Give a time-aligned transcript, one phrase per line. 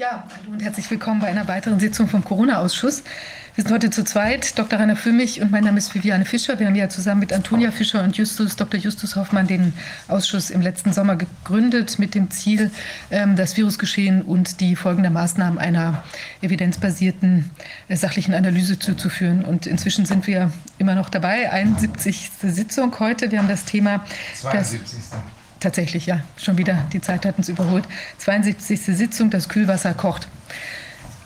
[0.00, 3.02] Ja, hallo und herzlich willkommen bei einer weiteren Sitzung vom Corona-Ausschuss.
[3.54, 4.78] Wir sind heute zu zweit, Dr.
[4.78, 6.58] Rainer Fümmich und mein Name ist Viviane Fischer.
[6.58, 8.80] Wir haben ja zusammen mit Antonia Fischer und Justus, Dr.
[8.80, 9.74] Justus Hoffmann den
[10.08, 12.70] Ausschuss im letzten Sommer gegründet mit dem Ziel,
[13.10, 16.02] ähm, das Virusgeschehen und die Folgen der Maßnahmen einer
[16.40, 17.50] evidenzbasierten
[17.88, 19.44] äh, sachlichen Analyse zuzuführen.
[19.44, 21.52] Und inzwischen sind wir immer noch dabei.
[21.52, 22.30] 71.
[22.42, 23.30] Sitzung heute.
[23.30, 24.02] Wir haben das Thema.
[24.40, 24.98] 72.
[25.60, 27.84] Tatsächlich, ja, schon wieder, die Zeit hat uns überholt.
[28.18, 28.80] 72.
[28.80, 30.26] Sitzung, das Kühlwasser kocht.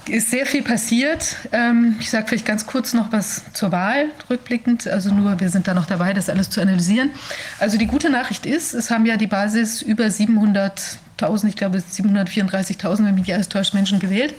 [0.09, 1.37] Ist sehr viel passiert.
[1.53, 4.87] Ähm, ich sage vielleicht ganz kurz noch was zur Wahl rückblickend.
[4.87, 7.11] Also nur, wir sind da noch dabei, das alles zu analysieren.
[7.59, 12.99] Also die gute Nachricht ist, es haben ja die Basis über 700.000, ich glaube 734.000,
[12.99, 14.35] wenn mich nicht alles täuscht, Menschen gewählt.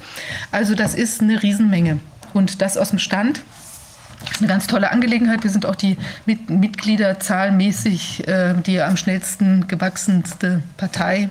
[0.51, 1.99] Also das ist eine Riesenmenge.
[2.33, 3.41] Und das aus dem Stand
[4.39, 5.43] eine ganz tolle Angelegenheit.
[5.43, 11.29] Wir sind auch die Mit Mitgliederzahlmäßig äh, die am schnellsten gewachsenste Partei.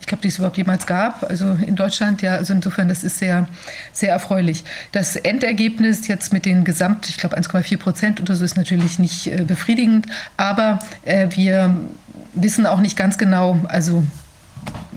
[0.00, 2.22] Ich glaube, die es überhaupt jemals gab, also in Deutschland.
[2.22, 3.48] Ja, also insofern, das ist sehr,
[3.92, 4.62] sehr erfreulich.
[4.92, 9.26] Das Endergebnis jetzt mit den Gesamt, ich glaube 1,4 Prozent oder so, ist natürlich nicht
[9.26, 10.06] äh, befriedigend.
[10.36, 11.74] Aber äh, wir
[12.34, 14.04] wissen auch nicht ganz genau, also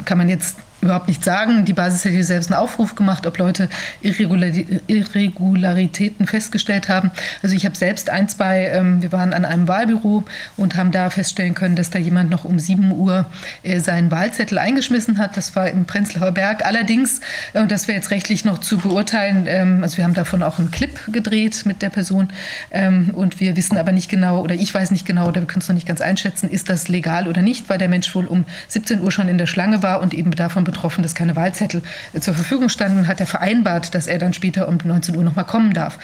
[0.05, 1.65] kann man jetzt überhaupt nicht sagen.
[1.65, 3.69] Die Basis hier selbst einen Aufruf gemacht, ob Leute
[4.01, 7.11] Irregularitäten festgestellt haben.
[7.43, 10.23] Also ich habe selbst ein, zwei, ähm, wir waren an einem Wahlbüro
[10.57, 13.25] und haben da feststellen können, dass da jemand noch um 7 Uhr
[13.63, 15.37] äh, seinen Wahlzettel eingeschmissen hat.
[15.37, 16.65] Das war im Prenzlauer Berg.
[16.65, 17.21] Allerdings,
[17.53, 20.59] äh, und das wäre jetzt rechtlich noch zu beurteilen, ähm, also wir haben davon auch
[20.59, 22.29] einen Clip gedreht mit der Person
[22.71, 25.61] ähm, und wir wissen aber nicht genau, oder ich weiß nicht genau, oder wir können
[25.61, 28.45] es noch nicht ganz einschätzen, ist das legal oder nicht, weil der Mensch wohl um
[28.67, 31.81] 17 Uhr schon in der Schlange war und eben davon betroffen, dass keine Wahlzettel
[32.13, 35.35] äh, zur Verfügung standen, hat er vereinbart, dass er dann später um 19 Uhr noch
[35.35, 35.97] mal kommen darf.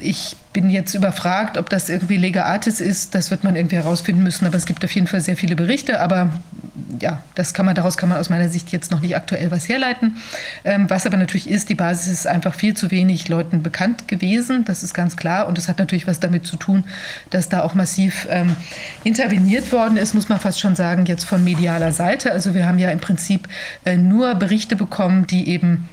[0.00, 3.14] Ich bin jetzt überfragt, ob das irgendwie Lega Artis ist.
[3.14, 4.46] Das wird man irgendwie herausfinden müssen.
[4.46, 6.00] Aber es gibt auf jeden Fall sehr viele Berichte.
[6.00, 6.30] Aber
[7.00, 9.68] ja, das kann man, daraus kann man aus meiner Sicht jetzt noch nicht aktuell was
[9.68, 10.16] herleiten.
[10.64, 14.64] Ähm, was aber natürlich ist, die Basis ist einfach viel zu wenig Leuten bekannt gewesen.
[14.64, 15.46] Das ist ganz klar.
[15.46, 16.84] Und das hat natürlich was damit zu tun,
[17.30, 18.56] dass da auch massiv ähm,
[19.04, 22.32] interveniert worden ist, muss man fast schon sagen, jetzt von medialer Seite.
[22.32, 23.48] Also wir haben ja im Prinzip
[23.84, 25.88] äh, nur Berichte bekommen, die eben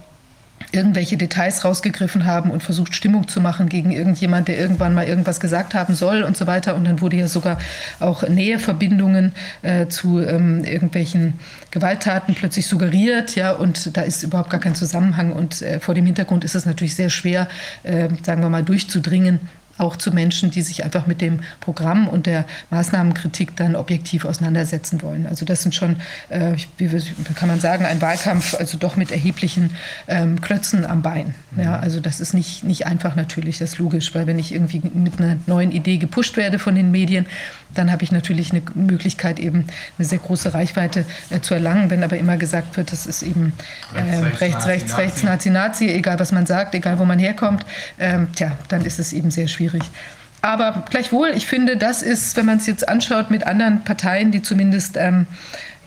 [0.71, 5.39] irgendwelche Details rausgegriffen haben und versucht, Stimmung zu machen gegen irgendjemand, der irgendwann mal irgendwas
[5.39, 6.75] gesagt haben soll und so weiter.
[6.75, 7.57] Und dann wurde ja sogar
[7.99, 11.39] auch Näheverbindungen äh, zu ähm, irgendwelchen
[11.71, 13.35] Gewalttaten plötzlich suggeriert.
[13.35, 15.31] Ja, und da ist überhaupt gar kein Zusammenhang.
[15.31, 17.47] Und äh, vor dem Hintergrund ist es natürlich sehr schwer,
[17.83, 19.39] äh, sagen wir mal, durchzudringen
[19.77, 25.01] auch zu Menschen, die sich einfach mit dem Programm und der Maßnahmenkritik dann objektiv auseinandersetzen
[25.01, 25.27] wollen.
[25.27, 25.97] Also das sind schon,
[26.29, 26.89] äh, wie
[27.35, 29.71] kann man sagen, ein Wahlkampf, also doch mit erheblichen
[30.07, 31.35] ähm, Klötzen am Bein.
[31.57, 31.83] Ja, mhm.
[31.83, 35.19] also das ist nicht, nicht einfach natürlich, das ist logisch, weil wenn ich irgendwie mit
[35.19, 37.25] einer neuen Idee gepusht werde von den Medien,
[37.73, 39.67] dann habe ich natürlich eine Möglichkeit, eben
[39.97, 41.89] eine sehr große Reichweite äh, zu erlangen.
[41.89, 43.53] Wenn aber immer gesagt wird, das ist eben
[43.95, 47.65] äh, rechts, rechts, rechts, Nazi, Nazi, egal was man sagt, egal wo man herkommt,
[47.99, 49.83] ähm, tja, dann ist es eben sehr schwierig.
[50.41, 54.41] Aber gleichwohl, ich finde, das ist, wenn man es jetzt anschaut mit anderen Parteien, die
[54.41, 55.25] zumindest ähm,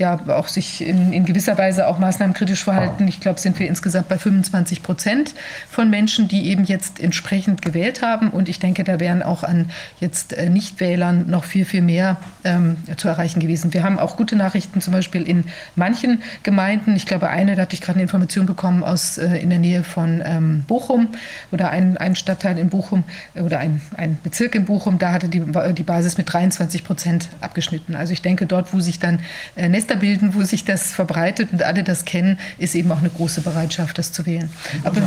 [0.00, 3.06] ja auch sich in, in gewisser Weise auch maßnahmenkritisch verhalten.
[3.06, 5.34] Ich glaube, sind wir insgesamt bei 25 Prozent
[5.68, 8.30] von Menschen, die eben jetzt entsprechend gewählt haben.
[8.30, 12.78] Und ich denke, da wären auch an jetzt äh, Nichtwählern noch viel, viel mehr ähm,
[12.96, 13.74] zu erreichen gewesen.
[13.74, 15.44] Wir haben auch gute Nachrichten, zum Beispiel in
[15.76, 16.96] manchen Gemeinden.
[16.96, 19.84] Ich glaube, eine, da hatte ich gerade eine Information bekommen aus äh, in der Nähe
[19.84, 21.08] von ähm, Bochum
[21.52, 24.98] oder ein, ein Stadtteil in Bochum äh, oder ein, ein Bezirk in Bochum.
[24.98, 25.42] Da hatte die,
[25.74, 27.94] die Basis mit 23 Prozent abgeschnitten.
[27.96, 29.20] Also ich denke, dort, wo sich dann
[29.56, 33.10] äh, Nester bilden, wo sich das verbreitet und alle das kennen, ist eben auch eine
[33.10, 34.50] große Bereitschaft, das zu wählen.
[34.84, 35.00] Aber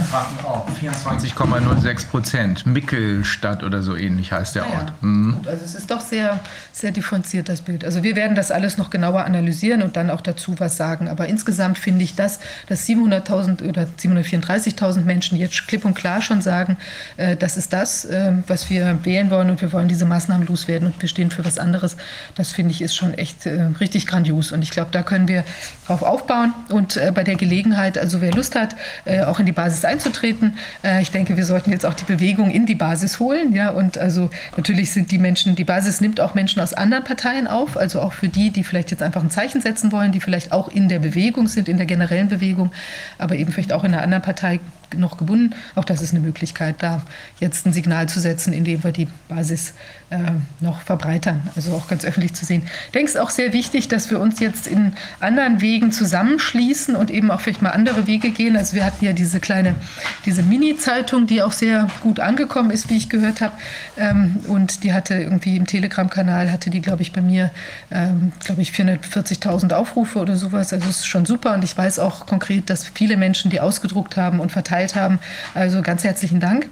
[0.81, 2.65] 24,06 Prozent.
[2.65, 4.89] Mickelstadt oder so ähnlich heißt der ah Ort.
[4.89, 4.95] Ja.
[5.01, 5.37] Mhm.
[5.45, 6.39] Also es ist doch sehr,
[6.73, 7.85] sehr differenziert, das Bild.
[7.85, 11.07] Also wir werden das alles noch genauer analysieren und dann auch dazu was sagen.
[11.07, 16.41] Aber insgesamt finde ich das, dass 700.000 oder 734.000 Menschen jetzt klipp und klar schon
[16.41, 16.77] sagen,
[17.17, 20.87] äh, das ist das, äh, was wir wählen wollen und wir wollen diese Maßnahmen loswerden
[20.87, 21.95] und wir stehen für was anderes.
[22.33, 24.51] Das finde ich ist schon echt äh, richtig grandios.
[24.51, 25.43] Und ich glaube, da können wir
[25.85, 28.75] drauf aufbauen und äh, bei der Gelegenheit, also wer Lust hat,
[29.05, 32.49] äh, auch in die Basis einzutreten, äh, ich denke, wir sollten jetzt auch die Bewegung
[32.49, 36.33] in die Basis holen, ja, und also natürlich sind die Menschen, die Basis nimmt auch
[36.33, 39.61] Menschen aus anderen Parteien auf, also auch für die, die vielleicht jetzt einfach ein Zeichen
[39.61, 42.71] setzen wollen, die vielleicht auch in der Bewegung sind, in der generellen Bewegung,
[43.17, 44.59] aber eben vielleicht auch in einer anderen Partei
[44.97, 45.55] noch gebunden.
[45.75, 47.03] Auch das ist eine Möglichkeit, da
[47.39, 49.73] jetzt ein Signal zu setzen, indem wir die Basis
[50.13, 50.17] äh,
[50.59, 52.63] noch verbreitern, also auch ganz öffentlich zu sehen.
[52.85, 56.95] Ich denke, es ist auch sehr wichtig, dass wir uns jetzt in anderen Wegen zusammenschließen
[56.95, 58.55] und eben auch vielleicht mal andere Wege gehen.
[58.55, 59.75] Also wir hatten ja diese kleine,
[60.25, 63.53] diese Mini-Zeitung, die auch sehr gut angekommen ist, wie ich gehört habe.
[63.97, 67.49] Ähm, und die hatte irgendwie im Telegram-Kanal, hatte die, glaube ich, bei mir,
[67.89, 70.73] ähm, glaube ich, 440.000 Aufrufe oder sowas.
[70.73, 74.15] Also es ist schon super und ich weiß auch konkret, dass viele Menschen die ausgedruckt
[74.15, 75.19] haben und verteilt haben.
[75.53, 76.67] Also ganz herzlichen Dank.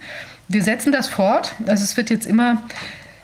[0.48, 1.54] Wir setzen das fort.
[1.66, 2.62] Also es wird jetzt immer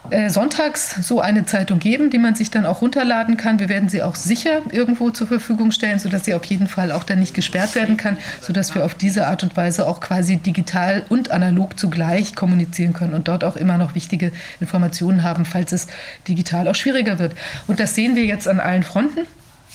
[0.09, 3.59] äh, sonntags so eine Zeitung geben, die man sich dann auch runterladen kann.
[3.59, 7.03] Wir werden sie auch sicher irgendwo zur Verfügung stellen, sodass sie auf jeden Fall auch
[7.03, 11.03] dann nicht gesperrt werden kann, sodass wir auf diese Art und Weise auch quasi digital
[11.09, 14.31] und analog zugleich kommunizieren können und dort auch immer noch wichtige
[14.61, 15.87] Informationen haben, falls es
[16.27, 17.35] digital auch schwieriger wird.
[17.67, 19.27] Und das sehen wir jetzt an allen Fronten.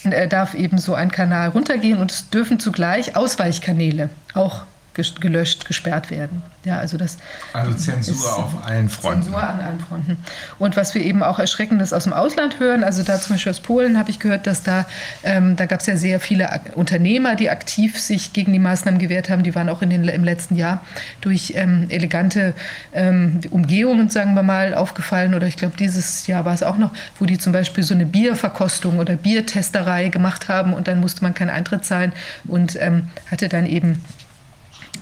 [0.04, 4.62] Er darf eben so ein Kanal runtergehen und es dürfen zugleich Ausweichkanäle auch
[4.94, 6.42] gelöscht, gesperrt werden.
[6.64, 7.18] Ja, also das
[7.52, 9.24] also Zensur auf allen Fronten.
[9.24, 10.18] Zensur an allen Fronten.
[10.58, 13.60] Und was wir eben auch Erschreckendes aus dem Ausland hören, also da zum Beispiel aus
[13.60, 14.86] Polen habe ich gehört, dass da,
[15.24, 19.28] ähm, da gab es ja sehr viele Unternehmer, die aktiv sich gegen die Maßnahmen gewehrt
[19.28, 19.42] haben.
[19.42, 20.84] Die waren auch in den, im letzten Jahr
[21.20, 22.54] durch ähm, elegante
[22.92, 25.34] ähm, Umgehungen, sagen wir mal, aufgefallen.
[25.34, 28.06] Oder ich glaube, dieses Jahr war es auch noch, wo die zum Beispiel so eine
[28.06, 32.12] Bierverkostung oder Biertesterei gemacht haben und dann musste man keinen Eintritt zahlen
[32.44, 34.04] und ähm, hatte dann eben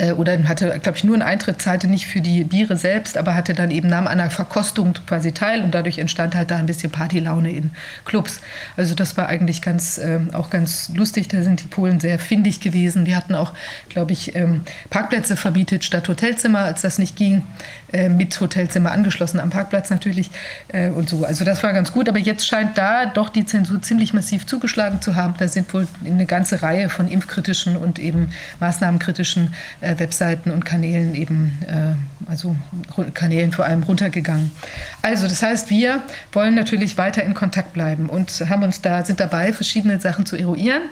[0.01, 3.35] äh, oder hatte, glaube ich, nur einen Eintritt, zahlte nicht für die Biere selbst, aber
[3.35, 6.67] hatte dann eben nahm an einer Verkostung quasi teil und dadurch entstand halt da ein
[6.67, 7.71] bisschen Partylaune in
[8.05, 8.41] Clubs.
[8.77, 11.29] Also das war eigentlich ganz, äh, auch ganz lustig.
[11.29, 13.05] Da sind die Polen sehr findig gewesen.
[13.05, 13.53] Die hatten auch,
[13.89, 17.43] glaube ich, ähm, Parkplätze verbietet statt Hotelzimmer, als das nicht ging,
[17.93, 20.31] äh, mit Hotelzimmer angeschlossen am Parkplatz natürlich
[20.69, 21.25] äh, und so.
[21.25, 25.01] Also das war ganz gut, aber jetzt scheint da doch die Zensur ziemlich massiv zugeschlagen
[25.01, 25.35] zu haben.
[25.39, 31.15] Da sind wohl eine ganze Reihe von impfkritischen und eben maßnahmenkritischen äh, Webseiten und Kanälen
[31.15, 32.57] eben, äh, also
[33.15, 34.53] Kanälen vor allem runtergegangen.
[35.03, 36.03] Also das heißt, wir
[36.33, 40.37] wollen natürlich weiter in Kontakt bleiben und haben uns da, sind dabei, verschiedene Sachen zu
[40.37, 40.83] eruieren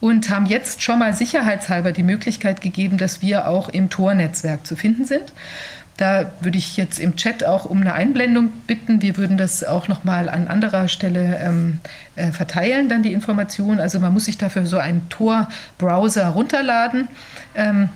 [0.00, 4.74] und haben jetzt schon mal sicherheitshalber die Möglichkeit gegeben, dass wir auch im Tor-Netzwerk zu
[4.76, 5.32] finden sind.
[6.00, 9.02] Da würde ich jetzt im Chat auch um eine Einblendung bitten.
[9.02, 11.80] Wir würden das auch noch mal an anderer Stelle ähm,
[12.16, 13.78] äh, verteilen, dann die Information.
[13.80, 17.08] Also man muss sich dafür so einen Tor-Browser runterladen.
[17.54, 17.90] Ähm,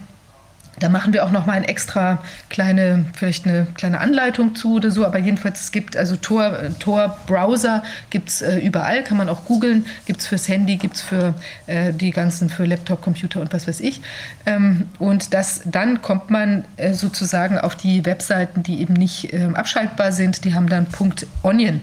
[0.80, 4.90] da machen wir auch noch mal ein extra kleine, vielleicht eine kleine Anleitung zu oder
[4.90, 5.06] so.
[5.06, 9.44] Aber jedenfalls, es gibt also Tor, Tor Browser gibt es äh, überall, kann man auch
[9.44, 9.86] googeln.
[10.06, 11.34] Gibt es fürs Handy, gibt es für
[11.66, 14.00] äh, die ganzen, für Laptop, Computer und was weiß ich.
[14.46, 19.54] Ähm, und das, dann kommt man äh, sozusagen auf die Webseiten, die eben nicht ähm,
[19.54, 20.44] abschaltbar sind.
[20.44, 21.80] Die haben dann Punkt .onion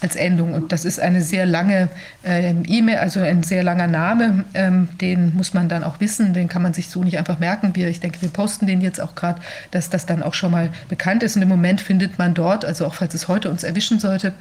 [0.00, 0.54] als Endung.
[0.54, 1.88] Und das ist eine sehr lange
[2.22, 4.44] äh, E-Mail, also ein sehr langer Name.
[4.54, 6.32] Ähm, den muss man dann auch wissen.
[6.32, 7.74] Den kann man sich so nicht einfach merken.
[7.74, 9.40] Wir, ich denke, wir posten den jetzt auch gerade,
[9.70, 11.36] dass das dann auch schon mal bekannt ist.
[11.36, 14.32] Und im Moment findet man dort, also auch falls es heute uns erwischen sollte,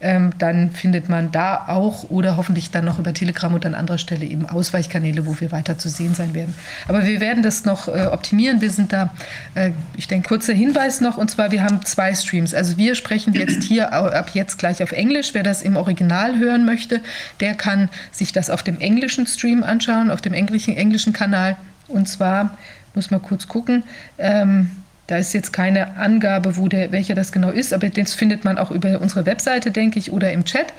[0.00, 3.98] ähm, dann findet man da auch oder hoffentlich dann noch über Telegram und an anderer
[3.98, 6.54] Stelle eben Ausweichkanäle, wo wir weiter zu sehen sein werden.
[6.86, 8.60] Aber wir werden das noch äh, optimieren.
[8.60, 9.12] Wir sind da,
[9.54, 12.54] äh, ich denke, kurzer Hinweis noch, und zwar wir haben zwei Streams.
[12.54, 15.32] Also wir sprechen jetzt hier ab jetzt gleich auf Englisch.
[15.32, 17.00] Wer das im Original hören möchte,
[17.40, 21.56] der kann sich das auf dem englischen Stream anschauen, auf dem englischen, englischen Kanal.
[21.86, 22.58] Und zwar,
[22.94, 23.84] muss man kurz gucken,
[24.18, 24.70] ähm,
[25.08, 28.58] da ist jetzt keine Angabe, wo der, welcher das genau ist, aber das findet man
[28.58, 30.74] auch über unsere Webseite, denke ich, oder im Chat.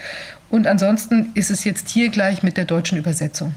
[0.52, 3.56] Und ansonsten ist es jetzt hier gleich mit der deutschen Übersetzung.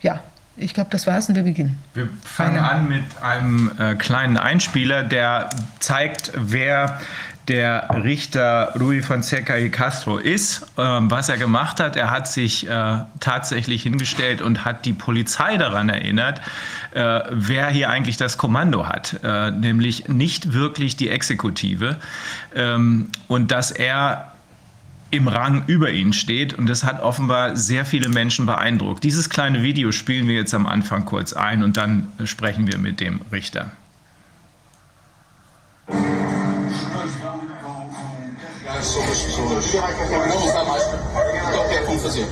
[0.00, 0.22] Ja,
[0.56, 1.78] ich glaube, das war's und wir beginnen.
[1.94, 5.50] Wir fangen an mit einem äh, kleinen Einspieler, der
[5.80, 7.00] zeigt, wer
[7.48, 10.66] der Richter Rui Fonseca y Castro ist.
[10.78, 15.56] Ähm, was er gemacht hat, er hat sich äh, tatsächlich hingestellt und hat die Polizei
[15.56, 16.40] daran erinnert,
[16.94, 21.96] äh, wer hier eigentlich das Kommando hat, äh, nämlich nicht wirklich die Exekutive.
[22.54, 24.32] Ähm, und dass er
[25.10, 29.04] im Rang über ihnen steht und das hat offenbar sehr viele Menschen beeindruckt.
[29.04, 32.98] Dieses kleine Video spielen wir jetzt am Anfang kurz ein und dann sprechen wir mit
[32.98, 33.72] dem Richter.
[38.84, 39.72] Sobre as pessoas.
[39.72, 41.02] Não usar máscara.
[41.48, 42.26] Então o que é que vão fazer?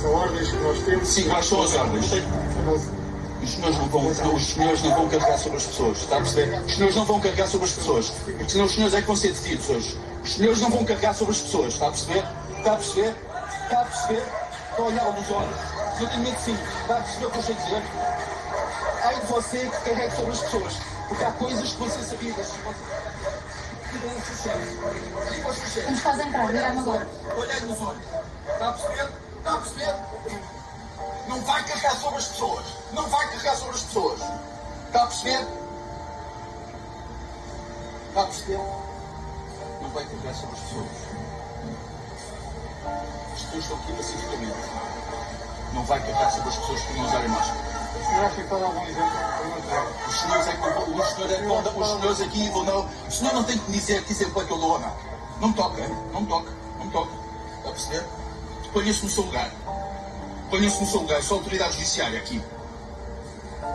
[0.00, 1.08] São ordens que nós temos.
[1.08, 2.06] Sim, quais são as ordens?
[3.42, 6.60] Os senhores, não vão, os senhores não vão carregar sobre as pessoas, está a perceber?
[6.60, 9.16] Os senhores não vão carregar sobre as pessoas, porque senão os senhores é que vão
[9.16, 9.98] ser detidos hoje.
[10.24, 12.24] Os senhores não vão carregar sobre as pessoas, está a perceber?
[12.58, 13.14] Está a perceber?
[13.62, 14.22] Está a perceber?
[14.70, 15.56] Está a olhar nos olhos.
[16.00, 17.82] Eu tenho medo sim, está a perceber o que eu estou a dizer?
[19.04, 20.72] Ai de você que carregue sobre as pessoas,
[21.08, 22.52] porque há coisas que vão ser sabidas.
[25.88, 27.08] Nos faz entrar, olhar nos olhos.
[27.38, 28.02] Olhar nos olhos.
[28.52, 29.12] Está a perceber?
[29.38, 29.94] Está a perceber?
[31.28, 32.66] Não vai carregar sobre as pessoas.
[32.92, 34.20] Não vai carregar sobre as pessoas.
[34.86, 35.46] Está a perceber?
[38.08, 38.60] Está a perceber?
[39.80, 40.88] Não vai carregar sobre as pessoas.
[43.32, 44.58] As pessoas estão aqui pacificamente.
[45.72, 47.77] Não vai carregar sobre as pessoas por não usarem máscara.
[47.96, 48.54] O senhor acha que?
[50.08, 52.86] Os senhores é que não os senhores, é dar- os senhores aqui vão não.
[53.06, 54.92] O senhor não tem que dizer é que eu dou ou não.
[55.40, 57.12] Não toca, não toca, não toca.
[57.58, 58.04] Está a perceber?
[58.72, 59.50] Ponha-se no seu lugar.
[60.50, 61.22] Ponha-se no seu lugar.
[61.22, 62.42] Sou autoridade judiciária aqui.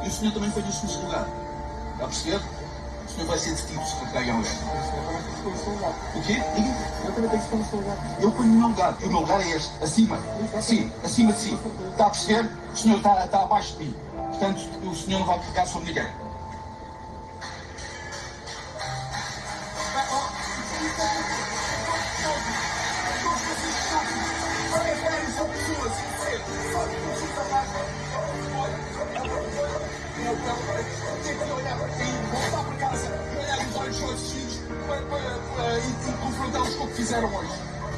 [0.03, 1.27] E o senhor também ponha-se no seu lugar.
[1.93, 2.41] Está a perceber?
[3.13, 4.51] O senhor vai ser detido se carregar em alguém.
[5.45, 6.17] O que.
[6.17, 6.33] O quê?
[6.55, 6.69] Diga.
[6.69, 7.97] O senhor também tem que pôr no seu lugar.
[8.19, 8.97] Eu ponho no meu lugar.
[8.99, 9.83] E o meu lugar é este.
[9.83, 10.19] Acima.
[10.59, 11.59] Sim, acima de si.
[11.91, 12.49] Está a perceber?
[12.73, 13.95] O senhor está, está abaixo de mim.
[14.15, 16.07] Portanto, o senhor não vai carregar sobre ninguém.
[37.03, 37.51] Fizeram hoje.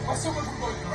[0.07, 0.94] Vai ser uma vergonha.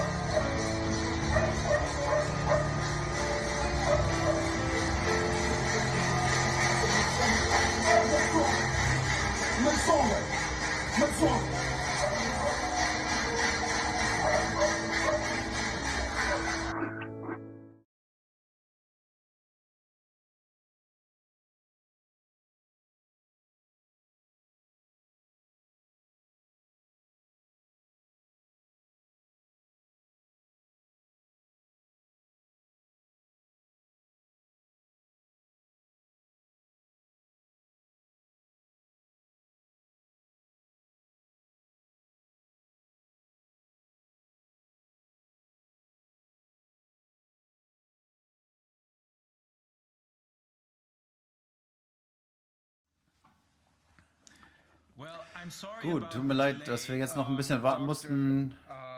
[55.83, 58.55] Gut, tut mir leid, dass wir jetzt noch ein bisschen warten mussten.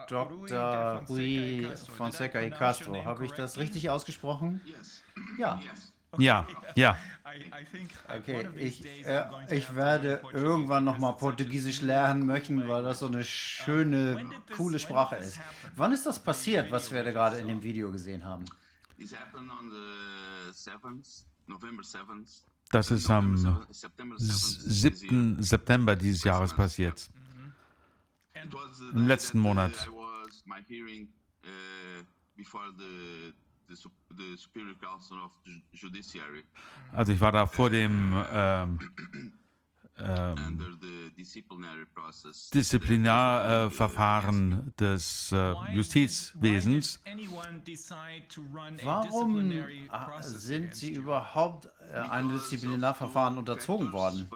[0.08, 1.02] Dr.
[1.08, 4.60] Rui Fonseca y Castro, habe ich das richtig ausgesprochen?
[5.38, 5.60] Ja.
[6.18, 6.98] Ja, ja.
[8.06, 13.24] Okay, ich, äh, ich werde irgendwann noch mal Portugiesisch lernen möchten, weil das so eine
[13.24, 15.40] schöne, coole Sprache ist.
[15.74, 18.44] Wann ist das passiert, was wir da gerade in dem Video gesehen haben?
[18.98, 22.42] This happened on the 7th, November 7th.
[22.72, 25.10] Das ist am November 7th, September 7th this year.
[25.10, 25.42] 7.
[25.42, 27.10] September dieses Jahres passiert.
[28.94, 29.90] Im letzten Monat.
[36.92, 38.78] Also ich war da vor dem ähm,
[39.98, 42.50] under the disciplinary process.
[42.50, 47.00] Disziplinarverfahren des äh, Justizwesens.
[48.82, 49.52] Warum
[49.90, 54.28] ah, sind Sie überhaupt äh, einem Disziplinarverfahren unterzogen worden?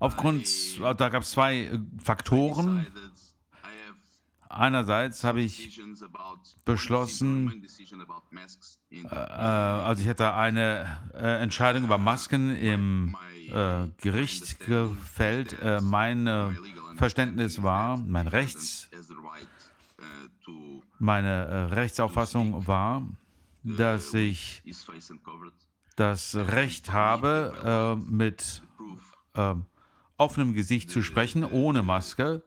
[0.00, 0.46] Aufgrund,
[0.80, 2.78] da gab es zwei äh, Faktoren.
[2.78, 3.12] decided
[3.62, 3.94] I have
[4.48, 5.80] Einerseits habe ich
[6.64, 12.56] beschlossen, one decision about masks in äh, also ich hatte eine äh, Entscheidung über Masken
[12.56, 13.16] im
[13.50, 15.58] äh, Gericht gefällt.
[15.60, 16.50] Äh, mein äh,
[16.96, 18.88] Verständnis war, mein Rechts,
[20.98, 23.06] meine äh, Rechtsauffassung war,
[23.62, 24.62] dass ich
[25.96, 29.00] das Recht habe, mit prove
[29.34, 29.54] äh,
[30.16, 32.42] offenem Gesicht zu sprechen, ohne Maske.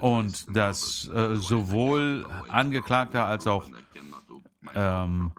[0.00, 3.68] Und dass äh, sowohl Angeklagter als auch
[4.74, 5.32] ähm.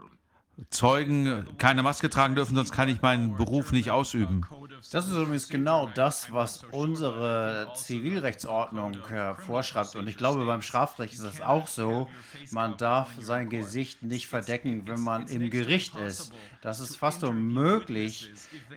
[0.69, 4.45] Zeugen keine Maske tragen dürfen, sonst kann ich meinen Beruf nicht ausüben.
[4.91, 9.95] Das ist übrigens genau das, was unsere Zivilrechtsordnung äh, vorschreibt.
[9.95, 12.07] Und ich glaube, beim Strafrecht ist es auch so.
[12.51, 16.31] Man darf sein Gesicht nicht verdecken, wenn man im Gericht ist.
[16.61, 18.31] Das ist fast unmöglich,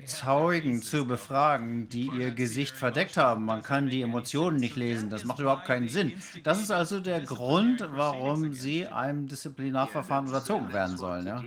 [0.05, 3.45] Zeugen zu befragen, die ihr Gesicht verdeckt haben.
[3.45, 5.11] Man kann die Emotionen nicht lesen.
[5.11, 6.13] Das macht überhaupt keinen Sinn.
[6.43, 11.27] Das ist also der Grund, warum sie einem Disziplinarverfahren unterzogen werden sollen.
[11.27, 11.43] Ja?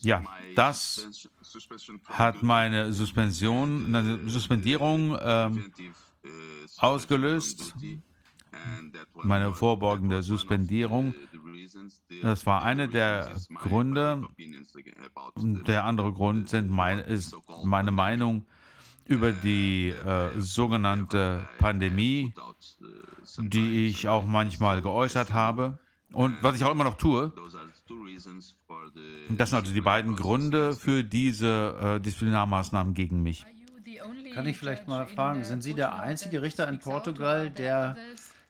[0.00, 0.22] Ja,
[0.54, 1.28] das
[2.06, 5.16] Hat meine Suspension, eine Suspendierung suspension
[6.78, 7.74] ausgelöst.
[9.22, 11.14] Meine of Suspendierung.
[12.22, 14.26] Das war the eine der Gründe.
[15.36, 18.46] Der andere Grund sind mein, ist meine Meinung
[19.04, 22.34] über die äh, sogenannte Pandemie,
[23.38, 25.78] die ich auch manchmal geäußert habe
[26.12, 27.32] und was ich auch immer noch tue.
[29.36, 33.46] Das sind also die beiden Gründe für diese äh, Disziplinarmaßnahmen gegen mich.
[34.34, 37.96] Kann ich vielleicht mal fragen, sind Sie der einzige Richter in Portugal, der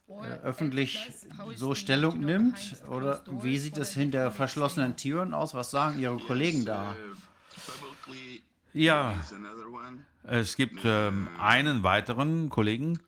[0.09, 1.11] äh, öffentlich
[1.55, 2.77] so Stellung nimmt?
[2.89, 5.55] Oder wie sieht es hinter verschlossenen Türen aus?
[5.55, 6.95] Was sagen Ihre Kollegen da?
[8.07, 9.15] Publicly, Ja,
[10.25, 13.01] es gibt ähm, einen weiteren Kollegen,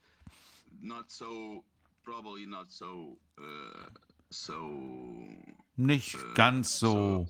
[0.82, 1.62] Not so,
[2.02, 3.90] probably not so, uh,
[4.30, 4.54] so,
[5.80, 7.26] nicht ganz so, uh,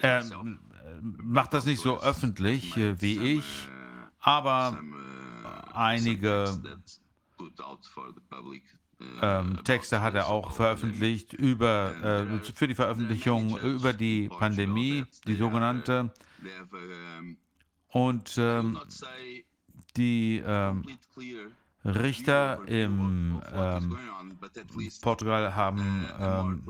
[0.00, 0.32] er myself.
[0.32, 6.50] äh, macht das nicht so öffentlich äh, wie ich, Uh, aber uh, einige
[7.40, 7.48] uh,
[9.22, 15.36] ähm, Texte hat er auch veröffentlicht über, äh, für die Veröffentlichung über die Pandemie, die
[15.36, 16.12] sogenannte.
[16.42, 16.76] Have,
[17.18, 17.36] um,
[17.90, 18.78] Und ähm,
[19.96, 20.84] die ähm,
[21.88, 23.98] Richter im ähm,
[25.02, 26.62] Portugal haben, ähm,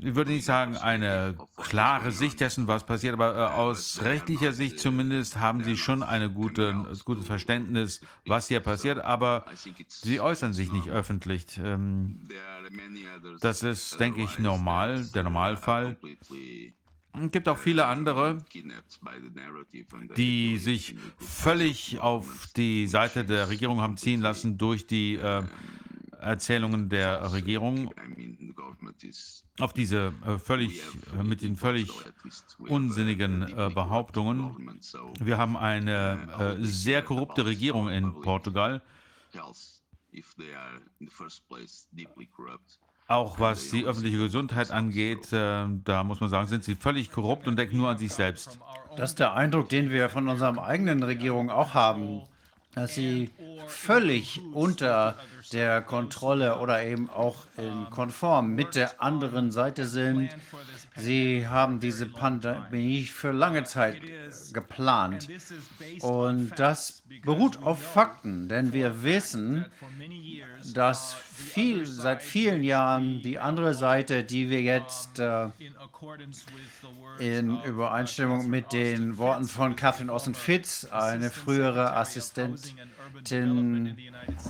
[0.00, 4.78] ich würde nicht sagen, eine klare Sicht dessen, was passiert, aber äh, aus rechtlicher Sicht
[4.78, 9.44] zumindest haben sie schon eine gute, ein gutes Verständnis, was hier passiert, aber
[9.88, 11.58] sie äußern sich nicht öffentlich.
[11.58, 12.28] Ähm,
[13.40, 15.96] Das ist, denke ich, normal, der Normalfall.
[17.14, 18.38] Es gibt auch viele andere,
[20.16, 25.42] die sich völlig auf die Seite der Regierung haben ziehen lassen durch die äh,
[26.22, 27.92] Erzählungen der Regierung,
[29.58, 30.82] auf diese äh, völlig,
[31.18, 31.90] äh, mit den völlig
[32.58, 34.80] unsinnigen äh, Behauptungen.
[35.20, 38.82] Wir haben eine äh, sehr korrupte Regierung in Portugal,
[43.12, 45.32] auch was die öffentliche Gesundheit angeht.
[45.32, 48.58] Äh, da muss man sagen, sind sie völlig korrupt und denken nur an sich selbst.
[48.96, 52.22] Das ist der Eindruck, den wir von unserem eigenen Regierung auch haben,
[52.74, 53.30] dass sie
[53.66, 55.16] völlig unter
[55.52, 60.30] der Kontrolle oder eben auch in konform mit der anderen Seite sind.
[60.96, 64.00] Sie haben diese Pandemie für lange Zeit
[64.52, 65.28] geplant.
[66.00, 69.66] Und das beruht auf Fakten, denn wir wissen,
[70.74, 75.48] dass viel, seit vielen Jahren die andere Seite, die wir jetzt äh,
[77.18, 83.96] in Übereinstimmung mit den Worten von Catherine Austin-Fitz, eine frühere Assistentin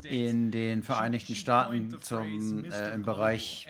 [0.04, 3.66] in den Vereinigten Staaten zum, äh, im Bereich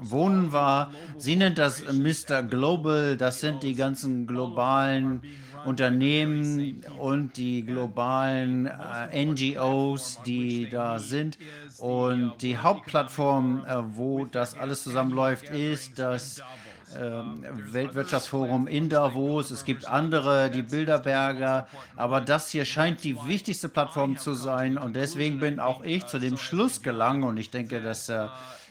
[0.00, 0.90] Wohnen war.
[1.18, 2.42] Sie nennt das Mr.
[2.42, 5.20] Global, das sind die ganzen globalen
[5.66, 11.36] Unternehmen und die globalen äh, NGOs, die da sind.
[11.76, 16.42] Und die Hauptplattform, äh, wo das alles zusammenläuft, ist das
[16.94, 19.50] Weltwirtschaftsforum in Davos.
[19.50, 24.78] Es gibt andere, die Bilderberger, aber das hier scheint die wichtigste Plattform zu sein.
[24.78, 28.28] Und deswegen bin auch ich zu dem Schluss gelangt und ich denke, dass äh,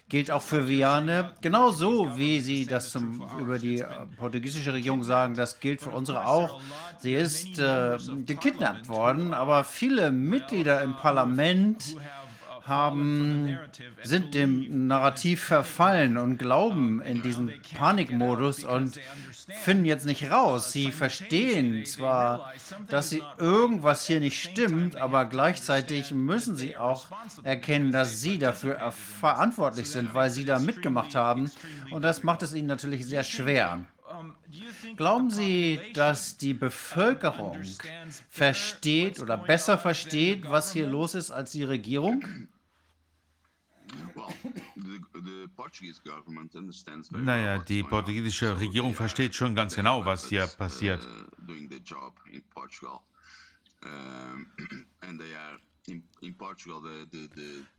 [0.09, 1.33] gilt auch für Viane.
[1.41, 3.85] Genauso wie Sie das zum, über die äh,
[4.17, 6.61] portugiesische Regierung sagen, das gilt für unsere auch.
[6.99, 11.95] Sie ist äh, gekidnappt worden, aber viele Mitglieder im Parlament
[12.67, 13.57] haben,
[14.03, 18.99] sind dem Narrativ verfallen und glauben in diesen Panikmodus und
[19.63, 20.71] finden jetzt nicht raus.
[20.71, 22.53] Sie verstehen zwar,
[22.89, 27.07] dass sie irgendwas hier nicht stimmt, aber gleichzeitig müssen sie auch
[27.43, 31.51] erkennen, dass sie dafür verantwortlich sind, weil sie da mitgemacht haben.
[31.91, 33.79] Und das macht es ihnen natürlich sehr schwer.
[34.95, 37.59] Glauben Sie, dass die Bevölkerung
[38.29, 42.23] versteht oder besser versteht, was hier los ist, als die Regierung?
[47.11, 51.05] Naja, die portugiesische Regierung versteht schon ganz genau, was hier passiert.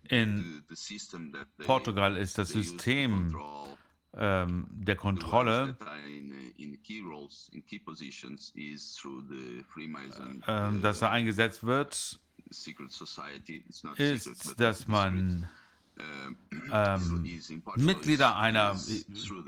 [0.09, 0.65] In
[1.65, 2.17] Portugal.
[2.19, 3.37] Ist das System
[4.15, 5.77] ähm, der Kontrolle,
[10.47, 12.21] ähm, das da eingesetzt wird,
[13.97, 15.49] ist, dass man
[16.73, 17.25] ähm,
[17.77, 18.79] Mitglieder einer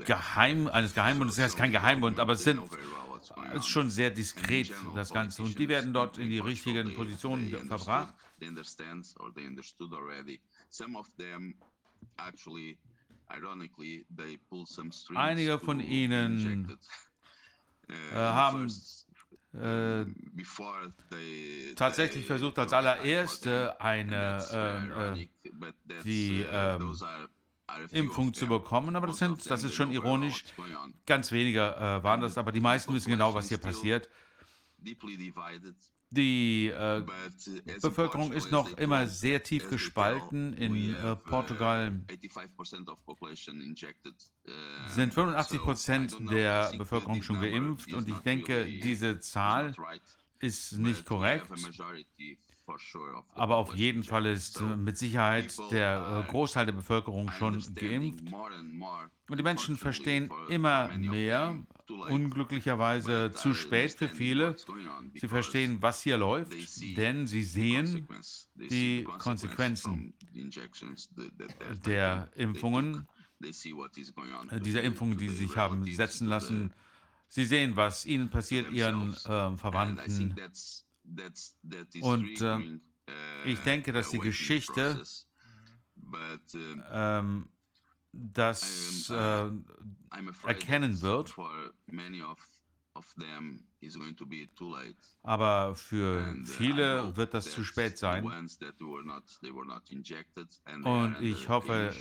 [0.05, 2.61] Geheim, eines Geheimbundes, das heißt kein Geheimbund, aber es sind
[3.53, 5.43] ist schon sehr diskret, das Ganze.
[5.43, 8.13] Und die werden dort in die richtigen Positionen verbracht.
[15.15, 16.77] Einige von ihnen
[17.87, 18.67] äh, haben
[19.53, 20.05] äh,
[21.75, 25.27] tatsächlich versucht, als allererste eine äh,
[26.03, 26.95] die ähm,
[27.91, 30.43] Impfung zu bekommen, aber das, sind, das ist schon ironisch.
[31.05, 34.09] Ganz wenige äh, waren das, aber die meisten wissen genau, was hier passiert.
[36.13, 37.05] Die äh,
[37.81, 40.53] Bevölkerung ist noch immer sehr tief gespalten.
[40.53, 41.97] In äh, Portugal
[44.89, 49.73] sind 85 Prozent der Bevölkerung schon geimpft und ich denke, diese Zahl
[50.39, 51.47] ist nicht korrekt.
[53.35, 58.23] Aber auf jeden Fall ist äh, mit Sicherheit der äh, Großteil der Bevölkerung schon geimpft.
[59.29, 61.57] Und die Menschen verstehen immer mehr,
[62.09, 64.55] unglücklicherweise zu spät für viele.
[65.13, 66.53] Sie verstehen, was hier läuft,
[66.97, 68.07] denn sie sehen
[68.55, 70.13] die Konsequenzen
[71.85, 73.07] der Impfungen,
[73.39, 76.73] äh, dieser Impfungen, die sie sich haben setzen lassen.
[77.27, 80.35] Sie sehen, was ihnen passiert, ihren think Verwandten.
[82.01, 82.79] Und, äh,
[83.45, 85.03] ich uh, denke, dass die Geschichte
[86.91, 87.49] Ähm,
[88.11, 89.49] das äh,
[90.43, 91.33] erkennen wird.
[95.23, 98.25] Aber für uh, viele wird das zu spät sein.
[100.83, 101.93] Und ich hoffe,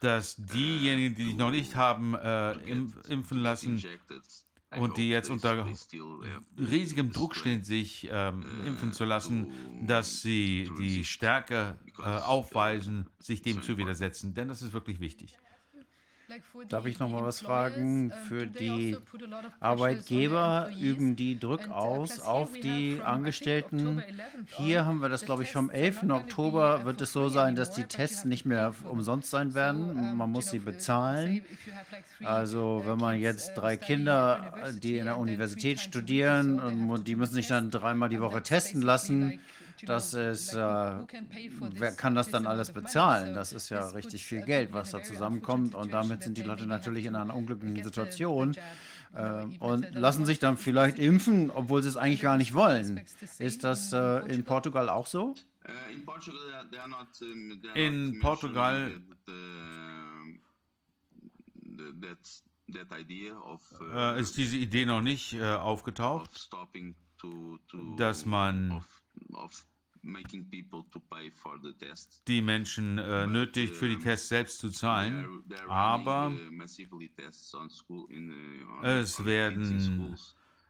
[0.00, 2.52] dass diejenigen, die sich noch nicht haben äh,
[3.08, 3.82] impfen lassen
[4.78, 5.66] und die jetzt unter
[6.58, 9.52] riesigem Druck stehen, sich ähm, äh, impfen zu lassen,
[9.86, 11.04] dass sie die.
[11.04, 15.36] Stärke äh, aufweisen, sich dem zu widersetzen, denn das ist wirklich wichtig.
[16.68, 18.12] Darf ich noch mal was fragen?
[18.28, 18.96] Für die
[19.58, 24.02] Arbeitgeber üben die Druck aus auf die Angestellten.
[24.56, 26.04] Hier haben wir das, glaube ich, vom 11.
[26.10, 30.16] Oktober wird es so sein, dass die Tests nicht mehr umsonst sein werden.
[30.16, 31.42] Man muss sie bezahlen.
[32.22, 37.34] Also wenn man jetzt drei Kinder, äh, die in der Universität studieren, und die müssen
[37.34, 39.40] sich dann dreimal die Woche testen lassen.
[39.86, 43.34] Das ist, äh, wer kann das dann alles bezahlen?
[43.34, 45.74] Das ist ja richtig viel Geld, was da zusammenkommt.
[45.74, 48.56] Und damit sind die Leute natürlich in einer unglücklichen Situation
[49.14, 53.00] äh, und lassen sich dann vielleicht impfen, obwohl sie es eigentlich gar nicht wollen.
[53.38, 55.34] Ist das äh, in Portugal auch so?
[55.66, 55.72] Uh,
[57.74, 58.92] in Portugal,
[63.94, 66.50] Äh, ist diese Idee noch nicht äh, aufgetaucht,
[67.96, 68.84] dass man
[69.34, 69.64] of,
[70.02, 72.22] making people to pay for the test.
[72.26, 75.44] die Menschen äh, nötigt, für die Tests selbst zu zahlen.
[75.68, 76.32] Aber
[77.16, 77.54] tests
[78.82, 80.16] es werden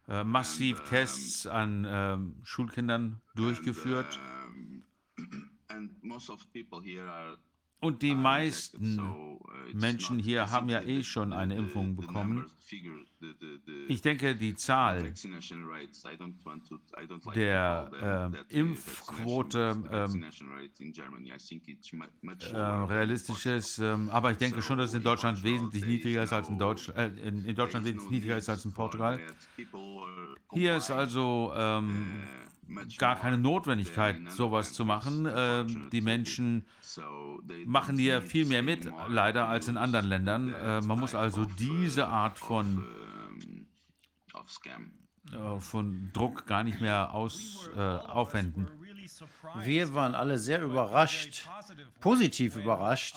[0.08, 4.18] äh, massiv Tests an ähm, Schulkindern durchgeführt.
[4.18, 4.82] And,
[5.68, 7.36] and most of people here are
[7.80, 9.00] Und die are meisten
[9.72, 12.46] Menschen hier haben ja eh schon eine Impfung bekommen.
[13.88, 15.12] Ich denke, die Zahl
[17.34, 20.08] der, äh, Impfquote, äh,
[22.38, 23.78] than realistisch ist.
[23.78, 26.66] Ähm, aber ich denke schon, dass es in Deutschland wesentlich niedriger ist als in, no-
[26.66, 29.20] Deutsch, äh, in, Deutschland wesentlich niedriger ist als in Portugal.
[30.52, 32.49] Hier ist also ähm, uh,
[32.98, 35.28] gar keine Notwendigkeit, sowas zu machen.
[35.32, 36.00] Ähm, die.
[36.00, 36.66] Menschen
[37.66, 40.54] machen hier viel mehr mit, leider, als in anderen Ländern.
[40.54, 42.86] Äh, man muss also diese Art von,
[45.32, 48.68] äh, von Druck gar nicht mehr aus, äh, aufwenden.
[49.62, 51.48] Wir waren alle sehr überrascht,
[52.00, 53.16] positiv überrascht,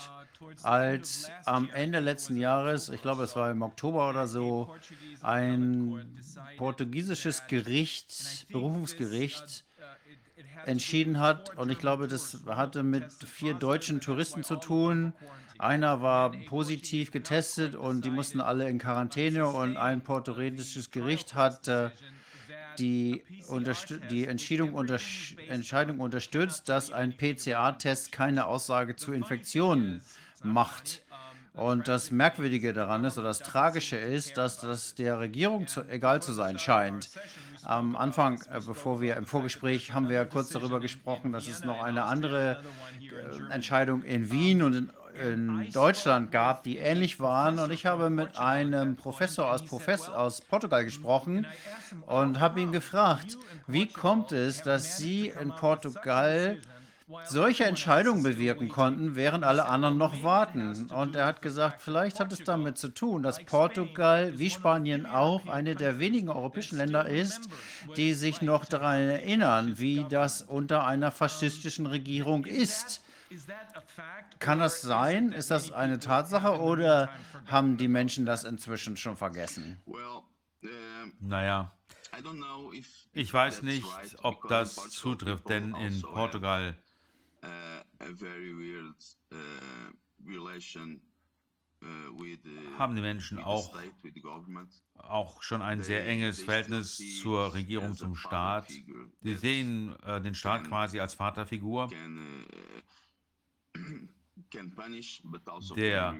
[0.61, 4.71] als am Ende letzten Jahres, ich glaube es war im Oktober oder so,
[5.21, 6.03] ein
[6.55, 9.65] portugiesisches Gericht, Berufungsgericht,
[10.65, 11.49] entschieden hat.
[11.57, 15.13] Und ich glaube, das hatte mit vier deutschen Touristen zu tun.
[15.57, 19.47] Einer war positiv getestet und die mussten alle in Quarantäne.
[19.47, 21.91] Und ein portugiesisches Gericht hat äh,
[22.77, 23.23] die,
[24.09, 30.03] die Entscheidung, untersch- Entscheidung unterstützt, dass ein PCA-Test keine Aussage zu Infektionen
[30.43, 31.01] macht.
[31.53, 36.21] Und das Merkwürdige daran ist, oder das Tragische ist, dass das der Regierung zu, egal
[36.21, 37.09] zu sein scheint.
[37.63, 41.81] Am Anfang, äh, bevor wir im Vorgespräch, haben wir kurz darüber gesprochen, dass es noch
[41.81, 42.63] eine andere
[42.99, 47.59] äh, Entscheidung in Wien und in, in Deutschland gab, die ähnlich waren.
[47.59, 51.45] Und ich habe mit einem Professor aus, Profess aus Portugal gesprochen
[52.07, 56.59] und habe ihn gefragt, wie kommt es, dass Sie in Portugal
[57.25, 60.89] solche Entscheidungen bewirken konnten, während alle anderen noch warten.
[60.91, 65.47] Und er hat gesagt, vielleicht hat es damit zu tun, dass Portugal, wie Spanien auch,
[65.47, 67.49] eine der wenigen europäischen Länder ist,
[67.95, 73.03] die sich noch daran erinnern, wie das unter einer faschistischen Regierung ist.
[74.39, 75.31] Kann das sein?
[75.31, 77.09] Ist das eine Tatsache oder
[77.47, 79.81] haben die Menschen das inzwischen schon vergessen?
[81.19, 81.71] Naja,
[83.13, 83.87] ich weiß nicht,
[84.21, 86.77] ob das zutrifft, denn in Portugal
[92.77, 93.75] haben die Menschen auch,
[94.95, 98.69] auch schon ein sehr enges Verhältnis zur Regierung, zum Staat.
[98.69, 101.97] Sie sehen äh, den Staat quasi als Vaterfigur, uh,
[105.45, 106.15] also Der-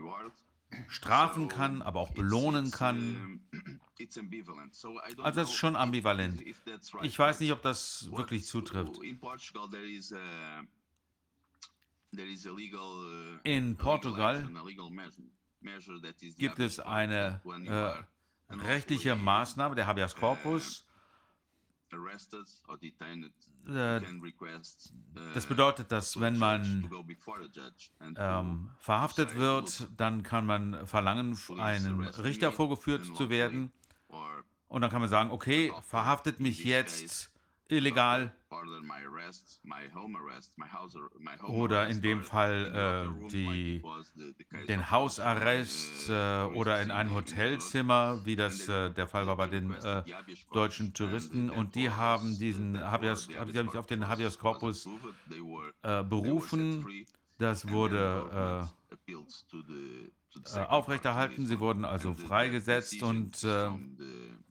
[0.88, 3.42] strafen kann, aber auch belohnen kann.
[5.18, 6.42] Also das ist schon ambivalent.
[7.04, 9.00] Ich weiß nicht, ob das wirklich zutrifft.
[13.44, 14.48] In Portugal
[16.38, 20.86] gibt es eine äh, rechtliche Maßnahme, der Habeas Corpus.
[23.66, 24.02] Äh,
[25.34, 26.90] das bedeutet, dass wenn man
[28.18, 33.72] ähm, verhaftet wird, dann kann man verlangen, einem Richter vorgeführt zu werden.
[34.68, 37.32] Und dann kann man sagen, okay, verhaftet mich jetzt
[37.74, 38.34] illegal.
[41.48, 43.82] Oder in dem Fall äh, die,
[44.68, 49.74] den Hausarrest äh, oder in einem Hotelzimmer, wie das äh, der Fall war bei den
[49.74, 50.04] äh,
[50.52, 51.50] deutschen Touristen.
[51.50, 54.88] Und die haben diesen Habeas, die haben sich auf den Habeas Corpus
[55.82, 56.86] äh, berufen.
[57.40, 58.70] Das wurde
[60.56, 61.46] äh, aufrechterhalten.
[61.46, 63.70] Sie wurden also freigesetzt und äh,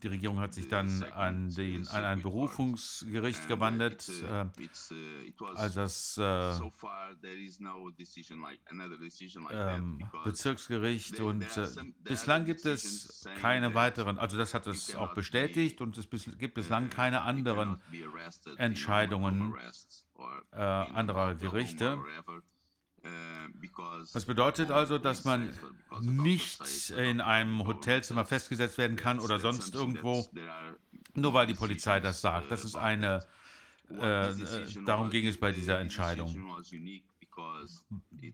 [0.02, 4.08] die Regierung hat sich dann an, den, an ein Berufungsgericht gewandt.
[4.08, 4.46] Äh,
[5.54, 6.54] also das äh,
[9.50, 11.68] ähm, Bezirksgericht und äh,
[12.02, 16.90] bislang gibt es keine weiteren, also das hat es auch bestätigt und es gibt bislang
[16.90, 17.80] keine anderen
[18.56, 19.54] Entscheidungen
[20.50, 21.98] anderer Gerichte.
[24.12, 25.56] Das bedeutet also, dass man
[26.00, 30.28] nicht in einem Hotelzimmer festgesetzt werden kann oder sonst irgendwo,
[31.14, 32.50] nur weil die Polizei das sagt.
[32.50, 33.26] Das ist eine,
[33.90, 36.46] äh, äh darum ging es bei dieser Entscheidung.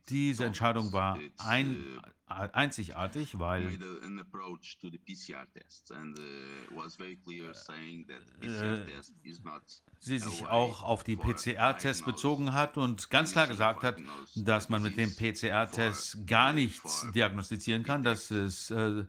[0.09, 3.79] Diese Entscheidung war ein, einzigartig, weil äh,
[10.01, 13.97] sie sich auch auf die PCR-Tests bezogen hat und ganz klar gesagt hat,
[14.37, 19.05] dass man mit dem PCR-Test gar nichts diagnostizieren kann, dass es äh,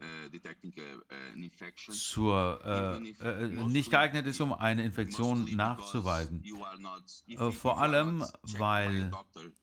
[1.90, 6.42] zur, äh, äh, nicht geeignet ist, um eine Infektion nachzuweisen.
[7.28, 8.24] Äh, vor allem,
[8.58, 9.10] weil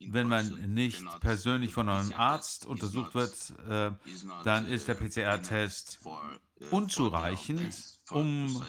[0.00, 3.34] wenn man nicht persönlich von einem Arzt untersucht wird,
[3.68, 3.90] äh,
[4.44, 6.00] dann ist der PCR-Test
[6.70, 7.74] unzureichend,
[8.10, 8.62] um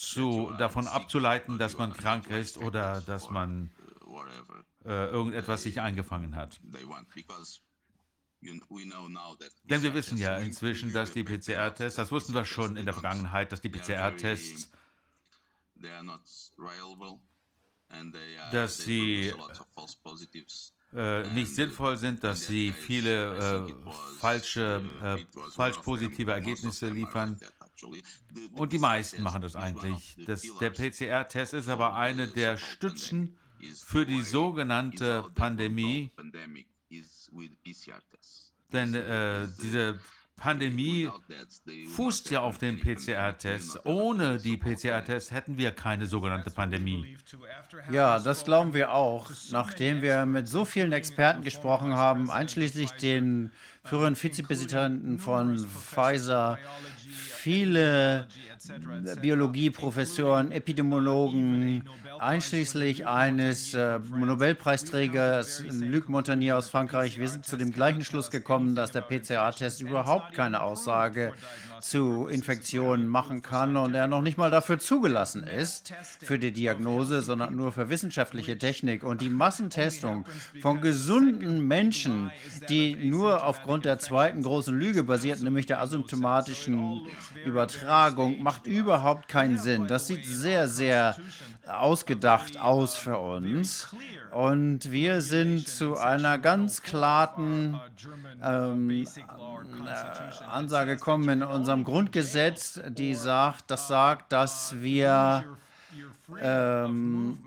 [0.00, 3.70] zu, davon abzuleiten, dass man krank ist oder dass man
[4.84, 6.58] äh, irgendetwas sich eingefangen hat.
[9.64, 13.52] Denn wir wissen ja inzwischen, dass die PCR-Tests, das wussten wir schon in der Vergangenheit,
[13.52, 14.70] dass die PCR-Tests,
[18.52, 19.34] dass sie
[20.94, 25.18] äh, nicht sinnvoll sind, dass sie viele äh, falsche, äh,
[25.50, 27.38] falsch positive Ergebnisse liefern.
[28.52, 30.16] Und die meisten machen das eigentlich.
[30.26, 33.36] Das, der PCR-Test ist aber eine der Stützen
[33.84, 36.10] für die sogenannte Pandemie.
[38.72, 40.00] Denn äh, diese
[40.40, 41.08] Pandemie
[41.94, 43.84] fußt ja auf den PCR-Tests.
[43.84, 47.16] Ohne die PCR-Tests hätten wir keine sogenannte Pandemie.
[47.92, 49.30] Ja, das glauben wir auch.
[49.52, 53.52] Nachdem wir mit so vielen Experten gesprochen haben, einschließlich den
[53.84, 56.58] früheren Vizepräsidenten von Pfizer,
[57.40, 58.26] viele
[59.22, 67.18] Biologieprofessoren, Epidemiologen, einschließlich eines äh, Nobelpreisträgers Luc Montagnier aus Frankreich.
[67.18, 71.32] Wir sind zu dem gleichen Schluss gekommen, dass der PCR-Test überhaupt keine Aussage
[71.80, 77.22] zu Infektionen machen kann und er noch nicht mal dafür zugelassen ist für die Diagnose,
[77.22, 79.02] sondern nur für wissenschaftliche Technik.
[79.02, 80.26] Und die Massentestung
[80.60, 82.30] von gesunden Menschen,
[82.68, 87.06] die nur aufgrund der zweiten großen Lüge basiert, nämlich der asymptomatischen
[87.44, 89.86] Übertragung, macht überhaupt keinen Sinn.
[89.86, 91.16] Das sieht sehr, sehr
[91.66, 93.88] ausgedacht aus für uns.
[94.32, 97.80] Und wir sind zu einer ganz klaren
[98.42, 99.04] ähm, äh,
[100.48, 105.44] Ansage gekommen in unserem Grundgesetz, die sagt, das sagt, dass wir
[106.40, 107.38] ähm,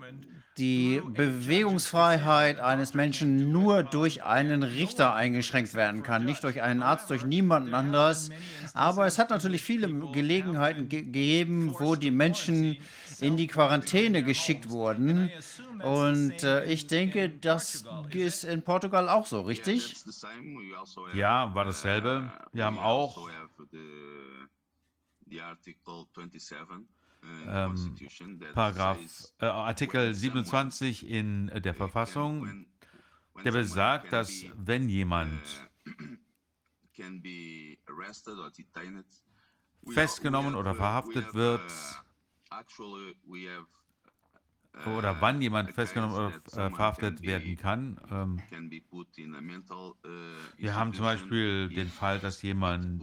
[0.58, 7.10] die Bewegungsfreiheit eines Menschen nur durch einen Richter eingeschränkt werden kann, nicht durch einen Arzt,
[7.10, 8.30] durch niemanden anders.
[8.72, 12.76] Aber es hat natürlich viele Gelegenheiten gegeben, wo die Menschen
[13.20, 15.30] in die Quarantäne geschickt wurden.
[15.82, 19.96] Und äh, ich denke, das ist in Portugal auch so, richtig?
[21.14, 22.32] Ja, war dasselbe.
[22.52, 23.28] Wir haben auch
[27.46, 27.96] ähm,
[28.54, 28.98] Paragraph,
[29.38, 32.66] äh, Artikel 27 in der Verfassung,
[33.44, 35.42] der besagt, dass wenn jemand
[39.92, 41.62] festgenommen oder verhaftet wird,
[44.86, 48.00] oder wann jemand festgenommen oder äh, verhaftet werden kann.
[48.10, 48.42] Ähm,
[50.56, 53.02] wir haben zum Beispiel den Fall, dass jemand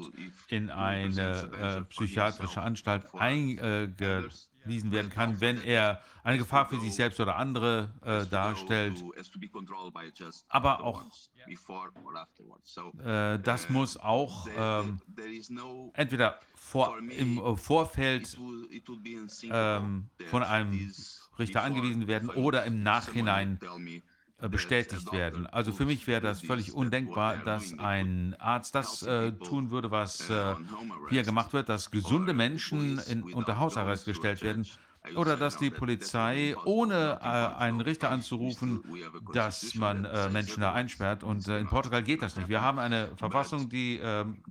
[0.50, 7.20] in eine äh, psychiatrische Anstalt eingewiesen werden kann, wenn er eine Gefahr für sich selbst
[7.20, 9.04] oder andere äh, darstellt.
[10.50, 11.04] Aber auch
[13.04, 15.02] äh, das muss auch ähm,
[15.94, 16.40] entweder
[16.72, 18.38] vor, im äh, Vorfeld
[19.44, 20.92] ähm, von einem
[21.38, 23.60] Richter angewiesen werden oder im Nachhinein
[24.40, 25.48] äh, bestätigt werden.
[25.48, 30.30] Also für mich wäre das völlig undenkbar, dass ein Arzt das äh, tun würde, was
[30.30, 30.56] äh,
[31.10, 34.66] hier gemacht wird, dass gesunde Menschen in, unter Hausarrest gestellt werden
[35.16, 38.84] oder dass die Polizei, ohne äh, einen Richter anzurufen,
[39.34, 41.24] dass man äh, Menschen da einsperrt.
[41.24, 42.50] Und äh, in Portugal geht das nicht.
[42.50, 44.44] Wir haben eine Verfassung, die ähm,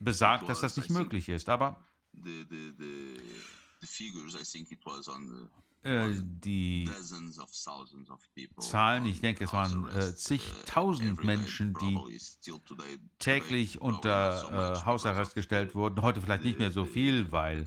[0.00, 1.48] besagt, dass das nicht möglich ist.
[1.48, 1.84] Aber
[5.82, 6.90] äh, die
[8.58, 11.98] Zahlen, ich denke, es waren äh, zigtausend Menschen, die
[13.18, 16.02] täglich unter äh, Hausarrest gestellt wurden.
[16.02, 17.66] Heute vielleicht nicht mehr so viel, weil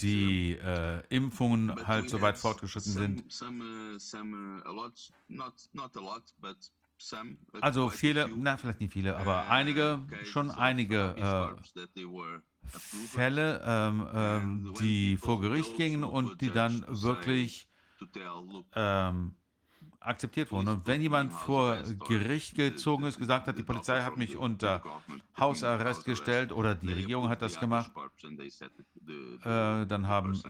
[0.00, 3.24] die äh, Impfungen halt so weit fortgeschritten sind.
[7.60, 15.16] Also viele, na vielleicht nicht viele, aber einige, schon einige äh, Fälle, ähm, ähm, die
[15.16, 17.68] vor Gericht gingen und die dann wirklich
[18.74, 19.34] ähm,
[20.00, 20.68] akzeptiert wurden.
[20.68, 24.82] Und wenn jemand vor Gericht gezogen ist, gesagt hat, die Polizei hat mich unter
[25.38, 27.90] Hausarrest gestellt oder die Regierung hat das gemacht,
[29.44, 30.42] äh, dann haben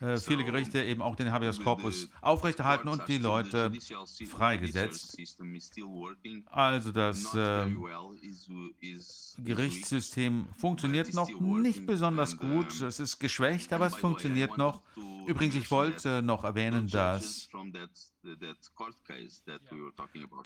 [0.00, 3.72] äh, viele Gerichte eben auch den Habeas Corpus aufrechterhalten und die Leute
[4.28, 5.16] freigesetzt.
[6.46, 7.66] Also das äh,
[9.38, 12.80] Gerichtssystem funktioniert noch nicht besonders gut.
[12.82, 14.82] Es ist geschwächt, aber es funktioniert noch.
[15.26, 17.48] Übrigens, ich wollte noch erwähnen, dass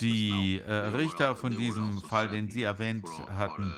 [0.01, 3.75] die äh, Richter von diesem Fall, den Sie erwähnt hatten,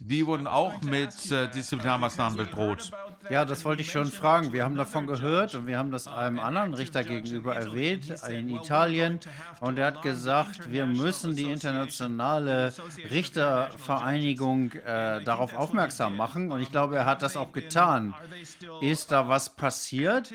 [0.00, 2.90] die wurden auch mit äh, Disziplinarmaßnahmen bedroht.
[3.28, 4.52] Ja, das wollte ich schon fragen.
[4.52, 9.18] Wir haben davon gehört und wir haben das einem anderen Richter gegenüber erwähnt, in Italien.
[9.60, 12.72] Und er hat gesagt, wir müssen die internationale
[13.10, 16.52] Richtervereinigung äh, darauf aufmerksam machen.
[16.52, 18.14] Und ich glaube, er hat das auch getan.
[18.80, 20.32] Ist da was passiert?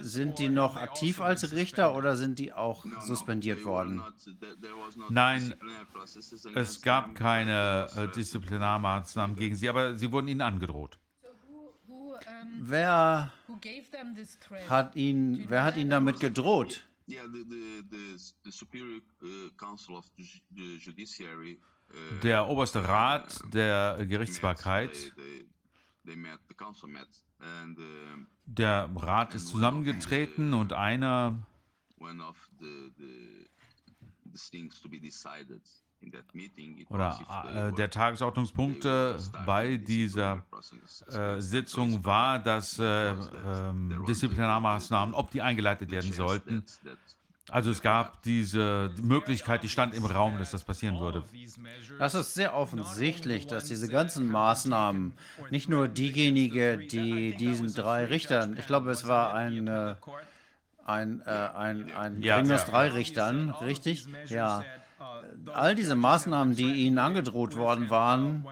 [0.00, 4.02] Sind die noch aktiv als Richter oder sind die auch suspendiert worden?
[5.08, 5.54] Nein,
[6.54, 10.98] es gab keine keine äh, Disziplinarmaßnahmen gegen sie, aber sie wurden ihnen angedroht.
[12.60, 13.32] Wer
[14.68, 16.86] hat ihn, wer hat ihn damit gedroht?
[22.22, 25.12] Der oberste Rat der Gerichtsbarkeit.
[28.46, 31.38] Der Rat ist zusammengetreten und einer
[36.88, 37.18] oder
[37.54, 40.42] äh, der Tagesordnungspunkte bei dieser
[41.12, 46.64] äh, Sitzung war, dass äh, ähm, Disziplinarmaßnahmen, ob die eingeleitet werden sollten.
[47.48, 51.24] Also es gab diese Möglichkeit, die stand im Raum, dass das passieren würde.
[51.98, 55.14] Das ist sehr offensichtlich, dass diese ganzen Maßnahmen,
[55.50, 59.96] nicht nur diejenigen, die diesen drei Richtern, ich glaube, es war ein, äh,
[60.84, 62.64] ein, äh, ein, ein ja, aus ja.
[62.64, 64.06] drei Richtern, richtig?
[64.28, 64.64] Ja
[65.52, 68.44] all diese Maßnahmen, die ihnen angedroht worden waren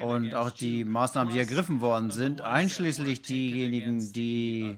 [0.00, 4.76] und auch die Maßnahmen, die ergriffen worden sind, einschließlich diejenigen, die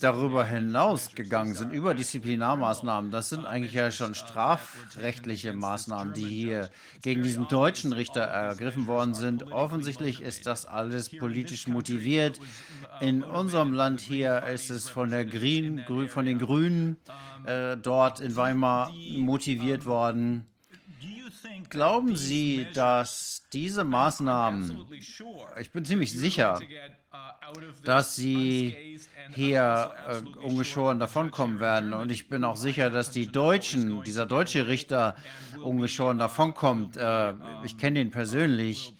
[0.00, 6.70] darüber hinausgegangen sind, über Disziplinarmaßnahmen, das sind eigentlich ja schon strafrechtliche Maßnahmen, die hier
[7.02, 9.52] gegen diesen deutschen Richter ergriffen worden sind.
[9.52, 12.40] Offensichtlich ist das alles politisch motiviert.
[13.00, 16.96] In unserem Land hier ist es von, der Green, von den Grünen
[17.44, 20.46] äh, dort in Weimar motiviert worden.
[21.70, 24.86] Glauben Sie, dass diese Maßnahmen,
[25.60, 26.60] ich bin ziemlich sicher,
[27.84, 29.00] dass sie
[29.34, 31.92] hier äh, ungeschoren davonkommen werden.
[31.92, 35.16] Und ich bin auch sicher, dass die Deutschen, dieser deutsche Richter
[35.62, 36.96] ungeschoren davonkommt.
[36.96, 38.94] Äh, ich kenne ihn persönlich.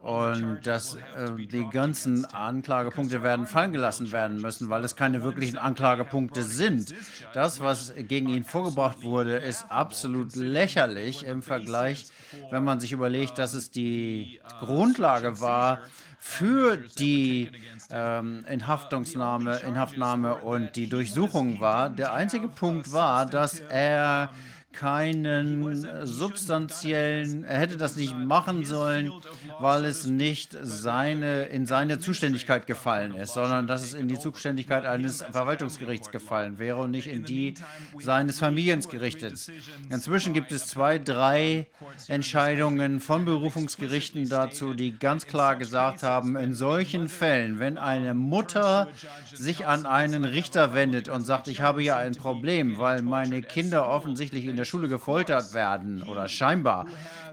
[0.00, 1.00] Und dass äh,
[1.36, 6.94] die ganzen Anklagepunkte werden fallen gelassen werden müssen, weil es keine wirklichen Anklagepunkte sind.
[7.34, 12.06] Das, was gegen ihn vorgebracht wurde, ist absolut lächerlich im Vergleich,
[12.50, 15.80] wenn man sich überlegt, dass es die Grundlage war
[16.18, 17.50] für die
[17.90, 21.90] ähm, Inhaftungsnahme, Inhaftnahme und die Durchsuchung war.
[21.90, 24.30] Der einzige Punkt war, dass er
[24.72, 29.12] keinen äh, substanziellen, er hätte das nicht machen sollen,
[29.58, 34.86] weil es nicht seine, in seine Zuständigkeit gefallen ist, sondern dass es in die Zuständigkeit
[34.86, 37.54] eines Verwaltungsgerichts gefallen wäre und nicht in die
[37.98, 39.50] seines Familiengerichtes.
[39.90, 41.66] Inzwischen gibt es zwei, drei
[42.08, 48.88] Entscheidungen von Berufungsgerichten dazu, die ganz klar gesagt haben, in solchen Fällen, wenn eine Mutter
[49.34, 53.88] sich an einen Richter wendet und sagt, ich habe hier ein Problem, weil meine Kinder
[53.88, 56.86] offensichtlich in der Schule gefoltert werden oder scheinbar,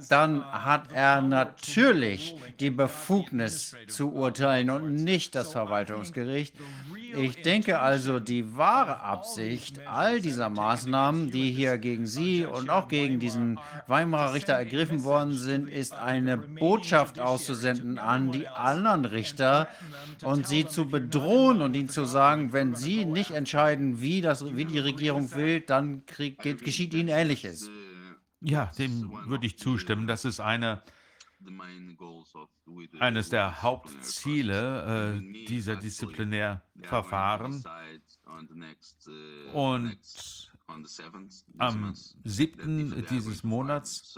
[0.09, 6.55] dann hat er natürlich die Befugnis zu urteilen und nicht das Verwaltungsgericht.
[7.15, 12.87] Ich denke also, die wahre Absicht all dieser Maßnahmen, die hier gegen Sie und auch
[12.87, 19.67] gegen diesen Weimarer Richter ergriffen worden sind, ist eine Botschaft auszusenden an die anderen Richter
[20.23, 24.65] und sie zu bedrohen und ihnen zu sagen, wenn sie nicht entscheiden, wie, das, wie
[24.65, 27.69] die Regierung will, dann krieg, geschieht ihnen Ähnliches.
[28.41, 30.07] Ja, dem würde ich zustimmen.
[30.07, 30.81] Das ist eine,
[32.99, 37.63] eines der Hauptziele äh, dieser Disziplinärverfahren.
[39.53, 39.97] Und
[41.57, 41.93] am
[42.23, 43.05] 7.
[43.09, 44.17] dieses Monats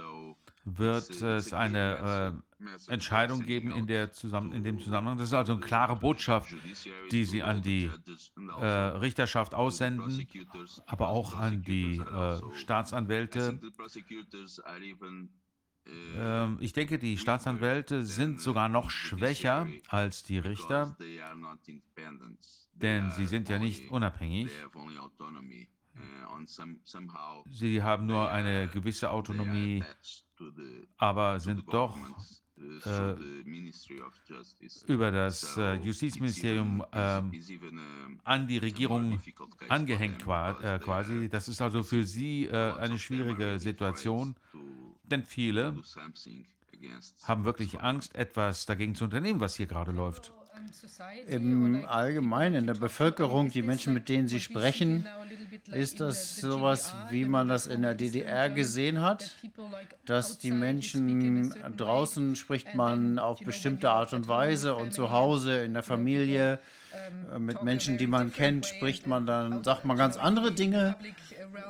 [0.66, 5.18] wird es eine äh, Entscheidung geben in, der zusammen, in dem Zusammenhang.
[5.18, 6.54] Das ist also eine klare Botschaft,
[7.12, 7.90] die Sie an die
[8.60, 10.28] äh, Richterschaft aussenden,
[10.86, 13.60] aber auch an die äh, Staatsanwälte.
[16.16, 20.98] Ähm, ich denke, die Staatsanwälte sind sogar noch schwächer als die Richter,
[22.74, 24.50] denn sie sind ja nicht unabhängig.
[27.52, 29.84] Sie haben nur eine gewisse Autonomie,
[30.98, 31.98] aber sind doch
[32.86, 33.16] äh,
[34.88, 37.22] über das äh, Justizministerium äh,
[38.24, 39.22] an die Regierung
[39.70, 41.30] angehängt äh, quasi.
[41.30, 44.36] Das ist also für sie äh, eine schwierige Situation,
[45.12, 45.76] denn viele
[47.24, 50.32] haben wirklich Angst, etwas dagegen zu unternehmen, was hier gerade läuft.
[51.28, 55.08] Im Allgemeinen, in der Bevölkerung, die Menschen, mit denen Sie sprechen,
[55.72, 59.36] ist das sowas, wie man das in der DDR gesehen hat,
[60.06, 65.74] dass die Menschen draußen spricht man auf bestimmte Art und Weise und zu Hause in
[65.74, 66.60] der Familie
[67.34, 70.96] äh, mit Menschen, die man kennt, spricht man dann, sagt man ganz andere Dinge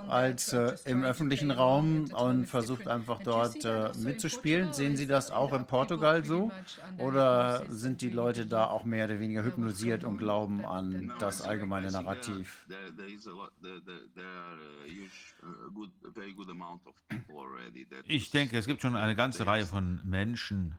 [0.08, 4.74] als äh, im öffentlichen Raum und versucht einfach dort äh, mitzuspielen.
[4.74, 6.52] Sehen Sie das auch in Portugal so?
[6.98, 11.92] Oder sind die Leute da auch mehr oder weniger hypnotisiert und glauben an das allgemeine
[11.92, 12.66] Narrativ?
[18.06, 20.76] Ich denke, es gibt schon eine ganze Reihe von Menschen,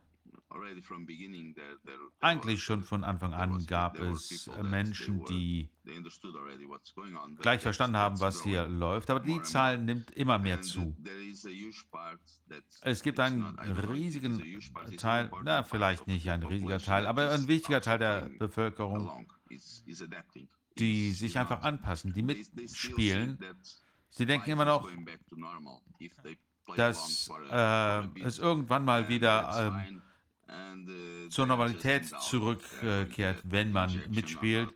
[2.20, 5.70] eigentlich schon von Anfang an gab es Menschen, die
[7.40, 10.96] gleich verstanden haben, was hier läuft, aber die Zahl nimmt immer mehr zu.
[12.80, 13.56] Es gibt einen
[13.88, 14.60] riesigen
[14.96, 19.26] Teil, na vielleicht nicht ein riesiger Teil, aber ein wichtiger Teil der Bevölkerung,
[20.78, 23.38] die sich einfach anpassen, die mitspielen.
[24.10, 24.88] Sie denken immer noch,
[26.76, 30.09] dass äh, es irgendwann mal wieder äh,
[31.30, 34.72] zur Normalität zurückkehrt, wenn man mitspielt.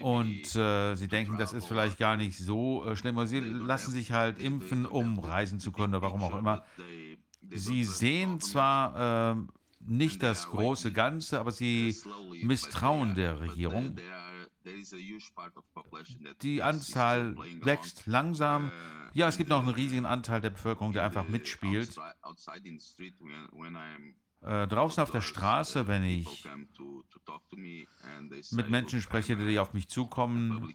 [0.00, 3.90] Und äh, sie denken, das ist vielleicht gar nicht so äh, schlimm, aber sie lassen
[3.90, 6.64] sich halt impfen, um reisen zu können oder warum auch immer.
[7.50, 9.36] Sie sehen zwar äh,
[9.80, 11.96] nicht das große Ganze, aber sie
[12.42, 13.96] misstrauen der Regierung.
[16.42, 18.70] Die Anzahl wächst langsam.
[19.14, 21.96] Ja, es gibt noch einen riesigen Anteil der Bevölkerung, der einfach mitspielt.
[24.44, 26.48] Äh, draußen auf der Straße, wenn ich
[28.50, 30.74] mit Menschen spreche, die auf mich zukommen,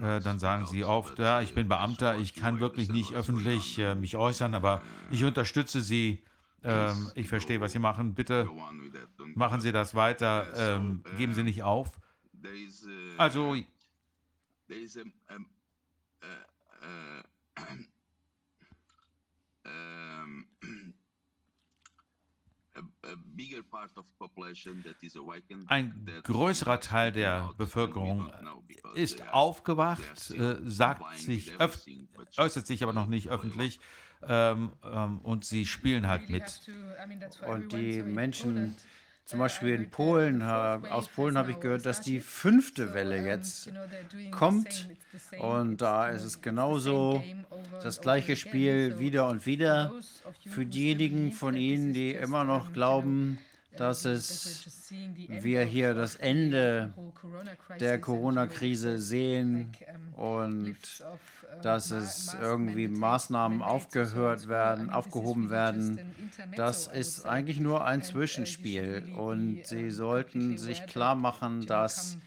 [0.00, 3.94] äh, dann sagen sie oft, ja, ich bin Beamter, ich kann wirklich nicht öffentlich äh,
[3.94, 6.22] mich äußern, aber ich unterstütze sie.
[6.64, 8.14] Ähm, ich verstehe, was Sie machen.
[8.14, 8.48] Bitte
[9.34, 10.46] machen Sie das weiter.
[10.56, 11.90] Ähm, geben Sie nicht auf.
[13.18, 13.56] Also
[25.66, 28.32] ein größerer Teil der Bevölkerung
[28.94, 31.52] ist aufgewacht, äh, sagt sich,
[32.38, 33.80] äußert sich aber noch nicht öffentlich
[34.26, 36.60] ähm, ähm, und sie spielen halt mit.
[37.46, 38.76] Und die Menschen
[39.32, 43.72] zum Beispiel in Polen, aus Polen habe ich gehört, dass die fünfte Welle jetzt
[44.30, 44.90] kommt.
[45.38, 47.24] Und da ist es genauso
[47.82, 49.90] das gleiche Spiel wieder und wieder.
[50.50, 53.38] Für diejenigen von Ihnen, die immer noch glauben,
[53.76, 54.90] dass es
[55.28, 56.92] wir hier das Ende
[57.80, 59.72] der Corona-Krise sehen
[60.16, 60.76] und
[61.62, 66.00] dass es irgendwie Maßnahmen aufgehört werden, aufgehoben werden.
[66.56, 72.18] Das ist eigentlich nur ein Zwischenspiel und Sie sollten sich klar machen, dass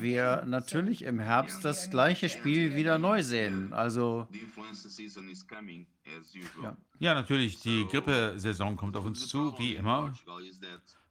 [0.00, 3.72] wir natürlich im Herbst das gleiche Spiel wieder neu sehen.
[3.72, 6.64] Also The influenza season is coming as usual.
[6.64, 6.76] Ja.
[7.00, 10.14] Ja, natürlich, die Grippesaison kommt auf uns zu, wie immer.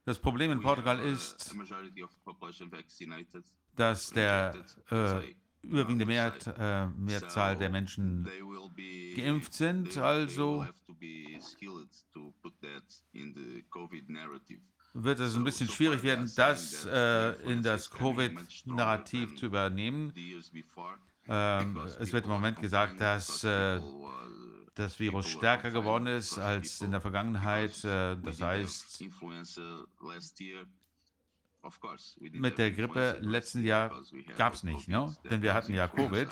[0.04, 1.54] Das Problem in Portugal ist,
[3.76, 4.54] dass der
[4.90, 5.20] äh,
[5.62, 8.28] überwiegende Mehrheit, äh, Mehrzahl der Menschen
[9.14, 10.66] geimpft sind, also
[14.94, 20.12] wird es ein bisschen schwierig werden, das äh, in das Covid-Narrativ zu übernehmen.
[21.28, 23.80] Ähm, es wird im Moment gesagt, dass äh,
[24.74, 27.84] das Virus stärker geworden ist als in der Vergangenheit.
[27.84, 29.04] Äh, das heißt,
[32.32, 34.02] mit der Grippe letzten Jahr
[34.36, 35.16] gab es nicht, ne?
[35.30, 36.28] denn wir hatten ja Covid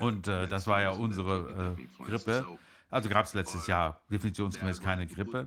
[0.00, 2.46] und äh, das war ja unsere äh, Grippe.
[2.90, 5.46] Also gab es letztes Jahr definitionsgemäß keine Grippe.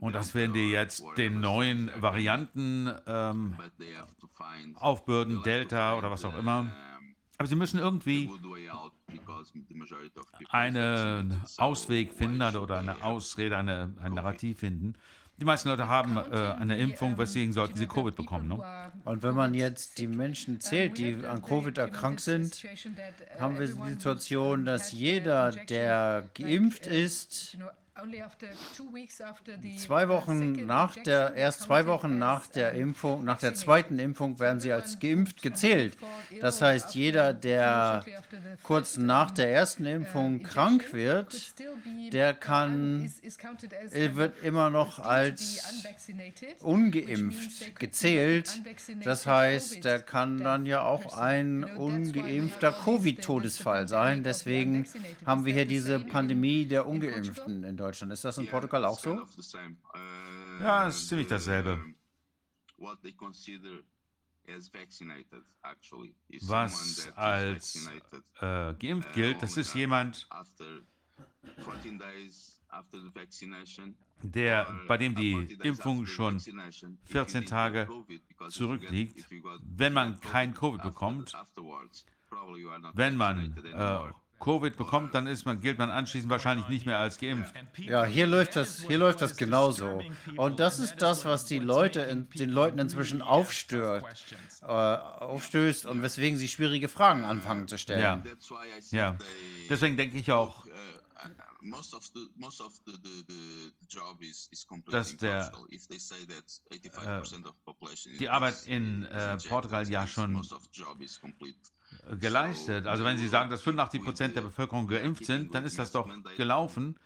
[0.00, 3.56] Und das werden die jetzt den neuen Varianten ähm,
[4.74, 6.70] aufbürden, Delta oder was auch immer.
[7.38, 8.30] Aber sie müssen irgendwie
[10.50, 14.94] einen Ausweg finden oder eine Ausrede, eine, ein Narrativ finden.
[15.42, 18.46] Die meisten Leute haben äh, eine Impfung, weswegen sollten sie Covid bekommen.
[18.46, 18.62] Ne?
[19.04, 22.64] Und wenn man jetzt die Menschen zählt, die an Covid erkrankt sind,
[23.40, 27.58] haben wir die Situation, dass jeder, der geimpft ist,
[29.76, 34.60] zwei Wochen nach der, erst zwei Wochen nach der Impfung, nach der zweiten Impfung werden
[34.60, 35.98] sie als geimpft gezählt.
[36.40, 38.04] Das heißt, jeder, der
[38.62, 41.52] kurz nach der ersten Impfung krank wird,
[42.12, 43.12] der kann,
[43.90, 45.62] wird immer noch als
[46.60, 48.62] ungeimpft gezählt.
[49.04, 54.22] Das heißt, der kann dann ja auch ein ungeimpfter Covid-Todesfall sein.
[54.22, 54.86] Deswegen
[55.26, 58.12] haben wir hier diese Pandemie der Ungeimpften in Deutschland.
[58.12, 59.26] Ist das in Portugal auch so?
[60.60, 61.80] Ja, es ist ziemlich dasselbe.
[66.42, 67.90] Was als
[68.40, 70.28] äh, geimpft gilt, das ist jemand,
[74.22, 77.88] der, bei dem die Impfung schon 14 Tage
[78.48, 79.26] zurückliegt,
[79.62, 81.32] wenn man kein Covid bekommt,
[82.94, 84.12] wenn man äh,
[84.42, 87.54] Covid bekommt, dann ist man, gilt man anschließend wahrscheinlich nicht mehr als geimpft.
[87.78, 90.02] Ja, hier läuft das, hier läuft das genauso.
[90.36, 94.04] Und das ist das, was die Leute, in, den Leuten inzwischen aufstört,
[94.62, 98.24] äh, aufstößt und weswegen sie schwierige Fragen anfangen zu stellen.
[98.90, 99.16] Ja, ja.
[99.70, 100.66] Deswegen denke ich auch,
[104.90, 105.78] dass der, äh,
[108.18, 110.42] die Arbeit in äh, Portugal ja schon
[112.20, 112.86] geleistet.
[112.86, 116.08] Also wenn Sie sagen, dass 85 Prozent der Bevölkerung geimpft sind, dann ist das doch
[116.36, 116.96] gelaufen.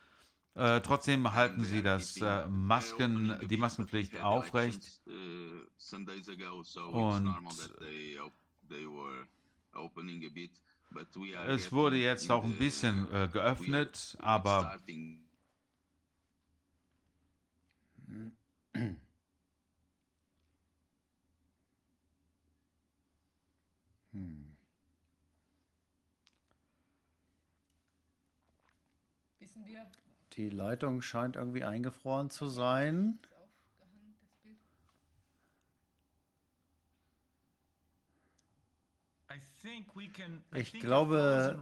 [0.54, 4.82] Äh, trotzdem halten Sie das äh, Masken, die Maskenpflicht aufrecht.
[6.92, 7.34] Und
[11.46, 14.78] es wurde jetzt auch ein bisschen äh, geöffnet, aber
[30.32, 33.18] Die Leitung scheint irgendwie eingefroren zu sein.
[40.54, 41.58] Ich glaube,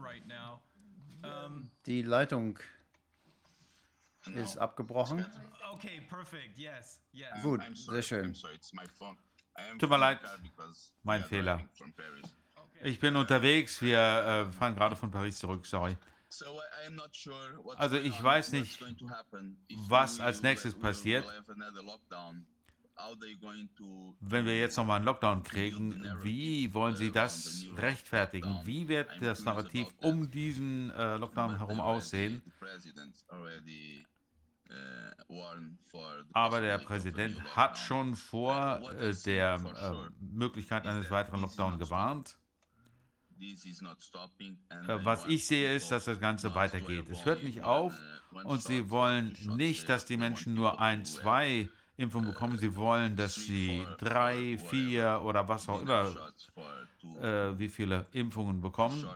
[1.87, 2.59] die Leitung
[4.35, 5.25] ist abgebrochen.
[7.43, 8.37] Gut, sehr schön.
[9.79, 10.21] Tut mir leid,
[11.03, 11.61] mein Fehler.
[12.83, 15.97] Ich bin unterwegs, wir äh, fahren gerade von Paris zurück, sorry.
[17.77, 18.81] Also ich weiß nicht,
[19.89, 21.25] was als nächstes passiert.
[24.21, 28.61] Wenn wir jetzt nochmal einen Lockdown kriegen, wie wollen Sie das rechtfertigen?
[28.65, 32.43] Wie wird das Narrativ um diesen äh, Lockdown herum aussehen?
[36.33, 42.37] Aber der Präsident hat schon vor äh, der äh, Möglichkeit eines weiteren Lockdowns gewarnt.
[44.71, 47.07] Äh, Was ich sehe, ist, dass das Ganze weitergeht.
[47.11, 47.93] Es hört nicht auf
[48.45, 52.59] und sie wollen nicht, dass die Menschen nur ein, zwei Impfungen bekommen.
[52.59, 56.15] Sie wollen, dass sie drei, vier oder was auch immer,
[57.21, 59.09] äh, wie viele Impfungen bekommen,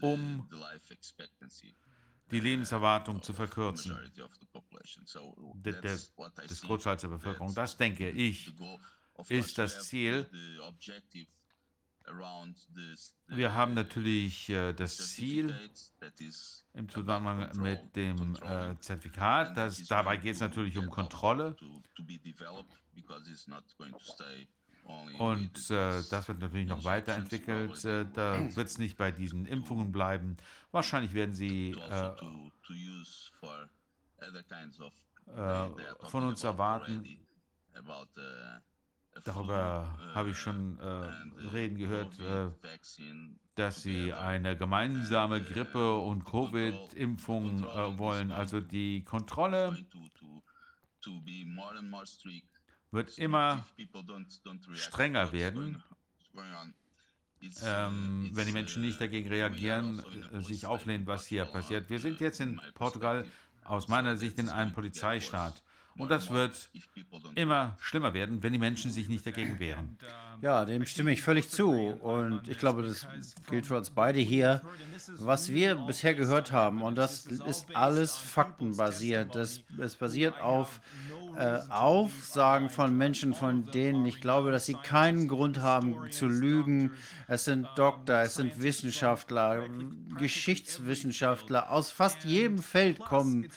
[0.00, 0.48] um
[2.30, 3.96] die Lebenserwartung zu verkürzen,
[5.54, 7.54] der, des Großteils der Bevölkerung.
[7.54, 8.52] Das denke ich.
[9.28, 10.28] ist das Ziel.
[13.28, 15.54] Wir haben natürlich äh, das Ziel
[16.72, 19.56] im Zusammenhang mit dem äh, Zertifikat.
[19.56, 21.56] Das, dabei geht es natürlich um Kontrolle.
[25.18, 27.84] Und äh, das wird natürlich noch weiterentwickelt.
[27.84, 30.36] Äh, da wird es nicht bei diesen Impfungen bleiben.
[30.70, 33.68] Wahrscheinlich werden sie äh, also to, to use for
[34.18, 34.92] other kinds of
[35.26, 35.74] äh, are
[36.08, 37.18] von uns erwarten.
[39.24, 40.84] Darüber habe ich schon äh,
[41.52, 42.50] Reden gehört, äh,
[43.54, 48.32] dass sie eine gemeinsame Grippe- und Covid-Impfung äh, wollen.
[48.32, 49.76] Also die Kontrolle
[52.90, 53.66] wird immer
[54.74, 55.82] strenger werden.
[57.62, 60.02] ähm, wenn die Menschen nicht dagegen reagieren,
[60.32, 61.88] äh, sich auflehnen, was hier passiert.
[61.90, 63.24] Wir sind jetzt in Portugal
[63.64, 65.62] aus meiner Sicht in einem Polizeistaat.
[65.98, 66.68] Und das wird
[67.34, 69.98] immer schlimmer werden, wenn die Menschen sich nicht dagegen wehren.
[70.42, 71.70] Ja, dem stimme ich völlig zu.
[71.70, 73.06] Und ich glaube, das
[73.48, 74.60] gilt für uns beide hier.
[75.18, 80.80] Was wir bisher gehört haben, und das ist alles faktenbasiert, das, es basiert auf
[81.36, 86.92] äh, Aufsagen von Menschen, von denen ich glaube, dass sie keinen Grund haben zu lügen.
[87.28, 89.66] Es sind Doktor, es sind Wissenschaftler,
[90.18, 91.70] Geschichtswissenschaftler.
[91.70, 93.48] Aus fast jedem Feld kommen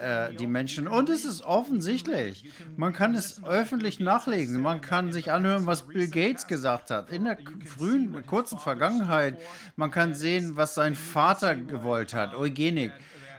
[0.00, 0.88] äh, die Menschen.
[0.88, 2.44] Und es ist offensichtlich.
[2.76, 4.60] Man kann es öffentlich nachlesen.
[4.60, 7.10] Man kann sich anhören, was Bill Gates gesagt hat.
[7.10, 9.38] In der frühen, kurzen Vergangenheit.
[9.76, 12.34] Man kann sehen, was sein Vater gewollt hat.
[12.34, 12.92] Eugenik.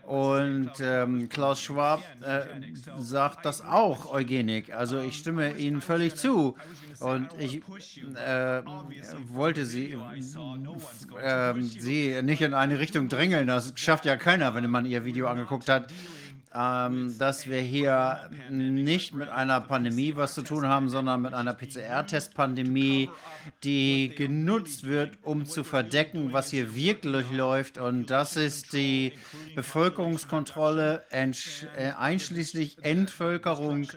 [0.04, 2.42] Und ähm, Klaus Schwab äh,
[3.00, 4.74] sagt das auch, Eugenik.
[4.74, 6.56] Also ich stimme Ihnen völlig zu.
[7.00, 7.62] Und ich
[8.16, 8.62] äh,
[9.28, 9.98] wollte Sie,
[11.22, 13.48] äh, Sie nicht in eine Richtung drängeln.
[13.48, 15.88] Das schafft ja keiner, wenn man Ihr Video angeguckt hat
[16.56, 21.54] ähm, dass wir hier nicht mit einer Pandemie was zu tun haben, sondern mit einer
[21.54, 23.10] PCR-Test-Pandemie,
[23.64, 27.78] die genutzt wird, um zu verdecken, was hier wirklich läuft.
[27.78, 29.14] Und das ist die
[29.56, 31.32] Bevölkerungskontrolle, äh,
[31.98, 33.88] einschließlich Entvölkerung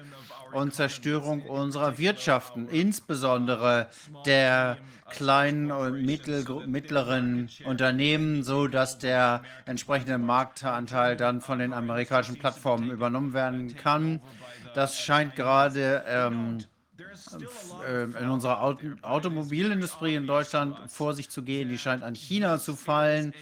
[0.52, 3.88] und Zerstörung unserer Wirtschaften, insbesondere
[4.24, 4.78] der
[5.10, 13.32] kleinen und mittleren Unternehmen, so dass der entsprechende Marktanteil dann von den amerikanischen Plattformen übernommen
[13.32, 14.20] werden kann.
[14.74, 16.58] Das scheint gerade ähm,
[17.86, 21.68] äh, in unserer Auto Automobilindustrie in Deutschland vor sich zu gehen.
[21.68, 23.32] Die scheint an China zu fallen.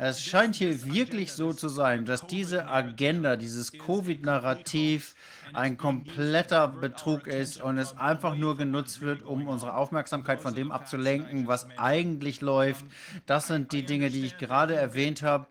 [0.00, 5.16] Es scheint hier wirklich so zu sein, dass diese Agenda, dieses Covid-Narrativ
[5.52, 10.70] ein kompletter Betrug ist und es einfach nur genutzt wird, um unsere Aufmerksamkeit von dem
[10.70, 12.84] abzulenken, was eigentlich läuft.
[13.26, 15.48] Das sind die Dinge, die ich gerade erwähnt habe.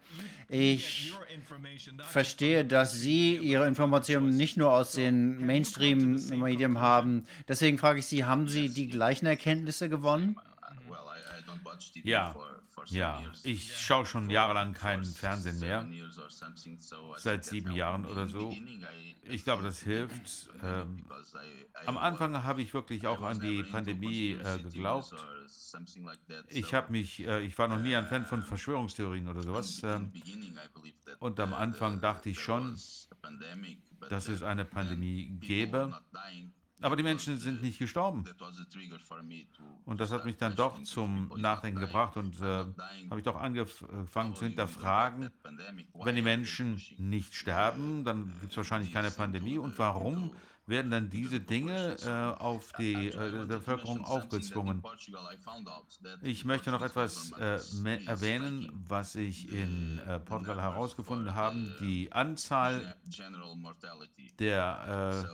[0.47, 1.13] Ich
[2.07, 7.25] verstehe, dass Sie Ihre Informationen nicht nur aus den Mainstream-Medien haben.
[7.49, 10.37] Deswegen frage ich Sie, haben Sie die gleichen Erkenntnisse gewonnen?
[12.03, 12.33] Ja,
[12.89, 13.21] ja.
[13.43, 15.87] Ich schaue schon jahrelang keinen Fernsehen mehr.
[17.17, 18.55] Seit sieben Jahren oder so.
[19.23, 20.49] Ich glaube, das hilft.
[20.63, 21.05] Ähm,
[21.85, 25.13] am Anfang habe ich wirklich auch an die Pandemie äh, geglaubt.
[26.47, 29.81] Ich habe mich, äh, ich war noch nie ein Fan von Verschwörungstheorien oder sowas.
[29.83, 30.11] Ähm,
[31.19, 32.77] und am Anfang dachte ich schon,
[34.09, 35.99] dass es eine Pandemie gäbe.
[36.81, 38.23] Aber die Menschen sind nicht gestorben.
[39.85, 42.65] Und das hat mich dann doch zum Nachdenken gebracht und äh,
[43.09, 45.31] habe ich doch angefangen zu hinterfragen,
[45.93, 49.57] wenn die Menschen nicht sterben, dann gibt es wahrscheinlich keine Pandemie.
[49.57, 50.31] Und warum
[50.67, 54.83] werden dann diese Dinge äh, auf die äh, Bevölkerung aufgezwungen?
[56.21, 57.59] Ich möchte noch etwas äh,
[58.05, 61.57] erwähnen, was ich in äh, Portugal herausgefunden habe.
[61.79, 62.95] Die Anzahl
[64.39, 65.25] der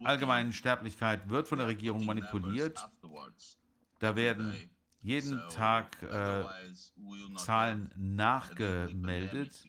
[0.00, 2.78] äh, allgemeinen Sterblichkeit wird von der Regierung manipuliert.
[4.00, 4.52] Da werden
[5.00, 6.44] jeden Tag äh,
[7.36, 9.68] Zahlen nachgemeldet.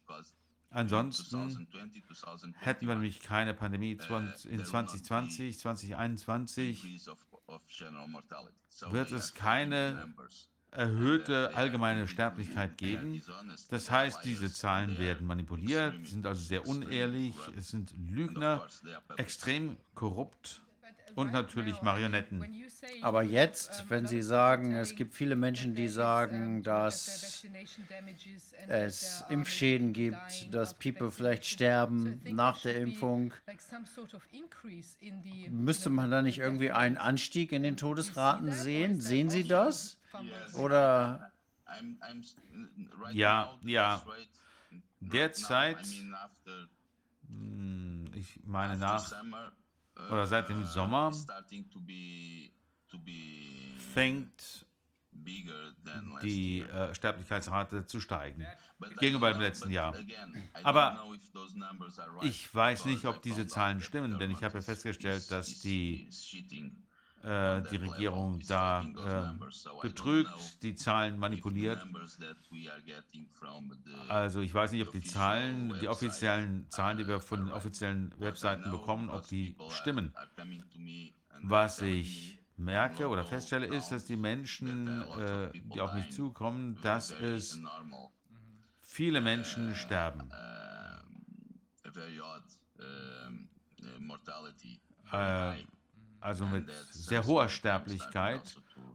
[0.74, 7.18] Ansonsten 2020, 2021, hätten wir nämlich keine Pandemie äh, in not 2020, 2021 increase of,
[7.46, 8.56] of general mortality.
[8.70, 10.14] So wird es keine
[10.72, 13.22] erhöhte allgemeine Sterblichkeit geben.
[13.70, 18.68] Das heißt, diese Zahlen werden manipuliert, sind also sehr unehrlich, es sind Lügner,
[19.18, 20.63] extrem korrupt
[21.16, 22.64] und natürlich Marionetten.
[23.02, 27.44] Aber jetzt, wenn Sie sagen, es gibt viele Menschen, die sagen, dass
[28.68, 33.34] es Impfschäden gibt, dass People vielleicht sterben nach der Impfung,
[35.50, 39.02] müsste man da nicht irgendwie einen Anstieg in den Todesraten sehen?
[39.02, 39.98] Sehen Sie das?
[40.56, 41.32] Oder
[43.12, 44.04] Ja, ja.
[45.00, 45.78] derzeit,
[47.28, 49.12] hm, ich meine nach,
[50.10, 51.12] oder seit dem Sommer,
[53.94, 54.66] fängt
[56.24, 58.46] die äh, Sterblichkeitsrate zu steigen.
[59.00, 59.96] Gegenüber dem letzten Jahr.
[60.64, 61.06] Aber
[62.22, 66.10] Ich weiß nicht, ob diese Zahlen stimmen, denn ich habe ja festgestellt, dass die,
[67.24, 71.82] äh, die Regierung da äh, betrügt, die Zahlen manipuliert.
[74.10, 78.14] Also ich weiß nicht, ob die Zahlen, die offiziellen Zahlen, die wir von den offiziellen
[78.20, 80.14] Webseiten bekommen, ob die stimmen.
[81.42, 87.12] Was ich merke oder feststelle, ist, dass die Menschen, äh, die auf mich zukommen, dass
[87.12, 87.60] es
[88.82, 90.30] viele Menschen sterben.
[95.12, 95.64] Äh,
[96.24, 98.42] also mit sehr hoher Sterblichkeit.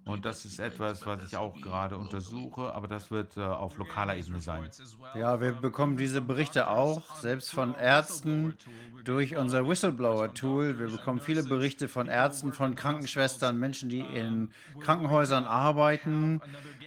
[0.04, 4.16] Und das ist etwas, was ich auch gerade untersuche, aber das wird äh, auf lokaler
[4.16, 4.70] Ebene sein.
[5.14, 8.56] Ja, wir bekommen diese Berichte auch, selbst von Ärzten,
[9.04, 10.78] durch unser Whistleblower-Tool.
[10.78, 14.50] Wir bekommen viele Berichte von Ärzten, von Krankenschwestern, Menschen, die in
[14.80, 16.40] Krankenhäusern arbeiten.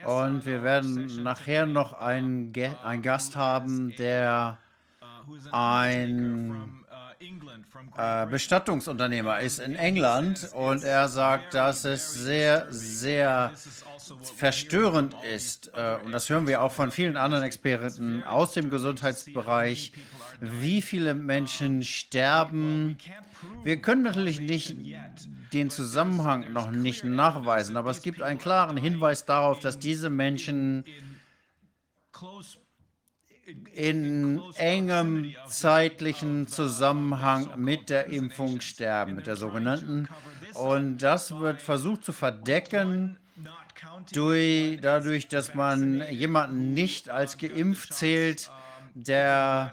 [0.06, 4.58] Und wir werden nachher noch einen, Ge einen Gast haben, der
[5.52, 6.80] ein
[7.97, 13.51] äh, Bestattungsunternehmer ist in England und er sagt, dass es sehr, sehr
[14.36, 19.93] verstörend ist, äh, und das hören wir auch von vielen anderen Experten aus dem Gesundheitsbereich,
[20.39, 22.97] wie viele Menschen sterben.
[23.63, 24.76] Wir können natürlich nicht
[25.53, 30.86] den Zusammenhang noch nicht nachweisen, aber es gibt einen klaren Hinweis darauf, dass diese Menschen
[33.74, 40.07] in engem zeitlichen Zusammenhang mit der Impfung sterben, mit der sogenannten.
[40.53, 43.17] Und das wird versucht zu verdecken
[44.11, 48.51] durch, dadurch, dass man jemanden nicht als geimpft zählt,
[48.93, 49.72] der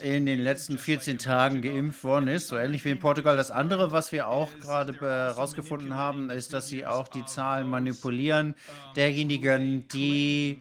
[0.00, 3.36] in den letzten 14 Tagen geimpft worden ist, so ähnlich wie in Portugal.
[3.36, 8.54] Das andere, was wir auch gerade herausgefunden haben, ist, dass sie auch die Zahlen manipulieren
[8.96, 10.60] derjenigen, die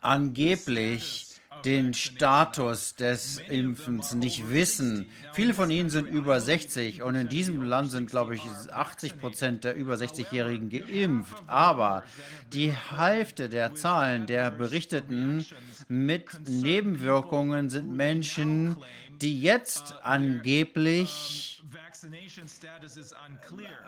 [0.00, 1.26] angeblich
[1.64, 5.06] den Status des Impfens nicht wissen.
[5.32, 9.64] Viele von ihnen sind über 60 und in diesem Land sind, glaube ich, 80 Prozent
[9.64, 11.34] der über 60-Jährigen geimpft.
[11.46, 12.04] Aber
[12.52, 15.46] die Hälfte der Zahlen der Berichteten
[15.88, 18.76] mit Nebenwirkungen sind Menschen,
[19.20, 21.55] die jetzt angeblich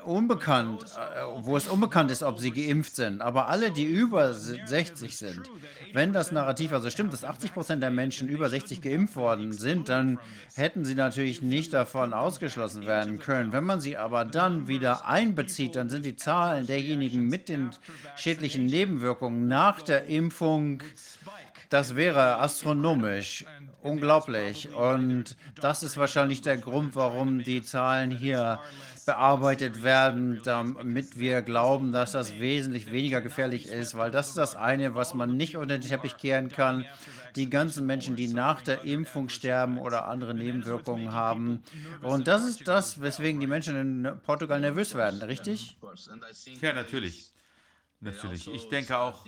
[0.05, 3.21] unbekannt, äh, wo es unbekannt ist, ob sie geimpft sind.
[3.21, 5.43] Aber alle, die über 60 sind,
[5.93, 9.89] wenn das Narrativ also stimmt, dass 80 Prozent der Menschen über 60 geimpft worden sind,
[9.89, 10.19] dann
[10.55, 13.53] hätten sie natürlich nicht davon ausgeschlossen werden können.
[13.53, 17.71] Wenn man sie aber dann wieder einbezieht, dann sind die Zahlen derjenigen mit den
[18.17, 20.83] schädlichen Nebenwirkungen nach der Impfung
[21.69, 23.45] das wäre astronomisch,
[23.89, 24.73] unglaublich.
[24.75, 28.61] Und das ist wahrscheinlich der Grund, warum die Zahlen hier
[29.07, 34.55] bearbeitet werden, damit wir glauben, dass das wesentlich weniger gefährlich ist, weil das ist das
[34.55, 36.85] eine, was man nicht unter den Teppich kehren kann.
[37.35, 41.63] Die ganzen Menschen, die nach der Impfung sterben oder andere Nebenwirkungen haben.
[42.03, 45.79] Und das ist das, weswegen die Menschen in Portugal nervös werden, richtig?
[46.61, 47.31] Ja, natürlich.
[48.01, 48.47] Natürlich.
[48.49, 49.27] Ich denke auch,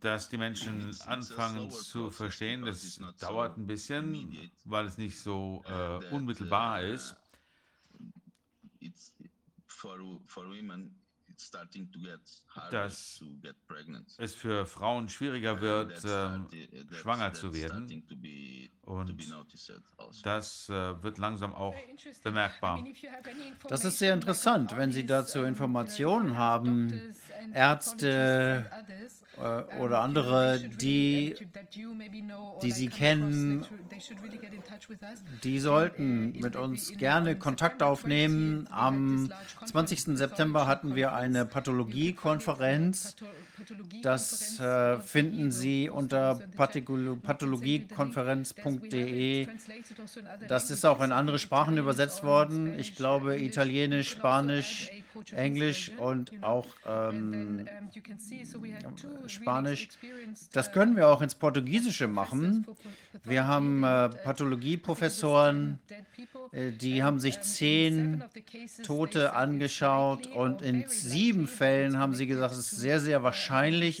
[0.00, 6.14] dass die Menschen anfangen zu verstehen, das dauert ein bisschen, weil es nicht so äh,
[6.14, 7.16] unmittelbar ist.
[12.70, 13.20] Dass
[14.18, 16.48] es für Frauen schwieriger wird, ähm,
[16.92, 18.04] schwanger zu werden.
[18.82, 19.16] Und
[20.22, 21.74] das äh, wird langsam auch
[22.22, 22.84] bemerkbar.
[23.68, 27.14] Das ist sehr interessant, wenn Sie dazu Informationen haben,
[27.54, 28.66] Ärzte
[29.38, 31.34] äh, oder andere, die,
[32.62, 33.64] die Sie kennen,
[35.42, 38.68] die sollten mit uns gerne Kontakt aufnehmen.
[38.70, 39.30] Am
[39.64, 40.16] 20.
[40.16, 43.16] September hatten wir eine Pathologiekonferenz.
[44.02, 49.46] Das äh, finden Sie unter pathologiekonferenz.de.
[50.48, 52.76] Das ist auch in andere Sprachen übersetzt worden.
[52.78, 54.90] Ich glaube Italienisch, Spanisch,
[55.32, 57.66] Englisch und auch ähm,
[59.26, 59.88] Spanisch.
[60.52, 62.66] Das können wir auch ins Portugiesische machen.
[63.22, 65.78] Wir haben äh, Pathologieprofessoren,
[66.52, 68.24] äh, die haben sich zehn
[68.82, 73.43] Tote angeschaut und in sieben Fällen haben sie gesagt, es ist sehr, sehr wahrscheinlich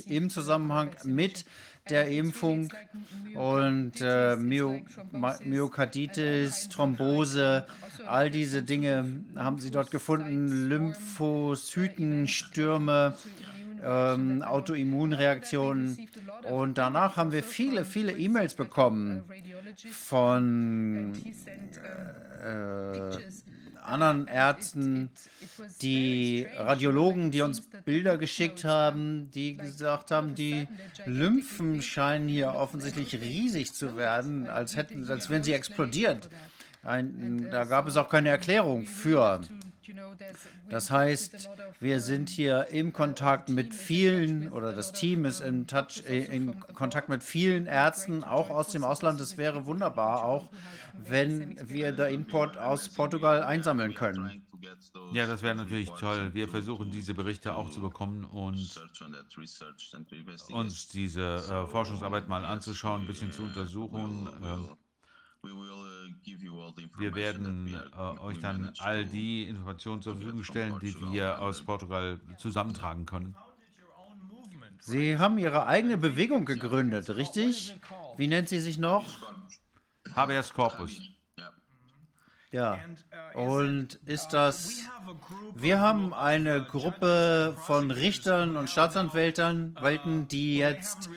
[0.08, 1.44] im Zusammenhang mit
[1.90, 2.72] der Impfung
[3.34, 4.80] und äh, Myo
[5.44, 7.66] Myokarditis, Thrombose,
[8.06, 13.14] all diese Dinge haben sie dort gefunden, Lymphozytenstürme
[13.84, 16.08] ähm, Autoimmunreaktionen.
[16.50, 19.24] Und danach haben wir viele, viele E-Mails bekommen
[19.92, 21.12] von
[22.42, 23.16] äh,
[23.84, 25.10] anderen Ärzten,
[25.82, 30.66] die Radiologen, die uns Bilder geschickt haben, die gesagt haben, die
[31.06, 36.28] Lymphen scheinen hier offensichtlich riesig zu werden, als hätten, als wären sie explodiert.
[36.82, 39.40] Ein, da gab es auch keine Erklärung für.
[40.68, 41.48] Das heißt,
[41.80, 46.58] wir sind hier im Kontakt mit vielen oder das Team ist in, Touch, äh, in
[46.74, 49.20] Kontakt mit vielen Ärzten, auch aus dem Ausland.
[49.20, 50.48] Es wäre wunderbar, auch
[50.92, 54.44] wenn wir da Import aus Portugal einsammeln können.
[55.12, 56.32] Ja, das wäre natürlich toll.
[56.32, 58.70] Wir versuchen diese Berichte auch zu bekommen und
[60.50, 64.28] uns diese äh, Forschungsarbeit mal anzuschauen, ein bisschen zu untersuchen.
[64.42, 64.83] Äh,
[66.98, 72.20] wir werden äh, euch dann all die Informationen zur Verfügung stellen, die wir aus Portugal
[72.38, 73.36] zusammentragen können.
[74.80, 77.74] Sie haben Ihre eigene Bewegung gegründet, richtig?
[78.16, 79.04] Wie nennt sie sich noch?
[80.14, 81.00] Habeas Corpus.
[82.50, 82.78] Ja.
[83.34, 84.82] Und ist das.
[85.54, 91.10] Wir haben eine Gruppe von Richtern und Staatsanwälten, die jetzt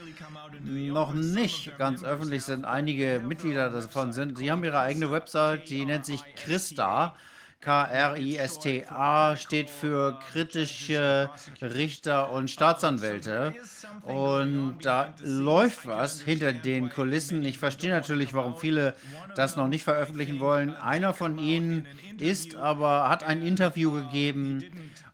[0.67, 2.65] noch nicht ganz öffentlich sind.
[2.65, 4.37] Einige Mitglieder davon sind.
[4.37, 7.15] Sie haben ihre eigene Website, die nennt sich Christa.
[7.59, 11.29] K-R-I-S-T-A steht für kritische
[11.61, 13.55] Richter und Staatsanwälte.
[14.03, 17.43] Und da läuft was hinter den Kulissen.
[17.43, 18.95] Ich verstehe natürlich, warum viele
[19.35, 20.75] das noch nicht veröffentlichen wollen.
[20.75, 21.87] Einer von ihnen
[22.19, 24.63] ist aber, hat ein Interview gegeben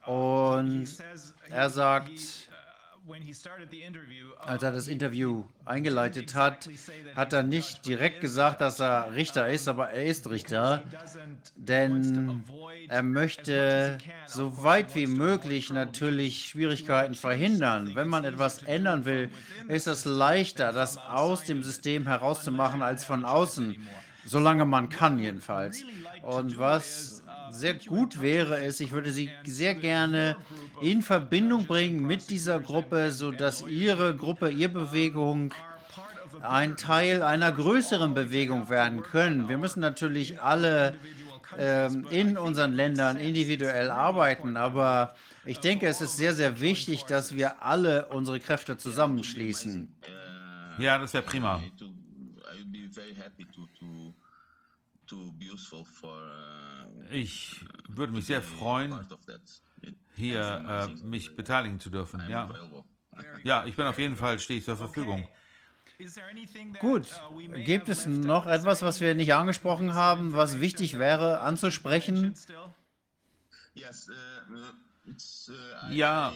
[0.05, 0.87] und
[1.49, 2.42] er sagt,
[4.39, 6.69] als er das Interview eingeleitet hat,
[7.15, 10.83] hat er nicht direkt gesagt, dass er Richter ist, aber er ist Richter,
[11.55, 12.43] denn
[12.87, 13.97] er möchte
[14.27, 17.93] so weit wie möglich natürlich Schwierigkeiten verhindern.
[17.93, 19.29] Wenn man etwas ändern will,
[19.67, 23.87] ist es leichter, das aus dem System herauszumachen als von außen,
[24.25, 25.83] solange man kann jedenfalls.
[26.21, 27.22] Und was
[27.53, 30.35] sehr gut wäre, ist, ich würde Sie sehr gerne
[30.81, 35.53] in Verbindung bringen mit dieser Gruppe, sodass Ihre Gruppe, Ihre Bewegung
[36.41, 39.47] ein Teil einer größeren Bewegung werden können.
[39.47, 40.95] Wir müssen natürlich alle
[41.57, 47.35] ähm, in unseren Ländern individuell arbeiten, aber ich denke, es ist sehr, sehr wichtig, dass
[47.35, 49.93] wir alle unsere Kräfte zusammenschließen.
[50.79, 51.61] Ja, das wäre prima.
[57.11, 58.93] Ich würde mich sehr freuen,
[60.15, 62.23] hier äh, mich beteiligen zu dürfen.
[62.29, 62.49] Ja.
[63.43, 65.27] ja, ich bin auf jeden Fall, stehe ich zur Verfügung.
[66.79, 67.07] Gut,
[67.65, 72.35] gibt es noch etwas, was wir nicht angesprochen haben, was wichtig wäre anzusprechen?
[75.91, 76.33] Ja,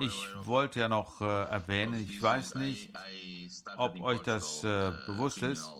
[0.00, 2.92] ich wollte ja noch äh, erwähnen, ich weiß nicht,
[3.76, 5.70] ob euch das äh, bewusst ist.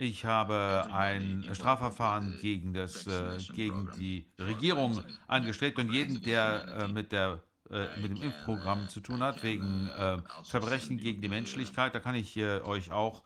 [0.00, 6.88] Ich habe ein Strafverfahren gegen, das, äh, gegen die Regierung angestrebt und jeden, der äh,
[6.88, 11.96] mit, der, äh, mit dem Impfprogramm zu tun hat, wegen äh, Verbrechen gegen die Menschlichkeit,
[11.96, 13.24] da kann ich euch auch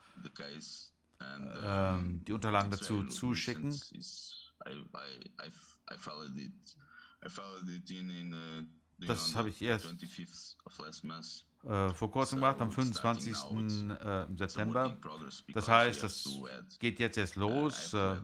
[1.62, 3.79] ähm, die Unterlagen dazu zuschicken.
[9.07, 9.87] Das habe ich erst
[11.65, 13.33] äh, vor kurzem gemacht, am 25.
[13.33, 14.97] Äh, September.
[15.55, 16.29] Das heißt, das
[16.79, 17.95] geht jetzt erst los.
[17.95, 18.17] Äh,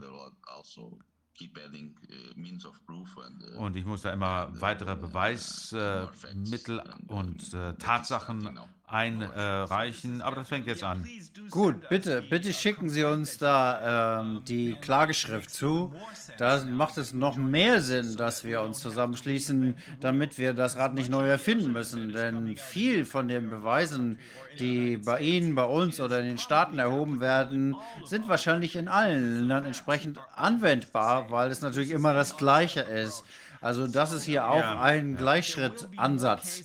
[3.56, 8.58] und ich muss da immer weitere Beweismittel und Tatsachen
[8.88, 11.06] einreichen, aber das fängt jetzt an.
[11.50, 15.92] Gut, bitte, bitte schicken Sie uns da ähm, die Klageschrift zu.
[16.38, 21.10] Da macht es noch mehr Sinn, dass wir uns zusammenschließen, damit wir das Rad nicht
[21.10, 22.12] neu erfinden müssen.
[22.12, 24.18] Denn viel von den Beweisen,
[24.58, 27.76] die bei Ihnen, bei uns oder in den Staaten erhoben werden,
[28.06, 33.24] sind wahrscheinlich in allen Ländern entsprechend anwendbar, weil es natürlich immer das Gleiche ist.
[33.60, 34.80] Also das ist hier auch ja.
[34.80, 36.64] ein Gleichschrittansatz.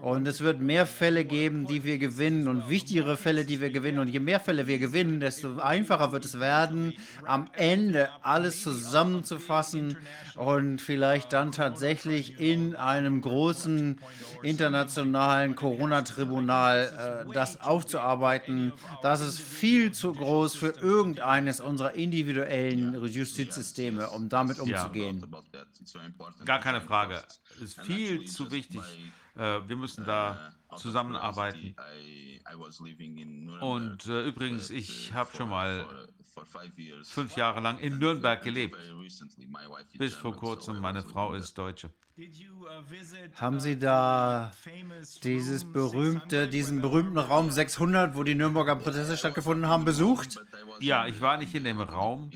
[0.00, 3.98] Und es wird mehr Fälle geben, die wir gewinnen und wichtigere Fälle, die wir gewinnen.
[3.98, 9.96] Und je mehr Fälle wir gewinnen, desto einfacher wird es werden, am Ende alles zusammenzufassen
[10.36, 14.00] und vielleicht dann tatsächlich in einem großen
[14.42, 18.72] internationalen Corona-Tribunal äh, das aufzuarbeiten.
[19.02, 25.24] Das ist viel zu groß für irgendeines unserer individuellen Justizsysteme, um damit umzugehen.
[25.52, 26.44] Ja.
[26.44, 27.22] Gar keine Frage.
[27.56, 28.80] Es ist viel zu wichtig.
[29.36, 31.74] Äh, wir müssen da zusammenarbeiten.
[33.60, 35.86] Und äh, übrigens, ich habe schon mal
[37.04, 38.76] fünf Jahre lang in Nürnberg gelebt.
[39.98, 41.90] Bis vor kurzem, meine Frau ist Deutsche.
[43.34, 44.52] Haben Sie da
[45.24, 50.40] dieses berühmte, diesen berühmten Raum 600, wo die Nürnberger Proteste stattgefunden haben, besucht?
[50.80, 52.30] Ja, ich war nicht in dem Raum,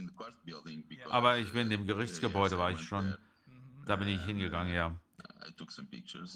[1.11, 3.17] aber ich bin in dem Gerichtsgebäude, war ich schon.
[3.87, 5.01] Da bin ich hingegangen, ja.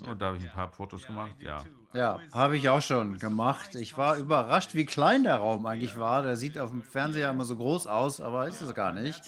[0.06, 1.64] Und da habe ich ein paar Fotos gemacht, ja.
[1.94, 3.74] Ja, habe ich auch schon gemacht.
[3.74, 6.22] Ich war überrascht, wie klein der Raum eigentlich war.
[6.22, 9.20] Der sieht auf dem Fernseher immer so groß aus, aber ist es gar nicht.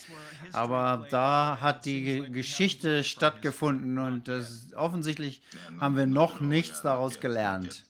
[0.53, 5.43] Aber da hat die Ge- Geschichte stattgefunden und das, offensichtlich
[5.78, 7.85] haben wir noch nichts daraus gelernt.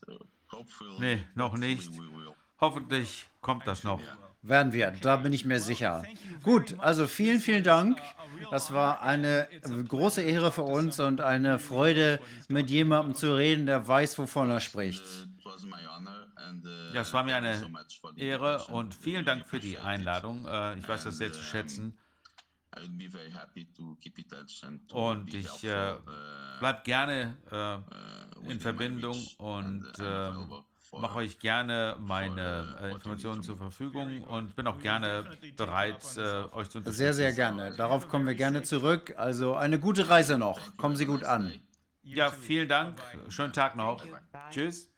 [0.98, 1.88] Nee, noch nicht.
[2.60, 4.00] Hoffentlich kommt das noch.
[4.42, 6.04] Werden wir, da bin ich mir sicher.
[6.42, 7.98] Gut, also vielen, vielen Dank.
[8.50, 9.48] Das war eine
[9.88, 14.60] große Ehre für uns und eine Freude, mit jemandem zu reden, der weiß, wovon er
[14.60, 15.02] spricht.
[16.92, 17.60] Ja, es war mir eine
[18.16, 20.46] Ehre und vielen Dank für die Einladung.
[20.46, 21.98] Äh, Ich weiß das sehr zu schätzen.
[24.92, 25.94] Und ich äh,
[26.60, 30.32] bleibe gerne äh, in Verbindung und äh,
[30.98, 35.24] mache euch gerne meine äh, Informationen zur Verfügung und bin auch gerne
[35.56, 36.20] bereit, äh,
[36.52, 36.92] euch zu unterstützen.
[36.92, 37.74] Sehr, sehr gerne.
[37.76, 39.14] Darauf kommen wir gerne zurück.
[39.16, 40.76] Also eine gute Reise noch.
[40.76, 41.52] Kommen Sie gut an.
[42.02, 43.00] Ja, vielen Dank.
[43.28, 44.04] Schönen Tag noch.
[44.50, 44.90] Tschüss.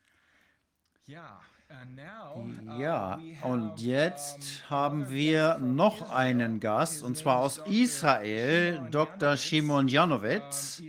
[2.77, 9.35] Ja, und jetzt haben wir noch einen Gast, und zwar aus Israel, Dr.
[9.35, 10.81] Shimon Janowitz,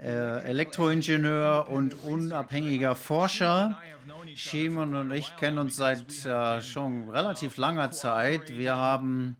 [0.00, 3.78] äh, Elektroingenieur und unabhängiger Forscher.
[4.38, 8.56] Shimon und ich kennen uns seit äh, schon relativ langer Zeit.
[8.56, 9.36] Wir haben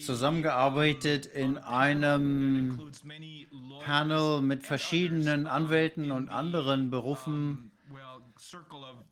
[0.00, 2.90] zusammengearbeitet in einem
[3.84, 7.70] Panel mit verschiedenen Anwälten und anderen Berufen,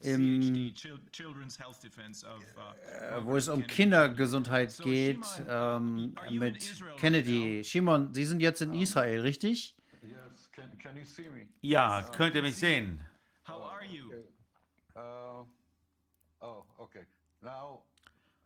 [0.00, 0.72] im, äh,
[3.24, 7.62] wo es um Kindergesundheit geht, ähm, mit Kennedy.
[7.62, 9.76] Shimon, Sie sind jetzt in Israel, richtig?
[11.60, 13.00] Ja, könnt ihr mich sehen?
[14.94, 15.44] Uh,
[16.42, 17.04] oh, okay.
[17.42, 17.80] Now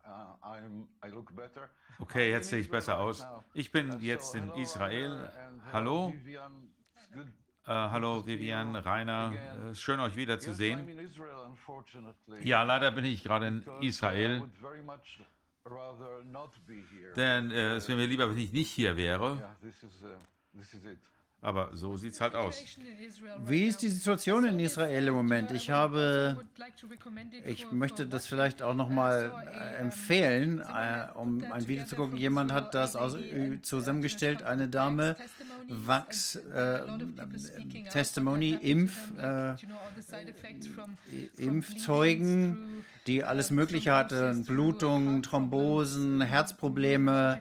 [0.06, 1.70] uh, I'm, I look better.
[2.00, 3.26] Okay, jetzt sehe ich besser aus.
[3.54, 5.30] Ich bin jetzt in Israel.
[5.72, 7.26] Hallo, Vivian, it's good.
[7.66, 9.32] äh, hallo Vivian, Rainer.
[9.70, 10.88] Äh, schön euch wiederzusehen.
[12.42, 14.48] Ja, leider bin ich gerade in Israel,
[17.16, 19.56] denn äh, es wäre mir lieber, wenn ich nicht hier wäre.
[21.44, 22.62] Aber so sieht es halt aus.
[23.44, 25.50] Wie ist die Situation in Israel im Moment?
[25.50, 26.40] Ich habe,
[27.44, 32.16] ich möchte das vielleicht auch noch mal äh, empfehlen, äh, um ein Video zu gucken.
[32.16, 33.16] Jemand hat das aus,
[33.62, 35.16] zusammengestellt, eine Dame,
[35.68, 36.82] Wachs, äh,
[37.90, 39.54] Testimony, Impf, äh,
[41.38, 47.40] Impfzeugen, die alles Mögliche hatten, Blutungen, Thrombosen, Herzprobleme,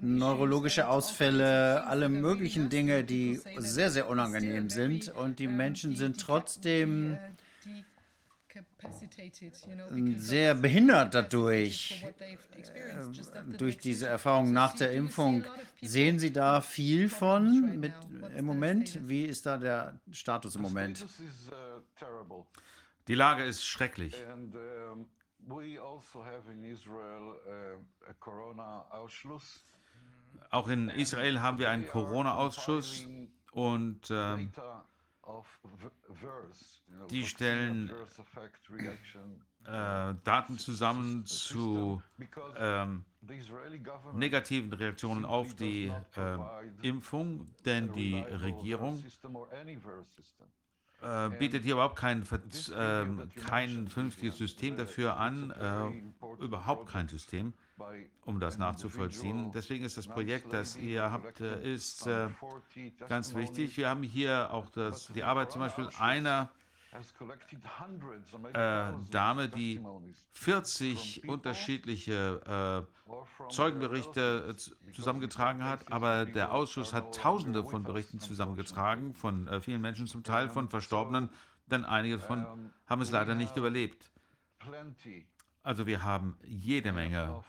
[0.00, 5.08] neurologische Ausfälle, alle möglichen Dinge, die sehr, sehr unangenehm sind.
[5.08, 7.18] Und die Menschen sind trotzdem
[10.16, 12.04] sehr behindert dadurch,
[12.74, 15.44] äh, durch diese Erfahrung nach der Impfung.
[15.82, 17.92] Sehen Sie da viel von mit,
[18.36, 19.08] im Moment?
[19.08, 21.06] Wie ist da der Status im Moment?
[22.28, 22.44] Uh.
[23.06, 24.14] Die Lage ist schrecklich.
[30.50, 33.06] Auch in Israel haben wir einen Corona-Ausschuss
[33.52, 34.10] und
[36.96, 37.90] know, die stellen
[39.66, 42.02] äh, Daten zusammen zu
[43.82, 46.38] government negativen Reaktionen auf die äh,
[46.82, 49.04] Impfung, denn die Regierung
[51.02, 52.26] äh, bietet hier überhaupt kein,
[52.74, 57.54] ähm, kein vernünftiges System dafür an, äh, überhaupt kein System,
[58.24, 59.52] um das nachzuvollziehen.
[59.52, 63.76] Deswegen ist das Projekt, das ihr habt, äh, ist äh, 40 ganz wichtig.
[63.76, 66.50] Wir haben hier auch das, die Arbeit zum Beispiel einer
[68.52, 77.14] äh, Dame, die testimonies 40 unterschiedliche äh, Zeugenberichte äh, zusammengetragen hat, aber der Ausschuss hat
[77.14, 81.30] tausende von Berichten zusammengetragen, von äh, vielen Menschen, zum Teil von Verstorbenen,
[81.66, 84.10] denn einige von haben es leider nicht überlebt.
[85.62, 87.44] Also wir haben jede Menge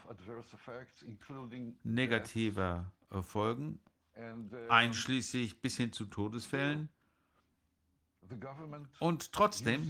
[1.83, 2.91] negativer
[3.21, 3.79] Folgen,
[4.17, 6.89] uh, einschließlich bis hin zu Todesfällen.
[8.99, 9.89] Und trotzdem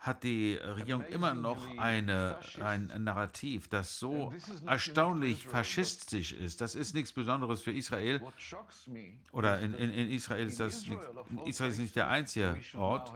[0.00, 4.32] hat die Regierung immer noch eine, ein Narrativ, das so
[4.66, 6.62] erstaunlich faschistisch ist.
[6.62, 8.22] Das ist nichts Besonderes für Israel.
[9.32, 11.00] Oder in, in, in Israel ist das nicht,
[11.44, 13.12] Israel, ist nicht der einzige Ort.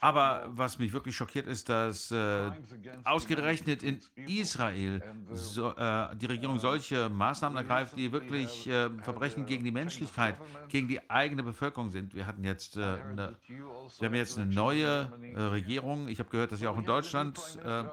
[0.00, 4.00] Aber was mich wirklich schockiert ist, dass äh, crimes against ausgerechnet in.
[4.26, 9.72] Israel uh, so, äh, die Regierung solche Maßnahmen ergreift, die wirklich äh, Verbrechen gegen die
[9.72, 10.36] Menschlichkeit,
[10.68, 12.14] gegen die eigene Bevölkerung sind.
[12.14, 16.08] Wir hatten jetzt äh, eine, wir haben jetzt eine neue äh, Regierung.
[16.08, 17.84] Ich habe gehört, dass ihr auch in Deutschland äh,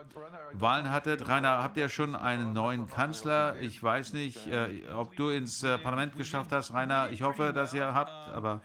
[0.53, 1.27] Wahlen hattet.
[1.27, 3.55] Rainer, habt ihr schon einen neuen Kanzler?
[3.61, 7.09] Ich weiß nicht, äh, ob du ins äh, Parlament geschafft hast, Rainer.
[7.11, 8.61] Ich hoffe, dass ihr habt, aber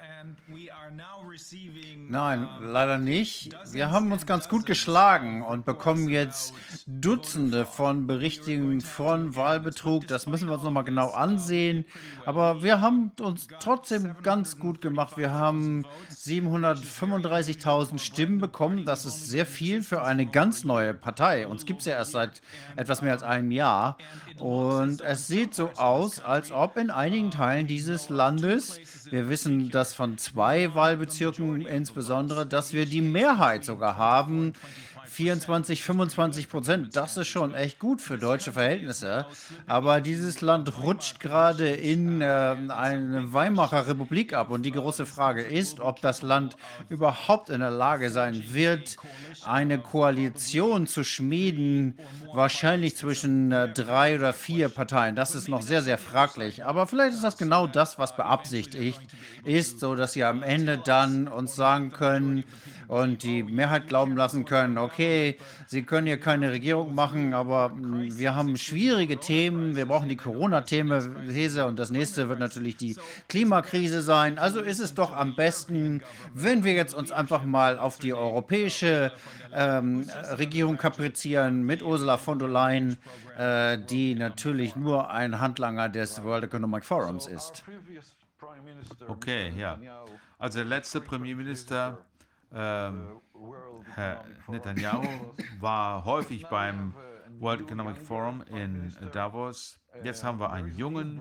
[2.08, 3.50] Nein, leider nicht.
[3.72, 6.54] Wir haben uns ganz gut geschlagen und bekommen jetzt
[6.86, 10.06] Dutzende von Berichtigungen von Wahlbetrug.
[10.06, 11.84] Das müssen wir uns nochmal genau ansehen.
[12.24, 15.16] Aber wir haben uns trotzdem ganz gut gemacht.
[15.16, 18.84] Wir haben 735.000 Stimmen bekommen.
[18.84, 21.46] Das ist sehr viel für eine ganz neue Partei.
[21.46, 22.40] Uns gibt es ja erst seit
[22.76, 23.98] etwas mehr als einem Jahr.
[24.38, 29.92] Und es sieht so aus, als ob in einigen Teilen dieses Landes, wir wissen das
[29.92, 34.52] von zwei Wahlbezirken insbesondere, dass wir die Mehrheit sogar haben.
[35.20, 39.26] 24, 25 Prozent, das ist schon echt gut für deutsche Verhältnisse.
[39.66, 44.48] Aber dieses Land rutscht gerade in äh, eine Weimarer Republik ab.
[44.48, 46.56] Und die große Frage ist, ob das Land
[46.88, 48.96] überhaupt in der Lage sein wird,
[49.44, 51.98] eine Koalition zu schmieden,
[52.32, 55.16] wahrscheinlich zwischen äh, drei oder vier Parteien.
[55.16, 56.64] Das ist noch sehr, sehr fraglich.
[56.64, 59.02] Aber vielleicht ist das genau das, was beabsichtigt
[59.44, 62.44] ist, so dass sie am Ende dann uns sagen können,
[62.90, 65.38] und die Mehrheit glauben lassen können, okay,
[65.68, 70.16] sie können hier keine Regierung machen, aber mh, wir haben schwierige Themen, wir brauchen die
[70.16, 72.96] Corona-These und das nächste wird natürlich die
[73.28, 74.40] Klimakrise sein.
[74.40, 76.02] Also ist es doch am besten,
[76.34, 79.12] wenn wir jetzt uns einfach mal auf die europäische
[79.54, 82.98] ähm, Regierung kaprizieren mit Ursula von der Leyen,
[83.38, 87.62] äh, die natürlich nur ein Handlanger des World Economic Forums ist.
[89.06, 89.78] Okay, ja.
[90.40, 91.98] Also der letzte Premierminister,
[92.52, 93.20] ähm,
[93.94, 96.94] Herr Netanyahu, war häufig beim
[97.38, 99.78] World Economic Forum in Davos.
[100.04, 101.20] Jetzt haben wir einen jungen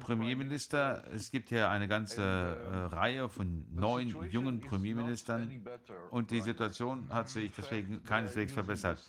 [0.00, 1.04] Premierminister.
[1.12, 5.64] Es gibt hier eine ganze äh, Reihe von neun jungen Premierministern
[6.10, 9.02] und die Situation hat sich deswegen keineswegs verbessert.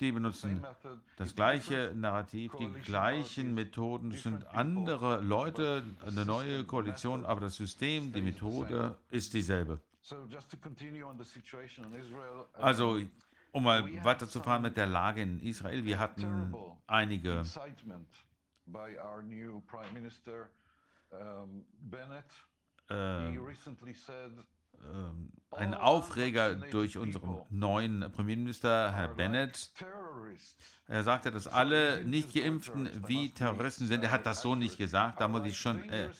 [0.00, 0.64] Die benutzen
[1.16, 7.56] das gleiche Narrativ, die gleichen Methoden, es sind andere Leute, eine neue Koalition, aber das
[7.56, 9.80] System, die Methode ist dieselbe.
[12.54, 13.00] Also,
[13.52, 16.54] um mal weiterzufahren mit der Lage in Israel, wir hatten
[16.86, 17.44] einige
[18.66, 20.48] by our new Prime Minister
[21.80, 22.24] Bennett.
[22.88, 23.30] äh,
[24.82, 29.70] ähm, ein Aufreger durch unseren neuen Premierminister, Herr Bennett.
[30.86, 34.02] Er sagte, dass alle Nicht-Geimpften wie Terroristen sind.
[34.04, 35.20] Er hat das so nicht gesagt.
[35.20, 36.10] Da muss ich schon, äh,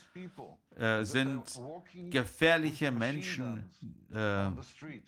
[0.77, 1.43] äh, sind
[2.09, 3.69] gefährliche Menschen,
[4.13, 4.49] äh,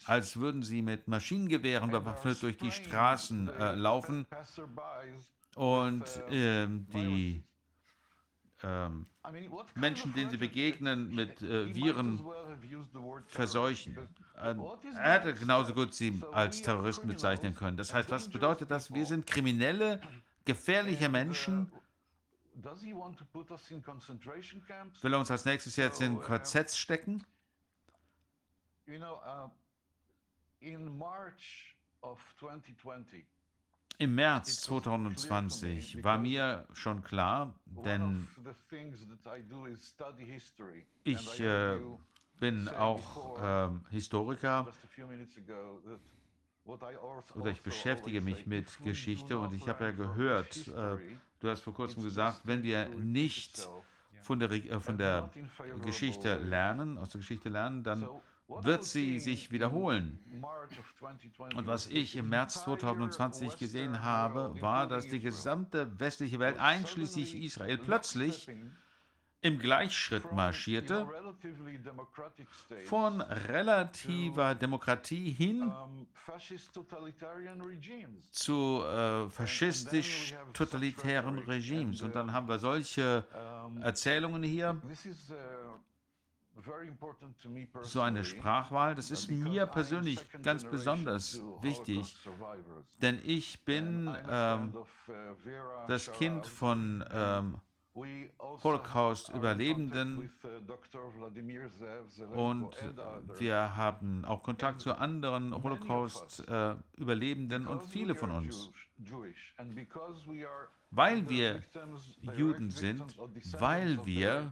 [0.06, 4.26] als würden sie mit Maschinengewehren bewaffnet durch die Straßen äh, laufen
[5.56, 7.44] und ähm, die
[8.64, 9.06] ähm,
[9.76, 12.20] Menschen, denen sie begegnen, mit äh, Viren
[13.28, 13.98] verseuchen.
[14.42, 14.62] Ähm,
[14.96, 17.78] er hätte genauso gut sie als Terroristen bezeichnen können.
[17.78, 18.94] Das heißt, was bedeutet das?
[18.94, 20.02] Wir sind kriminelle,
[20.46, 21.72] gefährliche Menschen.
[25.02, 27.26] Will er uns als nächstes jetzt in äh, KZs stecken?
[28.86, 29.50] You know, uh,
[30.60, 33.26] in March of 2020,
[33.98, 38.28] Im März 2020 war mir schon klar, denn
[41.04, 41.80] ich äh,
[42.40, 44.68] bin auch ähm, Historiker.
[46.66, 50.98] also- oder ich also beschäftige mich mit Geschichte und ich habe ja gehört, äh,
[51.44, 53.68] du hast vor kurzem gesagt, wenn wir nicht
[54.22, 55.30] von der, äh, von der
[55.84, 58.08] Geschichte lernen, aus der Geschichte lernen, dann
[58.48, 60.20] wird sie sich wiederholen.
[60.40, 65.20] March of 2020 Und was ich im März entire 2020 gesehen habe, war, dass die
[65.20, 68.48] gesamte westliche Welt, einschließlich Israel, plötzlich
[69.44, 71.08] im Gleichschritt marschierte
[72.86, 75.72] von relativer Demokratie hin
[78.32, 82.02] zu äh, faschistisch-totalitären Regimes.
[82.02, 83.26] Und dann haben wir solche
[83.66, 84.82] Um, Erzählungen hier,
[87.82, 88.96] so eine Sprachwahl.
[88.96, 92.16] Das ist mir persönlich ganz besonders wichtig,
[93.02, 94.74] denn ich bin ähm,
[95.88, 97.58] das Kind von ähm,
[97.96, 100.32] Holocaust-Überlebenden
[102.36, 102.76] und
[103.40, 108.72] wir haben auch Kontakt zu anderen Holocaust-Überlebenden und viele von uns.
[110.90, 111.62] Weil wir
[112.36, 113.04] Juden sind,
[113.60, 114.52] weil wir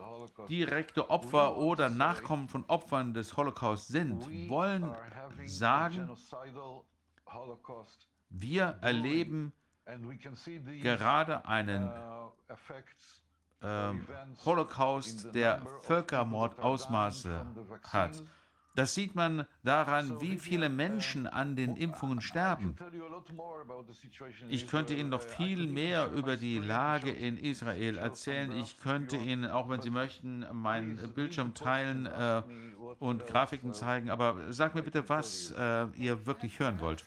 [0.00, 4.94] Holocaust, direkte Opfer oder Nachkommen von Opfern des Holocaust sind, wollen
[5.46, 6.08] sagen,
[7.26, 9.52] Holocaust wir erleben
[10.82, 12.30] gerade einen uh,
[13.62, 14.06] ähm,
[14.44, 17.46] Holocaust, der Völkermordausmaße
[17.82, 18.22] hat.
[18.76, 22.74] Das sieht man daran, wie viele Menschen an den Impfungen sterben.
[24.48, 28.50] Ich könnte Ihnen noch viel mehr über die Lage in Israel erzählen.
[28.50, 32.42] Ich könnte Ihnen, auch wenn Sie möchten, meinen Bildschirm teilen äh,
[32.98, 34.10] und Grafiken zeigen.
[34.10, 37.06] Aber sag mir bitte, was äh, ihr wirklich hören wollt.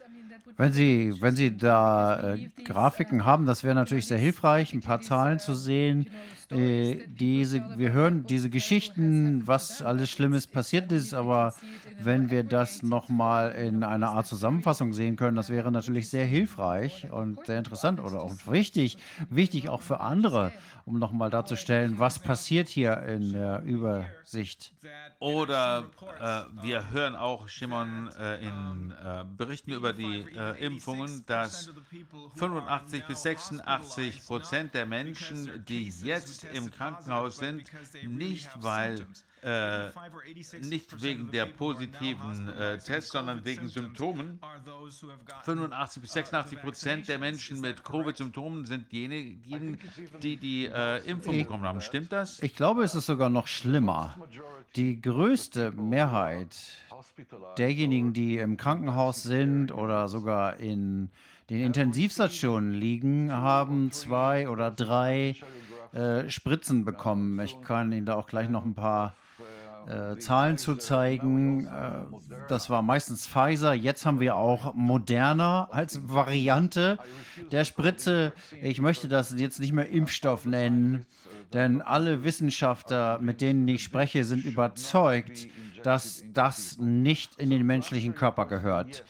[0.56, 5.02] Wenn Sie, wenn Sie da äh, Grafiken haben, das wäre natürlich sehr hilfreich, ein paar
[5.02, 6.10] Zahlen zu sehen.
[6.50, 11.54] Äh, diese, wir hören diese Geschichten, was alles Schlimmes passiert ist, aber
[12.02, 17.12] wenn wir das nochmal in einer Art Zusammenfassung sehen können, das wäre natürlich sehr hilfreich
[17.12, 18.98] und sehr interessant oder auch wichtig,
[19.30, 20.54] wichtig auch für andere,
[20.88, 24.74] um nochmal darzustellen, was passiert hier in der Übersicht.
[25.20, 25.90] Oder
[26.20, 31.70] äh, wir hören auch, Shimon, äh, in äh, Berichten über die äh, Impfungen, dass
[32.38, 37.64] 85 bis 86 Prozent der Menschen, die jetzt im Krankenhaus sind,
[38.04, 39.06] nicht weil
[39.44, 39.90] äh,
[40.62, 44.40] nicht wegen der positiven äh, Tests, sondern wegen Symptomen.
[45.44, 49.80] 85 bis 86 Prozent der Menschen mit Covid-Symptomen sind diejenigen,
[50.22, 51.82] die die äh, Impfung bekommen haben.
[51.82, 52.42] Stimmt das?
[52.42, 54.16] Ich glaube, es ist sogar noch schlimmer.
[54.76, 56.56] Die größte Mehrheit
[57.58, 61.10] derjenigen, die im Krankenhaus sind oder sogar in
[61.50, 65.36] den Intensivstationen liegen, haben zwei oder drei
[65.94, 67.40] äh, Spritzen bekommen.
[67.40, 69.16] Ich kann Ihnen da auch gleich noch ein paar
[69.88, 71.66] äh, Zahlen zu zeigen.
[71.68, 71.92] Äh,
[72.50, 73.74] das war meistens Pfizer.
[73.74, 76.98] Jetzt haben wir auch Moderna als Variante
[77.52, 78.34] der Spritze.
[78.62, 81.06] Ich möchte das jetzt nicht mehr Impfstoff nennen,
[81.54, 85.48] denn alle Wissenschaftler, mit denen ich spreche, sind überzeugt,
[85.84, 89.06] dass das nicht in den menschlichen Körper gehört.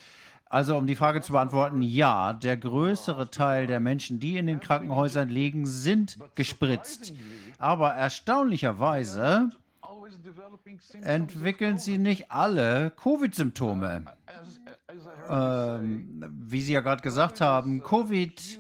[0.50, 4.60] Also um die Frage zu beantworten, ja, der größere Teil der Menschen, die in den
[4.60, 7.14] Krankenhäusern liegen, sind gespritzt.
[7.58, 9.52] Aber erstaunlicherweise
[11.02, 14.06] entwickeln sie nicht alle Covid-Symptome.
[15.30, 18.60] Ähm, wie Sie ja gerade gesagt haben, Covid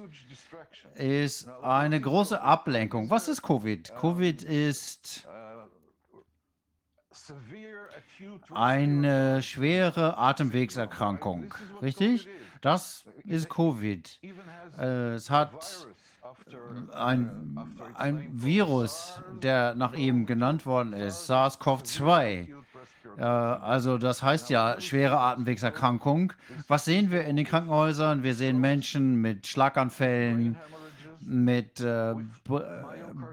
[0.95, 3.09] ist eine große Ablenkung.
[3.09, 3.93] Was ist Covid?
[3.95, 5.27] Covid ist
[8.51, 12.27] eine schwere Atemwegserkrankung, richtig?
[12.61, 14.19] Das ist Covid.
[14.77, 15.87] Äh, es hat
[16.93, 17.57] ein,
[17.95, 22.47] ein Virus, der nach ihm genannt worden ist, SARS-CoV-2.
[23.17, 26.31] Äh, also das heißt ja schwere Atemwegserkrankung.
[26.67, 28.23] Was sehen wir in den Krankenhäusern?
[28.23, 30.55] Wir sehen Menschen mit Schlaganfällen,
[31.21, 32.13] mit äh,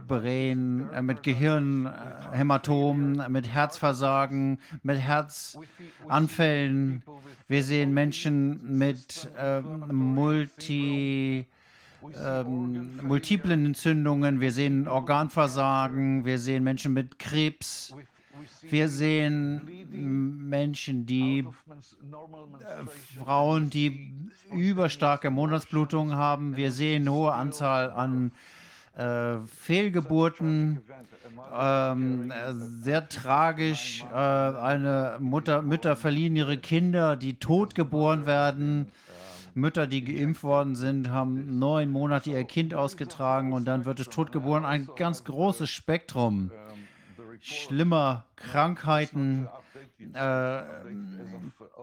[0.08, 7.02] Brain, äh, mit Gehirnhämatomen, mit Herzversagen, mit Herzanfällen.
[7.48, 11.46] Wir sehen Menschen mit äh, Multi
[12.22, 17.94] ähm, multiplen Entzündungen, wir sehen Organversagen, wir sehen Menschen mit Krebs,
[18.62, 19.60] wir sehen
[20.48, 21.44] Menschen, die äh,
[23.22, 24.12] Frauen, die
[24.52, 28.32] überstarke Monatsblutungen haben, wir sehen eine hohe Anzahl an
[28.97, 30.82] äh, Fehlgeburten,
[31.56, 32.32] ähm,
[32.82, 34.05] sehr tragisch.
[34.12, 38.93] Äh, eine Mutter, Mütter verlieren ihre Kinder, die tot geboren werden.
[39.55, 44.09] Mütter, die geimpft worden sind, haben neun Monate ihr Kind ausgetragen und dann wird es
[44.09, 44.64] totgeboren.
[44.64, 46.51] Ein ganz großes Spektrum
[47.44, 49.48] schlimmer Krankheiten.
[50.12, 50.62] Äh,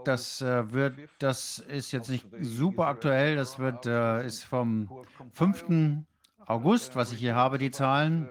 [0.06, 3.36] das äh, wird, das ist jetzt nicht super aktuell.
[3.36, 4.90] Das wird, äh, ist vom
[5.34, 6.04] 5.
[6.46, 8.28] August, was ich hier habe, die Zahlen.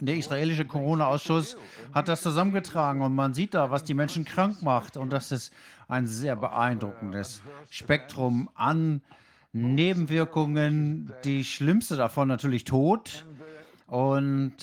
[0.00, 1.56] Der israelische Corona-Ausschuss
[1.94, 4.96] hat das zusammengetragen und man sieht da, was die Menschen krank macht.
[4.96, 5.52] Und das ist
[5.92, 9.02] ein sehr beeindruckendes Spektrum an
[9.52, 11.12] Nebenwirkungen.
[11.24, 13.26] Die schlimmste davon natürlich Tod.
[13.86, 14.54] Und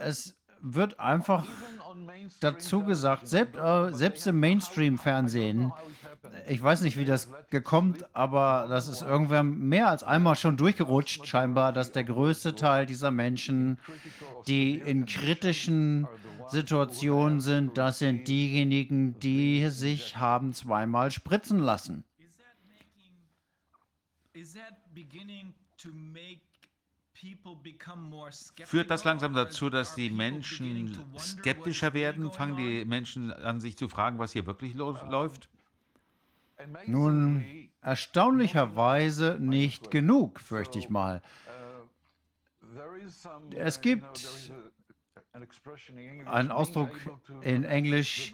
[0.00, 1.44] es wird einfach
[2.40, 5.70] dazu gesagt, selbst, äh, selbst im Mainstream-Fernsehen,
[6.48, 11.26] ich weiß nicht, wie das gekommen, aber das ist irgendwann mehr als einmal schon durchgerutscht,
[11.26, 13.78] scheinbar, dass der größte Teil dieser Menschen,
[14.46, 16.08] die in kritischen
[16.50, 22.04] Situationen sind, das sind diejenigen, die sich haben zweimal spritzen lassen.
[28.64, 32.30] Führt das langsam dazu, dass die Menschen skeptischer werden?
[32.30, 35.48] Fangen die Menschen an, sich zu fragen, was hier wirklich läuft?
[36.86, 41.22] Nun, erstaunlicherweise nicht genug, fürchte ich mal.
[43.50, 44.52] Es gibt
[46.26, 46.90] einen Ausdruck
[47.42, 48.32] in Englisch,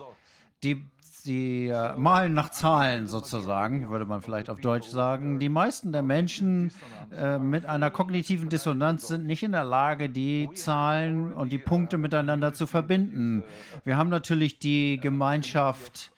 [0.62, 0.84] die,
[1.24, 5.38] die äh, malen nach Zahlen sozusagen, würde man vielleicht auf Deutsch sagen.
[5.38, 6.72] Die meisten der Menschen
[7.16, 11.96] äh, mit einer kognitiven Dissonanz sind nicht in der Lage, die Zahlen und die Punkte
[11.96, 13.44] miteinander zu verbinden.
[13.84, 16.12] Wir haben natürlich die Gemeinschaft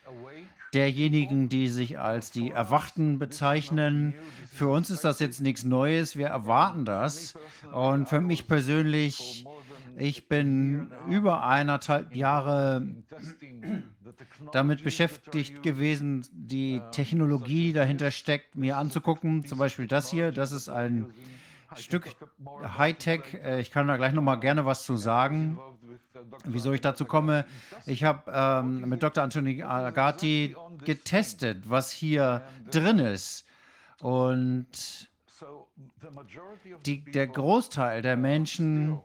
[0.75, 4.15] derjenigen, die sich als die Erwachten bezeichnen.
[4.53, 7.35] Für uns ist das jetzt nichts Neues, wir erwarten das.
[7.73, 9.45] Und für mich persönlich,
[9.97, 12.87] ich bin über eineinhalb Jahre
[14.53, 19.45] damit beschäftigt gewesen, die Technologie die dahinter steckt, mir anzugucken.
[19.45, 21.13] Zum Beispiel das hier, das ist ein
[21.77, 22.15] Stück
[22.79, 23.35] Hightech.
[23.43, 25.59] Äh, Ich kann da gleich noch mal gerne was zu sagen.
[26.45, 27.45] Wieso ich dazu komme?
[27.87, 29.23] Ich habe ähm, mit Dr.
[29.23, 33.47] Anthony Agati getestet, was hier drin ist.
[34.01, 35.09] Und
[36.87, 39.01] die, der Großteil der Menschen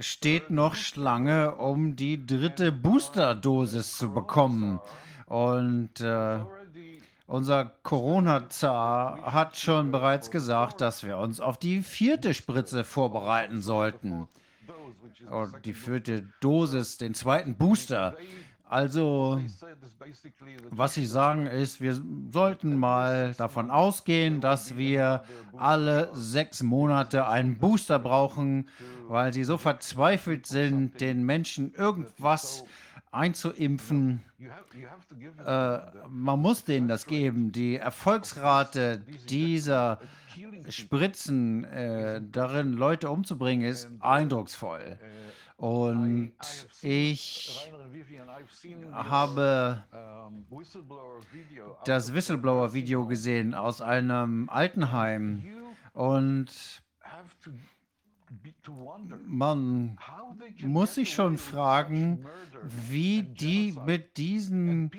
[0.00, 4.80] steht noch Schlange, um die dritte Boosterdosis zu bekommen.
[5.26, 6.40] Und äh,
[7.26, 14.28] unser Corona-Zar hat schon bereits gesagt, dass wir uns auf die vierte Spritze vorbereiten sollten.
[15.30, 18.16] Und die vierte Dosis, den zweiten Booster.
[18.70, 19.40] Also,
[20.70, 25.24] was Sie sagen ist, wir sollten mal davon ausgehen, dass wir
[25.56, 28.68] alle sechs Monate einen Booster brauchen,
[29.08, 32.62] weil sie so verzweifelt sind, den Menschen irgendwas
[33.10, 34.22] einzuimpfen.
[35.44, 35.78] Äh,
[36.08, 37.50] man muss denen das geben.
[37.50, 39.98] Die Erfolgsrate dieser
[40.68, 44.96] Spritzen, äh, darin Leute umzubringen, ist eindrucksvoll.
[45.60, 46.32] Und
[46.80, 47.70] ich
[48.92, 49.84] habe
[51.84, 55.44] das Whistleblower-Video gesehen aus einem Altenheim.
[55.92, 56.48] Und
[59.26, 59.98] man
[60.62, 62.24] muss sich schon fragen,
[62.62, 64.90] wie die mit diesem,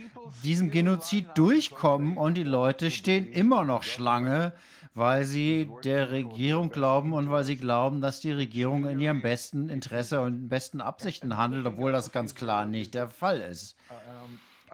[0.43, 2.17] diesem Genozid durchkommen.
[2.17, 4.53] Und die Leute stehen immer noch Schlange,
[4.93, 9.69] weil sie der Regierung glauben und weil sie glauben, dass die Regierung in ihrem besten
[9.69, 13.77] Interesse und besten Absichten handelt, obwohl das ganz klar nicht der Fall ist.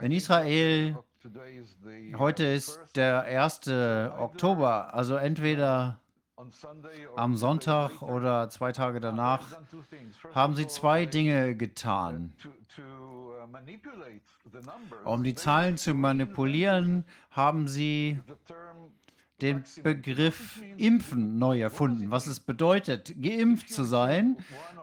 [0.01, 0.97] In Israel,
[2.17, 3.67] heute ist der 1.
[4.17, 5.99] Oktober, also entweder
[7.15, 9.41] am Sonntag oder zwei Tage danach,
[10.33, 12.33] haben sie zwei Dinge getan.
[15.03, 18.19] Um die Zahlen zu manipulieren, haben sie
[19.41, 24.37] den Begriff Impfen neu erfunden, was es bedeutet, geimpft zu sein.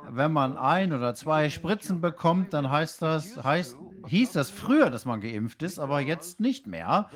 [0.09, 3.77] Wenn man ein oder zwei Spritzen bekommt, dann heißt das, heißt,
[4.07, 7.11] hieß das früher, dass man geimpft ist, aber jetzt nicht mehr.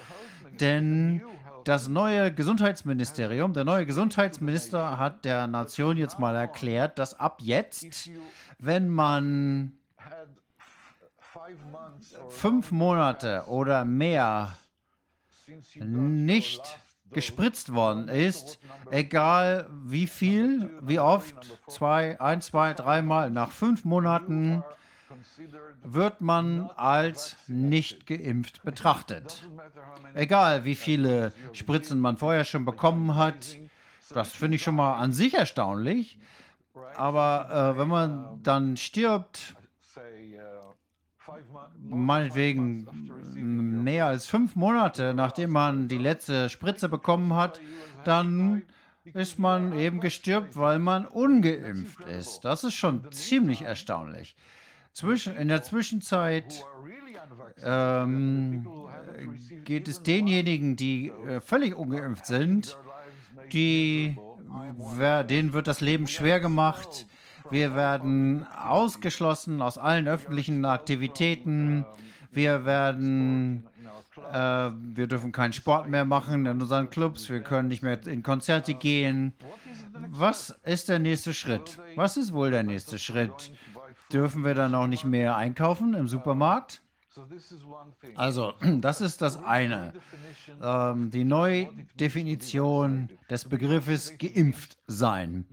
[0.60, 1.22] Denn
[1.64, 8.10] das neue Gesundheitsministerium, der neue Gesundheitsminister hat der Nation jetzt mal erklärt, dass ab jetzt,
[8.58, 9.72] wenn man
[12.30, 14.56] fünf Monate oder mehr
[15.76, 16.62] nicht
[17.12, 18.58] gespritzt worden ist,
[18.90, 21.34] egal wie viel, wie oft,
[21.68, 24.62] zwei, ein, zwei, dreimal, nach fünf Monaten
[25.82, 29.46] wird man als nicht geimpft betrachtet.
[30.14, 33.56] Egal wie viele Spritzen man vorher schon bekommen hat,
[34.10, 36.18] das finde ich schon mal an sich erstaunlich.
[36.96, 39.54] Aber äh, wenn man dann stirbt,
[41.88, 42.86] meinetwegen
[43.84, 47.60] mehr als fünf Monate, nachdem man die letzte Spritze bekommen hat,
[48.04, 48.62] dann
[49.14, 52.44] ist man eben gestirbt, weil man ungeimpft ist.
[52.44, 54.36] Das ist schon ziemlich erstaunlich.
[54.92, 56.64] Zwischen, in der Zwischenzeit
[57.62, 58.66] ähm,
[59.64, 62.76] geht es denjenigen, die äh, völlig ungeimpft sind,
[63.52, 64.18] die,
[64.96, 67.06] wer, denen wird das Leben schwer gemacht.
[67.50, 71.86] Wir werden ausgeschlossen aus allen öffentlichen Aktivitäten.
[72.30, 73.66] Wir werden,
[74.32, 77.28] äh, wir dürfen keinen Sport mehr machen in unseren Clubs.
[77.30, 79.32] Wir können nicht mehr in Konzerte gehen.
[80.10, 81.78] Was ist der nächste Schritt?
[81.96, 83.52] Was ist wohl der nächste Schritt?
[84.12, 86.82] Dürfen wir dann auch nicht mehr einkaufen im Supermarkt?
[88.14, 89.92] Also, das ist das eine.
[90.62, 95.46] Ähm, die Neudefinition des Begriffes geimpft sein.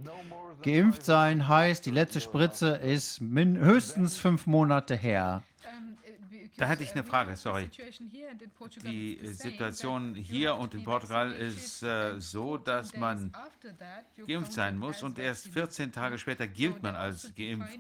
[0.62, 5.44] Geimpft sein heißt, die letzte Spritze ist min höchstens fünf Monate her.
[5.64, 7.70] Ähm, äh, Da hätte ich eine Frage, sorry.
[8.84, 13.32] Die Situation hier und in Portugal ist äh, so, dass man
[14.28, 17.80] geimpft sein muss und erst 14 Tage später gilt man als geimpft.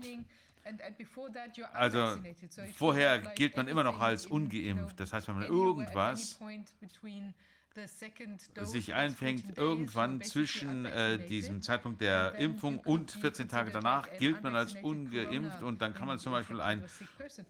[1.73, 2.17] Also
[2.75, 4.99] vorher gilt man immer noch als ungeimpft.
[4.99, 6.39] Das heißt, wenn man irgendwas
[8.63, 14.55] sich einfängt, irgendwann zwischen äh, diesem Zeitpunkt der Impfung und 14 Tage danach gilt man
[14.55, 16.83] als ungeimpft und dann kann man zum Beispiel ein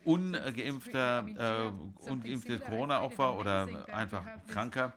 [0.03, 4.93] ungeimpfter, äh, ungeimpftes Corona-Opfer oder einfach Kranker.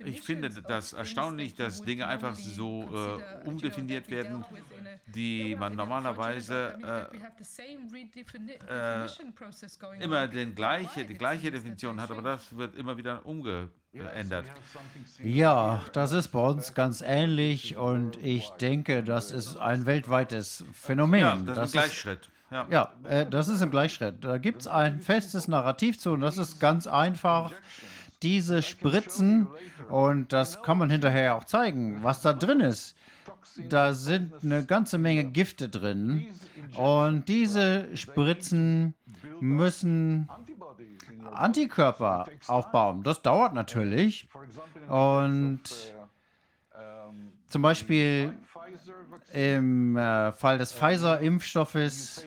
[0.00, 4.44] Ich finde das erstaunlich, dass Dinge einfach so äh, umdefiniert werden,
[5.06, 7.10] die man normalerweise
[8.68, 13.24] äh, immer den gleiche, die gleiche Definition hat, aber das wird immer wieder
[13.92, 14.44] umgeändert.
[15.22, 21.20] Ja, das ist bei uns ganz ähnlich und ich denke, das ist ein weltweites Phänomen.
[21.20, 22.28] Ja, das, Das ist ein Gleichschritt.
[22.50, 22.66] Ja.
[22.70, 24.22] Ja, äh, das ist im Gleichschritt.
[24.22, 27.52] Da gibt es ein festes Narrativ zu und das ist ganz einfach.
[28.22, 29.48] Diese Spritzen,
[29.88, 32.94] und das kann man hinterher auch zeigen, was da drin ist.
[33.68, 36.28] Da sind eine ganze Menge Gifte drin
[36.76, 38.94] und diese Spritzen
[39.40, 40.28] müssen
[41.26, 43.02] Antikörper aufbauen.
[43.02, 44.28] Das dauert natürlich.
[44.88, 45.62] Und
[47.48, 48.32] zum Beispiel
[49.32, 52.24] im äh, Fall des Pfizer-Impfstoffes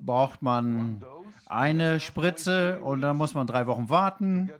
[0.00, 1.02] braucht man
[1.46, 4.50] eine Spritze und dann muss man drei Wochen warten,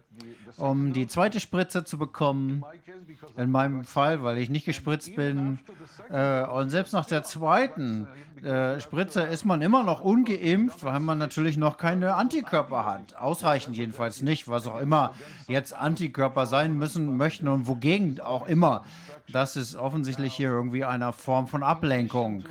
[0.57, 2.65] um die zweite Spritze zu bekommen.
[3.37, 5.59] In meinem Fall, weil ich nicht gespritzt bin.
[6.11, 8.07] Äh, und selbst nach der zweiten
[8.43, 13.17] äh, Spritze ist man immer noch ungeimpft, weil man natürlich noch keine Antikörper hat.
[13.17, 15.15] Ausreichend jedenfalls nicht, was auch immer
[15.49, 18.85] jetzt Antikörper sein müssen, möchten und wogegen auch immer.
[19.33, 22.45] Das ist offensichtlich hier irgendwie eine Form von Ablenkung.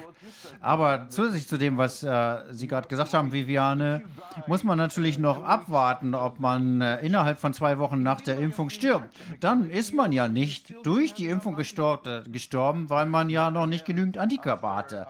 [0.61, 4.03] Aber zusätzlich zu dem, was äh, Sie gerade gesagt haben, Viviane,
[4.47, 8.69] muss man natürlich noch abwarten, ob man äh, innerhalb von zwei Wochen nach der Impfung
[8.69, 9.13] stirbt.
[9.39, 13.67] Dann ist man ja nicht durch die Impfung gestor äh, gestorben, weil man ja noch
[13.67, 15.07] nicht genügend Antikörper hatte.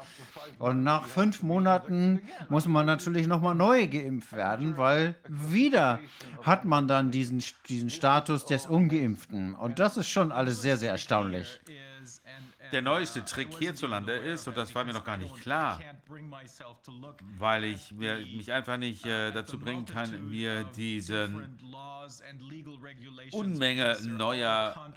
[0.60, 6.00] Und nach fünf Monaten muss man natürlich nochmal neu geimpft werden, weil wieder
[6.44, 9.56] hat man dann diesen, diesen Status des Ungeimpften.
[9.56, 11.60] Und das ist schon alles sehr, sehr erstaunlich.
[12.74, 15.80] Der neueste Trick hierzulande ist, und das war mir noch gar nicht klar,
[17.38, 21.30] weil ich mir, mich einfach nicht äh, dazu bringen kann, mir diese
[23.32, 24.92] Unmenge neuer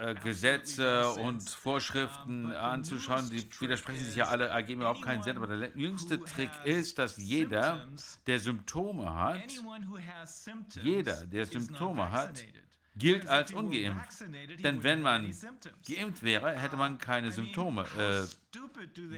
[0.00, 3.30] äh, Gesetze und Vorschriften anzuschauen.
[3.30, 5.36] Die widersprechen sich ja alle, ergeben überhaupt keinen Sinn.
[5.36, 7.86] Aber der jüngste Trick ist, dass jeder,
[8.26, 9.44] der Symptome hat,
[10.82, 12.42] jeder, der Symptome hat,
[12.96, 14.24] gilt als ungeimpft.
[14.62, 15.34] Denn wenn man
[15.88, 17.84] geimpft wäre, hätte man keine Symptome.
[17.98, 18.26] Äh,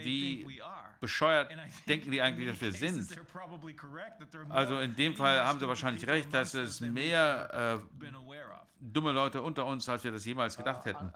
[0.05, 0.61] wie
[1.01, 1.53] bescheuert
[1.87, 3.07] denken die eigentlich, dass wir sind?
[4.49, 8.07] Also in dem Fall haben sie wahrscheinlich recht, dass es mehr äh,
[8.81, 11.13] dumme Leute unter uns, als wir das jemals gedacht hätten.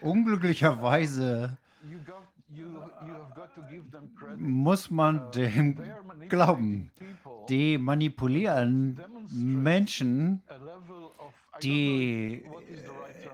[0.00, 1.56] Unglücklicherweise
[4.36, 5.78] muss man dem
[6.28, 6.90] glauben.
[7.48, 9.00] Die manipulieren
[9.30, 10.42] Menschen,
[11.62, 12.44] die,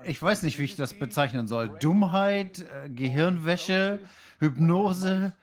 [0.03, 3.99] ich weiß nicht, wie ich das bezeichnen soll, Dummheit, äh, Gehirnwäsche,
[4.39, 5.33] Hypnose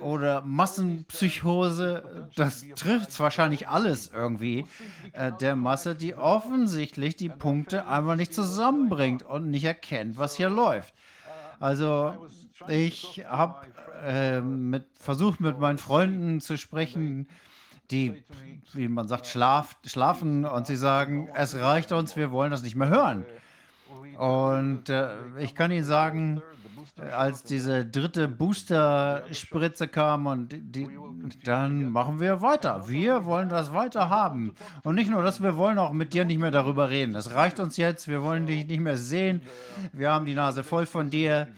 [0.00, 4.66] oder Massenpsychose, das trifft wahrscheinlich alles irgendwie
[5.12, 10.50] äh, der Masse, die offensichtlich die Punkte einfach nicht zusammenbringt und nicht erkennt, was hier
[10.50, 10.92] läuft.
[11.58, 12.28] Also
[12.68, 13.66] ich habe
[14.04, 17.28] äh, mit, versucht, mit meinen Freunden zu sprechen,
[17.90, 18.22] die,
[18.72, 22.76] wie man sagt, schlaf, schlafen und sie sagen, es reicht uns, wir wollen das nicht
[22.76, 23.24] mehr hören.
[24.18, 26.42] Und äh, ich kann Ihnen sagen,
[26.98, 30.88] als diese dritte Booster-Spritze kam und die,
[31.44, 32.88] dann machen wir weiter.
[32.88, 34.54] Wir wollen das weiter haben.
[34.82, 37.12] Und nicht nur das, wir wollen auch mit dir nicht mehr darüber reden.
[37.12, 38.08] Das reicht uns jetzt.
[38.08, 39.42] Wir wollen dich nicht mehr sehen.
[39.92, 41.48] Wir haben die Nase voll von dir.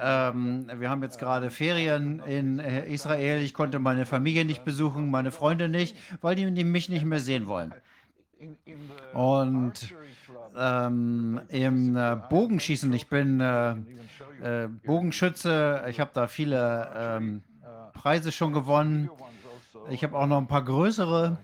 [0.00, 3.42] Ähm, wir haben jetzt gerade Ferien in äh, Israel.
[3.42, 7.48] Ich konnte meine Familie nicht besuchen, meine Freunde nicht, weil die mich nicht mehr sehen
[7.48, 7.74] wollen.
[9.12, 9.92] Und
[10.56, 13.72] ähm, im äh, Bogenschießen, ich bin äh,
[14.42, 17.42] äh, Bogenschütze, ich habe da viele ähm,
[17.92, 19.10] Preise schon gewonnen.
[19.90, 21.38] Ich habe auch noch ein paar größere.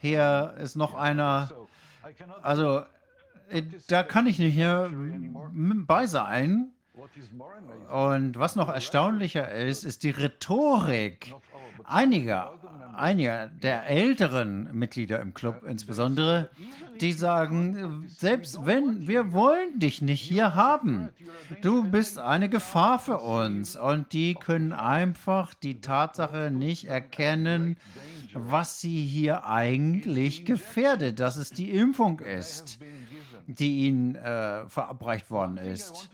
[0.00, 1.50] Hier ist noch einer.
[2.42, 2.82] Also,
[3.50, 4.90] äh, da kann ich nicht mehr
[5.52, 6.72] bei sein.
[7.90, 11.34] Und was noch erstaunlicher ist, ist die Rhetorik
[11.84, 12.50] einige,
[12.96, 16.50] einige der älteren Mitglieder im Club insbesondere,
[17.00, 21.10] die sagen, selbst wenn wir wollen dich nicht hier haben,
[21.62, 27.76] du bist eine Gefahr für uns und die können einfach die Tatsache nicht erkennen,
[28.32, 32.78] was sie hier eigentlich gefährdet, dass es die Impfung ist,
[33.46, 36.10] die ihnen äh, verabreicht worden ist.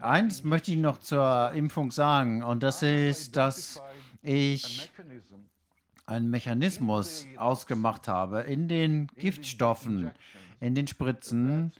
[0.00, 3.80] Eins möchte ich noch zur Impfung sagen, und das ist, dass
[4.22, 4.90] ich
[6.10, 10.10] einen Mechanismus ausgemacht habe in den Giftstoffen,
[10.60, 11.72] in den Spritzen,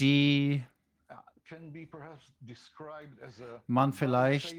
[0.00, 0.62] die
[3.66, 4.56] man vielleicht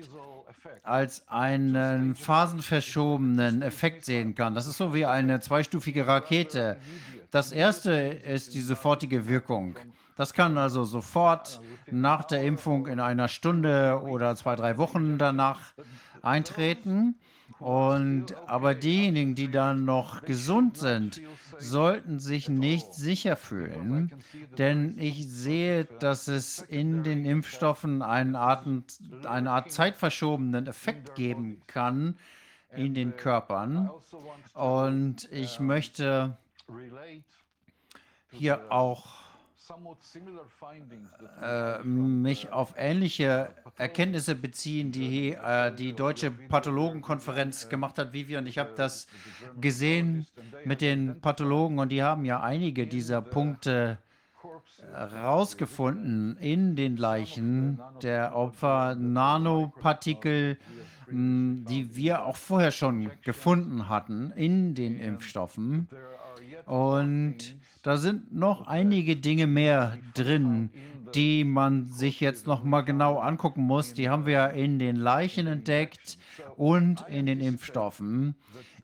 [0.84, 4.56] als einen phasenverschobenen Effekt sehen kann.
[4.56, 6.78] Das ist so wie eine zweistufige Rakete.
[7.32, 9.78] Das erste ist die sofortige Wirkung.
[10.18, 15.74] Das kann also sofort nach der Impfung in einer Stunde oder zwei, drei Wochen danach
[16.22, 17.16] eintreten.
[17.62, 21.22] Und aber diejenigen, die dann noch gesund sind,
[21.60, 24.12] sollten sich nicht sicher fühlen,
[24.58, 28.66] denn ich sehe, dass es in den Impfstoffen eine Art,
[29.26, 32.18] eine Art zeitverschobenen Effekt geben kann
[32.76, 33.92] in den Körpern.
[34.56, 36.36] Und ich möchte
[38.32, 39.21] hier auch
[41.42, 48.46] äh, mich auf ähnliche Erkenntnisse beziehen, die äh, die Deutsche Pathologenkonferenz gemacht hat, Vivian.
[48.48, 49.08] Ich habe das
[49.60, 50.28] gesehen
[50.66, 53.98] mit den Pathologen und die haben ja einige dieser Punkte
[54.94, 60.58] herausgefunden in den Leichen der Opfer, Nanopartikel,
[61.10, 65.88] mh, die wir auch vorher schon gefunden hatten in den Impfstoffen.
[66.66, 70.70] Und da sind noch einige Dinge mehr drin,
[71.16, 73.94] die man sich jetzt noch mal genau angucken muss.
[73.94, 76.18] Die haben wir in den Leichen entdeckt
[76.58, 78.36] und in den Impfstoffen.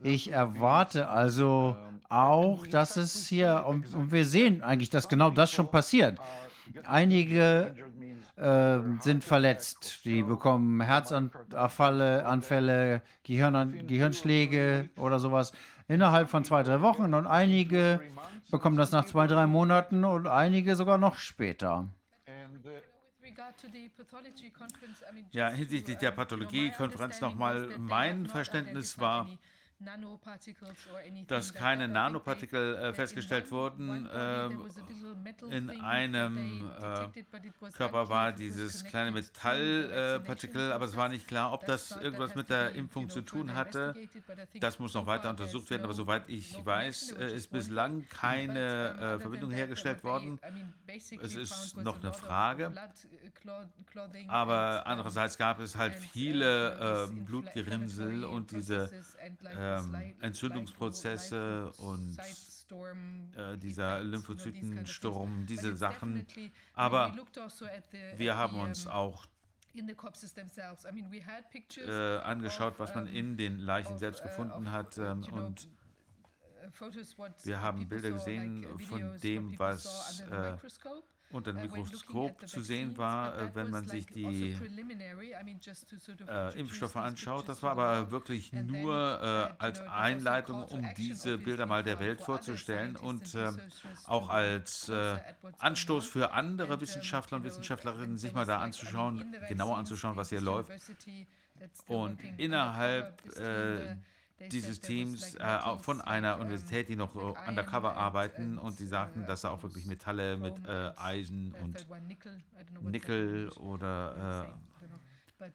[0.02, 1.76] Ich erwarte also
[2.08, 6.18] auch, dass es hier, und, und wir sehen eigentlich, dass genau das schon passiert.
[6.84, 7.74] Einige
[8.36, 15.52] äh, sind verletzt, die bekommen Herzanfälle, Anfälle, Gehirn, Gehirnschläge oder sowas
[15.88, 18.00] innerhalb von zwei, drei Wochen und einige
[18.50, 21.88] bekommen das nach zwei, drei Monaten und einige sogar noch später.
[25.30, 29.28] Ja, hinsichtlich der Pathologiekonferenz nochmal, mein Verständnis war,
[31.28, 34.06] dass keine Nanopartikel äh, festgestellt wurden.
[34.06, 34.48] Äh,
[35.50, 41.92] in einem äh, Körper war dieses kleine Metallpartikel, aber es war nicht klar, ob das
[41.92, 43.94] irgendwas mit der Impfung zu tun hatte.
[44.60, 49.20] Das muss noch weiter untersucht werden, aber soweit ich weiß, äh, ist bislang keine äh,
[49.20, 50.40] Verbindung hergestellt worden.
[51.22, 52.72] Es ist noch eine Frage.
[53.46, 58.90] Uh, aber andererseits gab es halt viele ähm, Blutgerinnsel und diese
[59.76, 62.16] ähm, Entzündungsprozesse und
[63.36, 66.26] äh, dieser Lymphozytensturm, diese Sachen.
[66.74, 67.14] Aber
[68.16, 69.26] wir haben uns auch
[71.76, 74.98] äh, angeschaut, was man in den Leichen selbst gefunden hat.
[74.98, 75.68] Ähm, und
[77.44, 80.56] wir haben Bilder gesehen von dem, was äh,
[81.30, 84.56] unter dem Mikroskop zu sehen war, äh, wenn man sich die
[86.26, 87.48] äh, Impfstoffe anschaut.
[87.48, 92.96] Das war aber wirklich nur äh, als Einleitung, um diese Bilder mal der Welt vorzustellen
[92.96, 93.52] und äh,
[94.04, 95.18] auch als äh,
[95.58, 100.70] Anstoß für andere Wissenschaftler und Wissenschaftlerinnen, sich mal da anzuschauen, genauer anzuschauen, was hier läuft.
[101.86, 103.96] Und innerhalb äh,
[104.40, 109.42] dieses Teams äh, von einer Universität, die noch so undercover arbeiten und die sagten, dass
[109.42, 111.86] da auch wirklich Metalle mit äh, Eisen und
[112.82, 114.54] Nickel oder
[115.40, 115.48] äh,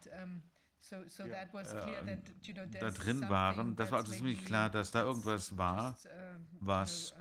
[2.79, 3.75] da drin waren.
[3.75, 5.97] Das war also ziemlich klar, dass da irgendwas war,
[6.59, 7.13] was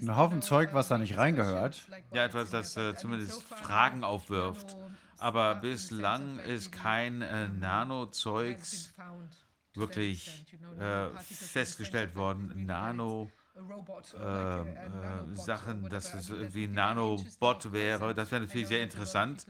[0.00, 1.86] ein Haufen Zeug, was da nicht reingehört.
[2.12, 4.76] Ja, etwas, das äh, zumindest Fragen aufwirft
[5.18, 8.94] aber bislang ist kein äh, Nano-Zeugs
[9.74, 10.46] wirklich
[10.78, 12.66] äh, festgestellt worden.
[12.66, 14.64] Nano äh, äh,
[15.34, 18.14] Sachen, dass es irgendwie ein Nanobot wäre.
[18.14, 19.46] Das wäre natürlich sehr interessant.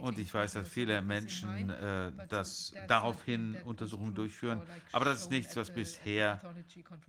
[0.00, 4.62] Und ich weiß, dass viele Menschen äh, das daraufhin Untersuchungen durchführen.
[4.92, 6.40] Aber das ist nichts, was bisher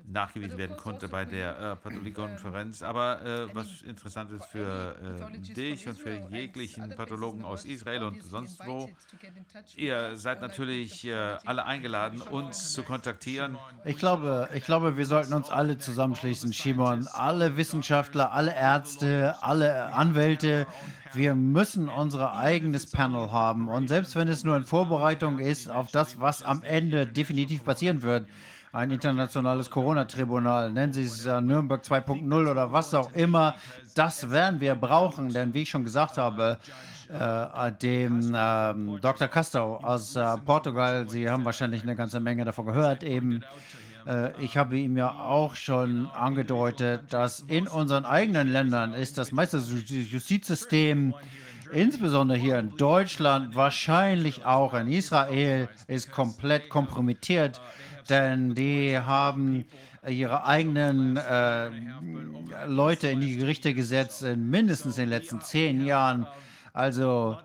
[0.06, 2.84] nachgewiesen werden konnte bei der äh, Pathologiekonferenz.
[2.84, 4.96] Aber äh, was interessant ist für
[5.34, 8.90] äh, dich und für jeglichen Pathologen aus Israel und sonst wo,
[9.76, 13.58] ihr seid natürlich äh, alle eingeladen, uns zu kontaktieren.
[13.86, 17.08] Ich glaube, ich glaube, wir sollten uns alle zusammenschließen anschließen, Shimon.
[17.14, 20.68] Alle Wissenschaftler, alle Ärzte, alle Anwälte,
[21.14, 23.70] wir müssen unser eigenes Panel haben.
[23.70, 28.02] Und selbst wenn es nur in Vorbereitung ist auf das, was am Ende definitiv passieren
[28.02, 28.28] wird,
[28.74, 33.56] ein internationales Corona-Tribunal, nennen Sie es äh, Nürnberg 2.0 oder was auch immer,
[33.96, 35.30] das werden wir brauchen.
[35.30, 36.58] Denn wie ich schon gesagt habe,
[37.08, 39.30] äh, dem ähm, Dr.
[39.30, 43.44] Castro aus äh, Portugal, Sie haben wahrscheinlich eine ganze Menge davon gehört, eben.
[44.08, 49.32] Äh, ich habe ihm ja auch schon angedeutet, dass in unseren eigenen Ländern ist das
[49.32, 51.14] meiste Justizsystem
[51.74, 57.60] insbesondere hier in Deutschland, wahrscheinlich auch in Israel, ist komplett kompromittiert
[58.10, 59.66] denn die haben
[60.08, 61.70] ihre eigenen äh,
[62.66, 66.28] Leute in die Gerichte gesetzt, in mindestens in den letzten zehn Jahren.
[66.74, 67.38] Also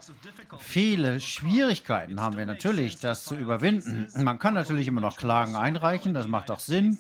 [0.59, 4.09] viele Schwierigkeiten haben wir natürlich, das zu überwinden.
[4.17, 6.99] Man kann natürlich immer noch Klagen einreichen, das macht auch Sinn.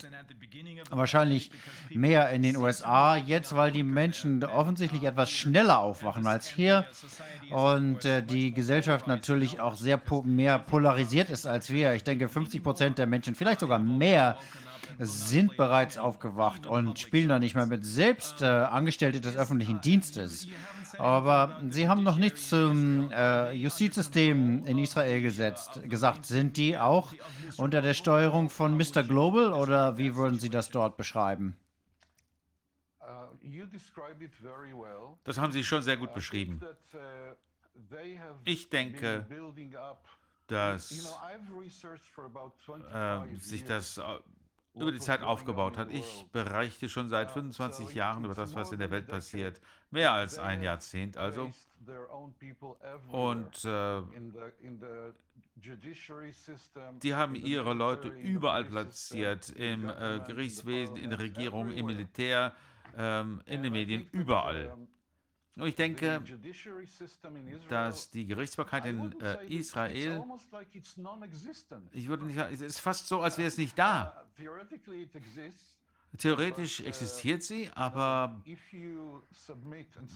[0.91, 1.51] Wahrscheinlich
[1.91, 6.87] mehr in den USA jetzt, weil die Menschen offensichtlich etwas schneller aufwachen als hier
[7.51, 11.95] und äh, die Gesellschaft natürlich auch sehr po mehr polarisiert ist als wir.
[11.95, 14.37] Ich denke, 50 Prozent der Menschen, vielleicht sogar mehr,
[14.99, 17.85] sind bereits aufgewacht und spielen da nicht mehr mit.
[17.85, 20.47] Selbst äh, Angestellte des öffentlichen Dienstes.
[21.03, 26.27] Aber sie haben noch nichts zum äh, Justizsystem in Israel gesetzt, gesagt.
[26.27, 27.13] Sind die auch
[27.57, 29.03] unter der Steuerung von Mr.
[29.03, 31.57] Global oder wie würden Sie das dort beschreiben?
[35.25, 36.61] Das haben Sie schon sehr gut beschrieben.
[38.45, 39.27] Ich denke,
[40.47, 44.01] dass know, I've researched for about 25 äh, sich das
[44.75, 45.91] über die Zeit aufgebaut hat.
[45.91, 49.61] Ich berichte schon seit 25 Jahren über das, was in der Welt passiert.
[49.91, 51.53] Mehr als ein Jahrzehnt also.
[53.09, 54.03] Und äh,
[57.03, 59.51] die haben ihre Leute überall platziert.
[59.51, 61.87] Im äh, Gerichtswesen, in der Regierung, im.
[61.87, 62.55] Militär,
[62.97, 64.77] ähm, in den Medien, überall.
[65.57, 66.23] Und ich denke,
[67.69, 70.25] dass die Gerichtsbarkeit in äh, Israel,
[71.93, 74.15] ich würde nicht sagen, es ist fast so, als wäre es nicht da.
[74.17, 75.75] Uh, theoretically it exists,
[76.19, 78.43] Theoretisch existiert sie, aber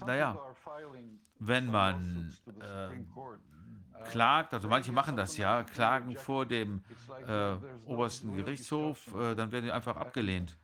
[0.05, 0.39] Naja,
[1.39, 6.83] wenn man äh, uh, klagt, also manche machen das ja, klagen vor dem
[7.27, 7.55] äh,
[7.85, 10.55] obersten Gerichtshof, äh, dann werden die einfach abgelehnt.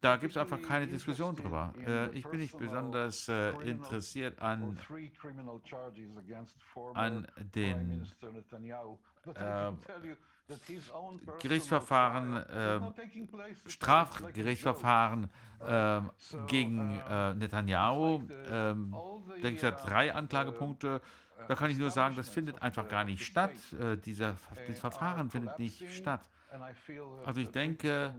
[0.00, 1.74] Da gibt es einfach keine Diskussion drüber.
[1.86, 4.78] Äh, ich bin nicht besonders äh, interessiert an,
[6.94, 8.06] an den
[9.34, 9.72] äh,
[11.40, 12.80] Gerichtsverfahren, äh,
[13.66, 15.30] Strafgerichtsverfahren
[15.66, 16.10] ähm,
[16.46, 18.22] gegen äh, Netanyahu.
[18.50, 18.94] Ähm,
[19.42, 21.00] da gibt es ja drei Anklagepunkte.
[21.48, 23.52] Da kann ich nur sagen, das findet einfach gar nicht statt.
[23.78, 26.24] Äh, dieser, dieses Verfahren findet nicht statt.
[27.24, 28.14] Also ich denke,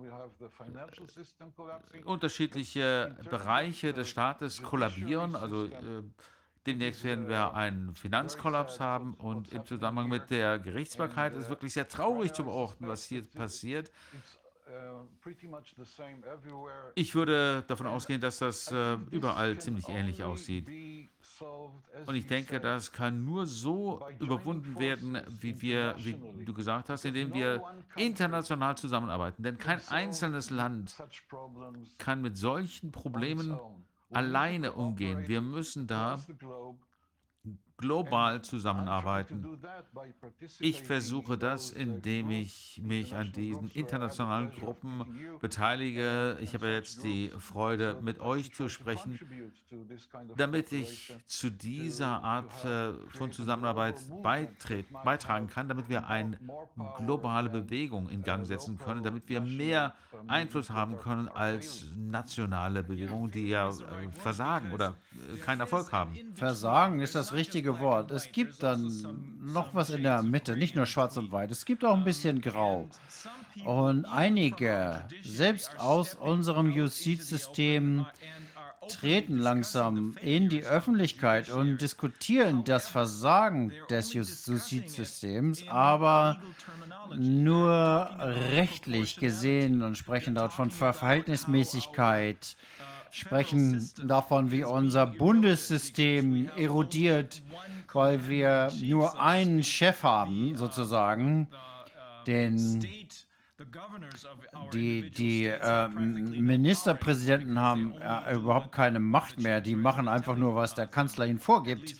[2.03, 5.35] unterschiedliche Bereiche des Staates kollabieren.
[5.35, 6.03] Also äh,
[6.65, 11.73] demnächst werden wir einen Finanzkollaps haben und im Zusammenhang mit der Gerichtsbarkeit ist es wirklich
[11.73, 13.91] sehr traurig zu beobachten, was hier passiert.
[16.95, 20.67] Ich würde davon ausgehen, dass das äh, überall ziemlich ähnlich aussieht.
[22.05, 27.05] Und ich denke, das kann nur so überwunden werden, wie wir, wie du gesagt hast,
[27.05, 27.63] indem wir
[27.95, 29.43] international zusammenarbeiten.
[29.43, 30.95] Denn kein einzelnes Land
[31.97, 33.59] kann mit solchen Problemen
[34.11, 35.27] alleine umgehen.
[35.27, 36.23] Wir müssen da
[37.77, 39.45] global zusammenarbeiten.
[40.59, 45.05] Ich versuche das, indem ich mich an diesen internationalen Gruppen
[45.41, 46.37] beteilige.
[46.41, 49.19] Ich habe jetzt die Freude, mit euch zu sprechen,
[50.37, 56.39] damit ich zu dieser Art äh, von Zusammenarbeit beitragen kann, damit wir eine
[56.97, 59.95] globale Bewegung in Gang setzen können, damit wir mehr
[60.27, 64.95] Einfluss haben können als nationale Bewegungen, die ja äh, versagen oder
[65.33, 66.15] äh, keinen Erfolg haben.
[66.35, 68.11] Versagen ist das richtige Wort.
[68.11, 68.91] Es gibt dann
[69.41, 71.51] noch was in der Mitte, nicht nur schwarz und weiß.
[71.51, 72.87] Es gibt auch ein bisschen grau.
[73.63, 78.05] Und einige, selbst aus unserem Justizsystem,
[78.87, 86.39] treten langsam in die Öffentlichkeit und diskutieren das Versagen des Justizsystems, aber
[87.15, 88.09] nur
[88.51, 92.55] rechtlich gesehen und sprechen dort von Verhältnismäßigkeit,
[93.15, 97.41] sprechen davon, wie unser Bundessystem erodiert,
[97.93, 101.47] weil wir nur einen Chef haben, sozusagen,
[102.27, 102.85] den
[104.73, 109.61] die, die äh, Ministerpräsidenten haben äh, überhaupt keine Macht mehr.
[109.61, 111.95] Die machen einfach nur, was der Kanzler ihnen vorgibt.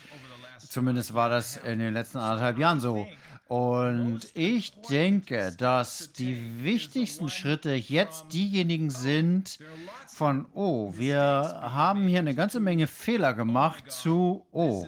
[0.59, 3.07] Zumindest war das in den letzten anderthalb Jahren so.
[3.47, 9.59] Und ich denke, dass die wichtigsten Schritte jetzt diejenigen sind
[10.15, 14.87] von, oh, wir haben hier eine ganze Menge Fehler gemacht zu, oh,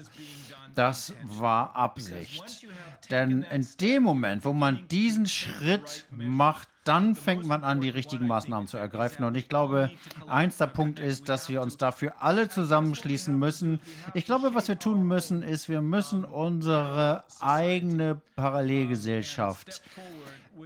[0.74, 2.66] das war Absicht.
[3.12, 8.26] Denn in dem Moment, wo man diesen Schritt macht, dann fängt man an, die richtigen
[8.28, 9.26] Maßnahmen zu ergreifen.
[9.26, 9.92] Und ich glaube,
[10.28, 13.82] eins der Punkt ist, dass wir uns dafür alle zusammenschließen müssen.
[14.14, 19.82] Ich glaube, was wir tun müssen, ist, wir müssen unsere eigene Parallelgesellschaft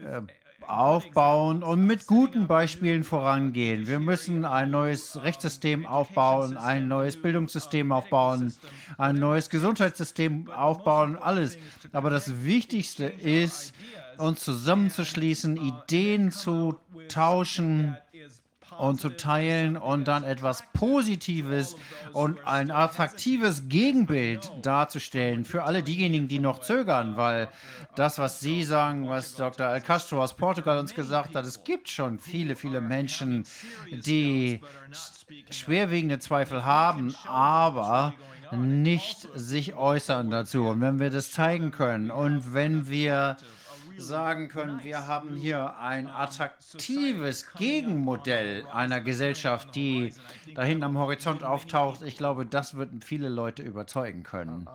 [0.05, 0.21] äh,
[0.67, 3.88] aufbauen und mit guten Beispielen vorangehen.
[3.88, 8.53] Wir müssen ein neues Rechtssystem aufbauen, ein neues Bildungssystem aufbauen,
[8.97, 11.57] ein neues Gesundheitssystem aufbauen, alles.
[11.91, 13.73] Aber das Wichtigste ist,
[14.17, 16.77] uns zusammenzuschließen, Ideen zu
[17.07, 17.97] tauschen
[18.81, 21.75] und zu teilen und dann etwas Positives
[22.13, 27.47] und ein attraktives Gegenbild darzustellen für alle diejenigen, die noch zögern, weil
[27.95, 29.67] das, was Sie sagen, was Dr.
[29.67, 33.45] Al Castro aus Portugal uns gesagt hat, es gibt schon viele, viele Menschen,
[33.91, 34.61] die
[35.51, 38.15] schwerwiegende Zweifel haben, aber
[38.51, 40.69] nicht sich äußern dazu.
[40.69, 43.37] Und wenn wir das zeigen können und wenn wir
[43.97, 50.13] sagen können, wir haben hier ein attraktives Gegenmodell einer Gesellschaft, die
[50.55, 52.01] da hinten am Horizont auftaucht.
[52.01, 54.68] Ich glaube, das wird viele Leute überzeugen können.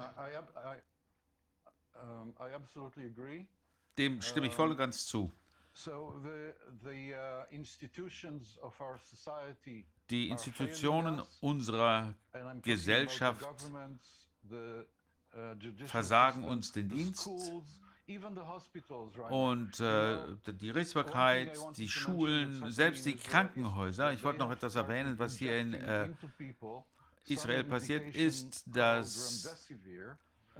[3.98, 5.32] Dem stimme ich voll und ganz zu.
[5.78, 12.14] So the the uh, institutions of our society Die are failing Institutionen us, unserer
[12.62, 13.47] Gesellschaft
[14.51, 14.84] uh,
[15.86, 17.28] versagen uns den Dienst.
[19.30, 24.12] Und äh, die Gerichtsbarkeit, die Schulen, selbst die Krankenhäuser.
[24.12, 26.08] Ich wollte noch etwas erwähnen, was hier in äh,
[27.26, 29.68] Israel passiert ist, dass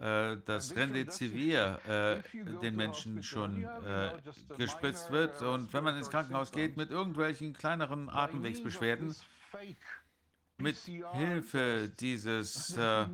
[0.01, 4.13] äh, das Remdesivir äh, den Menschen schon äh,
[4.59, 5.41] gespritzt wird.
[5.43, 9.15] Und wenn man ins Krankenhaus geht mit irgendwelchen kleineren Atemwegsbeschwerden,
[10.59, 13.07] mit Hilfe dieses äh,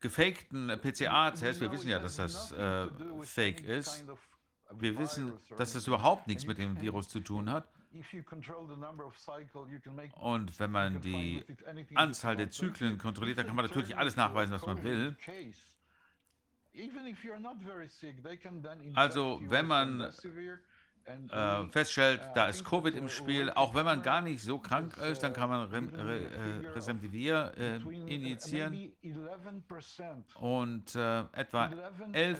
[0.00, 2.88] gefakten PCA-Tests, wir wissen ja, dass das äh,
[3.22, 4.04] fake ist,
[4.72, 7.68] wir wissen, dass das überhaupt nichts mit dem Virus zu tun hat.
[10.20, 11.44] Und wenn man die
[11.94, 15.16] Anzahl der Zyklen kontrolliert, dann kann man natürlich alles nachweisen, was man will.
[18.94, 20.12] Also wenn man
[21.30, 25.22] äh, feststellt, da ist Covid im Spiel, auch wenn man gar nicht so krank ist,
[25.22, 27.76] dann kann man Rem, Re, äh, Resembivir äh,
[28.06, 28.92] injizieren.
[30.34, 31.70] Und äh, etwa
[32.12, 32.38] 11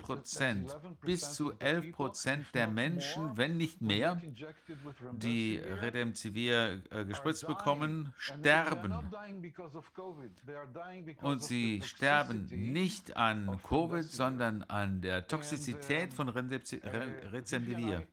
[0.00, 4.20] Prozent, bis zu 11 Prozent der Menschen, wenn nicht mehr,
[5.12, 8.94] die Redemzivir äh, gespritzt bekommen, sterben.
[11.22, 16.28] Und sie sterben nicht an Covid, sondern an der Toxizität von
[17.92, 18.06] Remdesivir.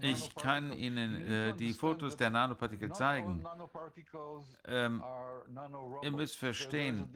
[0.00, 3.44] Ich kann Ihnen äh, die Fotos der Nanopartikel zeigen.
[4.64, 5.02] Ähm,
[6.02, 7.08] ihr müsst verstehen,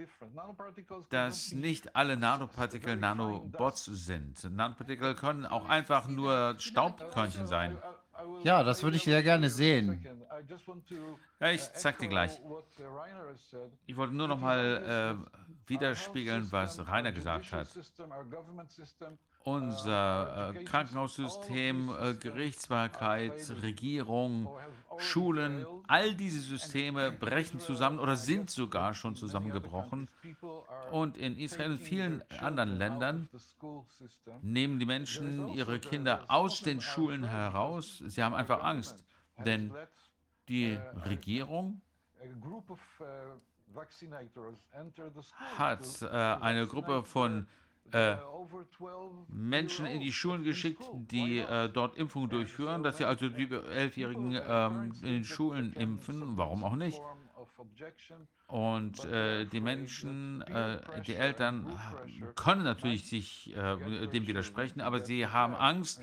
[1.10, 4.42] dass nicht alle Nanopartikel Nanobots sind.
[4.50, 7.78] Nanopartikel können auch einfach nur Staubkörnchen sein.
[8.42, 10.04] Ja, das würde ich sehr gerne sehen.
[11.40, 12.40] Ja, ich zeig dir gleich.
[13.86, 17.68] Ich wollte nur noch mal äh, widerspiegeln, was Rainer gesagt hat.
[19.46, 23.32] Unser äh, Krankenhaussystem, äh, Gerichtsbarkeit,
[23.62, 24.48] Regierung,
[24.98, 30.10] Schulen, all diese Systeme brechen zusammen oder sind sogar schon zusammengebrochen.
[30.90, 33.28] Und in Israel und vielen anderen Ländern
[34.42, 38.02] nehmen die Menschen ihre Kinder aus den Schulen heraus.
[38.04, 39.04] Sie haben einfach Angst,
[39.44, 39.72] denn
[40.48, 41.82] die Regierung
[45.56, 47.46] hat äh, eine Gruppe von
[47.92, 48.16] äh,
[49.28, 54.40] Menschen in die Schulen geschickt, die äh, dort Impfungen durchführen, dass sie also die Elfjährigen
[54.46, 57.00] ähm, in den Schulen impfen, warum auch nicht.
[58.46, 61.66] Und äh, die Menschen, äh, die Eltern
[62.36, 66.00] können natürlich sich äh, dem widersprechen, aber sie haben Angst,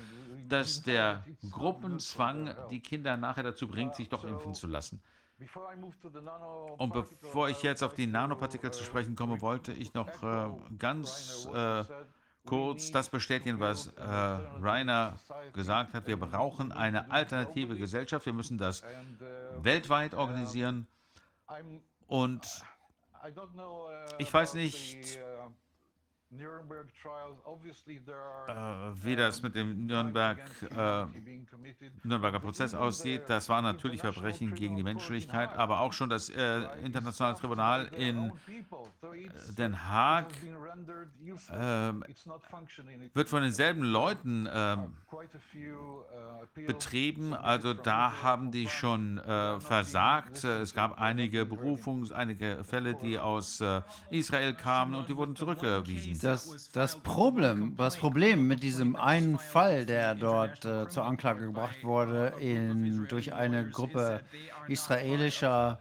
[0.48, 5.00] dass der Gruppenzwang die Kinder nachher dazu bringt, sich doch impfen zu lassen.
[6.78, 11.48] Und bevor ich jetzt auf die Nanopartikel zu sprechen komme, wollte ich noch äh, ganz
[11.52, 11.84] äh,
[12.46, 15.16] kurz das bestätigen, was äh, Rainer
[15.52, 16.06] gesagt hat.
[16.06, 18.26] Wir brauchen eine alternative Gesellschaft.
[18.26, 18.82] Wir müssen das
[19.58, 20.86] weltweit organisieren.
[22.06, 22.46] Und
[24.18, 25.18] ich weiß nicht,
[29.02, 30.38] wie das mit dem Nürnberg,
[30.70, 31.06] äh.
[32.02, 33.22] Nürnberger Prozess aussieht.
[33.28, 38.32] Das war natürlich Verbrechen gegen die Menschlichkeit, aber auch schon das äh, internationale Tribunal in
[39.56, 40.26] Den Haag
[41.50, 42.04] ähm,
[43.14, 44.94] wird von denselben Leuten ähm,
[46.54, 47.34] betrieben.
[47.34, 50.44] Also da haben die schon äh, versagt.
[50.44, 55.36] Äh, Es gab einige Berufungs-, einige Fälle, die aus äh, Israel kamen und die wurden
[55.36, 56.14] zurückgewiesen.
[56.24, 61.84] Das, das, Problem, das Problem mit diesem einen Fall, der dort äh, zur Anklage gebracht
[61.84, 64.20] wurde, in, durch eine Gruppe
[64.66, 65.78] israelischer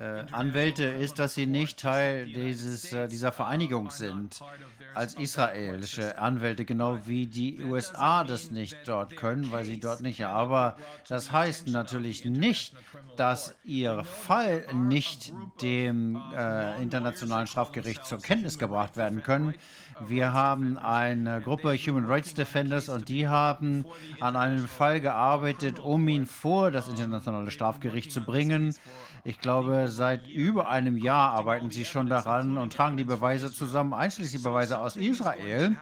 [0.00, 4.40] äh, Anwälte, ist, dass sie nicht Teil dieses, äh, dieser Vereinigung sind
[4.94, 10.24] als israelische Anwälte, genau wie die USA das nicht dort können, weil sie dort nicht.
[10.24, 10.76] Aber
[11.08, 12.74] das heißt natürlich nicht,
[13.16, 19.54] dass ihr Fall nicht dem äh, Internationalen Strafgericht zur Kenntnis gebracht werden können.
[20.00, 23.84] Wir haben eine Gruppe Human Rights Defenders und die haben
[24.20, 28.74] an einem Fall gearbeitet, um ihn vor das Internationale Strafgericht zu bringen.
[29.26, 33.94] Ich glaube, seit über einem Jahr arbeiten sie schon daran und tragen die Beweise zusammen,
[33.94, 35.76] einschließlich Beweise aus Israel.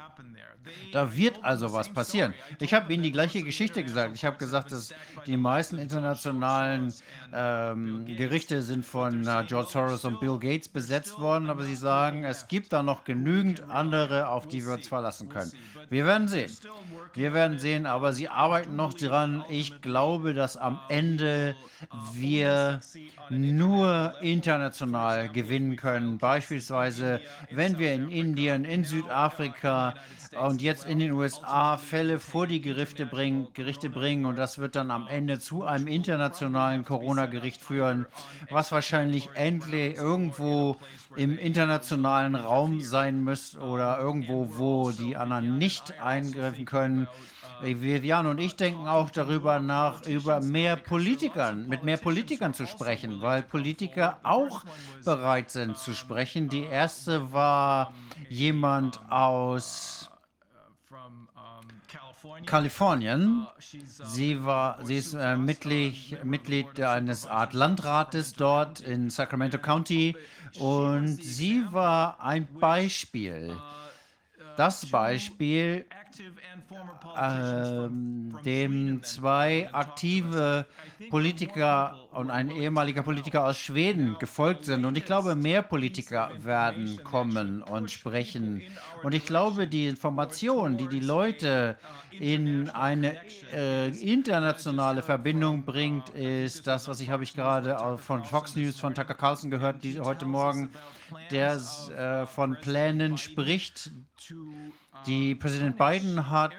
[0.93, 2.35] Da wird also was passieren.
[2.60, 4.14] Ich habe Ihnen die gleiche Geschichte gesagt.
[4.14, 4.94] Ich habe gesagt, dass
[5.27, 6.94] die meisten internationalen
[7.32, 12.24] ähm, Gerichte sind von äh, George Soros und Bill Gates besetzt worden, aber Sie sagen,
[12.24, 15.51] es gibt da noch genügend andere, auf die wir uns verlassen können.
[15.93, 16.51] Wir werden sehen.
[17.12, 19.44] Wir werden sehen, aber Sie arbeiten noch dran.
[19.51, 21.55] Ich glaube, dass am Ende
[22.14, 22.81] wir
[23.28, 26.16] nur international gewinnen können.
[26.16, 27.20] Beispielsweise,
[27.51, 29.93] wenn wir in Indien, in Südafrika
[30.40, 34.77] und jetzt in den USA Fälle vor die Gerichte bringen, Gerichte bringen und das wird
[34.77, 38.06] dann am Ende zu einem internationalen Corona-Gericht führen,
[38.48, 40.78] was wahrscheinlich endlich irgendwo
[41.16, 47.09] im internationalen Raum sein müsste oder irgendwo, wo die anderen nicht eingreifen können.
[47.62, 53.20] Vivian und ich denken auch darüber nach, über mehr Politikern, mit mehr Politikern zu sprechen,
[53.20, 54.64] weil Politiker auch
[55.05, 56.48] bereit sind zu sprechen.
[56.48, 57.94] Die erste war
[58.28, 60.10] jemand aus
[62.47, 63.47] Kalifornien.
[63.59, 70.16] Sie, war, sie ist äh, Mitglied, Mitglied eines Art Landrates dort in Sacramento County
[70.58, 73.56] und sie war ein Beispiel.
[74.56, 75.86] Das Beispiel,
[77.18, 80.66] ähm, dem zwei aktive
[81.10, 84.84] Politiker und ein ehemaliger Politiker aus Schweden gefolgt sind.
[84.84, 88.62] Und ich glaube, mehr Politiker werden kommen und sprechen.
[89.02, 91.76] Und ich glaube, die Information, die die Leute
[92.10, 93.16] in eine
[93.52, 98.94] äh, internationale Verbindung bringt, ist das, was ich habe ich gerade von Fox News von
[98.94, 100.70] Tucker Carlson gehört, die heute Morgen,
[101.30, 101.60] der
[101.97, 103.90] äh, von Plänen spricht,
[105.06, 106.55] die Präsident Biden hat,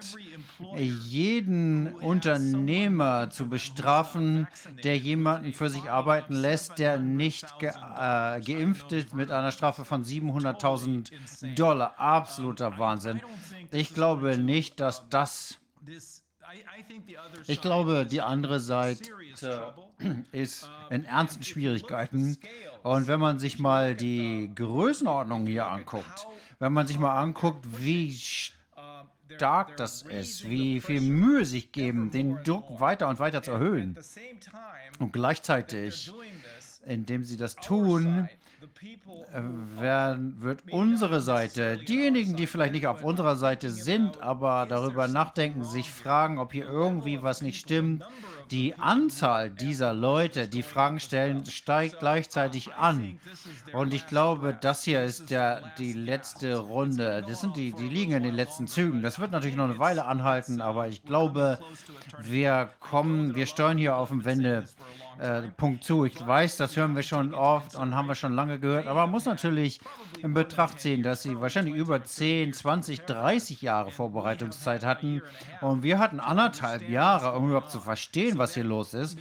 [0.76, 4.48] jeden Unternehmer zu bestrafen,
[4.84, 9.86] der jemanden für sich arbeiten lässt, der nicht ge äh, geimpft ist, mit einer Strafe
[9.86, 11.98] von 700.000 Dollar.
[11.98, 13.22] Absoluter Wahnsinn.
[13.72, 15.60] Ich glaube nicht, dass das
[17.48, 19.10] ich glaube, die andere Seite
[20.32, 22.38] ist in ernsten Schwierigkeiten.
[22.84, 26.28] Und wenn man sich mal die Größenordnung hier anguckt,
[26.60, 32.44] wenn man sich mal anguckt, wie stark das ist, wie viel Mühe sich geben, den
[32.44, 33.98] Druck weiter und weiter zu erhöhen.
[35.00, 36.12] Und gleichzeitig,
[36.86, 38.30] indem sie das tun,
[39.32, 45.64] werden, wird unsere Seite, diejenigen, die vielleicht nicht auf unserer Seite sind, aber darüber nachdenken,
[45.64, 48.04] sich fragen, ob hier irgendwie was nicht stimmt,
[48.52, 53.20] die Anzahl dieser Leute, die Fragen stellen, steigt gleichzeitig an.
[53.74, 57.24] Und ich glaube, das hier ist der, die letzte Runde.
[57.28, 59.02] Das sind die, die liegen in den letzten Zügen.
[59.02, 61.60] Das wird natürlich noch eine Weile anhalten, aber ich glaube,
[62.22, 64.65] wir kommen, wir steuern hier auf dem Wende.
[65.19, 66.06] Äh, Punkt zu.
[66.06, 69.11] Ich weiß, das hören wir schon oft und haben wir schon lange gehört, aber man
[69.11, 69.80] muss natürlich
[70.22, 75.22] in Betracht ziehen, dass sie wahrscheinlich über 10, 20, 30 Jahre Vorbereitungszeit hatten
[75.61, 79.18] und wir hatten anderthalb Jahre, um überhaupt zu verstehen, was hier los ist.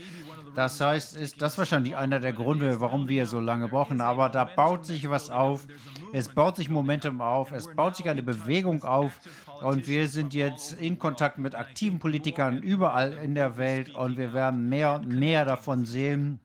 [0.55, 4.01] Das heißt, ist das wahrscheinlich einer der Gründe, warum wir so lange brauchen.
[4.01, 5.65] Aber da baut sich was auf.
[6.11, 7.51] Es baut sich Momentum auf.
[7.51, 9.19] Es baut sich eine Bewegung auf.
[9.63, 13.93] Und wir sind jetzt in Kontakt mit aktiven Politikern überall in der Welt.
[13.95, 16.39] Und wir werden mehr und mehr davon sehen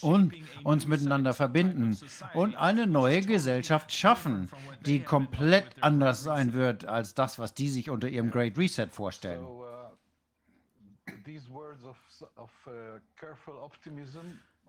[0.00, 0.34] und
[0.64, 1.98] uns miteinander verbinden
[2.34, 4.50] und eine neue Gesellschaft schaffen,
[4.86, 9.46] die komplett anders sein wird als das, was die sich unter ihrem Great Reset vorstellen.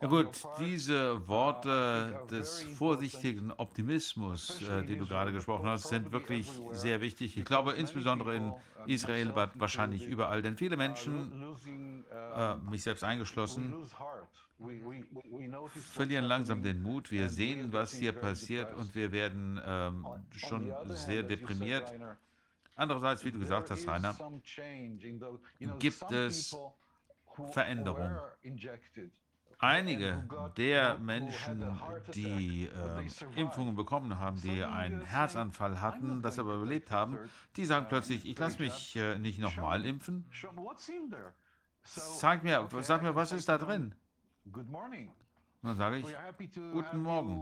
[0.03, 6.51] Ja gut, diese Worte des vorsichtigen Optimismus, äh, die du gerade gesprochen hast, sind wirklich
[6.71, 7.37] sehr wichtig.
[7.37, 8.53] Ich glaube insbesondere in
[8.85, 11.55] Israel, aber wahrscheinlich überall, denn viele Menschen,
[12.35, 13.73] äh, mich selbst eingeschlossen,
[15.93, 17.09] verlieren langsam den Mut.
[17.09, 20.05] Wir sehen, was hier passiert und wir werden ähm,
[20.35, 21.89] schon sehr deprimiert.
[22.75, 24.17] Andererseits, wie du gesagt hast, Rainer,
[25.79, 26.57] gibt es
[27.53, 28.19] Veränderungen.
[29.63, 30.21] Einige
[30.57, 31.79] der Menschen,
[32.13, 37.17] die äh, Impfungen bekommen haben, die einen Herzanfall hatten, das aber überlebt haben,
[37.55, 40.25] die sagen plötzlich, ich lasse mich äh, nicht nochmal impfen.
[41.83, 43.95] Sag mir, sag mir, was ist da drin?
[44.43, 46.07] Dann sage ich,
[46.73, 47.41] guten Morgen.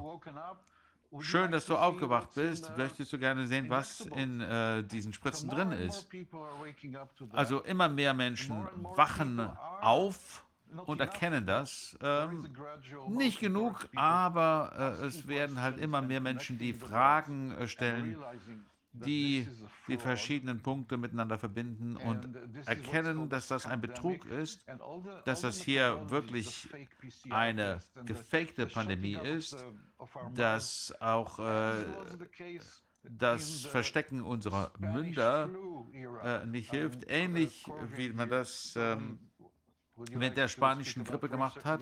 [1.21, 2.71] Schön, dass du aufgewacht bist.
[2.77, 6.07] Möchtest du gerne sehen, was in äh, diesen Spritzen drin ist?
[7.31, 9.39] Also immer mehr Menschen wachen
[9.81, 10.45] auf
[10.85, 11.97] und erkennen das.
[12.01, 12.47] Ähm,
[13.09, 18.17] nicht genug, aber äh, es werden halt immer mehr Menschen, die Fragen äh, stellen,
[18.93, 19.47] die
[19.87, 22.35] die verschiedenen Punkte miteinander verbinden und
[22.65, 24.65] erkennen, dass das ein Betrug ist,
[25.25, 26.67] dass das hier wirklich
[27.29, 29.55] eine gefakte Pandemie ist,
[30.33, 31.85] dass auch äh,
[33.03, 35.49] das Verstecken unserer Münder
[36.23, 37.65] äh, nicht hilft, ähnlich
[37.95, 39.30] wie man das ähm,
[40.13, 41.81] mit der spanischen Grippe gemacht hat.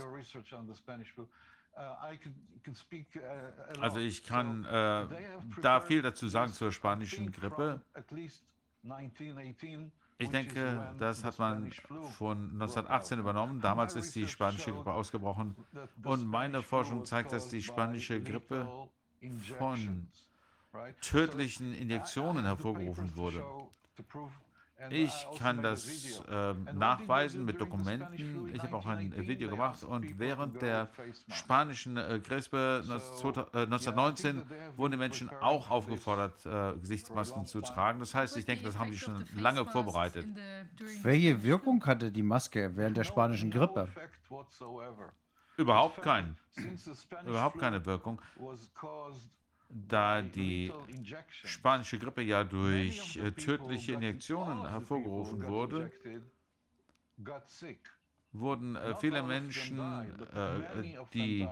[3.80, 5.06] Also ich kann äh,
[5.62, 7.82] da viel dazu sagen zur spanischen Grippe.
[10.22, 11.72] Ich denke, das hat man
[12.18, 13.62] von 1918 übernommen.
[13.62, 15.56] Damals ist die spanische Grippe ausgebrochen.
[16.04, 18.68] Und meine Forschung zeigt, dass die spanische Grippe
[19.58, 20.08] von
[21.02, 23.44] tödlichen Injektionen hervorgerufen wurde.
[24.90, 28.50] Ich kann das äh, nachweisen mit Dokumenten.
[28.54, 30.90] Ich habe auch ein Video gemacht und während der
[31.30, 34.44] spanischen äh, Grippe 1919
[34.78, 38.00] wurden die Menschen auch aufgefordert, äh, Gesichtsmasken zu tragen.
[38.00, 40.26] Das heißt, ich denke, das haben sie schon lange vorbereitet.
[41.02, 43.90] Welche Wirkung hatte die Maske während der spanischen Grippe?
[45.58, 46.38] Überhaupt keinen.
[47.26, 48.22] Überhaupt keine Wirkung
[49.70, 50.74] da die
[51.44, 55.92] spanische Grippe ja durch äh, tödliche Injektionen hervorgerufen wurde,
[58.32, 59.80] wurden äh, viele Menschen,
[60.34, 61.48] äh, die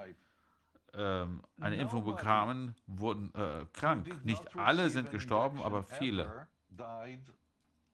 [0.94, 3.32] ähm, eine Impfung bekamen, wurden
[3.74, 4.26] krank.
[4.26, 6.48] Nicht alle sind gestorben, aber viele.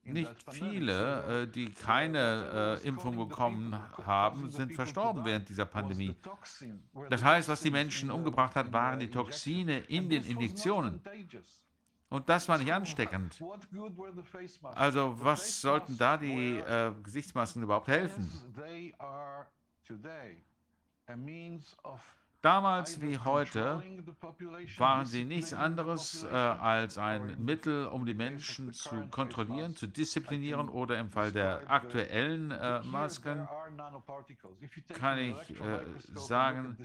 [0.06, 3.74] Nicht viele, äh, die keine äh, Impfung bekommen
[4.06, 6.16] haben, sind verstorben während dieser Pandemie.
[7.10, 11.02] Das heißt, was die Menschen umgebracht hat, waren die Toxine in den Injektionen.
[12.10, 13.42] Und das war nicht ansteckend.
[14.62, 18.30] Also was sollten da die äh, Gesichtsmasken überhaupt helfen?
[22.44, 23.82] Damals wie heute
[24.78, 30.68] waren sie nichts anderes äh, als ein Mittel, um die Menschen zu kontrollieren, zu disziplinieren
[30.68, 33.48] oder im Fall der aktuellen äh, Masken
[34.94, 36.78] kann ich äh, sagen,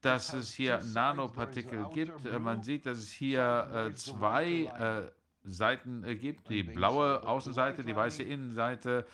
[0.00, 2.24] dass es hier Nanopartikel gibt.
[2.24, 5.12] Äh, man sieht, dass es hier äh, zwei
[5.52, 9.06] Seiten äh, gibt, die blaue Außenseite, die weiße Innenseite.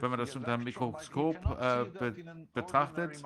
[0.00, 2.14] Wenn man das unter einem Mikroskop äh, be
[2.52, 3.22] betrachtet,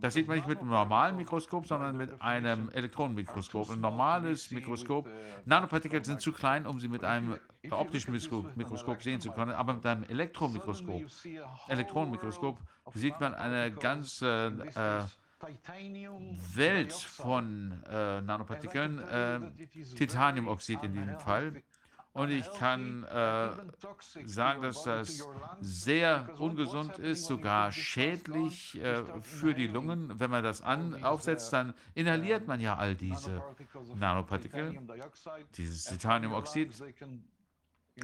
[0.00, 3.70] das sieht man nicht mit einem normalen Mikroskop, sondern mit einem Elektronenmikroskop.
[3.70, 5.08] Ein normales Mikroskop,
[5.44, 7.38] Nanopartikel sind zu klein, um sie mit einem
[7.70, 11.02] optischen Mikroskop sehen zu können, aber mit einem Elektronenmikroskop,
[11.68, 12.58] Elektronenmikroskop
[12.94, 15.04] sieht man eine ganze äh,
[16.54, 19.40] Welt von äh, Nanopartikeln, äh,
[19.96, 21.62] Titaniumoxid in diesem Fall.
[22.14, 23.50] Und ich kann äh,
[24.26, 25.26] sagen, dass das
[25.60, 30.20] sehr ungesund ist, sogar schädlich äh, für die Lungen.
[30.20, 33.42] Wenn man das an, aufsetzt, dann inhaliert man ja all diese
[33.94, 34.78] Nanopartikel,
[35.56, 36.74] dieses Titaniumoxid.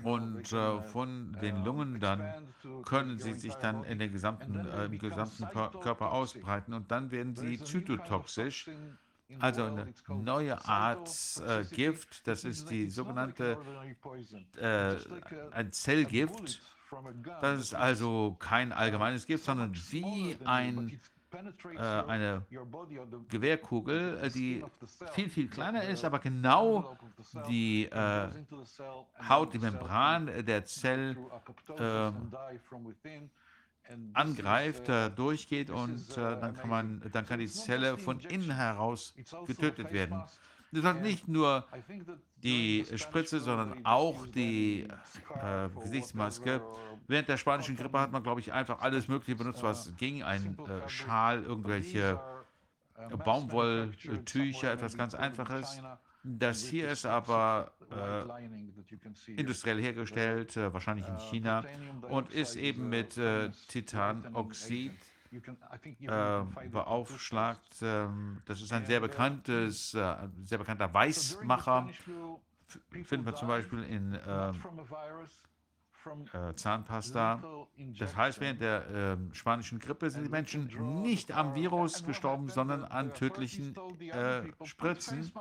[0.02, 2.52] Und äh, von den Lungen dann
[2.84, 7.34] können sie sich dann in den gesamten, äh, im gesamten Körper ausbreiten und dann werden
[7.34, 8.68] sie zytotoxisch
[9.40, 11.08] also eine neue Art
[11.46, 13.58] äh, Gift, das ist die sogenannte
[14.56, 14.96] äh,
[15.52, 16.60] ein Zellgift.
[17.42, 20.98] Das ist also kein allgemeines Gift, sondern wie ein,
[21.74, 22.46] äh, eine
[23.28, 24.64] Gewehrkugel, äh, die
[25.12, 26.96] viel, viel kleiner ist, aber genau
[27.48, 28.28] die äh,
[29.28, 31.16] Haut, die Membran der Zelle
[31.78, 32.32] ähm,
[34.12, 39.14] angreift, äh, durchgeht und äh, dann, kann man, dann kann die Zelle von innen heraus
[39.46, 40.22] getötet werden.
[40.70, 41.66] Das hat nicht nur
[42.42, 44.86] die Spritze, sondern auch die
[45.42, 46.60] äh, Gesichtsmaske
[47.08, 50.22] Während der spanischen Grippe hat man, glaube ich, einfach alles Mögliche benutzt, was ging.
[50.22, 52.20] Ein äh, Schal, irgendwelche
[53.24, 55.80] Baumwolltücher, etwas ganz Einfaches.
[56.30, 58.24] Das hier ist aber äh,
[59.32, 61.64] industriell hergestellt, äh, wahrscheinlich in China,
[62.02, 64.92] und ist eben mit äh, Titanoxid
[66.00, 67.76] äh, beaufschlagt.
[67.80, 71.88] Ähm, das ist ein sehr bekanntes, äh, sehr bekannter Weißmacher.
[72.68, 74.52] F- Findet man zum Beispiel in äh,
[76.32, 77.42] äh, Zahnpasta.
[77.98, 80.68] Das heißt, während der ähm, spanischen Grippe sind die Menschen
[81.02, 85.32] nicht am Virus gestorben, sondern an tödlichen äh, Spritzen.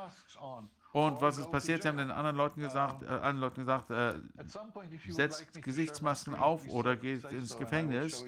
[0.98, 1.84] Und was ist passiert?
[1.84, 4.16] Sie haben den anderen Leuten gesagt, äh, anderen Leuten gesagt, äh,
[5.10, 8.26] setzt Gesichtsmasken auf oder geht ins Gefängnis.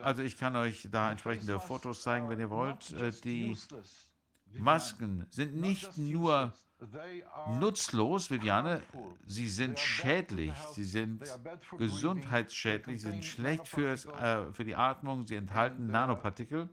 [0.00, 2.90] Also ich kann euch da entsprechende Fotos zeigen, wenn ihr wollt.
[2.92, 3.54] Äh, die
[4.54, 6.54] Masken sind nicht nur
[7.60, 8.80] nutzlos, Viviane,
[9.26, 11.22] sie sind schädlich, sie sind
[11.76, 16.70] gesundheitsschädlich, sie sind schlecht fürs, äh, für die Atmung, sie enthalten Nanopartikel.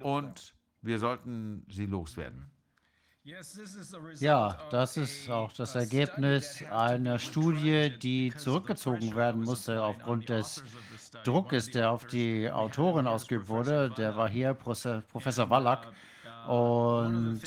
[0.00, 2.50] und wir sollten sie loswerden.
[4.18, 10.62] Ja, das ist auch das Ergebnis einer Studie, die zurückgezogen werden musste aufgrund des
[11.24, 13.90] Druckes, der auf die Autorin ausgeübt wurde.
[13.96, 15.86] Der war hier Profe- Professor Wallach.
[16.46, 17.40] Und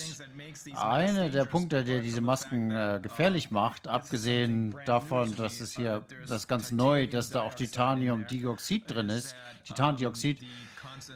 [0.75, 6.47] einer der Punkte, der diese Masken äh, gefährlich macht, abgesehen davon, dass es hier das
[6.47, 9.35] ganz neu, dass da auch Titaniumdioxid drin ist,
[9.65, 10.39] Titandioxid,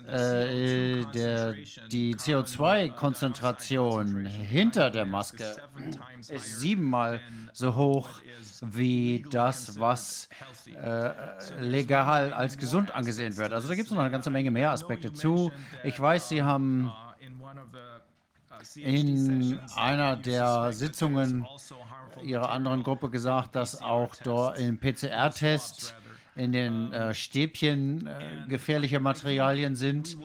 [0.07, 1.53] äh, der,
[1.91, 5.55] die CO2-Konzentration hinter der Maske
[6.29, 7.21] ist siebenmal
[7.53, 8.09] so hoch
[8.61, 10.29] wie das, was
[10.67, 11.11] äh,
[11.59, 13.53] legal als gesund angesehen wird.
[13.53, 15.51] Also da gibt es noch eine ganze Menge mehr Aspekte zu.
[15.83, 16.91] Ich weiß, Sie haben
[18.75, 21.47] in einer der Sitzungen
[22.21, 25.95] Ihrer anderen Gruppe gesagt, dass auch dort im PCR-Test
[26.35, 30.17] in den äh, Stäbchen äh, gefährliche Materialien sind.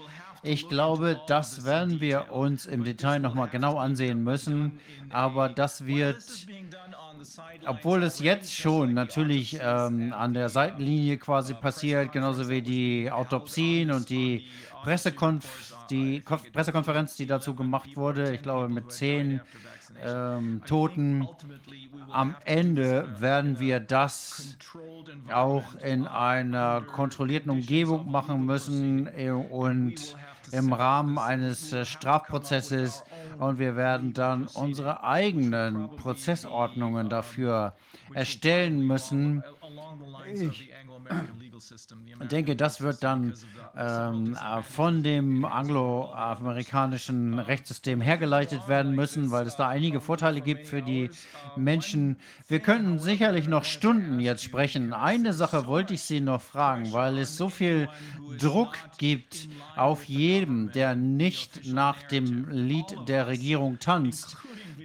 [0.43, 4.78] Ich glaube, das werden wir uns im Detail nochmal genau ansehen müssen.
[5.11, 6.23] Aber das wird,
[7.66, 13.91] obwohl es jetzt schon natürlich ähm, an der Seitenlinie quasi passiert, genauso wie die Autopsien
[13.91, 14.47] und die
[14.83, 19.41] Pressekonf die Konf Pressekonferenz, die dazu gemacht wurde, ich glaube mit zehn
[20.05, 21.28] ähm, Toten.
[22.10, 24.56] Am Ende werden wir das
[25.32, 30.16] auch in einer kontrollierten Umgebung machen müssen äh, und
[30.52, 33.02] im Rahmen eines äh, Strafprozesses.
[33.39, 37.74] Und wir werden dann unsere eigenen Prozessordnungen dafür
[38.14, 39.43] erstellen müssen.
[40.35, 40.73] Ich
[42.28, 43.35] denke, das wird dann
[43.77, 50.66] ähm, äh, von dem angloamerikanischen Rechtssystem hergeleitet werden müssen, weil es da einige Vorteile gibt
[50.66, 51.11] für die
[51.57, 52.16] Menschen.
[52.49, 54.93] Wir könnten sicherlich noch Stunden jetzt sprechen.
[54.93, 57.89] Eine Sache wollte ich Sie noch fragen, weil es so viel
[58.39, 64.37] Druck gibt auf jedem, der nicht nach dem Lied der Regierung tanzt.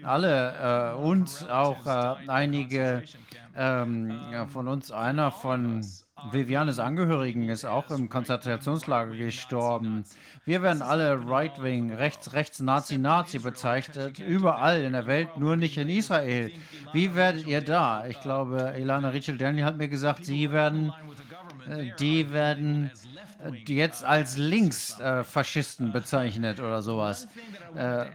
[0.03, 3.03] Alle äh, und auch äh, einige
[3.55, 5.85] ähm, ja, von uns, einer von
[6.29, 10.03] Vivianes Angehörigen ist auch im Konzentrationslager gestorben.
[10.45, 15.77] Wir werden alle Right-Wing, rechts, rechts, Nazi, Nazi bezeichnet, überall in der Welt, nur nicht
[15.77, 16.51] in Israel.
[16.93, 18.05] Wie werdet ihr da?
[18.07, 20.93] Ich glaube, Ilana Rachel Daniel hat mir gesagt, sie werden,
[21.69, 22.91] äh, die werden
[23.65, 27.27] jetzt als Linksfaschisten bezeichnet oder sowas.
[27.75, 28.05] Äh,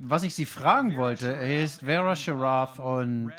[0.00, 3.32] was ich Sie fragen wollte, ist Vera Sharaf und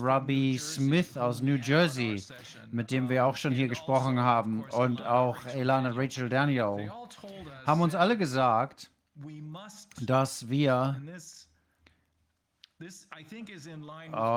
[0.00, 2.22] Rabbi Smith aus New Jersey,
[2.70, 6.90] mit dem wir auch schon hier gesprochen haben, und auch Elana Rachel Daniel,
[7.66, 8.90] haben uns alle gesagt,
[10.00, 11.00] dass wir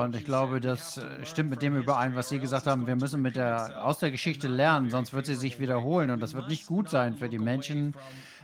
[0.03, 2.85] und ich glaube, das äh, stimmt mit dem überein, was Sie gesagt haben.
[2.85, 6.34] Wir müssen mit der, aus der Geschichte lernen, sonst wird sie sich wiederholen und das
[6.34, 7.95] wird nicht gut sein für die Menschen.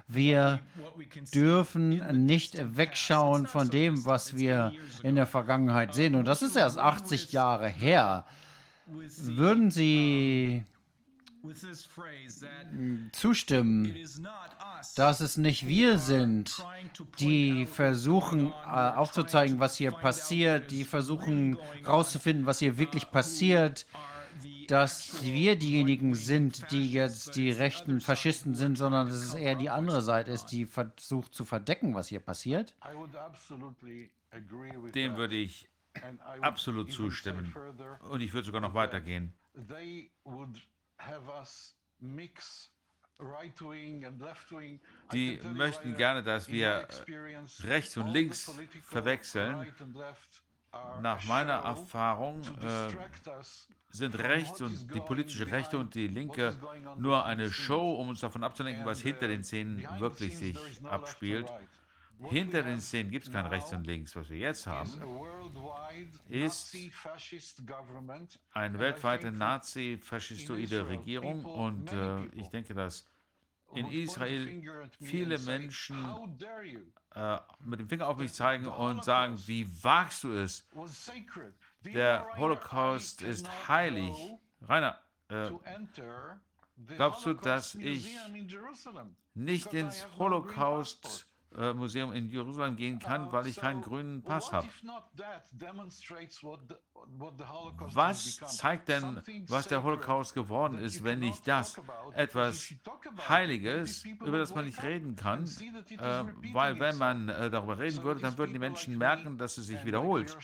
[0.07, 0.59] Wir
[1.33, 6.15] dürfen nicht wegschauen von dem, was wir in der Vergangenheit sehen.
[6.15, 8.25] Und das ist erst 80 Jahre her.
[8.85, 10.65] Würden Sie
[13.11, 13.93] zustimmen,
[14.95, 16.65] dass es nicht wir sind,
[17.19, 23.85] die versuchen äh, aufzuzeigen, was hier passiert, die versuchen herauszufinden, was hier wirklich passiert,
[24.67, 29.69] dass wir diejenigen sind, die jetzt die rechten Faschisten sind, sondern dass es eher die
[29.69, 32.73] andere Seite ist, die versucht zu verdecken, was hier passiert?
[34.93, 35.67] Dem würde ich
[36.41, 37.53] absolut zustimmen.
[38.09, 39.33] Und ich würde sogar noch weitergehen.
[45.11, 46.87] Die möchten gerne, dass wir
[47.61, 48.51] rechts und links
[48.83, 49.73] verwechseln
[51.01, 52.89] Nach meiner Erfahrung äh,
[53.89, 56.57] sind rechts und die politische Rechte und die Linke
[56.97, 61.47] nur eine Show, um uns davon abzulenken, was hinter den Szenen wirklich sich abspielt.
[62.29, 64.15] Hinter den Szenen gibt es kein Rechts und Links.
[64.15, 64.91] Was wir jetzt haben,
[66.29, 66.75] ist
[68.53, 73.12] eine weltweite nazi-faschistoide Regierung und äh, ich denke, dass
[73.75, 76.05] in Israel viele Menschen
[77.15, 80.67] äh, mit dem Finger auf mich zeigen und sagen, wie wagst du es?
[81.83, 84.15] Der Holocaust ist heilig.
[84.61, 85.51] Rainer, äh,
[86.95, 88.17] glaubst du, dass ich
[89.33, 90.05] nicht ins
[91.55, 94.67] Holocaust-Museum in Jerusalem gehen kann, weil ich keinen grünen Pass habe?
[97.93, 101.79] Was zeigt denn, was der Holocaust geworden ist, wenn nicht das?
[102.13, 102.73] Etwas
[103.27, 106.23] Heiliges, über das man nicht reden kann, äh,
[106.53, 109.83] weil wenn man äh, darüber reden würde, dann würden die Menschen merken, dass es sich
[109.85, 110.35] wiederholt.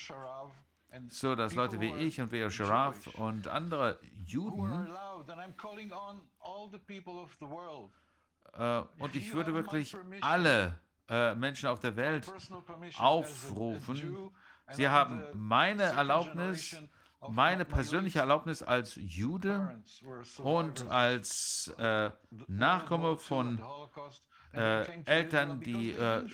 [1.09, 4.87] So dass Leute wie ich und Veo Sharaf und andere Juden
[8.53, 10.79] äh, und ich würde wirklich alle
[11.09, 12.31] äh, Menschen auf der Welt
[12.97, 14.31] aufrufen,
[14.71, 16.77] Sie haben meine Erlaubnis,
[17.27, 19.81] meine persönliche Erlaubnis als Jude
[20.37, 22.11] und als äh,
[22.47, 23.61] Nachkomme von
[24.53, 26.25] äh, Eltern, die äh,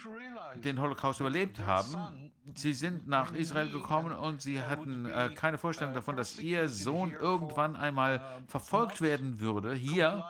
[0.56, 2.32] den Holocaust überlebt haben.
[2.54, 7.12] Sie sind nach Israel gekommen und sie hatten äh, keine Vorstellung davon, dass ihr Sohn
[7.14, 10.24] irgendwann einmal verfolgt werden würde hier,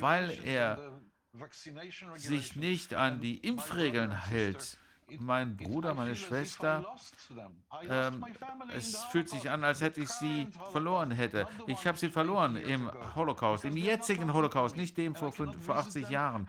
[0.00, 0.78] weil er
[2.16, 4.78] sich nicht an die Impfregeln hält
[5.18, 6.84] mein Bruder, meine Schwester,
[7.88, 8.24] ähm,
[8.74, 11.46] es fühlt sich an, als hätte ich sie verloren hätte.
[11.66, 16.08] Ich habe sie verloren im Holocaust, im jetzigen Holocaust, nicht dem vor, fünf, vor 80
[16.08, 16.48] Jahren.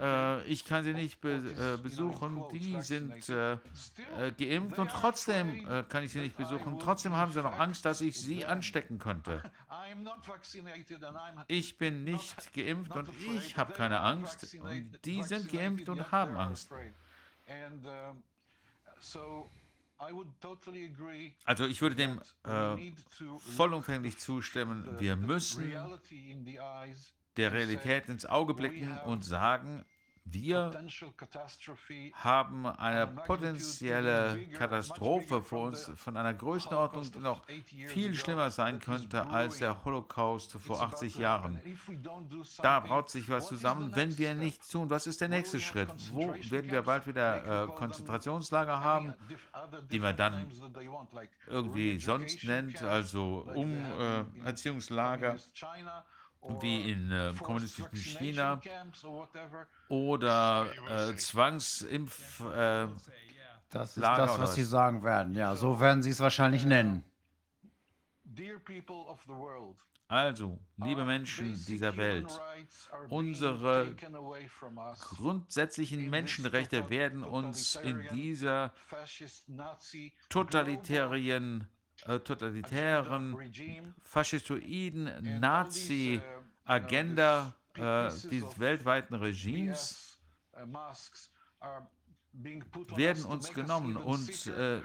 [0.00, 5.66] Äh, ich kann sie nicht be, äh, besuchen, die sind äh, äh geimpft und trotzdem
[5.68, 6.78] äh, kann ich sie nicht besuchen.
[6.78, 9.42] Trotzdem haben sie noch Angst, dass ich sie anstecken könnte.
[11.48, 14.54] Ich bin nicht geimpft und ich habe keine Angst.
[14.60, 16.72] Und die sind geimpft und haben Angst.
[21.44, 22.92] Also ich würde dem äh,
[23.56, 25.72] vollumfänglich zustimmen, wir müssen
[27.36, 29.84] der Realität ins Auge blicken und sagen,
[30.24, 30.72] wir
[32.14, 37.42] haben eine potenzielle Katastrophe vor uns von einer Größenordnung, die noch
[37.88, 41.60] viel schlimmer sein könnte als der Holocaust vor 80 Jahren.
[42.62, 44.88] Da braut sich was zusammen, wenn wir nichts tun.
[44.90, 45.90] Was ist der nächste Schritt?
[46.12, 49.14] Wo werden wir bald wieder äh, Konzentrationslager haben,
[49.90, 50.50] die man dann
[51.46, 55.36] irgendwie sonst nennt, also Umerziehungslager?
[56.60, 58.60] Wie in äh, kommunistischen China
[59.88, 62.40] oder äh, Zwangsimpf.
[62.40, 62.88] Äh,
[63.70, 65.34] das ist Lager das, was Sie sagen werden.
[65.34, 67.04] Ja, so werden Sie es wahrscheinlich nennen.
[70.08, 72.28] Also, liebe Menschen dieser Welt,
[73.08, 73.94] unsere
[75.16, 78.74] grundsätzlichen Menschenrechte werden uns in dieser
[80.28, 81.66] totalitären
[82.04, 83.36] totalitären,
[84.02, 90.18] faschistoiden Nazi-Agenda äh, dieses weltweiten Regimes
[92.96, 94.80] werden uns genommen und äh,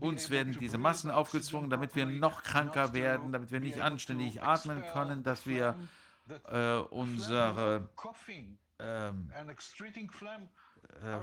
[0.00, 4.82] uns werden diese Massen aufgezwungen, damit wir noch kranker werden, damit wir nicht anständig atmen
[4.92, 5.76] können, dass wir
[6.48, 7.88] äh, unsere
[8.78, 9.32] ähm,
[11.02, 11.18] äh,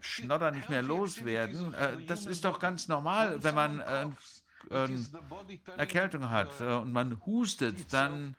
[0.00, 1.74] Schnodder nicht mehr loswerden.
[1.74, 4.06] Äh, das ist doch ganz normal, wenn man äh,
[4.70, 4.88] äh,
[5.76, 8.36] Erkältung hat äh, und man hustet, dann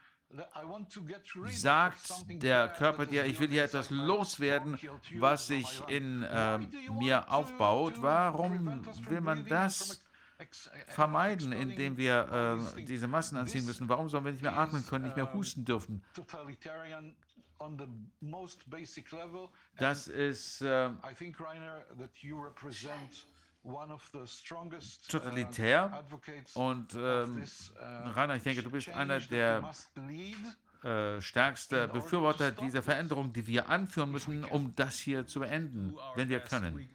[1.50, 4.78] sagt der Körper dir, ich will hier etwas loswerden,
[5.18, 6.60] was sich in äh,
[7.00, 7.96] mir aufbaut.
[7.98, 10.04] Warum will man das
[10.88, 13.90] vermeiden, indem wir äh, diese Massen anziehen müssen?
[13.90, 16.04] Warum sollen wir nicht mehr atmen können, nicht mehr husten dürfen?
[19.78, 20.90] Das ist äh,
[25.08, 26.06] totalitär.
[26.54, 27.44] Und ähm,
[28.16, 29.62] Rainer, ich denke, du bist einer der
[30.82, 36.30] äh, stärkste Befürworter dieser Veränderung, die wir anführen müssen, um das hier zu beenden, wenn
[36.30, 36.88] wir können.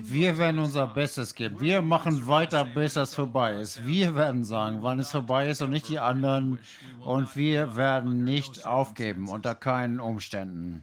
[0.00, 1.60] Wir werden unser Bestes geben.
[1.60, 3.84] Wir machen weiter, bis es vorbei ist.
[3.84, 6.58] Wir werden sagen, wann es vorbei ist und nicht die anderen.
[7.00, 10.80] Und wir werden nicht aufgeben, unter keinen Umständen.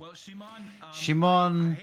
[0.92, 1.78] Shimon,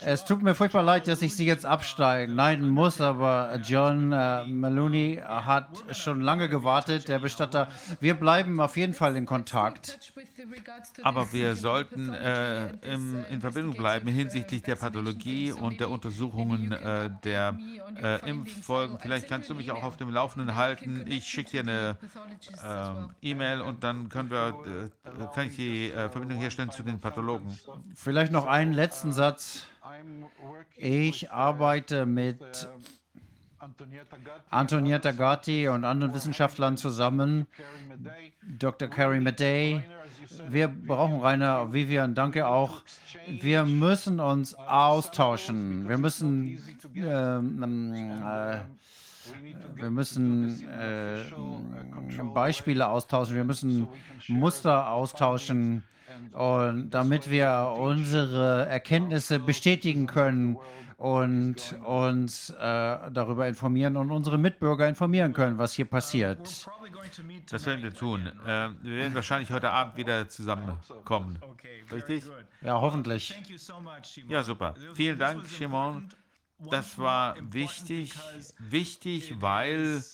[0.00, 2.36] es tut mir furchtbar leid, dass ich Sie jetzt absteigen.
[2.36, 7.68] Nein, muss, aber John äh, Maloney hat schon lange gewartet, der Bestatter.
[8.00, 9.89] Wir bleiben auf jeden Fall in Kontakt.
[11.02, 17.10] Aber wir sollten äh, im, in Verbindung bleiben hinsichtlich der Pathologie und der Untersuchungen äh,
[17.24, 17.58] der
[18.02, 18.98] äh, Impffolgen.
[19.00, 21.04] Vielleicht kannst du mich auch auf dem Laufenden halten.
[21.08, 21.96] Ich schicke dir eine
[23.22, 27.00] äh, E-Mail und dann können wir, äh, kann ich die äh, Verbindung herstellen zu den
[27.00, 27.58] Pathologen.
[27.94, 29.66] Vielleicht noch einen letzten Satz.
[30.76, 32.68] Ich arbeite mit
[34.48, 37.46] Antonietta Gatti und anderen Wissenschaftlern zusammen,
[38.42, 38.88] Dr.
[38.88, 39.82] Carrie Madej.
[40.48, 42.82] Wir brauchen Rainer, Vivian, danke auch.
[43.26, 45.88] Wir müssen uns austauschen.
[45.88, 46.62] Wir müssen,
[46.94, 47.62] ähm,
[48.24, 48.58] äh,
[49.74, 51.24] wir müssen äh,
[52.32, 53.36] Beispiele austauschen.
[53.36, 53.88] Wir müssen
[54.28, 55.84] Muster austauschen.
[56.32, 60.56] Und damit wir unsere Erkenntnisse bestätigen können
[61.00, 66.38] und uns äh, darüber informieren und unsere Mitbürger informieren können, was hier passiert.
[67.50, 68.26] Das werden wir tun.
[68.26, 71.38] Äh, wir werden wahrscheinlich heute Abend wieder zusammenkommen.
[71.90, 72.24] Richtig?
[72.60, 73.34] Ja, hoffentlich.
[74.28, 74.74] Ja, super.
[74.92, 76.10] Vielen Dank, Shimon.
[76.70, 78.12] Das war wichtig.
[78.58, 80.04] Wichtig, weil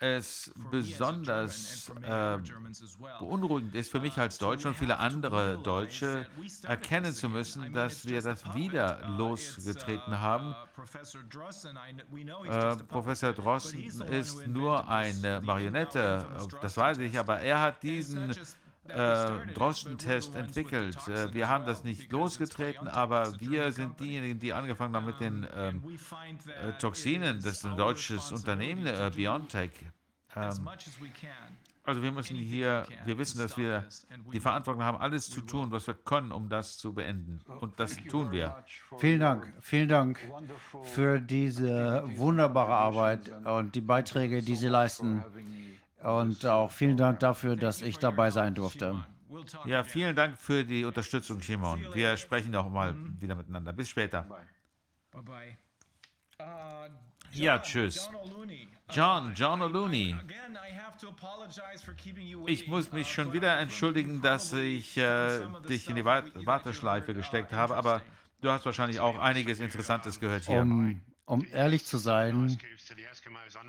[0.00, 2.38] es besonders äh,
[3.18, 6.26] beunruhigend ist für mich als Deutscher und viele andere Deutsche
[6.62, 10.54] erkennen zu müssen, dass wir das wieder losgetreten haben.
[12.44, 16.26] Äh, Professor Drosten ist nur eine Marionette,
[16.60, 18.34] das weiß ich, aber er hat diesen
[18.88, 20.96] äh, Drosten-Test entwickelt.
[21.08, 25.46] Äh, wir haben das nicht losgetreten, aber wir sind diejenigen, die angefangen haben mit den
[25.56, 25.82] ähm,
[26.46, 27.40] äh, Toxinen.
[27.42, 29.70] Das ist ein deutsches Unternehmen, äh, BioNTech.
[30.36, 30.68] Ähm,
[31.88, 33.86] also wir müssen hier, wir wissen, dass wir
[34.30, 37.40] die Verantwortung haben, alles zu tun, was wir können, um das zu beenden.
[37.60, 38.62] Und das tun wir.
[38.98, 40.20] Vielen Dank, vielen Dank
[40.82, 45.24] für diese wunderbare Arbeit und die Beiträge, die Sie leisten.
[46.02, 49.04] Und auch vielen Dank dafür, dass ich dabei sein durfte.
[49.66, 51.86] Ja, vielen Dank für die Unterstützung, Shimon.
[51.92, 53.72] Wir sprechen auch mal wieder miteinander.
[53.72, 54.26] Bis später.
[57.32, 58.08] Ja, tschüss.
[58.90, 60.16] John, John O'Looney.
[62.46, 67.76] Ich muss mich schon wieder entschuldigen, dass ich äh, dich in die Warteschleife gesteckt habe,
[67.76, 68.02] aber
[68.40, 70.62] du hast wahrscheinlich auch einiges Interessantes gehört hier.
[70.62, 72.58] Um, um ehrlich zu sein,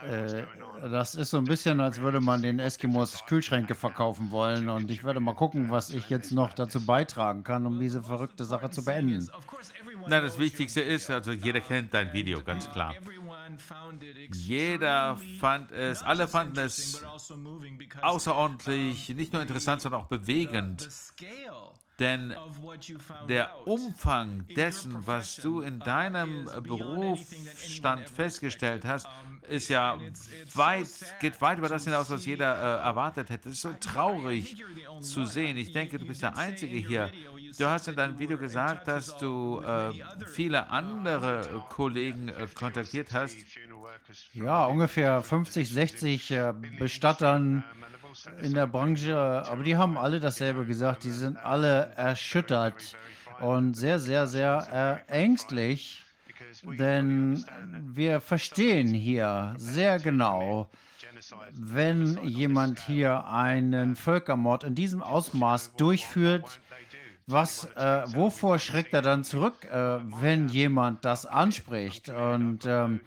[0.02, 0.44] äh,
[0.90, 4.70] das ist so ein bisschen, als würde man den Eskimos Kühlschränke verkaufen wollen.
[4.70, 8.46] Und ich werde mal gucken, was ich jetzt noch dazu beitragen kann, um diese verrückte
[8.46, 9.30] Sache zu beenden.
[10.08, 12.96] Nein, das Wichtigste ist, also jeder kennt dein Video, ganz klar.
[14.34, 17.04] Jeder fand es, alle fanden es
[18.02, 20.88] außerordentlich, nicht nur interessant, sondern auch bewegend.
[22.00, 22.34] Denn
[23.28, 29.08] der Umfang dessen, was du in deinem Berufsstand festgestellt hast,
[29.50, 29.98] ist ja
[30.54, 30.88] weit,
[31.20, 33.50] geht weit über das hinaus, was jeder äh, erwartet hätte.
[33.50, 34.64] Es ist so traurig
[35.02, 35.58] zu sehen.
[35.58, 37.12] Ich denke, du bist der Einzige hier.
[37.58, 39.92] Du hast in deinem Video gesagt, dass du äh,
[40.28, 43.36] viele andere Kollegen äh, kontaktiert hast.
[44.34, 47.64] Ja, ungefähr 50, 60 äh, Bestattern
[48.42, 51.04] in der Branche, aber die haben alle dasselbe gesagt.
[51.04, 52.96] Die sind alle erschüttert
[53.40, 56.04] und sehr, sehr, sehr ängstlich,
[56.64, 57.46] denn
[57.94, 60.70] wir verstehen hier sehr genau,
[61.52, 66.60] wenn jemand hier einen Völkermord in diesem Ausmaß durchführt,
[67.28, 72.10] was, äh, wovor schreckt er dann zurück, äh, wenn jemand das anspricht?
[72.10, 73.02] Und ähm,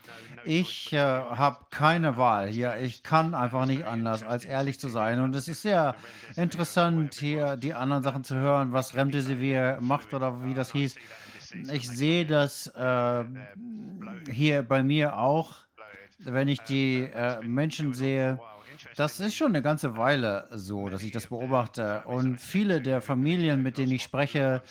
[0.44, 2.76] ich äh, habe keine Wahl hier.
[2.80, 5.20] Ich kann einfach nicht anders, als ehrlich zu sein.
[5.20, 5.94] Und es ist sehr
[6.36, 10.96] interessant, hier die anderen Sachen zu hören, was Remdesivir macht oder wie das hieß.
[11.72, 13.24] Ich sehe das äh,
[14.30, 15.54] hier bei mir auch,
[16.18, 18.38] wenn ich die äh, Menschen sehe,
[18.96, 22.02] das ist schon eine ganze Weile so, dass ich das beobachte.
[22.06, 24.62] Und viele der Familien, mit denen ich spreche,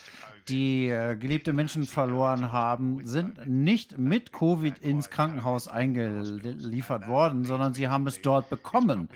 [0.48, 7.74] die äh, geliebte Menschen verloren haben, sind nicht mit Covid ins Krankenhaus eingeliefert worden, sondern
[7.74, 9.08] sie haben es dort bekommen.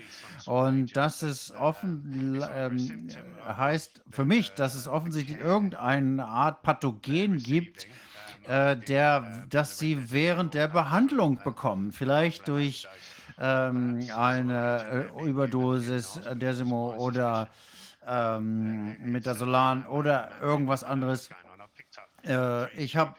[0.45, 3.09] Und das ist offen, ähm,
[3.45, 7.87] heißt für mich, dass es offensichtlich irgendeine Art Pathogen gibt,
[8.47, 11.91] äh, der, dass sie während der Behandlung bekommen.
[11.91, 12.87] Vielleicht durch
[13.39, 17.49] ähm, eine äh, Überdosis Desimo oder
[18.07, 21.29] ähm, Metasolan oder irgendwas anderes.
[22.25, 23.15] Äh, ich habe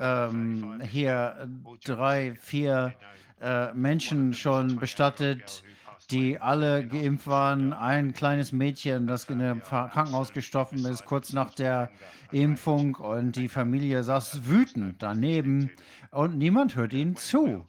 [0.00, 1.48] ähm, hier
[1.84, 2.94] drei, vier
[3.40, 5.62] äh, Menschen schon bestattet,
[6.10, 7.72] die alle geimpft waren.
[7.72, 11.90] Ein kleines Mädchen, das in einem Krankenhaus gestoffen ist, kurz nach der
[12.32, 12.94] Impfung.
[12.96, 15.70] Und die Familie saß wütend daneben
[16.10, 17.66] und niemand hört ihnen zu.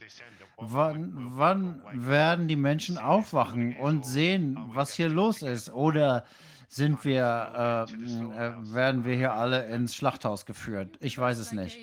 [0.57, 5.72] Wann, wann werden die Menschen aufwachen und sehen, was hier los ist?
[5.72, 6.26] Oder
[6.70, 10.98] sind wir, äh, äh, werden wir hier alle ins Schlachthaus geführt?
[11.02, 11.78] Ich weiß es nicht.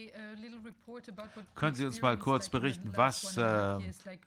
[1.54, 3.78] Können Sie uns mal kurz berichten, was äh,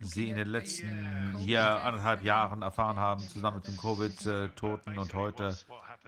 [0.01, 5.57] Sie in den letzten hier anderthalb Jahren erfahren haben, zusammen mit den Covid-Toten und heute?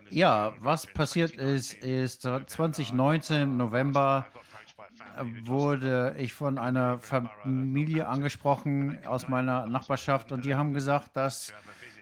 [0.10, 4.28] Ja, was passiert ist, ist äh, 2019 November
[5.15, 11.53] äh, wurde ich von einer Familie angesprochen aus meiner Nachbarschaft und die haben gesagt, dass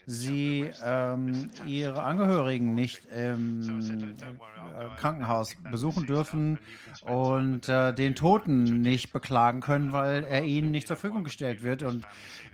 [0.10, 6.58] sie ähm, ihre Angehörigen nicht im äh, Krankenhaus besuchen dürfen
[7.04, 11.84] und äh, den Toten nicht beklagen können, weil er ihnen nicht zur Verfügung gestellt wird.
[11.84, 12.06] Und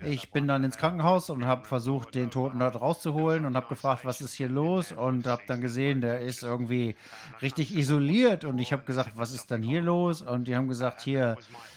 [0.04, 4.04] ich bin dann ins Krankenhaus und habe versucht, den Toten dort rauszuholen und habe gefragt,
[4.04, 4.92] was ist hier los?
[4.92, 6.94] Und habe dann gesehen, der ist irgendwie
[7.40, 8.44] richtig isoliert.
[8.44, 10.20] Und ich habe gesagt, was ist dann hier los?
[10.20, 11.36] Und die haben gesagt, hier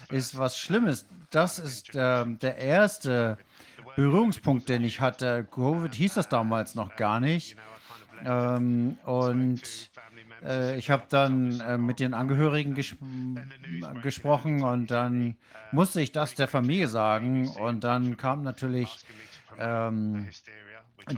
[0.10, 1.06] ist was Schlimmes.
[1.30, 3.38] Das ist ähm, der erste
[4.00, 5.46] Berührungspunkt, den ich hatte.
[5.52, 7.58] Covid hieß das damals noch gar nicht.
[8.24, 9.62] Ähm, und
[10.42, 12.96] äh, ich habe dann äh, mit den Angehörigen ges
[14.02, 15.36] gesprochen und dann
[15.74, 17.50] musste ich das der Familie sagen.
[17.50, 19.00] Und dann kam natürlich
[19.58, 20.30] ähm,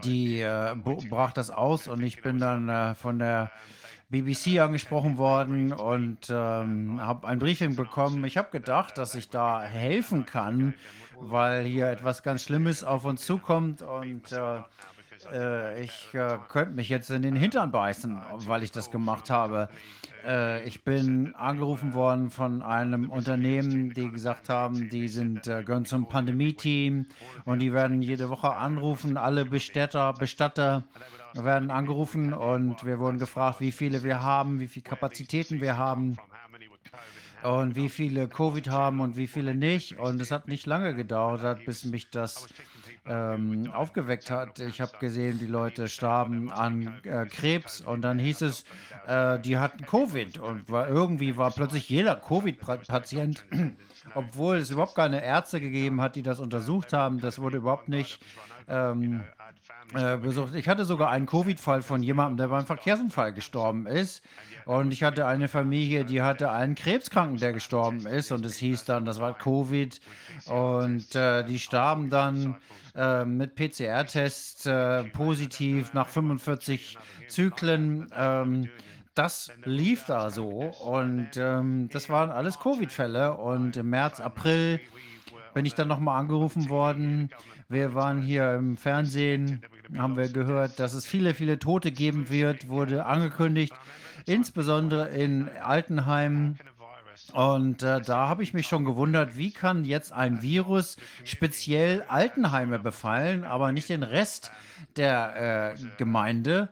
[0.04, 3.52] die äh, brach das aus und ich bin dann äh, von der
[4.10, 8.26] BBC angesprochen worden und ähm, habe ein Briefing bekommen.
[8.26, 10.74] Ich habe gedacht, dass ich da helfen kann,
[11.22, 14.60] weil hier etwas ganz Schlimmes auf uns zukommt und äh,
[15.32, 19.70] äh, ich äh, könnte mich jetzt in den Hintern beißen, weil ich das gemacht habe.
[20.26, 25.86] Äh, ich bin angerufen worden von einem Unternehmen, die gesagt haben, die sind, äh, gehören
[25.86, 27.06] zum Pandemie-Team
[27.46, 29.18] und die werden jede Woche anrufen.
[29.18, 30.84] Alle Bestatter, Bestatter
[31.34, 36.18] werden angerufen und wir wurden gefragt, wie viele wir haben, wie viele Kapazitäten wir haben
[37.44, 40.00] und wie viele Covid haben und wie viele nicht.
[40.00, 42.48] Und es hat nicht lange gedauert, bis mich das
[43.06, 44.60] ähm, aufgeweckt hat.
[44.60, 48.64] Ich habe gesehen, die Leute starben an äh, Krebs und dann hieß es,
[49.08, 53.44] äh, die hatten Covid und war, irgendwie war plötzlich jeder Covid-Patient,
[54.14, 57.20] obwohl es überhaupt keine Ärzte gegeben hat, die das untersucht haben.
[57.20, 58.20] Das wurde überhaupt nicht
[58.68, 59.24] ähm,
[59.94, 60.56] äh, besucht.
[60.56, 64.24] Ich hatte sogar einen Covid-Fall von jemandem, der beim Verkehrsunfall gestorben ist.
[64.66, 68.32] Und ich hatte eine Familie, die hatte einen Krebskranken, der gestorben ist.
[68.32, 70.00] Und es hieß dann, das war Covid.
[70.46, 72.56] Und äh, die starben dann
[72.96, 76.98] äh, mit PCR-Tests äh, positiv nach 45
[77.28, 78.08] Zyklen.
[78.16, 78.70] Ähm,
[79.14, 80.48] das lief da so.
[80.48, 83.36] Und ähm, das waren alles Covid-Fälle.
[83.36, 84.80] Und im März, April
[85.54, 87.30] bin ich dann nochmal angerufen worden.
[87.68, 89.62] Wir waren hier im Fernsehen,
[89.98, 93.74] haben wir gehört, dass es viele, viele Tote geben wird, wurde angekündigt,
[94.26, 96.60] insbesondere in Altenheimen.
[97.34, 102.80] Und äh, da habe ich mich schon gewundert, wie kann jetzt ein Virus speziell Altenheime
[102.80, 104.52] befallen, aber nicht den Rest
[104.96, 106.70] der äh, Gemeinde.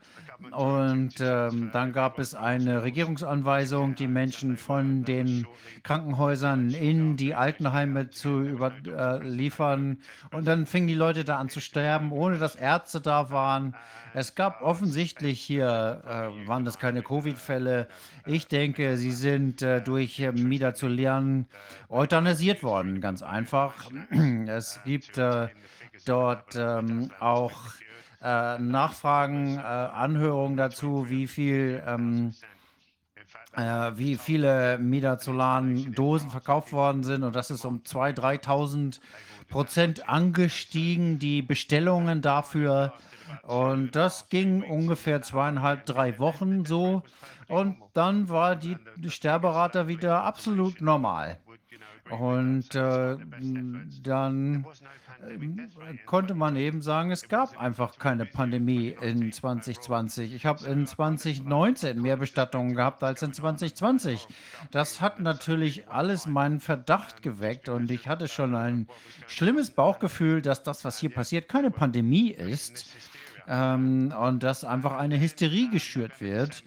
[0.51, 5.45] Und ähm, dann gab es eine Regierungsanweisung, die Menschen von den
[5.83, 9.99] Krankenhäusern in die Altenheime zu überliefern.
[10.31, 13.75] Äh, und dann fingen die Leute da an zu sterben, ohne dass Ärzte da waren.
[14.13, 17.87] Es gab offensichtlich hier, äh, waren das keine Covid-Fälle.
[18.25, 21.47] Ich denke, sie sind äh, durch äh, Mida zu lernen
[21.89, 23.73] euthanasiert worden, ganz einfach.
[24.47, 25.49] Es gibt äh,
[26.05, 27.51] dort ähm, auch
[28.21, 32.33] äh, Nachfragen, äh, Anhörungen dazu, wie viel, ähm,
[33.55, 38.99] äh, wie viele Midazolan-Dosen verkauft worden sind und das ist um 2.000, 3.000
[39.49, 42.93] Prozent angestiegen, die Bestellungen dafür.
[43.43, 47.03] Und das ging ungefähr zweieinhalb, drei Wochen so.
[47.47, 48.77] Und dann war die,
[49.07, 51.39] Sterberate wieder absolut normal.
[52.09, 53.17] Und äh,
[54.03, 54.65] dann
[55.21, 60.33] äh, konnte man eben sagen, es gab einfach keine Pandemie in 2020.
[60.33, 64.27] Ich habe in 2019 mehr Bestattungen gehabt als in 2020.
[64.71, 68.87] Das hat natürlich alles meinen Verdacht geweckt und ich hatte schon ein
[69.27, 72.87] schlimmes Bauchgefühl, dass das, was hier passiert, keine Pandemie ist
[73.47, 76.63] ähm, und dass einfach eine Hysterie geschürt wird.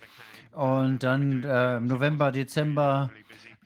[0.52, 3.10] Und dann äh, November, Dezember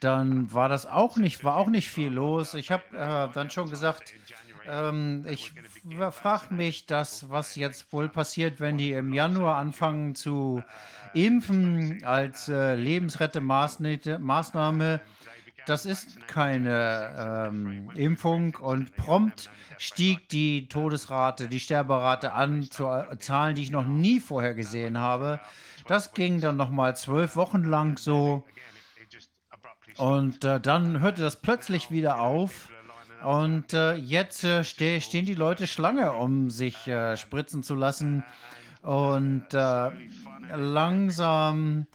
[0.00, 2.52] dann war das auch nicht, war auch nicht viel los.
[2.54, 4.12] Ich habe äh, dann schon gesagt,
[4.68, 5.52] ähm, ich
[6.10, 10.62] frage mich, das, was jetzt wohl passiert, wenn die im Januar anfangen zu
[11.14, 15.00] impfen als äh, Lebensrettemaßnahme.
[15.66, 23.18] Das ist keine ähm, Impfung und prompt stieg die Todesrate, die Sterberate an zu äh,
[23.18, 25.40] Zahlen, die ich noch nie vorher gesehen habe.
[25.86, 28.44] Das ging dann noch mal zwölf Wochen lang so.
[29.98, 32.68] Und äh, dann hörte das plötzlich wieder auf.
[33.24, 38.24] Und äh, jetzt äh, ste stehen die Leute Schlange, um sich äh, spritzen zu lassen.
[38.82, 39.90] Und äh,
[40.54, 41.86] langsam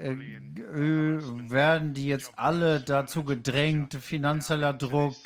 [0.00, 5.16] äh, werden die jetzt alle dazu gedrängt, finanzieller Druck,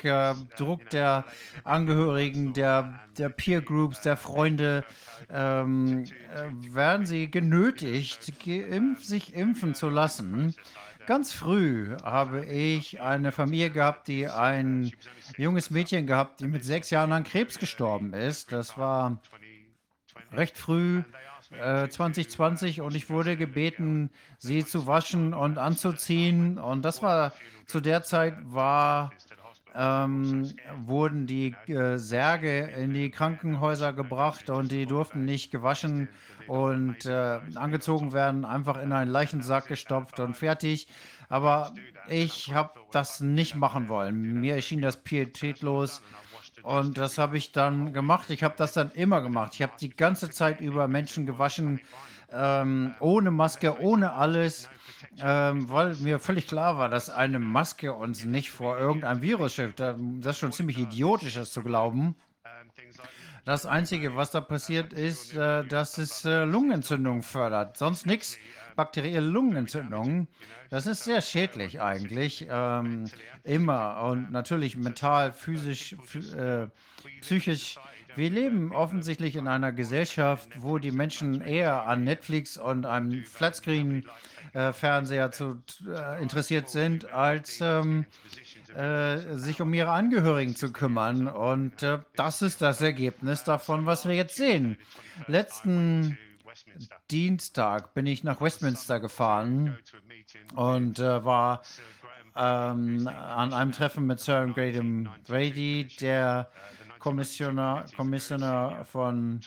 [0.58, 1.24] Druck der
[1.64, 4.84] Angehörigen, der, der Peer Groups, der Freunde,
[5.30, 6.04] ähm,
[6.34, 10.54] äh, werden sie genötigt, geimpf, sich impfen zu lassen.
[11.08, 14.92] Ganz früh habe ich eine Familie gehabt, die ein
[15.38, 18.52] junges Mädchen gehabt, die mit sechs Jahren an Krebs gestorben ist.
[18.52, 19.18] Das war
[20.34, 21.02] recht früh,
[21.58, 26.58] äh, 2020, und ich wurde gebeten, sie zu waschen und anzuziehen.
[26.58, 27.32] Und das war
[27.64, 29.10] zu der Zeit war
[29.74, 30.52] ähm,
[30.84, 36.10] wurden die äh, Särge in die Krankenhäuser gebracht und die durften nicht gewaschen
[36.48, 40.88] und äh, angezogen werden, einfach in einen Leichensack gestopft und fertig.
[41.28, 41.74] Aber
[42.08, 44.40] ich habe das nicht machen wollen.
[44.40, 46.02] Mir erschien das pietätlos
[46.62, 48.30] und das habe ich dann gemacht.
[48.30, 49.54] Ich habe das dann immer gemacht.
[49.54, 51.80] Ich habe die ganze Zeit über Menschen gewaschen,
[52.32, 54.68] ähm, ohne Maske, ohne alles,
[55.20, 59.80] ähm, weil mir völlig klar war, dass eine Maske uns nicht vor irgendeinem Virus schützt.
[59.80, 62.16] Das ist schon ziemlich idiotisch, das zu glauben.
[63.48, 67.78] Das Einzige, was da passiert, ist, äh, dass es äh, Lungenentzündung fördert.
[67.78, 68.36] Sonst nichts.
[68.76, 70.28] Bakterielle Lungenentzündungen.
[70.68, 72.46] Das ist sehr schädlich eigentlich.
[72.50, 73.10] Ähm,
[73.44, 74.02] immer.
[74.02, 75.96] Und natürlich mental, physisch,
[76.36, 76.66] äh,
[77.22, 77.76] psychisch.
[78.16, 85.30] Wir leben offensichtlich in einer Gesellschaft, wo die Menschen eher an Netflix und einem Flatscreen-Fernseher
[85.30, 88.04] zu, äh, interessiert sind, als ähm,
[88.74, 91.28] äh, sich um ihre Angehörigen zu kümmern.
[91.28, 94.76] Und äh, das ist das Ergebnis davon, was wir jetzt sehen.
[95.26, 96.18] Letzten
[97.10, 99.78] Dienstag bin ich nach Westminster gefahren
[100.54, 101.62] und äh, war
[102.36, 106.50] ähm, an einem Treffen mit Sir Graham Brady, der
[106.98, 109.40] Kommissioner, Kommissioner von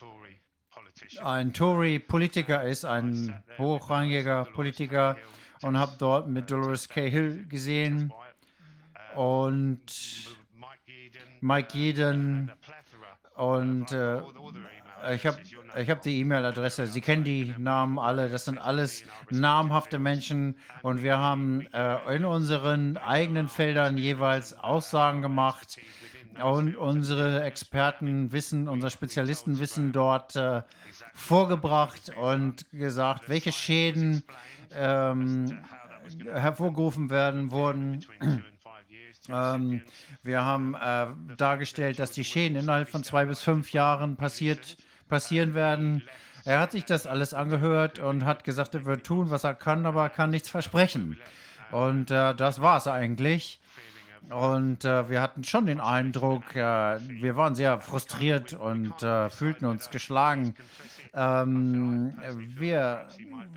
[1.24, 5.18] ein Tory-Politiker ist, ein hochrangiger Politiker
[5.62, 8.12] und habe dort mit Dolores Cahill gesehen
[9.16, 9.82] und
[11.42, 12.52] Mike Jeden
[13.36, 14.22] und äh,
[15.16, 15.40] ich habe
[15.78, 16.86] ich hab die E-Mail-Adresse.
[16.86, 18.30] Sie kennen die Namen alle.
[18.30, 25.22] Das sind alles namhafte Menschen und wir haben äh, in unseren eigenen Feldern jeweils Aussagen
[25.22, 25.78] gemacht
[26.44, 30.62] und unsere Experten wissen, unsere Spezialisten wissen dort äh,
[31.14, 34.24] vorgebracht und gesagt, welche Schäden
[34.74, 35.60] ähm,
[36.32, 38.06] hervorgerufen werden wurden.
[39.30, 39.82] Ähm,
[40.24, 41.08] wir haben äh,
[41.38, 44.78] dargestellt, dass die Schäden innerhalb von zwei bis fünf Jahren passiert,
[45.10, 46.04] passieren werden.
[46.44, 49.86] Er hat sich das alles angehört und hat gesagt, er wird tun, was er kann,
[49.86, 51.20] aber er kann nichts versprechen.
[51.72, 53.60] Und äh, das war es eigentlich.
[54.30, 59.66] Und äh, wir hatten schon den Eindruck, äh, wir waren sehr frustriert und äh, fühlten
[59.66, 60.56] uns geschlagen.
[61.14, 62.14] Ähm,
[62.58, 63.08] wir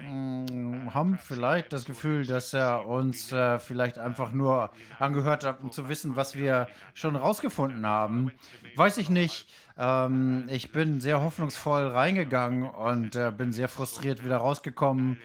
[0.01, 5.71] mh, haben vielleicht das Gefühl, dass er uns äh, vielleicht einfach nur angehört hat, um
[5.71, 8.33] zu wissen, was wir schon rausgefunden haben.
[8.75, 9.49] Weiß ich nicht.
[9.79, 15.19] Ähm, ich bin sehr hoffnungsvoll reingegangen und äh, bin sehr frustriert wieder rausgekommen,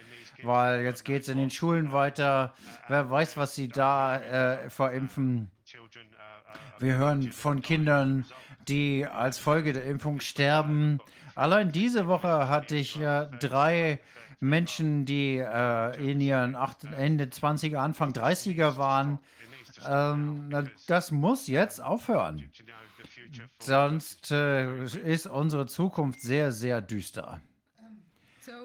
[0.44, 2.54] weil jetzt geht es in den Schulen weiter.
[2.88, 5.50] Wer weiß, was sie da äh, verimpfen.
[6.78, 8.24] Wir hören von Kindern,
[8.68, 11.00] die als Folge der Impfung sterben.
[11.34, 14.00] Allein diese Woche hatte ich äh, drei
[14.40, 19.18] Menschen, die äh, in ihren acht, Ende 20er, Anfang 30er waren.
[19.86, 22.50] Ähm, das muss jetzt aufhören.
[23.60, 27.40] Sonst äh, ist unsere Zukunft sehr, sehr düster.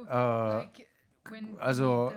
[0.08, 0.85] Äh,
[1.60, 2.14] also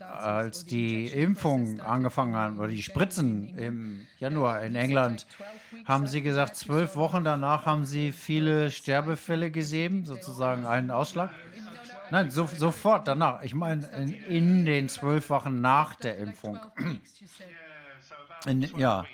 [0.00, 5.26] als die Impfung angefangen hat oder die Spritzen im Januar in England,
[5.84, 11.30] haben sie gesagt, zwölf Wochen danach haben sie viele Sterbefälle gesehen, sozusagen einen Ausschlag.
[12.10, 13.42] Nein, so, sofort danach.
[13.42, 16.58] Ich meine, in, in, den zwölf Wochen nach der Impfung.
[18.46, 19.04] In, ja,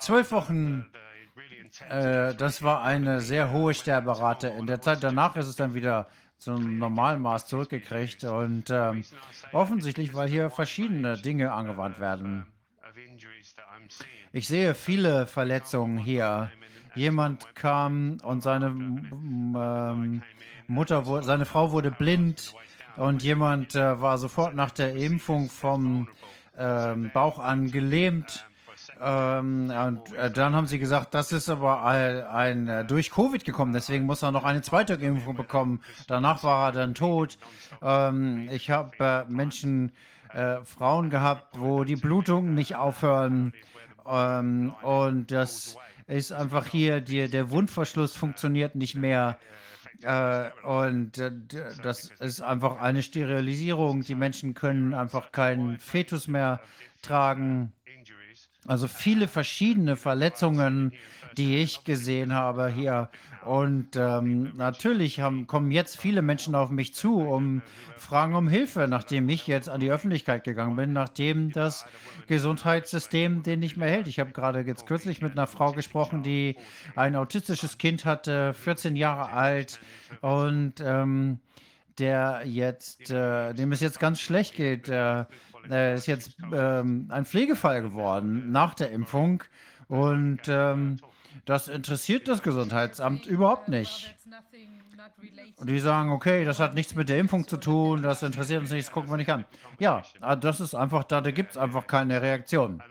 [0.00, 0.86] zwölf Wochen,
[1.88, 4.48] äh, das war eine sehr hohe Sterberate.
[4.48, 6.08] In der Zeit danach ist es dann wieder
[6.42, 8.24] zum Normalmaß zurückgekriegt.
[8.24, 9.04] Und ähm,
[9.52, 12.46] offensichtlich, weil hier verschiedene Dinge angewandt werden.
[14.32, 16.50] Ich sehe viele Verletzungen hier.
[16.94, 20.22] Jemand kam und seine ähm,
[20.66, 22.54] Mutter, seine Frau wurde blind
[22.96, 26.08] und jemand äh, war sofort nach der Impfung vom
[26.58, 28.46] ähm, Bauch an gelähmt
[29.02, 33.44] ähm, und äh, dann haben sie gesagt, das ist aber ein, ein äh, durch Covid
[33.44, 35.82] gekommen, deswegen muss er noch eine zweite Impfung bekommen.
[36.06, 37.38] Danach war er dann tot.
[37.82, 39.92] Ähm, ich habe äh, Menschen,
[40.32, 43.52] äh, Frauen gehabt, wo die Blutungen nicht aufhören.
[44.06, 45.76] Ähm, und das
[46.06, 49.38] ist einfach hier, die, der Wundverschluss funktioniert nicht mehr.
[50.02, 51.30] Äh, und äh,
[51.82, 54.02] das ist einfach eine Sterilisierung.
[54.02, 56.60] Die Menschen können einfach keinen Fetus mehr
[57.02, 57.72] tragen.
[58.66, 60.92] Also viele verschiedene Verletzungen,
[61.36, 63.10] die ich gesehen habe hier.
[63.44, 67.62] Und ähm, natürlich haben, kommen jetzt viele Menschen auf mich zu, um
[67.98, 71.84] Fragen um Hilfe, nachdem ich jetzt an die Öffentlichkeit gegangen bin, nachdem das
[72.28, 74.06] Gesundheitssystem den nicht mehr hält.
[74.06, 76.56] Ich habe gerade jetzt kürzlich mit einer Frau gesprochen, die
[76.94, 79.80] ein autistisches Kind hatte, 14 Jahre alt
[80.20, 81.40] und ähm,
[81.98, 84.88] der jetzt, äh, dem es jetzt ganz schlecht geht.
[84.88, 85.24] Äh,
[85.68, 89.42] er ist jetzt ähm, ein Pflegefall geworden nach der Impfung
[89.88, 90.98] und ähm,
[91.44, 94.14] das interessiert das Gesundheitsamt überhaupt nicht.
[95.56, 98.70] Und die sagen, okay, das hat nichts mit der Impfung zu tun, das interessiert uns
[98.70, 99.44] nicht, das gucken wir nicht an.
[99.78, 102.82] Ja, ah, das ist einfach, da, da gibt es einfach keine Reaktion.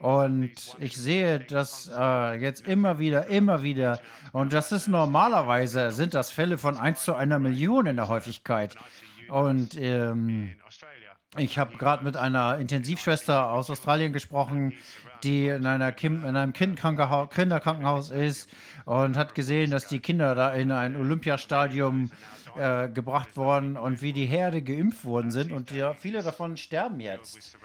[0.00, 4.00] Und ich sehe das äh, jetzt immer wieder, immer wieder.
[4.32, 8.74] Und das ist normalerweise, sind das Fälle von 1 zu einer Million in der Häufigkeit.
[9.28, 10.56] Und ähm,
[11.36, 14.74] ich habe gerade mit einer Intensivschwester aus Australien gesprochen,
[15.22, 18.50] die in, einer Kim, in einem Kinderkrankenhaus, ist
[18.84, 22.10] und hat gesehen, dass die Kinder da in ein Olympiastadion
[22.56, 25.52] äh, gebracht wurden und wie die Herde geimpft worden sind.
[25.52, 27.56] Und ja, viele davon sterben jetzt.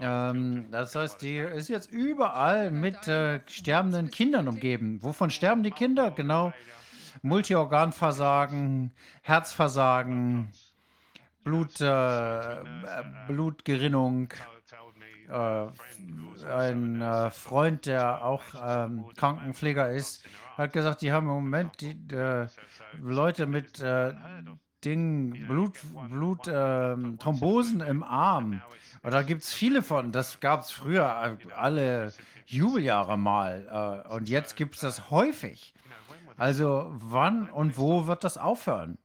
[0.00, 5.02] Ähm, das heißt, die ist jetzt überall mit äh, sterbenden Kindern umgeben.
[5.02, 6.10] Wovon sterben die Kinder?
[6.12, 6.52] Genau.
[7.20, 10.50] Multiorganversagen, Herzversagen,
[11.44, 12.56] Blut, äh,
[13.26, 14.28] Blutgerinnung.
[15.28, 15.66] Äh,
[16.46, 20.24] ein äh, Freund, der auch ähm, Krankenpfleger ist,
[20.56, 22.48] hat gesagt, die haben im Moment die, äh,
[23.00, 24.12] Leute mit äh,
[24.84, 25.78] Dingen, Blut,
[26.10, 28.60] Blut ähm, Thrombosen im Arm.
[29.02, 30.12] Und da gibt es viele von.
[30.12, 32.12] Das gab es früher äh, alle
[32.46, 34.04] Jubeljahre mal.
[34.10, 35.72] Und jetzt gibt es das häufig.
[36.36, 38.98] Also wann und wo wird das aufhören?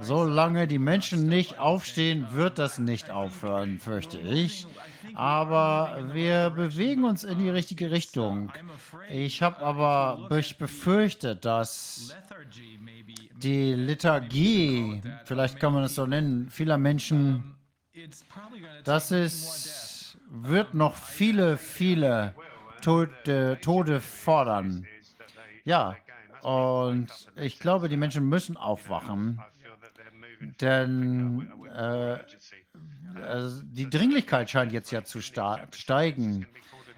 [0.00, 4.66] Solange die Menschen nicht aufstehen, wird das nicht aufhören, fürchte ich.
[5.14, 8.52] Aber wir bewegen uns in die richtige Richtung.
[9.08, 12.14] Ich habe aber ich befürchte, dass
[13.36, 17.54] die Lethargie, vielleicht kann man es so nennen, vieler Menschen,
[18.84, 22.34] das ist, wird noch viele, viele
[22.80, 24.86] Tode, Tode fordern.
[25.64, 25.96] Ja,
[26.44, 29.40] und ich glaube, die Menschen müssen aufwachen,
[30.60, 32.18] denn äh,
[33.26, 36.46] also die Dringlichkeit scheint jetzt ja zu steigen.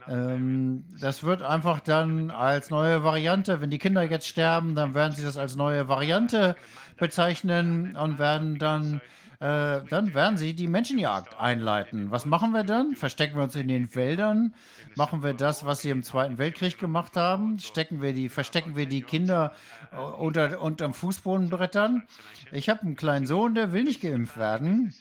[0.09, 5.15] Ähm, das wird einfach dann als neue Variante, wenn die Kinder jetzt sterben, dann werden
[5.15, 6.57] sie das als neue Variante
[6.97, 9.01] bezeichnen und werden dann,
[9.41, 12.11] äh, dann werden sie die Menschenjagd einleiten.
[12.11, 12.95] Was machen wir dann?
[12.95, 14.55] Verstecken wir uns in den Wäldern?
[14.99, 17.59] Machen wir das, was sie im Zweiten Weltkrieg gemacht haben?
[17.59, 19.53] Stecken wir die, verstecken wir die Kinder
[19.93, 22.05] äh, unter, unterm Fußbodenbrettern?
[22.51, 24.95] Ich habe einen kleinen Sohn, der will nicht geimpft werden.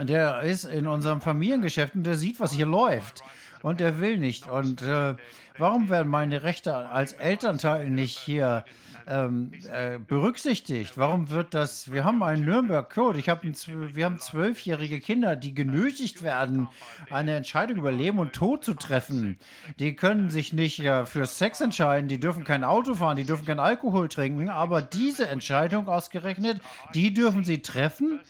[0.00, 3.22] Der ist in unserem Familiengeschäft und der sieht, was hier läuft.
[3.62, 4.48] Und der will nicht.
[4.48, 5.14] Und äh,
[5.56, 8.64] warum werden meine Rechte als Elternteil nicht hier
[9.06, 10.92] ähm, äh, berücksichtigt?
[10.96, 11.92] Warum wird das?
[11.92, 13.18] Wir haben einen Nürnberg-Code.
[13.18, 16.68] Ich hab wir haben zwölfjährige Kinder, die genötigt werden,
[17.10, 19.38] eine Entscheidung über Leben und Tod zu treffen.
[19.78, 23.46] Die können sich nicht ja, für Sex entscheiden, die dürfen kein Auto fahren, die dürfen
[23.46, 26.60] kein Alkohol trinken, aber diese Entscheidung ausgerechnet,
[26.94, 28.20] die dürfen sie treffen.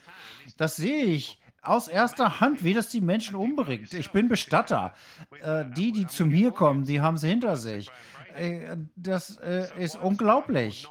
[0.57, 3.95] Das sehe ich aus erster Hand, wie das die Menschen umbringt.
[3.95, 4.95] Ich bin Bestatter.
[5.43, 7.91] Äh, die, die zu mir kommen, die haben sie hinter sich.
[8.37, 10.89] Äh, das äh, ist unglaublich.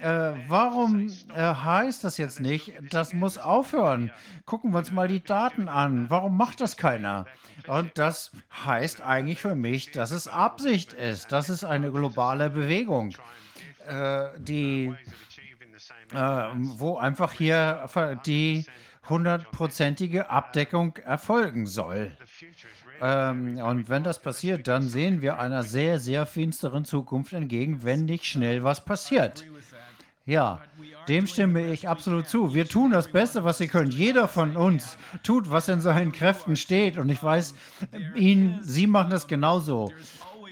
[0.00, 2.72] Äh, warum heißt das jetzt nicht?
[2.90, 4.10] Das muss aufhören.
[4.46, 6.08] Gucken wir uns mal die Daten an.
[6.08, 7.26] Warum macht das keiner?
[7.66, 8.32] Und das
[8.64, 11.30] heißt eigentlich für mich, dass es Absicht ist.
[11.30, 13.14] Das ist eine globale Bewegung,
[14.38, 14.94] die,
[16.54, 17.88] wo einfach hier
[18.24, 18.64] die
[19.08, 22.16] hundertprozentige Abdeckung erfolgen soll.
[23.02, 28.04] Ähm, und wenn das passiert, dann sehen wir einer sehr, sehr finsteren Zukunft entgegen, wenn
[28.04, 29.44] nicht schnell was passiert.
[30.24, 30.60] Ja,
[31.08, 32.54] dem stimme ich absolut zu.
[32.54, 33.90] Wir tun das Beste, was wir können.
[33.90, 36.96] Jeder von uns tut, was in seinen Kräften steht.
[36.96, 37.54] Und ich weiß,
[38.14, 39.90] Ihnen, Sie machen das genauso.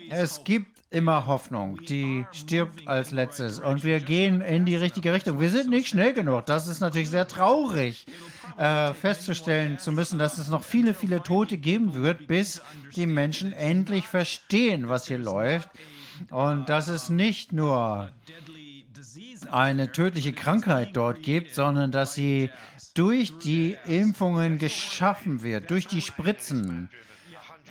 [0.08, 3.60] Es gibt immer Hoffnung, die stirbt als letztes.
[3.60, 5.40] Und wir gehen in die richtige Richtung.
[5.40, 6.46] Wir sind nicht schnell genug.
[6.46, 8.06] Das ist natürlich sehr traurig,
[8.58, 12.60] äh, festzustellen zu müssen, dass es noch viele, viele Tote geben wird, bis
[12.96, 15.68] die Menschen endlich verstehen, was hier läuft.
[16.30, 18.10] Und dass es nicht nur
[19.50, 22.50] eine tödliche Krankheit dort gibt, sondern dass sie
[22.94, 26.90] durch die Impfungen geschaffen wird, durch die Spritzen.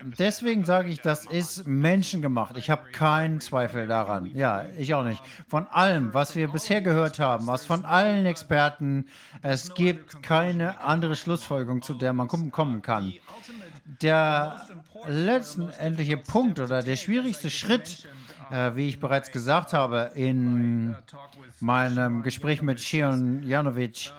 [0.03, 2.57] Deswegen sage ich, das ist menschengemacht.
[2.57, 4.25] Ich habe keinen Zweifel daran.
[4.35, 5.21] Ja, ich auch nicht.
[5.47, 9.07] Von allem, was wir bisher gehört haben, was von allen Experten,
[9.41, 13.13] es gibt keine andere Schlussfolgerung, zu der man kommen kann.
[14.01, 14.67] Der
[15.07, 18.07] letztendliche Punkt oder der schwierigste Schritt,
[18.51, 20.95] äh, wie ich bereits gesagt habe, in
[21.59, 24.11] meinem Gespräch mit Shion Janovic,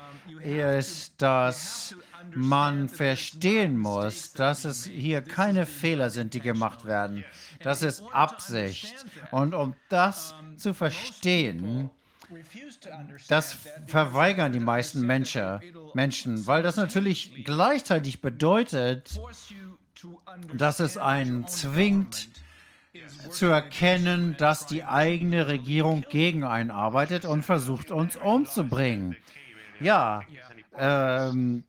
[0.42, 1.94] ist, dass
[2.34, 7.24] man verstehen muss, dass es hier keine Fehler sind, die gemacht werden.
[7.62, 8.94] Das ist Absicht.
[9.30, 11.90] Und um das zu verstehen,
[13.28, 15.60] das verweigern die meisten Menschen,
[15.94, 19.20] Menschen, weil das natürlich gleichzeitig bedeutet,
[20.54, 22.28] dass es einen zwingt,
[23.30, 29.16] zu erkennen, dass die eigene Regierung gegen einen arbeitet und versucht, uns umzubringen.
[29.80, 30.22] Ja,
[30.76, 31.64] ähm,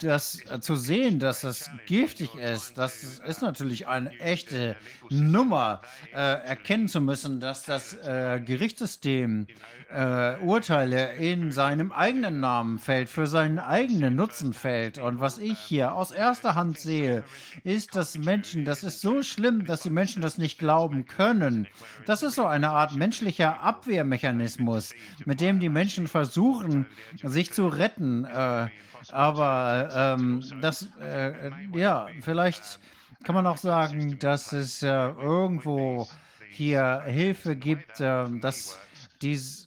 [0.00, 4.76] das äh, zu sehen, dass das giftig ist, das ist natürlich eine echte
[5.10, 5.80] Nummer.
[6.12, 9.46] Äh, erkennen zu müssen, dass das äh, Gerichtssystem
[9.90, 14.98] äh, Urteile in seinem eigenen Namen fällt, für seinen eigenen Nutzen fällt.
[14.98, 17.24] Und was ich hier aus erster Hand sehe,
[17.64, 21.68] ist, dass Menschen, das ist so schlimm, dass die Menschen das nicht glauben können.
[22.06, 24.92] Das ist so eine Art menschlicher Abwehrmechanismus,
[25.24, 26.86] mit dem die Menschen versuchen,
[27.22, 28.24] sich zu retten.
[28.24, 28.68] Äh,
[29.12, 32.80] aber ähm, das, äh, ja, vielleicht
[33.26, 36.06] kann man auch sagen, dass es äh, irgendwo
[36.48, 38.78] hier Hilfe gibt, äh, dass
[39.20, 39.66] dies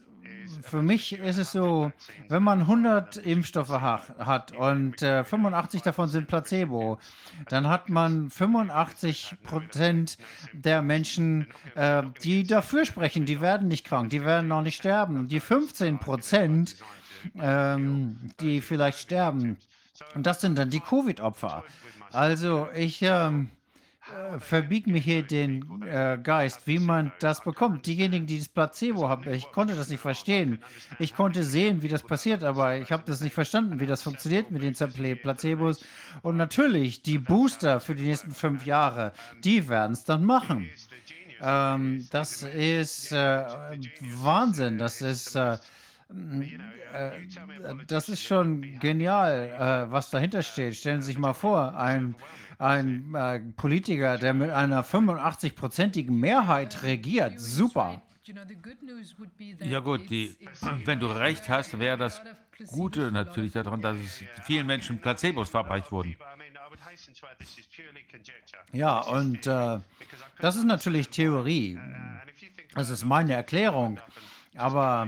[0.64, 1.92] für mich ist es so,
[2.30, 7.00] wenn man 100 Impfstoffe ha hat und äh, 85 davon sind Placebo,
[7.50, 10.18] dann hat man 85 Prozent
[10.54, 15.28] der Menschen, äh, die dafür sprechen, die werden nicht krank, die werden auch nicht sterben.
[15.28, 16.78] Die 15 Prozent,
[17.36, 19.58] ähm, die vielleicht sterben,
[20.16, 21.64] und das sind dann die Covid-Opfer.
[22.12, 23.02] Also ich...
[23.02, 23.50] Ähm,
[24.10, 27.86] äh, verbieg mir hier den äh, Geist, wie man das bekommt.
[27.86, 30.60] Diejenigen, die das Placebo haben, ich konnte das nicht verstehen.
[30.98, 34.50] Ich konnte sehen, wie das passiert, aber ich habe das nicht verstanden, wie das funktioniert
[34.52, 34.74] mit den
[35.18, 35.84] Placebos.
[36.22, 39.14] Und natürlich, die Booster für die nächsten fünf Jahre,
[39.44, 40.70] die werden es dann machen.
[41.42, 43.46] Ähm, das ist äh,
[44.02, 44.78] Wahnsinn.
[44.78, 45.36] Das ist.
[45.36, 45.58] Äh,
[46.10, 47.12] äh,
[47.88, 50.76] das ist schon genial, äh, was dahinter steht.
[50.76, 52.16] Stellen Sie sich mal vor, ein
[52.60, 57.40] ein äh, Politiker, der mit einer 85-prozentigen Mehrheit regiert.
[57.40, 58.02] Super.
[59.62, 60.36] Ja gut, die,
[60.86, 62.22] wenn du recht hast, wäre das
[62.68, 66.16] Gute natürlich daran, dass es vielen Menschen Placebos verabreicht wurden.
[68.74, 69.80] Ja, und äh,
[70.40, 71.80] das ist natürlich Theorie.
[72.76, 74.00] Das ist meine Erklärung.
[74.58, 75.08] Aber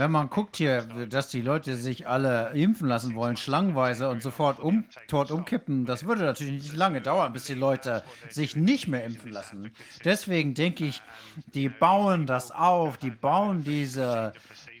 [0.00, 4.58] wenn man guckt hier, dass die Leute sich alle impfen lassen wollen, schlangenweise und sofort
[4.58, 9.04] um, tot umkippen, das würde natürlich nicht lange dauern, bis die Leute sich nicht mehr
[9.04, 9.70] impfen lassen.
[10.02, 11.02] Deswegen denke ich,
[11.54, 14.32] die bauen das auf, die bauen diese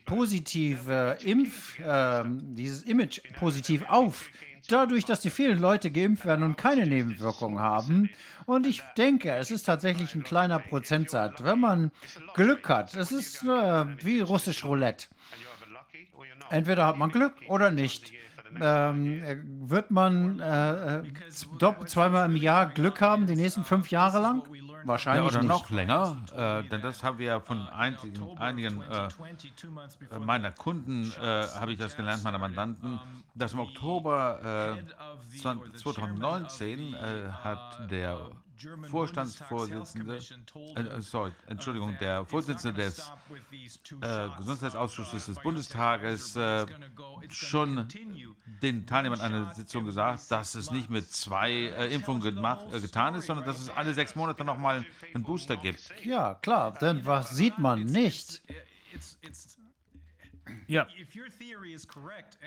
[0.06, 4.30] positive Impf, äh, dieses Image positiv auf
[4.68, 8.08] dadurch, dass die vielen Leute geimpft werden und keine Nebenwirkungen haben.
[8.50, 11.40] Und ich denke, es ist tatsächlich ein kleiner Prozentsatz.
[11.40, 11.92] Wenn man
[12.34, 15.06] Glück hat, es ist äh, wie russisch Roulette.
[16.50, 18.12] Entweder hat man Glück oder nicht.
[18.60, 19.22] Ähm,
[19.68, 21.02] wird man äh, äh
[21.86, 24.42] zweimal im Jahr Glück haben, die nächsten fünf Jahre lang?
[24.84, 25.48] Wahrscheinlich ja, oder nicht.
[25.48, 31.46] noch länger, äh, denn das haben wir ja von einigen, einigen äh, meiner Kunden, äh,
[31.48, 33.00] habe ich das gelernt, meiner Mandanten,
[33.34, 34.76] dass im Oktober
[35.40, 38.18] 2019 äh, hat der
[38.90, 40.18] Vorstandsvorsitzende,
[40.76, 42.98] äh, äh, sorry, Entschuldigung, der Vorsitzende des
[44.00, 46.66] äh, Gesundheitsausschusses des Bundestages äh,
[47.28, 47.88] schon
[48.62, 53.14] den Teilnehmern einer Sitzung gesagt, dass es nicht mit zwei äh, Impfungen gemacht, äh, getan
[53.14, 55.90] ist, sondern dass es alle sechs Monate nochmal einen Booster gibt.
[56.04, 58.42] Ja, klar, denn was sieht man nicht?
[60.66, 60.86] Ja.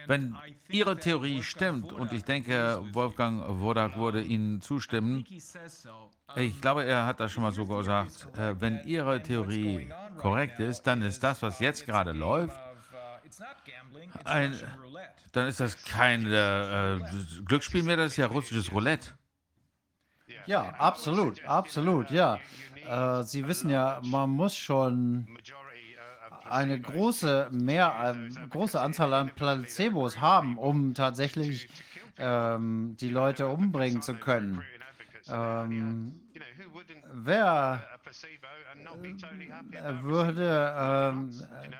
[0.07, 0.35] Wenn
[0.69, 5.25] Ihre Theorie stimmt, und ich denke, Wolfgang Wodak würde Ihnen zustimmen,
[6.35, 10.83] ich glaube, er hat das schon mal so gesagt, äh, wenn Ihre Theorie korrekt ist,
[10.83, 12.55] dann ist das, was jetzt gerade läuft,
[14.23, 14.59] ein,
[15.31, 16.99] dann ist das kein äh,
[17.45, 19.11] Glücksspiel mehr, das ist ja russisches Roulette.
[20.45, 22.39] Ja, absolut, absolut, ja.
[22.87, 25.27] Äh, Sie wissen ja, man muss schon
[26.49, 31.69] eine große, mehr, äh, große Anzahl an Placebos haben, um tatsächlich
[32.17, 34.63] ähm, die Leute umbringen zu können.
[35.29, 36.19] Ähm,
[37.13, 37.83] wer
[40.01, 41.31] würde ähm,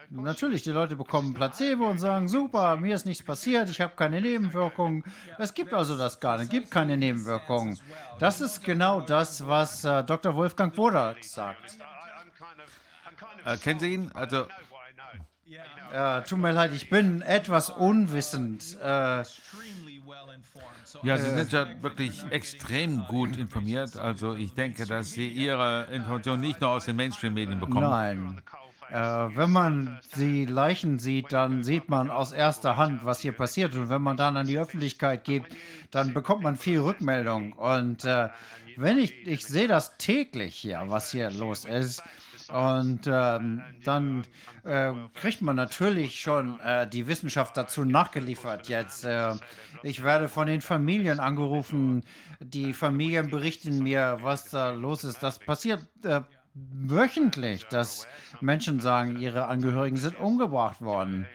[0.09, 4.21] natürlich, die Leute bekommen Placebo und sagen, super, mir ist nichts passiert, ich habe keine
[4.21, 5.03] Nebenwirkungen.
[5.37, 7.79] Es gibt also das gar nicht, gibt keine Nebenwirkungen.
[8.19, 10.35] Das ist genau das, was äh, Dr.
[10.35, 11.77] Wolfgang Wodak sagt.
[13.45, 14.11] Äh, kennen Sie ihn?
[14.13, 14.47] Also,
[15.93, 18.77] Ja, tut mir leid, ich bin etwas unwissend.
[18.81, 19.23] Äh,
[21.03, 23.95] ja, Sie sind ja wirklich extrem gut informiert.
[23.97, 27.89] Also, ich denke, dass Sie Ihre Informationen nicht nur aus den Mainstream-Medien bekommen.
[27.89, 28.41] nein.
[28.89, 28.95] Äh,
[29.35, 33.73] wenn man die Leichen sieht, dann sieht man aus erster Hand, was hier passiert.
[33.75, 35.45] Und wenn man dann an die Öffentlichkeit geht,
[35.91, 37.53] dann bekommt man viel Rückmeldung.
[37.53, 38.29] Und äh,
[38.75, 42.03] wenn ich, ich sehe das täglich hier, was hier los ist.
[42.49, 44.25] Und ähm, dann
[44.63, 49.05] äh, kriegt man natürlich schon äh, die Wissenschaft dazu nachgeliefert jetzt.
[49.05, 49.33] Äh,
[49.83, 52.03] ich werde von den Familien angerufen.
[52.39, 55.21] Die Familien berichten mir, was da los ist.
[55.21, 56.21] Das passiert äh,
[56.53, 58.07] wöchentlich, dass
[58.41, 61.25] Menschen sagen, ihre Angehörigen sind umgebracht worden.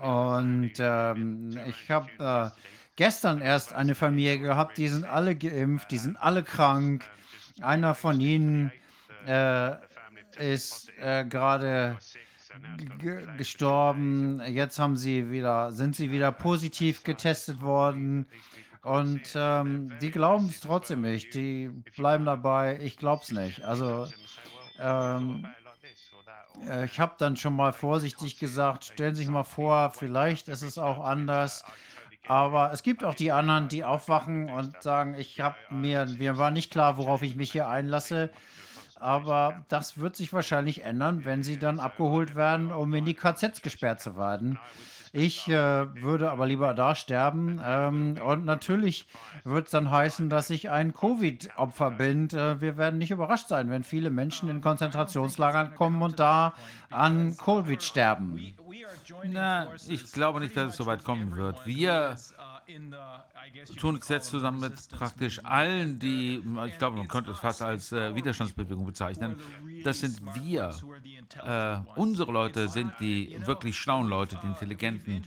[0.00, 2.60] Und ähm, ich habe äh,
[2.96, 7.04] gestern erst eine Familie gehabt, die sind alle geimpft, die sind alle krank.
[7.62, 8.72] Einer von ihnen
[9.26, 9.72] äh,
[10.36, 11.98] ist äh, gerade
[12.98, 14.40] ge- gestorben.
[14.46, 18.26] Jetzt haben sie wieder, sind sie wieder positiv getestet worden.
[18.82, 21.34] Und ähm, die glauben es trotzdem nicht.
[21.34, 23.62] Die bleiben dabei, ich glaube es nicht.
[23.64, 24.06] Also
[24.78, 25.46] ähm,
[26.68, 30.62] äh, ich habe dann schon mal vorsichtig gesagt, stellen Sie sich mal vor, vielleicht ist
[30.62, 31.64] es auch anders.
[32.26, 36.50] Aber es gibt auch die anderen, die aufwachen und sagen, ich habe mir, mir war
[36.50, 38.30] nicht klar, worauf ich mich hier einlasse.
[39.04, 43.60] Aber das wird sich wahrscheinlich ändern, wenn sie dann abgeholt werden, um in die KZs
[43.60, 44.58] gesperrt zu werden.
[45.12, 45.52] Ich äh,
[46.02, 47.60] würde aber lieber da sterben.
[47.62, 49.06] Ähm, und natürlich
[49.44, 52.30] wird es dann heißen, dass ich ein Covid-Opfer bin.
[52.30, 56.54] Äh, wir werden nicht überrascht sein, wenn viele Menschen in Konzentrationslagern kommen und da
[56.90, 58.54] an Covid sterben.
[59.24, 61.64] Na, ich glaube nicht, dass es so weit kommen wird.
[61.66, 62.16] Wir
[63.78, 67.92] tun uns jetzt zusammen mit praktisch allen, die, ich glaube, man könnte es fast als
[67.92, 69.36] äh, Widerstandsbewegung bezeichnen.
[69.82, 70.74] Das sind wir.
[71.44, 75.24] Äh, unsere Leute sind die wirklich schlauen Leute, die intelligenten.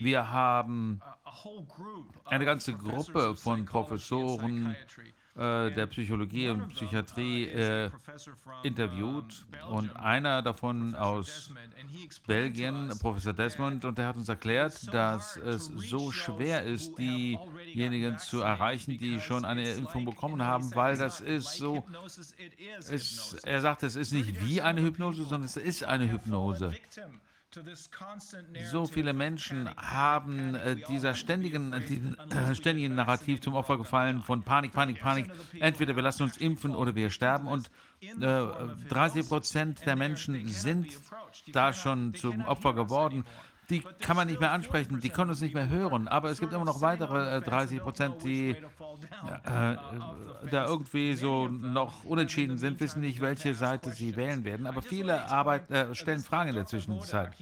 [0.00, 1.00] Wir haben
[2.24, 4.76] eine ganze Gruppe von Professoren
[5.36, 7.90] äh, der Psychologie und Psychiatrie äh,
[8.62, 11.50] interviewt und einer davon aus
[12.26, 18.40] Belgien, Professor Desmond, und der hat uns erklärt, dass es so schwer ist, diejenigen zu
[18.40, 21.84] erreichen, die schon eine Impfung bekommen haben, weil das ist so,
[22.88, 26.72] es, er sagt, es ist nicht wie eine Hypnose, sondern es ist eine Hypnose.
[28.70, 34.22] So viele Menschen haben äh, dieser ständigen, äh, diesem, äh, ständigen Narrativ zum Opfer gefallen
[34.22, 35.30] von Panik, Panik, Panik.
[35.58, 37.46] Entweder wir lassen uns impfen oder wir sterben.
[37.46, 38.46] Und äh,
[38.88, 40.88] 30 Prozent der Menschen sind
[41.52, 43.24] da schon zum Opfer geworden.
[43.68, 46.06] Die kann man nicht mehr ansprechen, die können uns nicht mehr hören.
[46.08, 48.56] Aber es gibt immer noch weitere äh, 30 Prozent, die äh,
[49.44, 49.78] da
[50.50, 54.66] irgendwie so noch unentschieden sind, wissen nicht, welche Seite sie wählen werden.
[54.66, 57.32] Aber viele Arbeit, äh, stellen Fragen in der Zwischenzeit.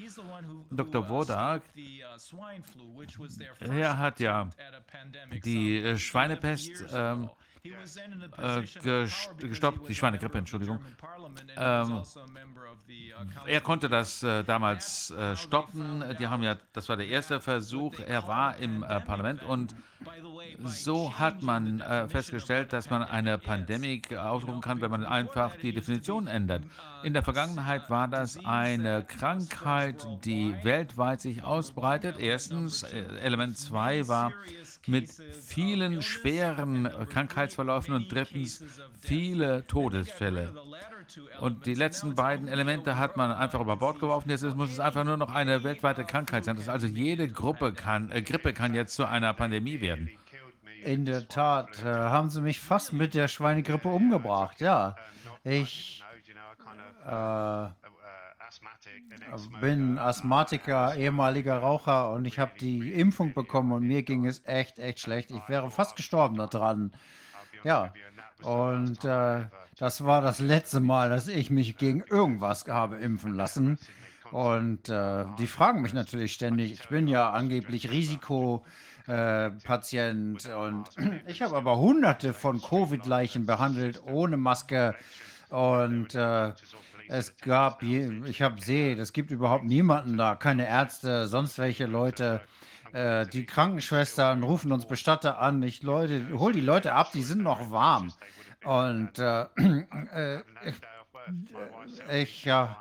[0.70, 1.08] Dr.
[1.08, 1.62] Wodak,
[3.60, 4.48] er hat ja
[5.44, 7.28] die äh, Schweinepest ähm,
[7.64, 10.78] äh, gest- gestoppt, die Schweinegrippe, Entschuldigung.
[11.56, 12.02] Ähm,
[13.46, 16.04] er konnte das äh, damals äh, stoppen.
[16.18, 17.98] Die haben ja, das war der erste Versuch.
[18.00, 19.74] Er war im äh, Parlament und
[20.64, 25.72] so hat man äh, festgestellt, dass man eine Pandemie ausrufen kann, wenn man einfach die
[25.72, 26.62] Definition ändert.
[27.02, 32.16] In der Vergangenheit war das eine Krankheit, die weltweit sich ausbreitet.
[32.18, 34.32] Erstens, Element 2 war
[34.86, 35.10] mit
[35.46, 38.64] vielen schweren Krankheitsverläufen und drittens
[39.00, 40.52] viele Todesfälle.
[41.40, 44.30] Und die letzten beiden Elemente hat man einfach über Bord geworfen.
[44.30, 46.58] Jetzt muss es einfach nur noch eine weltweite Krankheit sein.
[46.66, 50.10] Also jede Gruppe kann, äh, Grippe kann jetzt zu einer Pandemie werden.
[50.82, 54.60] In der Tat äh, haben sie mich fast mit der Schweinegrippe umgebracht.
[54.60, 54.96] Ja,
[55.44, 56.02] ich
[57.06, 57.66] äh,
[59.60, 64.78] bin Asthmatiker, ehemaliger Raucher und ich habe die Impfung bekommen und mir ging es echt,
[64.78, 65.30] echt schlecht.
[65.30, 66.92] Ich wäre fast gestorben daran.
[67.64, 67.92] Ja,
[68.42, 69.46] und äh,
[69.78, 73.78] das war das letzte Mal, dass ich mich gegen irgendwas habe impfen lassen.
[74.30, 76.72] Und äh, die fragen mich natürlich ständig.
[76.72, 80.88] Ich bin ja angeblich Risikopatient äh, und
[81.26, 84.94] ich habe aber hunderte von Covid-Leichen behandelt ohne Maske.
[85.50, 86.52] Und äh,
[87.08, 91.86] es gab, je, ich habe sehe, es gibt überhaupt niemanden da, keine Ärzte, sonst welche
[91.86, 92.40] Leute.
[92.92, 95.62] Äh, die Krankenschwestern rufen uns Bestatter an.
[95.62, 98.12] Ich Leute, hol die Leute ab, die sind noch warm.
[98.64, 99.46] Und äh,
[100.14, 100.80] äh, ich,
[102.12, 102.76] ich ja,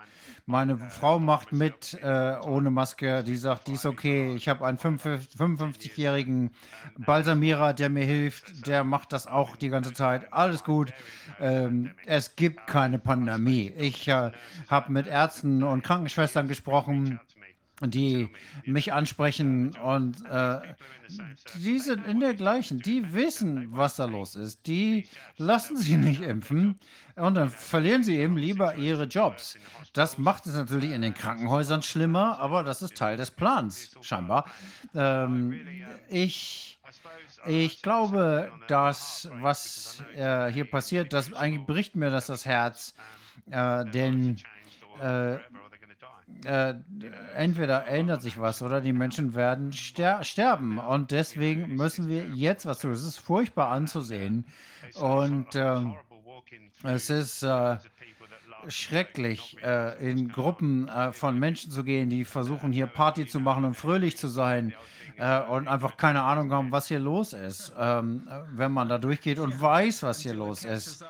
[0.46, 3.24] Meine Frau macht mit äh, ohne Maske.
[3.24, 4.36] Die sagt, die ist okay.
[4.36, 6.52] Ich habe einen 55-jährigen
[6.98, 8.68] Balsamierer, der mir hilft.
[8.68, 10.34] Der macht das auch die ganze Zeit.
[10.34, 10.92] Alles gut.
[11.40, 13.72] Ähm, es gibt keine Pandemie.
[13.78, 14.32] Ich äh,
[14.68, 17.22] habe mit Ärzten und Krankenschwestern gesprochen
[17.82, 18.30] die
[18.66, 20.60] mich ansprechen und äh,
[21.56, 25.08] die sind in der gleichen, die wissen, was da los ist, die
[25.38, 26.80] lassen sich nicht impfen
[27.16, 29.58] und dann verlieren sie eben lieber ihre Jobs.
[29.94, 34.46] Das macht es natürlich in den Krankenhäusern schlimmer, aber das ist Teil des Plans, scheinbar.
[34.96, 35.60] Ähm,
[36.10, 36.80] ich,
[37.46, 42.96] ich glaube, dass was äh, hier passiert, das eigentlich bricht mir das das Herz,
[43.52, 44.38] äh, denn
[45.00, 45.38] äh,
[46.46, 46.74] äh,
[47.36, 50.80] entweder ändert sich was oder die Menschen werden ster sterben.
[50.80, 52.92] Und deswegen müssen wir jetzt was tun.
[52.92, 54.46] Es ist furchtbar anzusehen.
[54.96, 55.82] Und äh,
[56.84, 57.78] es ist äh,
[58.68, 63.66] schrecklich, äh, in Gruppen äh, von Menschen zu gehen, die versuchen, hier Party zu machen
[63.66, 64.74] und fröhlich zu sein.
[65.18, 69.38] Äh, und einfach keine Ahnung haben, was hier los ist, ähm, wenn man da durchgeht
[69.38, 71.02] und weiß, was hier los ist.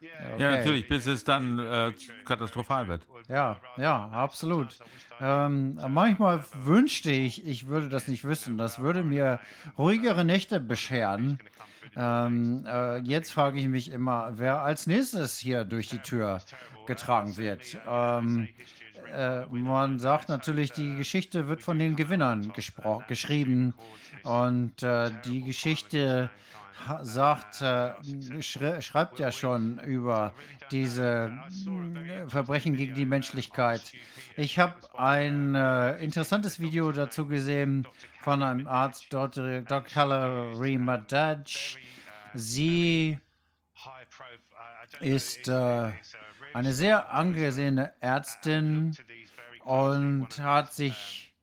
[0.00, 0.56] Ja, Okay.
[0.56, 1.92] natürlich, bis es dann äh,
[2.24, 3.06] katastrophal wird.
[3.28, 4.68] Ja, ja, absolut.
[5.20, 8.58] Ähm, manchmal wünschte ich, ich würde das nicht wissen.
[8.58, 9.40] Das würde mir
[9.78, 11.38] ruhigere Nächte bescheren.
[11.96, 16.40] Ähm, äh, jetzt frage ich mich immer, wer als nächstes hier durch die Tür
[16.86, 17.78] getragen wird.
[17.88, 18.48] Ähm,
[19.14, 22.52] äh, man sagt natürlich, die Geschichte wird von den Gewinnern
[23.08, 23.74] geschrieben.
[24.22, 26.30] Und äh, die Geschichte
[27.02, 27.92] sagt, äh,
[28.40, 30.32] schre schreibt ja schon über
[30.70, 31.30] diese
[31.66, 33.82] mm, Verbrechen gegen die Menschlichkeit.
[34.36, 37.86] Ich habe ein äh, interessantes Video dazu gesehen
[38.24, 39.60] von einem Arzt, Dr.
[39.60, 40.02] Dr.
[40.02, 41.76] Hilary Madaj.
[42.32, 43.18] Sie
[45.00, 45.92] ist äh,
[46.54, 48.96] eine sehr angesehene Ärztin
[49.64, 51.34] und hat sich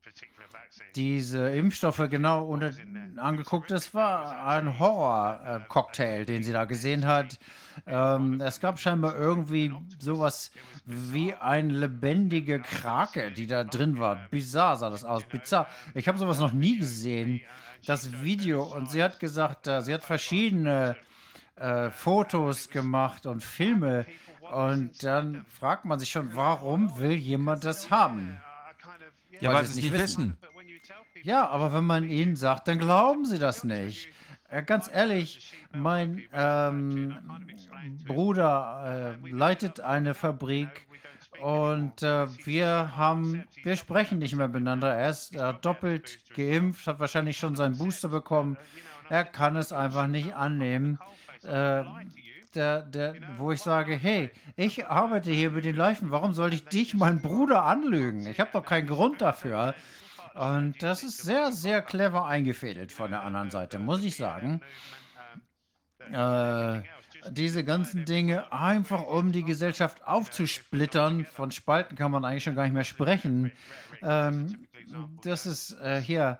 [0.96, 2.72] diese Impfstoffe genau unter,
[3.16, 3.70] angeguckt.
[3.70, 7.38] Es war ein Horror-Cocktail, den sie da gesehen hat.
[7.86, 10.50] Ähm, es gab scheinbar irgendwie sowas
[10.84, 14.16] wie eine lebendige Krake, die da drin war.
[14.30, 15.24] Bizarr sah das aus.
[15.24, 15.66] Bizarr.
[15.94, 17.40] Ich habe sowas noch nie gesehen.
[17.86, 18.62] Das Video.
[18.62, 20.96] Und sie hat gesagt, äh, sie hat verschiedene
[21.56, 24.06] äh, Fotos gemacht und Filme.
[24.52, 28.40] Und dann fragt man sich schon, warum will jemand das haben?
[29.40, 30.36] Ja, Weil weil sie sie es nicht wissen.
[31.22, 34.08] Ja, aber wenn man ihnen sagt, dann glauben sie das nicht.
[34.52, 37.16] Äh, ganz ehrlich, mein ähm,
[38.06, 40.86] Bruder äh, leitet eine Fabrik
[41.40, 44.94] und äh, wir haben, wir sprechen nicht mehr miteinander.
[44.94, 48.58] Er ist äh, doppelt geimpft, hat wahrscheinlich schon seinen Booster bekommen.
[49.08, 50.98] Er kann es einfach nicht annehmen.
[51.44, 51.84] Äh,
[52.54, 56.66] der, der, wo ich sage, hey, ich arbeite hier mit den Leichen, warum sollte ich
[56.66, 58.26] dich, meinen Bruder, anlügen?
[58.26, 59.74] Ich habe doch keinen Grund dafür.
[60.34, 64.60] Und das ist sehr, sehr clever eingefädelt von der anderen Seite, muss ich sagen.
[66.10, 66.82] Äh,
[67.30, 71.26] diese ganzen Dinge einfach um die Gesellschaft aufzusplittern.
[71.32, 73.52] Von Spalten kann man eigentlich schon gar nicht mehr sprechen.
[74.02, 74.66] Ähm,
[75.22, 76.38] das ist äh, hier.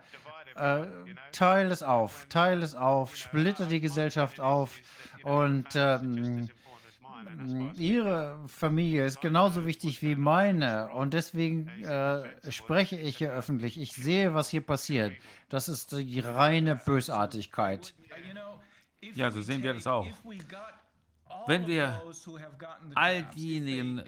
[0.56, 0.84] Äh,
[1.32, 4.78] teil es auf, teil es auf, splitter die Gesellschaft auf
[5.22, 6.50] und ähm,
[7.74, 13.80] Ihre Familie ist genauso wichtig wie meine und deswegen äh, spreche ich hier öffentlich.
[13.80, 15.12] Ich sehe, was hier passiert.
[15.48, 17.94] Das ist die reine Bösartigkeit.
[19.14, 20.06] Ja, so sehen wir das auch.
[21.46, 22.02] Wenn wir
[22.94, 24.02] all diejenigen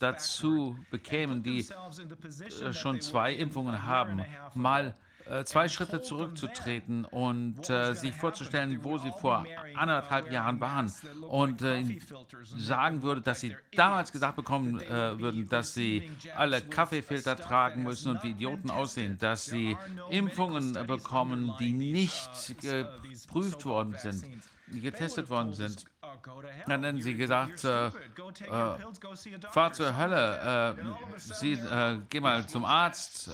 [0.00, 4.94] dazu bekämen, die äh, schon zwei Impfungen haben, mal
[5.30, 10.92] äh, zwei Schritte zurückzutreten und äh, sich vorzustellen, wo sie vor anderthalb Jahren waren
[11.28, 11.98] und äh,
[12.56, 18.10] sagen würde, dass sie damals gesagt bekommen äh, würden, dass sie alle Kaffeefilter tragen müssen
[18.10, 19.76] und wie Idioten aussehen, dass sie
[20.10, 24.24] Impfungen bekommen, die nicht geprüft worden sind,
[24.68, 25.84] die getestet worden sind.
[26.66, 27.90] Dann hätten sie gesagt, äh, äh,
[29.50, 33.30] fahr zur Hölle, äh, sie, äh, geh mal zum Arzt.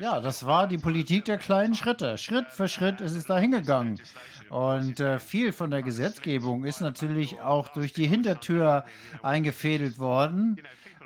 [0.00, 2.18] Ja, das war die Politik der kleinen Schritte.
[2.18, 4.00] Schritt für Schritt ist es da hingegangen.
[4.48, 8.84] Und äh, viel von der Gesetzgebung ist natürlich auch durch die Hintertür
[9.22, 10.60] eingefädelt worden.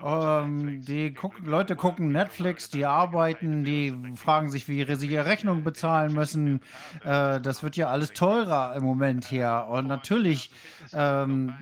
[0.05, 5.65] Ähm, die gucken, Leute gucken Netflix, die arbeiten, die fragen sich, wie sie ihre Rechnung
[5.65, 6.61] bezahlen müssen.
[7.05, 9.69] Äh, das wird ja alles teurer im Moment hier.
[9.71, 10.51] Und natürlich
[10.93, 11.55] ähm,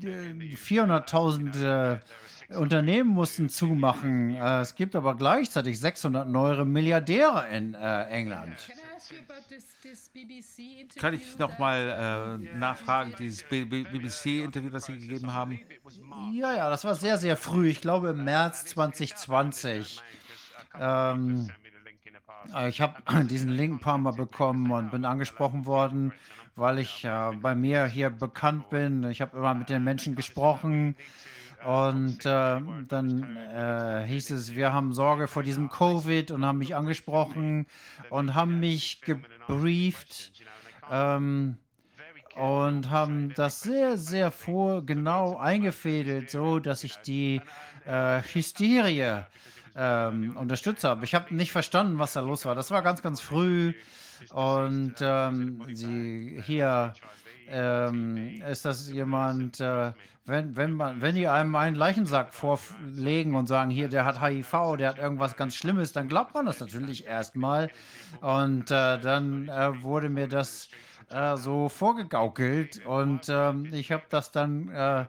[0.00, 1.98] äh, 400.000 äh,
[2.56, 4.34] Unternehmen mussten zumachen.
[4.34, 8.56] Äh, es gibt aber gleichzeitig 600 neue Milliardäre in äh, England.
[10.96, 15.60] Kann ich noch mal äh, nachfragen, dieses BBC-Interview, das Sie gegeben haben?
[16.32, 17.68] Ja, ja, das war sehr, sehr früh.
[17.68, 20.00] Ich glaube im März 2020.
[20.78, 21.50] Ähm,
[22.54, 26.12] äh, ich habe diesen Link ein paar Mal bekommen und bin angesprochen worden,
[26.56, 29.04] weil ich äh, bei mir hier bekannt bin.
[29.04, 30.96] Ich habe immer mit den Menschen gesprochen.
[31.64, 36.74] Und äh, dann äh, hieß es, wir haben Sorge vor diesem Covid und haben mich
[36.74, 37.66] angesprochen
[38.10, 40.32] und haben mich gebrieft
[40.90, 41.58] ähm,
[42.34, 47.40] und haben das sehr, sehr vor genau eingefädelt, so dass ich die
[47.86, 49.26] äh, Hysterie
[49.76, 51.04] ähm, unterstützt habe.
[51.04, 52.54] Ich habe nicht verstanden, was da los war.
[52.54, 53.72] Das war ganz, ganz früh
[54.32, 56.94] und ähm, sie hier
[57.52, 59.92] ähm, ist das jemand, äh,
[60.24, 64.76] wenn, wenn, man, wenn die einem einen Leichensack vorlegen und sagen, hier, der hat HIV,
[64.78, 67.70] der hat irgendwas ganz Schlimmes, dann glaubt man das natürlich erstmal.
[68.20, 70.68] Und äh, dann äh, wurde mir das
[71.10, 75.04] äh, so vorgegaukelt und ähm, ich habe das dann äh,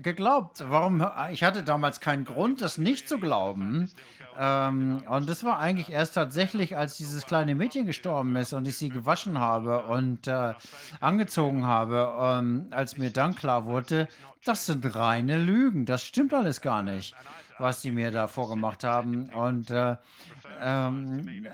[0.00, 0.64] geglaubt.
[0.68, 1.04] Warum?
[1.32, 3.90] Ich hatte damals keinen Grund, das nicht zu glauben.
[4.38, 8.76] Ähm, und das war eigentlich erst tatsächlich, als dieses kleine Mädchen gestorben ist und ich
[8.76, 10.54] sie gewaschen habe und äh,
[11.00, 14.08] angezogen habe, ähm, als mir dann klar wurde,
[14.44, 15.86] das sind reine Lügen.
[15.86, 17.14] Das stimmt alles gar nicht,
[17.58, 19.28] was sie mir da vorgemacht haben.
[19.30, 19.96] Und äh,
[20.60, 21.46] ähm,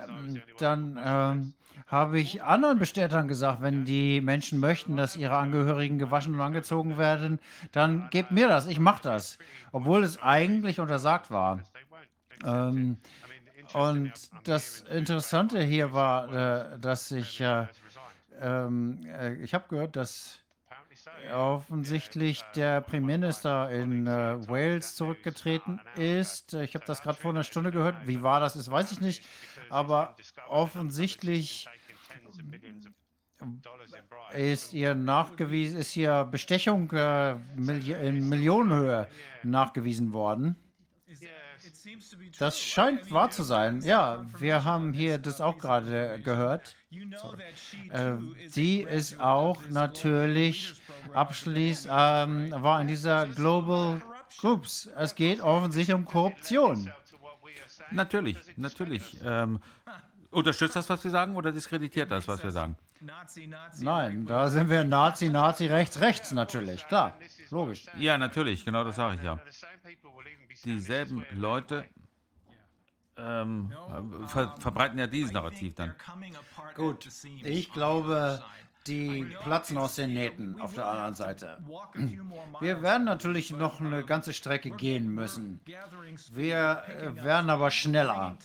[0.58, 1.55] dann ähm,
[1.86, 6.98] habe ich anderen Bestätigern gesagt, wenn die Menschen möchten, dass ihre Angehörigen gewaschen und angezogen
[6.98, 7.40] werden,
[7.73, 9.39] dann gebt mir das, ich mache das,
[9.73, 11.60] obwohl es eigentlich untersagt war.
[12.44, 12.99] Ähm,
[13.75, 14.12] und
[14.44, 16.33] das Interessante hier war,
[16.75, 17.67] äh, dass ich, äh,
[18.41, 20.39] ähm, äh, ich habe gehört, dass
[21.33, 26.55] offensichtlich der Premierminister in äh, Wales zurückgetreten ist.
[26.55, 28.07] Ich habe das gerade vor einer Stunde gehört.
[28.07, 29.25] Wie wahr das ist, weiß ich nicht.
[29.70, 30.17] Aber
[30.49, 31.68] offensichtlich
[34.34, 39.08] ist ihr nachgewiesen, ist ihr Bestechung äh, in Millionenhöhe
[39.42, 40.57] nachgewiesen worden.
[42.39, 43.81] Das scheint wahr zu sein.
[43.83, 46.76] Ja, wir haben hier das auch gerade gehört.
[47.91, 48.15] Äh,
[48.49, 50.75] sie ist auch natürlich
[51.15, 54.00] abschließend, ähm, war in dieser Global
[54.41, 54.89] Groups.
[54.97, 56.91] Es geht offensichtlich um Korruption.
[57.91, 59.17] Natürlich, natürlich.
[59.25, 59.60] Ähm,
[60.31, 62.76] unterstützt das, was wir sagen, oder diskreditiert das, was wir sagen?
[63.78, 67.17] Nein, da sind wir Nazi, Nazi, rechts, rechts natürlich, klar,
[67.50, 67.84] logisch.
[67.97, 69.39] Ja, natürlich, genau das sage ich ja.
[70.64, 71.84] Dieselben Leute
[73.16, 73.72] ähm,
[74.26, 75.94] ver verbreiten ja dieses Narrativ dann.
[76.74, 77.08] Gut,
[77.42, 78.42] ich glaube,
[78.89, 81.58] die platzen aus den Nähten auf der anderen Seite.
[82.60, 85.60] Wir werden natürlich noch eine ganze Strecke gehen müssen.
[86.33, 88.36] Wir äh, werden aber schneller.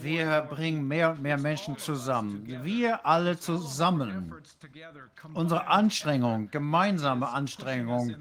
[0.00, 2.44] Wir bringen mehr und mehr Menschen zusammen.
[2.64, 4.34] Wir alle zusammen.
[5.34, 8.16] Unsere Anstrengung, gemeinsame Anstrengung,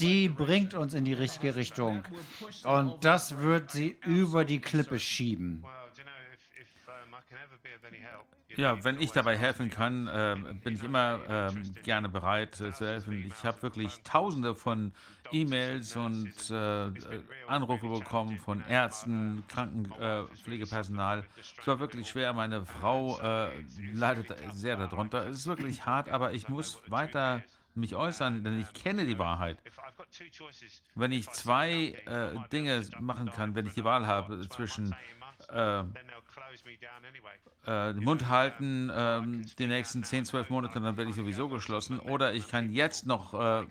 [0.00, 2.02] die bringt uns in die richtige Richtung.
[2.64, 5.64] Und das wird sie über die Klippe schieben.
[8.56, 12.86] Ja, wenn ich dabei helfen kann, äh, bin ich immer äh, gerne bereit äh, zu
[12.86, 13.24] helfen.
[13.26, 14.92] Ich habe wirklich tausende von
[15.32, 16.90] E-Mails und äh,
[17.46, 21.24] Anrufe bekommen von Ärzten, Krankenpflegepersonal.
[21.36, 22.32] es war wirklich schwer.
[22.34, 23.50] Meine Frau äh,
[23.94, 25.26] leidet sehr darunter.
[25.26, 27.42] Es ist wirklich hart, aber ich muss weiter
[27.74, 29.58] mich äußern, denn ich kenne die Wahrheit.
[30.94, 34.94] Wenn ich zwei äh, Dinge machen kann, wenn ich die Wahl habe zwischen
[35.52, 35.80] äh,
[37.64, 39.20] äh, den Mund halten, äh,
[39.58, 41.98] die nächsten 10, 12 Monate, dann werde ich sowieso geschlossen.
[42.00, 43.64] Oder ich kann jetzt noch äh,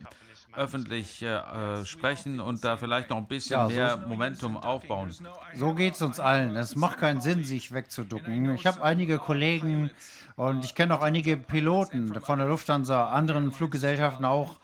[0.56, 5.11] öffentlich äh, äh, sprechen und da vielleicht noch ein bisschen ja, so mehr Momentum aufbauen.
[5.56, 6.56] So geht es uns allen.
[6.56, 8.56] Es macht keinen Sinn, sich wegzuducken.
[8.56, 9.92] Ich habe einige Kollegen
[10.35, 14.58] und ich kenne auch einige Piloten von der Lufthansa, anderen Fluggesellschaften auch,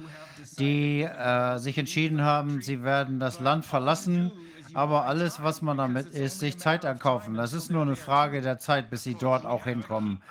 [0.58, 4.32] die äh, sich entschieden haben, sie werden das Land verlassen
[4.74, 7.36] aber alles, was man damit ist, sich Zeit erkaufen.
[7.36, 10.22] Das ist nur eine Frage der Zeit, bis sie dort auch hinkommen.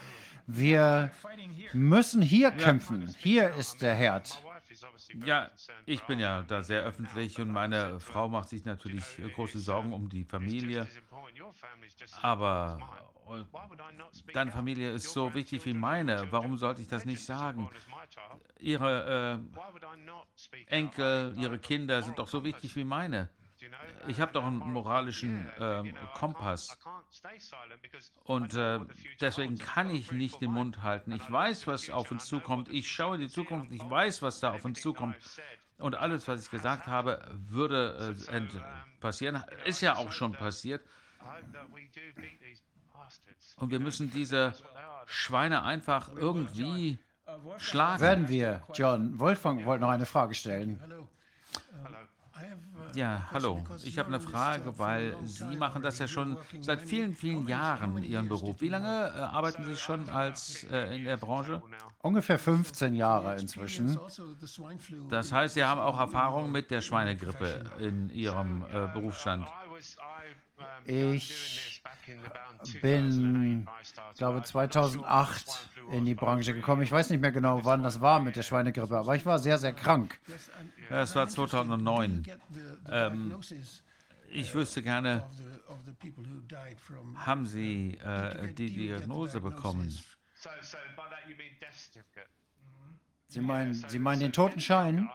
[0.47, 1.11] Wir
[1.73, 3.15] müssen hier kämpfen.
[3.19, 4.43] Hier ist der Herd.
[5.25, 5.51] Ja,
[5.87, 10.09] ich bin ja da sehr öffentlich und meine Frau macht sich natürlich große Sorgen um
[10.09, 10.87] die Familie.
[12.23, 12.79] Aber
[14.33, 16.31] deine Familie ist so wichtig wie meine.
[16.31, 17.69] Warum sollte ich das nicht sagen?
[18.59, 19.41] Ihre
[20.69, 23.29] äh, Enkel, ihre Kinder sind doch so wichtig wie meine.
[24.09, 26.77] Ich habe doch einen moralischen äh, Kompass.
[28.25, 28.81] Und äh,
[29.21, 31.13] deswegen kann ich nicht den Mund halten.
[31.13, 32.69] Ich weiß, was auf uns zukommt.
[32.69, 33.73] Ich schaue in die Zukunft.
[33.73, 35.17] Ich weiß, was da auf uns zukommt.
[35.79, 38.43] Und alles, was ich gesagt habe, würde äh,
[39.01, 39.43] passieren.
[39.65, 40.85] Ist ja auch schon passiert.
[43.57, 44.55] Und wir müssen diese
[45.07, 46.99] Schweine einfach irgendwie
[47.59, 48.01] schlagen.
[48.01, 49.19] Werden wir, John.
[49.19, 50.81] Wolfgang wollte noch eine Frage stellen.
[52.95, 53.63] Ja, hallo.
[53.85, 58.29] Ich habe eine Frage, weil Sie machen das ja schon seit vielen, vielen Jahren, Ihren
[58.29, 58.61] Beruf.
[58.61, 61.63] Wie lange äh, arbeiten Sie schon als äh, in der Branche?
[62.01, 63.99] Ungefähr 15 Jahre inzwischen.
[65.11, 69.47] Das heißt, Sie haben auch Erfahrung mit der Schweinegrippe in Ihrem äh, Berufsstand.
[70.85, 71.76] Ich
[72.81, 73.67] bin,
[74.17, 76.83] glaube 2008 in die Branche gekommen.
[76.83, 79.59] Ich weiß nicht mehr genau, wann das war mit der Schweinegrippe, aber ich war sehr,
[79.59, 80.19] sehr krank.
[80.91, 82.25] Ja, Es war 2009.
[82.91, 83.35] Ähm,
[84.29, 85.25] ich wüsste gerne,
[87.17, 89.97] haben Sie äh, die Diagnose bekommen?
[93.29, 95.09] Sie meinen, Sie meinen den Totenschein?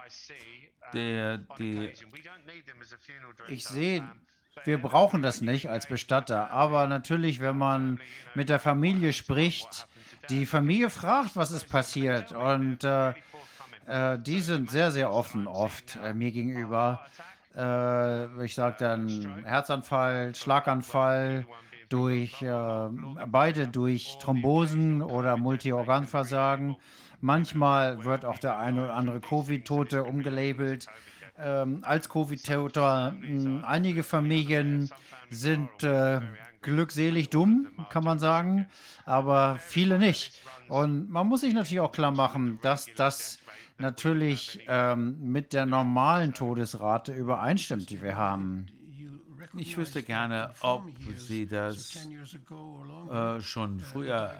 [0.93, 1.93] Der, die,
[3.47, 4.03] Ich sehe,
[4.65, 7.99] wir brauchen das nicht als Bestatter, aber natürlich, wenn man
[8.35, 9.87] mit der Familie spricht,
[10.29, 13.13] die Familie fragt, was ist passiert und äh,
[13.87, 17.01] äh, die sind sehr, sehr offen oft äh, mir gegenüber.
[17.55, 21.45] Äh, ich sage dann Herzanfall, Schlaganfall,
[21.89, 22.87] durch äh,
[23.27, 26.77] beide durch Thrombosen oder Multiorganversagen.
[27.19, 30.87] Manchmal wird auch der eine oder andere Covid-Tote umgelabelt
[31.37, 33.13] ähm, als Covid-Toter.
[33.19, 34.89] Mh, Einige Familien
[35.29, 36.21] sind äh,
[36.61, 38.67] glückselig dumm, kann man sagen,
[39.05, 40.41] aber viele nicht.
[40.67, 43.39] Und man muss sich natürlich auch klar machen, dass das
[43.77, 48.67] natürlich ähm, mit der normalen Todesrate übereinstimmt, die wir haben.
[49.57, 50.83] ich wüsste gerne, ob
[51.17, 52.07] Sie das
[53.11, 54.31] äh, schon früher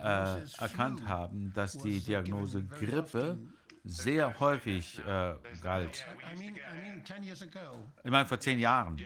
[0.58, 3.38] äh, erkannt haben, dass die Diagnose Grippe
[3.84, 6.06] sehr häufig äh, galt.
[8.04, 9.00] Ich meine, vor zehn Jahren.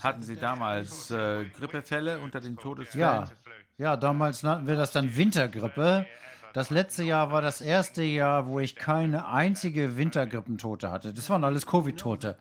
[0.00, 3.00] Hatten Sie damals äh, Grippefälle unter den Todesfällen?
[3.00, 3.30] Ja,
[3.78, 6.06] ja, damals nannten wir das dann Wintergrippe.
[6.52, 11.14] Das letzte Jahr war das erste Jahr, wo ich keine einzige Wintergrippentote hatte.
[11.14, 12.36] Das waren alles Covid-Tote.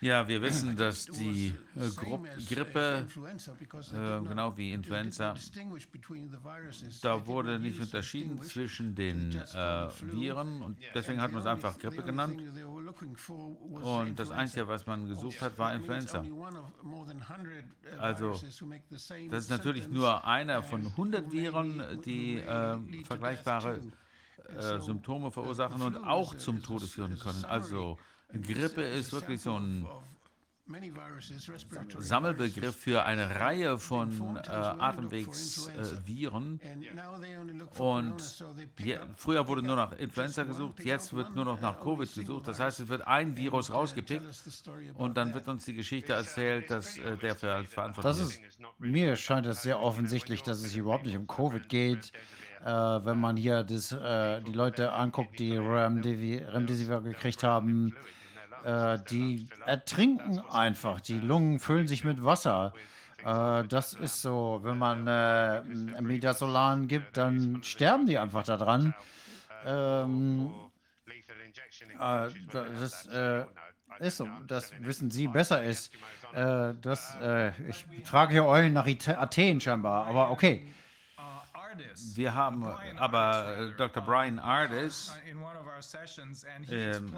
[0.00, 3.06] Ja, wir wissen, dass die äh, Grippe,
[3.94, 5.34] äh, genau wie Influenza,
[7.02, 12.02] da wurde nicht unterschieden zwischen den äh, Viren und deswegen hat man es einfach Grippe
[12.02, 12.42] genannt.
[13.82, 16.24] Und das Einzige, was man gesucht hat, war Influenza.
[17.98, 18.32] Also,
[19.30, 23.80] das ist natürlich nur einer von 100 Viren, die äh, vergleichbare
[24.48, 27.44] äh, Symptome verursachen und auch zum Tode führen können.
[27.44, 27.98] Also,
[28.32, 29.86] Grippe ist wirklich so ein
[31.98, 36.60] Sammelbegriff für eine Reihe von äh, Atemwegsviren.
[37.78, 38.44] und
[38.78, 42.48] je, früher wurde nur nach Influenza gesucht, jetzt wird nur noch nach Covid gesucht.
[42.48, 44.24] Das heißt, es wird ein Virus rausgepickt
[44.94, 49.46] und dann wird uns die Geschichte erzählt, dass äh, der für verantwortlich ist, mir scheint
[49.46, 52.12] es sehr offensichtlich, dass es hier überhaupt nicht um Covid geht.
[52.64, 52.70] Äh,
[53.04, 57.94] wenn man hier das, äh, die Leute anguckt, die Remdesiv- Remdesivir gekriegt haben,
[58.66, 61.00] äh, die ertrinken einfach.
[61.00, 62.72] Die Lungen füllen sich mit Wasser.
[63.24, 65.62] Äh, das ist so, wenn man äh,
[66.02, 68.92] Midazolam gibt, dann sterben die einfach daran.
[69.64, 70.50] Ähm,
[72.00, 73.44] äh, das äh,
[74.00, 75.94] ist so, das wissen Sie besser ist.
[76.32, 77.16] Äh, das,
[77.68, 80.72] ich trage hier Eulen nach Athen scheinbar, aber okay.
[82.14, 82.64] Wir haben
[82.98, 84.02] aber äh, Dr.
[84.02, 85.12] Brian Ardis
[86.70, 87.12] ähm,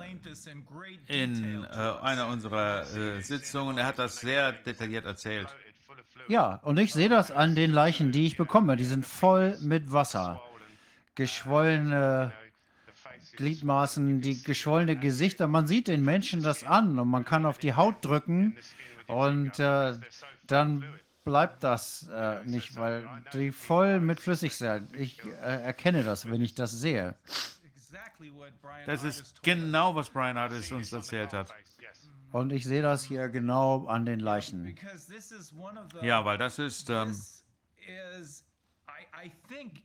[1.07, 5.49] in äh, einer unserer äh, Sitzungen, er hat das sehr detailliert erzählt.
[6.29, 8.77] Ja, und ich sehe das an den Leichen, die ich bekomme.
[8.77, 10.43] Die sind voll mit Wasser.
[11.15, 12.33] Geschwollene
[13.37, 15.47] Gliedmaßen, die geschwollene Gesichter.
[15.47, 18.57] Man sieht den Menschen das an und man kann auf die Haut drücken
[19.07, 19.95] und äh,
[20.47, 20.85] dann
[21.29, 24.97] bleibt das äh, nicht, weil die voll mit flüssig sind.
[24.97, 27.15] Ich äh, erkenne das, wenn ich das sehe.
[28.87, 31.53] Das ist genau, was Brian Ardis uns erzählt hat.
[32.33, 34.75] Und ich sehe das hier genau an den Leichen.
[36.01, 37.15] Ja, weil das ist, ähm,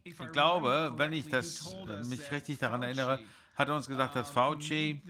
[0.04, 3.20] ich glaube, wenn ich das, äh, mich richtig daran erinnere,
[3.56, 5.02] hat er uns gesagt, dass Fauci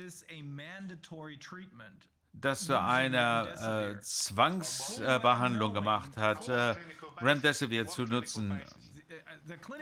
[2.33, 6.75] das zu einer äh, Zwangsbehandlung gemacht hat, äh,
[7.21, 8.61] Remdesivir zu nutzen.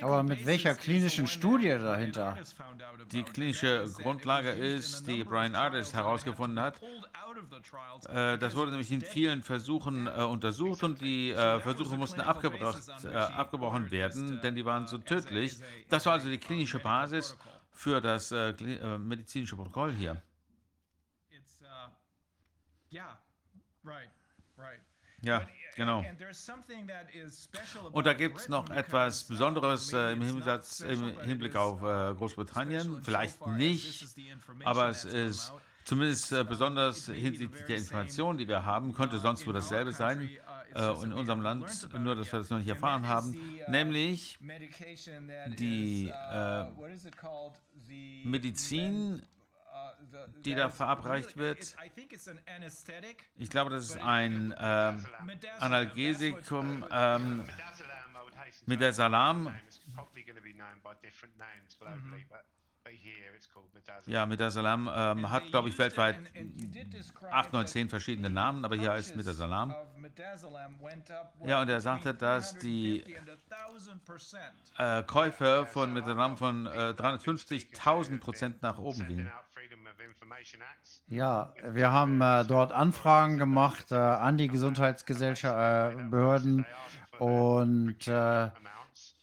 [0.01, 2.37] Aber mit welcher klinischen Studie dahinter?
[3.11, 6.79] Die klinische Grundlage ist, die Brian Ardis herausgefunden hat.
[8.09, 12.23] Äh, das wurde nämlich in vielen Versuchen äh, untersucht und die äh, Versuche mussten äh,
[12.23, 15.57] abgebrochen werden, denn die waren so tödlich.
[15.89, 17.37] Das war also die klinische Basis
[17.71, 20.21] für das äh, äh, medizinische Protokoll hier.
[25.21, 25.47] Ja.
[25.75, 26.03] Genau.
[27.91, 33.01] Und da gibt es noch etwas Besonderes äh, im, Hinsatz, im Hinblick auf äh, Großbritannien.
[33.03, 34.05] Vielleicht nicht,
[34.65, 35.53] aber es ist
[35.85, 40.29] zumindest äh, besonders hinsichtlich der Informationen, die wir haben, könnte sonst wohl dasselbe sein
[40.75, 43.35] äh, in unserem Land, nur dass wir das noch nicht erfahren haben,
[43.67, 44.37] nämlich
[45.57, 46.65] die äh,
[48.23, 49.23] Medizin,
[50.45, 51.75] die da verabreicht wird.
[53.37, 54.93] Ich glaube, das ist ein äh,
[55.59, 57.45] Analgesikum ähm,
[58.65, 59.53] mit der Salam.
[64.05, 66.19] Ja, mit der Salam ähm, hat, glaube ich, weltweit
[67.29, 69.73] 8, 9, 10 verschiedene Namen, aber hier heißt mit der Salam.
[71.45, 73.05] Ja, und er sagte, dass die
[74.77, 79.31] äh, Käufe von Metasalam von äh, 350.000 Prozent nach oben gingen.
[81.07, 86.65] Ja, wir haben äh, dort Anfragen gemacht äh, an die Gesundheitsgesellschaften
[87.19, 88.49] und äh,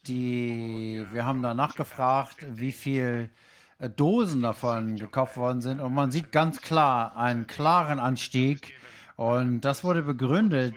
[0.07, 3.31] die, wir haben danach gefragt, wie viel
[3.79, 5.81] äh, Dosen davon gekauft worden sind.
[5.81, 8.75] Und man sieht ganz klar einen klaren Anstieg.
[9.17, 10.77] Und das wurde begründet,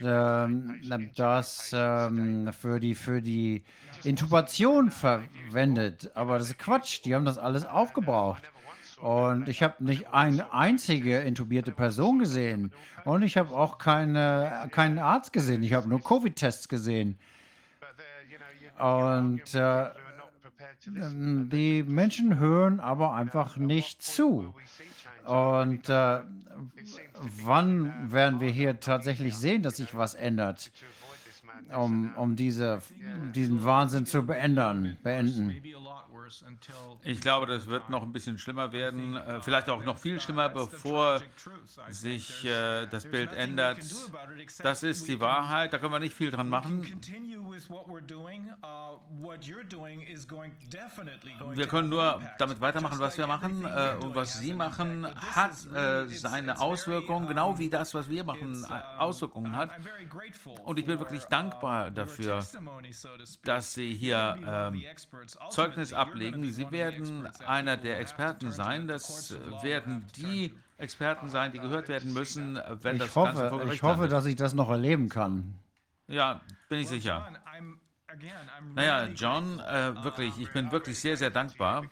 [0.00, 0.80] ähm,
[1.16, 3.64] dass ähm, für die für die
[4.04, 8.42] Intubation verwendet, aber das ist Quatsch, die haben das alles aufgebraucht.
[9.02, 12.72] Und ich habe nicht eine einzige intubierte Person gesehen.
[13.04, 15.64] Und ich habe auch keine, keinen Arzt gesehen.
[15.64, 17.18] Ich habe nur Covid-Tests gesehen.
[18.78, 19.86] Und äh,
[20.86, 24.54] die Menschen hören aber einfach nicht zu.
[25.26, 26.20] Und äh,
[27.44, 30.70] wann werden wir hier tatsächlich sehen, dass sich was ändert,
[31.76, 32.82] um, um diese,
[33.34, 34.96] diesen Wahnsinn zu beenden?
[35.02, 35.60] beenden?
[37.02, 40.48] Ich glaube, das wird noch ein bisschen schlimmer werden, äh, vielleicht auch noch viel schlimmer,
[40.48, 41.20] bevor
[41.90, 43.78] sich äh, das Bild ändert.
[44.62, 46.82] Das ist die Wahrheit, da können wir nicht viel dran machen.
[51.54, 55.54] Wir können nur damit weitermachen, was wir machen äh, und was Sie machen, hat
[56.08, 58.64] seine Auswirkungen, genau wie das, was wir machen,
[58.98, 59.70] Auswirkungen hat.
[60.64, 62.44] Und ich bin wirklich dankbar dafür,
[63.44, 64.82] dass Sie hier ähm,
[65.50, 66.52] Zeugnis ablegen.
[66.52, 68.86] Sie werden einer der Experten sein.
[68.86, 73.58] Das werden die Experten sein, die gehört werden müssen, wenn ich das hoffe, Ganze vor
[73.60, 74.12] Gericht Ich hoffe, landet.
[74.12, 75.58] dass ich das noch erleben kann.
[76.08, 77.32] Ja, bin ich sicher.
[78.74, 81.84] Naja, John, äh, wirklich, ich bin wirklich sehr, sehr dankbar.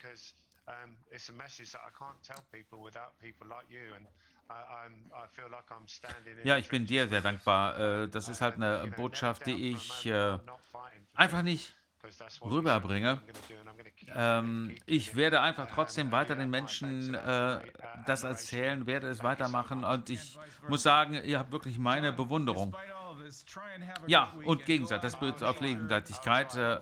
[6.45, 7.79] Ja, ich bin dir sehr dankbar.
[7.79, 10.39] Äh, Das ist halt eine Botschaft, die ich äh,
[11.15, 11.75] einfach nicht
[12.43, 13.21] rüberbringe.
[14.15, 17.61] Ähm, ich werde einfach trotzdem weiter den Menschen äh,
[18.07, 20.39] das erzählen, werde es weitermachen und ich
[20.69, 22.77] muss sagen, ihr habt wirklich meine Bewunderung.
[24.07, 26.55] Ja, und Gegensatz, das bedeutet auf Gegenseitigkeit.
[26.57, 26.81] Äh,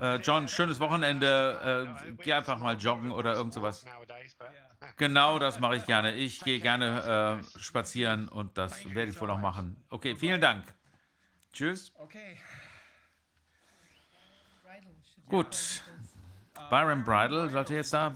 [0.00, 1.96] äh, John, schönes Wochenende.
[2.06, 3.84] Äh, geh einfach mal joggen oder irgend sowas.
[4.98, 6.14] Genau, das mache ich gerne.
[6.14, 9.82] Ich gehe gerne äh, spazieren und das werde ich wohl auch machen.
[9.88, 10.64] Okay, vielen Dank.
[11.52, 11.92] Tschüss.
[15.28, 15.82] Gut.
[16.70, 18.12] Byron Bridle sollte jetzt da.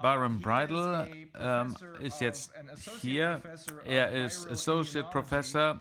[0.00, 2.52] Byron Bridle ähm, ist jetzt
[3.00, 3.42] hier.
[3.84, 5.80] Er ist Associate Professor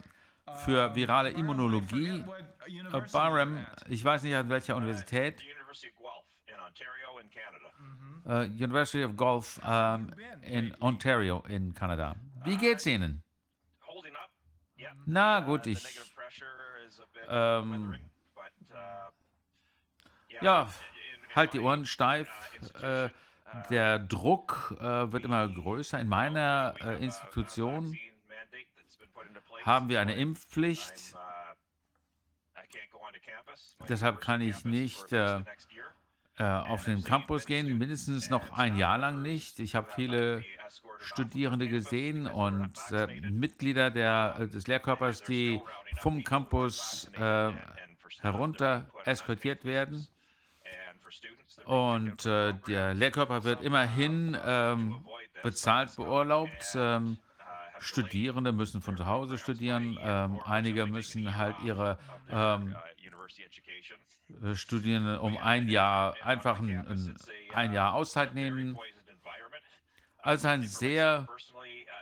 [0.65, 2.23] für virale Immunologie.
[2.93, 5.41] Äh, Byron, ich weiß nicht an welcher Universität.
[8.25, 12.15] Äh, University of Guelph ähm, in Ontario in Kanada.
[12.43, 13.23] Wie geht's Ihnen?
[15.05, 15.85] Na gut, ich.
[17.29, 17.95] Ähm,
[20.41, 20.69] ja,
[21.35, 22.29] halt die Ohren steif.
[22.81, 23.09] Äh,
[23.69, 25.99] der Druck äh, wird immer größer.
[25.99, 27.97] In meiner äh, Institution
[29.63, 30.93] haben wir eine Impfpflicht.
[33.87, 35.41] Deshalb kann ich nicht äh,
[36.37, 39.59] äh, auf den Campus gehen, mindestens noch ein Jahr lang nicht.
[39.59, 40.43] Ich habe viele
[40.99, 45.61] Studierende gesehen und äh, Mitglieder der, des Lehrkörpers, die
[45.99, 47.09] vom Campus
[48.21, 50.07] herunter eskortiert werden.
[51.67, 55.05] Und äh, der Lehrkörper wird immerhin ähm,
[55.43, 56.75] bezahlt beurlaubt.
[56.75, 57.17] Ähm,
[57.79, 59.99] Studierende müssen von zu Hause studieren.
[60.01, 61.99] Ähm, einige müssen halt ihre
[62.31, 62.73] ähm,
[64.41, 67.17] äh, Studierende um ein Jahr einfach ein,
[67.53, 68.77] ein, Jahr Auszeit nehmen.
[70.19, 71.27] Also eine sehr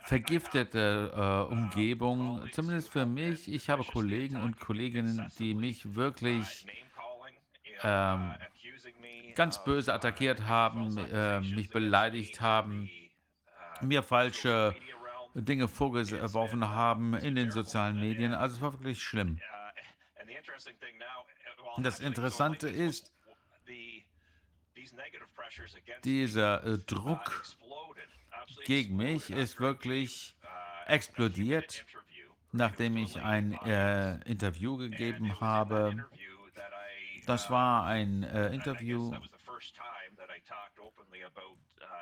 [0.04, 3.52] vergiftete äh, Umgebung, zumindest für mich.
[3.52, 6.68] Ich habe Kollegen und Kolleginnen, die mich wirklich
[7.82, 8.36] ähm,
[9.36, 12.90] ganz böse attackiert haben, äh, mich beleidigt haben,
[13.82, 14.76] mir falsche
[15.34, 18.34] Dinge vorgeworfen haben in den sozialen Medien.
[18.34, 19.40] Also es war wirklich schlimm.
[21.78, 23.12] Das Interessante ist,
[26.04, 27.44] dieser äh, Druck
[28.66, 30.36] gegen mich ist wirklich
[30.88, 31.86] explodiert,
[32.52, 36.06] nachdem ich ein äh, Interview gegeben habe.
[37.26, 39.14] Das war ein äh, Interview,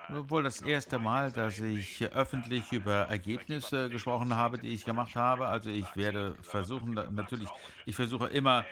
[0.09, 5.47] wohl das erste Mal, dass ich öffentlich über Ergebnisse gesprochen habe, die ich gemacht habe.
[5.47, 7.49] Also ich werde versuchen, natürlich,
[7.85, 8.65] ich versuche immer,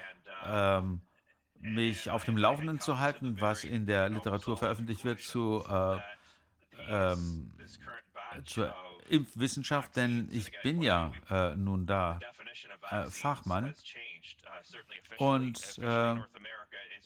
[0.45, 1.01] ähm,
[1.59, 5.97] mich auf dem Laufenden zu halten, was in der Literatur veröffentlicht wird zu, äh,
[6.89, 7.51] ähm,
[8.45, 8.75] zur
[9.07, 12.19] Impfwissenschaft, denn ich bin ja äh, nun da
[12.89, 13.75] äh, Fachmann.
[15.17, 16.15] Und äh,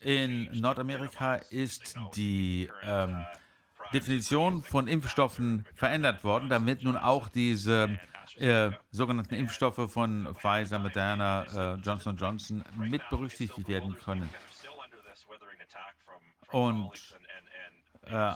[0.02, 3.26] in Nordamerika ist die ähm,
[3.94, 8.00] Definition von Impfstoffen verändert worden, damit nun auch diese
[8.38, 14.30] äh, sogenannten Impfstoffe von Pfizer, Moderna, äh, Johnson Johnson mit berücksichtigt werden können.
[16.52, 16.92] Und
[18.06, 18.34] äh,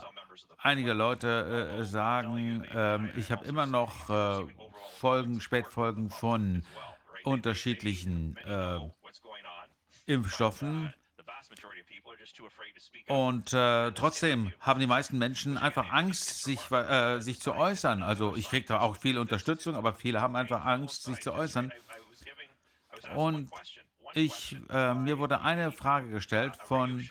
[0.58, 4.46] einige Leute äh, sagen, ähm, ich habe immer noch äh,
[4.98, 6.62] Folgen, Spätfolgen von
[7.24, 8.78] unterschiedlichen äh,
[10.06, 10.94] Impfstoffen.
[13.08, 18.04] Und äh, trotzdem haben die meisten Menschen einfach Angst, sich, äh, sich zu äußern.
[18.04, 21.72] Also ich kriege da auch viel Unterstützung, aber viele haben einfach Angst, sich zu äußern.
[23.14, 23.50] Und
[24.14, 27.08] ich, äh, mir wurde eine Frage gestellt von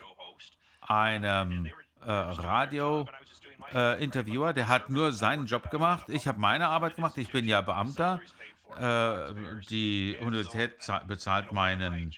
[0.80, 1.66] einem
[2.04, 6.08] äh, Radio-Interviewer, der hat nur seinen Job gemacht.
[6.08, 7.16] Ich habe meine Arbeit gemacht.
[7.18, 8.20] Ich bin ja Beamter.
[8.78, 9.34] Äh,
[9.68, 10.74] die Universität
[11.06, 12.12] bezahlt meinen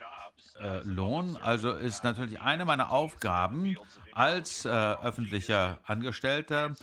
[0.60, 1.36] äh, Lohn.
[1.36, 3.76] Also ist natürlich eine meiner Aufgaben
[4.12, 6.74] als äh, öffentlicher Angestellter,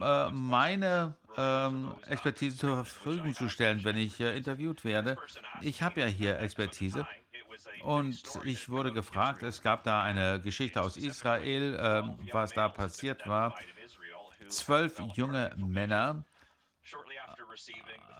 [0.00, 5.16] äh, meine ähm, Expertise zur Verfügung zu stellen, wenn ich interviewt werde.
[5.60, 7.06] Ich habe ja hier Expertise.
[7.82, 13.26] Und ich wurde gefragt, es gab da eine Geschichte aus Israel, äh, was da passiert
[13.26, 13.54] war.
[14.48, 16.24] Zwölf junge Männer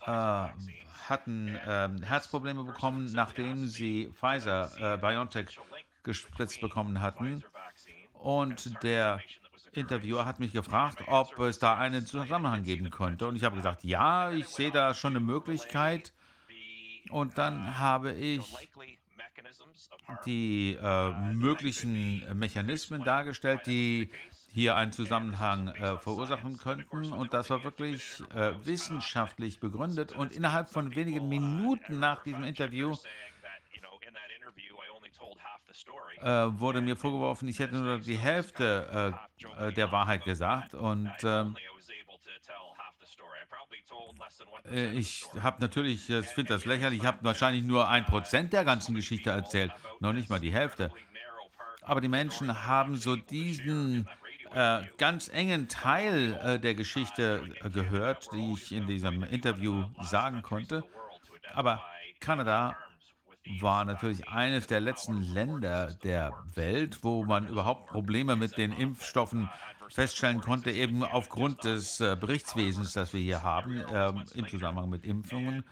[0.07, 0.49] äh,
[1.11, 5.59] hatten äh, Herzprobleme bekommen, nachdem sie Pfizer äh, BioNTech
[6.03, 7.45] gespritzt bekommen hatten.
[8.15, 9.21] Und der
[9.73, 13.27] Interviewer hat mich gefragt, ob es da einen Zusammenhang geben könnte.
[13.27, 16.13] Und ich habe gesagt, ja, ich sehe da schon eine Möglichkeit.
[17.11, 18.43] Und dann habe ich
[20.27, 24.11] die äh, möglichen Mechanismen dargestellt, die
[24.53, 27.13] hier einen Zusammenhang äh, verursachen könnten.
[27.13, 30.13] Und das war wirklich äh, wissenschaftlich begründet.
[30.13, 32.97] Und innerhalb von wenigen Minuten nach diesem Interview
[36.23, 39.17] äh, wurde mir vorgeworfen, ich hätte nur die Hälfte
[39.59, 40.75] äh, äh, der Wahrheit gesagt.
[40.75, 41.57] Und ähm,
[44.71, 48.65] äh, ich habe natürlich, ich finde das lächerlich, ich habe wahrscheinlich nur ein Prozent der
[48.65, 50.91] ganzen Geschichte erzählt, noch nicht mal die Hälfte.
[51.83, 54.09] Aber die Menschen haben so diesen
[54.55, 60.43] äh, ganz engen Teil äh, der Geschichte äh, gehört, die ich in diesem Interview sagen
[60.43, 60.85] konnte.
[61.55, 61.83] Aber
[62.21, 62.77] Kanada
[63.61, 69.49] war natürlich eines der letzten Länder der Welt, wo man überhaupt Probleme mit den Impfstoffen
[69.89, 75.05] feststellen konnte, eben aufgrund des äh, Berichtswesens, das wir hier haben, äh, im Zusammenhang mit
[75.05, 75.65] Impfungen.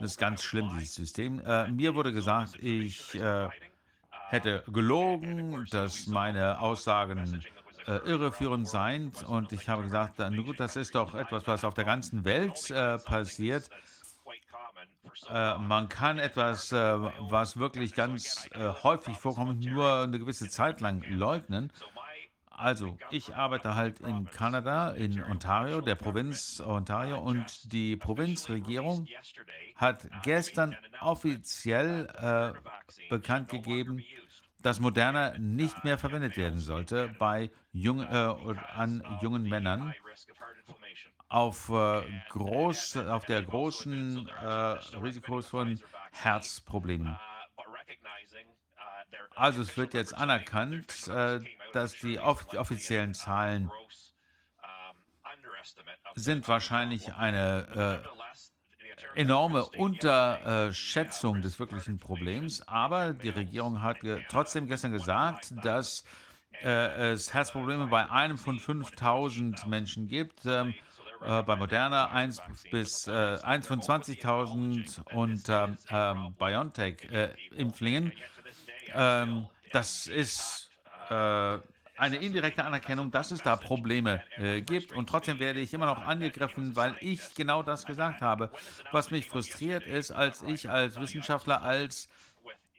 [0.00, 1.40] Das ist ganz schlimm, dieses System.
[1.40, 3.18] Äh, mir wurde gesagt, ich
[4.28, 7.42] hätte gelogen, dass meine Aussagen
[7.86, 9.12] äh, irreführend seien.
[9.26, 12.70] Und ich habe gesagt, na gut, das ist doch etwas, was auf der ganzen Welt
[12.70, 13.68] äh, passiert.
[15.30, 20.80] Äh, man kann etwas, äh, was wirklich ganz äh, häufig vorkommt, nur eine gewisse Zeit
[20.80, 21.72] lang leugnen.
[22.58, 29.06] Also, ich arbeite halt in Kanada, in Ontario, der Provinz Ontario, und die Provinzregierung
[29.76, 34.02] hat gestern offiziell äh, bekannt gegeben,
[34.60, 38.34] dass Moderna nicht mehr verwendet werden sollte bei jung, äh,
[38.74, 39.94] an jungen Männern
[41.28, 44.46] auf, äh, groß, auf der großen äh,
[44.96, 45.80] Risikos von
[46.10, 47.16] Herzproblemen.
[49.36, 51.38] Also es wird jetzt anerkannt, äh,
[51.72, 53.70] dass die off offiziellen Zahlen
[56.14, 58.02] sind wahrscheinlich eine
[59.14, 62.66] äh, enorme Unterschätzung des wirklichen Problems.
[62.66, 66.04] Aber die Regierung hat ge trotzdem gestern gesagt, dass
[66.62, 70.44] äh, es Herzprobleme bei einem von 5000 Menschen gibt.
[70.46, 70.74] Ähm,
[71.20, 72.40] äh, bei Moderna 1
[72.70, 78.12] bis äh, 1 von 20.000 und ähm, ähm BioNTech-Impflingen.
[78.12, 80.67] Äh, ähm, das ist
[81.10, 81.58] äh,
[81.98, 84.92] eine indirekte Anerkennung, dass es da Probleme äh, gibt.
[84.92, 88.50] Und trotzdem werde ich immer noch angegriffen, weil ich genau das gesagt habe.
[88.92, 92.08] Was mich frustriert ist, als ich als Wissenschaftler, als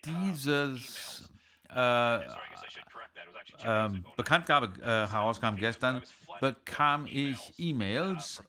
[0.05, 1.29] dieses
[1.75, 2.19] äh,
[3.63, 6.01] ähm, Bekanntgabe äh, herauskam gestern,
[6.39, 8.41] bekam ich E-Mails,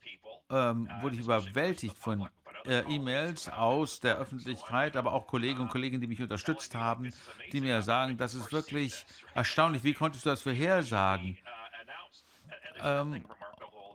[0.50, 2.28] ähm, wurde ich überwältigt von
[2.66, 7.12] äh, E-Mails aus der Öffentlichkeit, aber auch Kollegen und Kolleginnen, die mich unterstützt haben,
[7.52, 9.84] die mir sagen, das ist wirklich erstaunlich.
[9.84, 11.38] Wie konntest du das vorhersagen?
[12.82, 13.24] Ähm,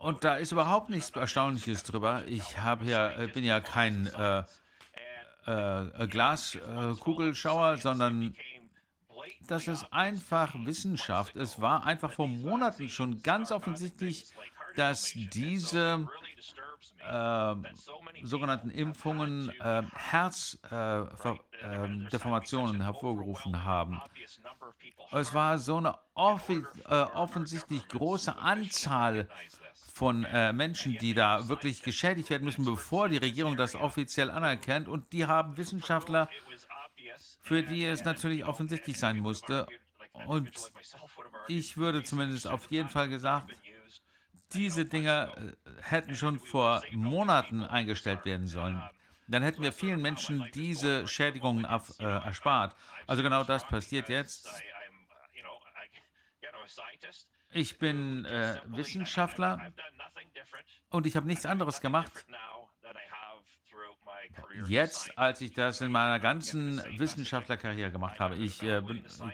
[0.01, 2.23] und da ist überhaupt nichts Erstaunliches drüber.
[2.27, 4.43] Ich ja, äh, bin ja kein äh,
[5.45, 8.35] äh, Glaskugelschauer, sondern
[9.47, 11.35] das ist einfach Wissenschaft.
[11.35, 14.25] Es war einfach vor Monaten schon ganz offensichtlich,
[14.75, 16.24] dass diese äh,
[18.24, 24.01] sogenannten Impfungen äh, Herzdeformationen äh, hervorgerufen haben.
[25.11, 25.95] Es war so eine
[26.88, 29.30] äh, offensichtlich große Anzahl
[29.93, 34.90] von äh, Menschen, die da wirklich geschädigt werden müssen, bevor die Regierung das offiziell anerkennt.
[34.90, 36.27] Und die haben Wissenschaftler,
[37.42, 39.67] für die es natürlich offensichtlich sein musste.
[40.27, 40.51] Und
[41.48, 43.56] ich würde zumindest auf jeden Fall gesagt,
[44.53, 48.82] diese Dinge äh, hätten schon vor Monaten eingestellt werden sollen.
[49.27, 52.75] Dann hätten wir vielen Menschen diese Schädigungen auf, äh, erspart.
[53.07, 54.48] Also genau das passiert jetzt.
[57.51, 59.72] Ich bin äh, Wissenschaftler
[60.90, 62.25] und ich habe nichts anderes gemacht.
[64.67, 68.82] Jetzt, als ich das in meiner ganzen Wissenschaftlerkarriere gemacht habe, ich äh,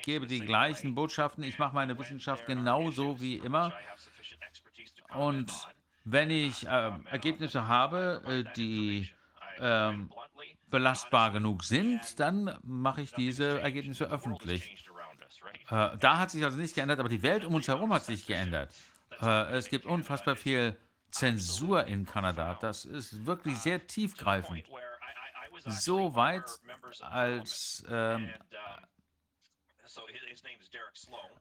[0.03, 3.73] gebe die gleichen Botschaften, ich mache meine Wissenschaft genauso wie immer.
[5.15, 5.51] Und
[6.03, 9.09] wenn ich äh, Ergebnisse habe, äh, die
[9.59, 10.11] ähm,
[10.69, 14.85] belastbar genug sind, dann mache ich diese Ergebnisse öffentlich.
[15.69, 18.25] Äh, da hat sich also nichts geändert, aber die Welt um uns herum hat sich
[18.25, 18.73] geändert.
[19.21, 20.77] Äh, es gibt unfassbar viel
[21.11, 22.57] Zensur in Kanada.
[22.61, 24.63] Das ist wirklich sehr tiefgreifend.
[25.65, 26.45] So weit,
[27.01, 28.29] als ähm,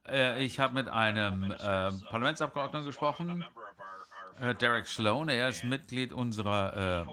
[0.08, 3.44] äh, ich habe mit einem äh, Parlamentsabgeordneten gesprochen,
[4.40, 5.28] äh, Derek Sloan.
[5.28, 7.06] Er ist Mitglied unserer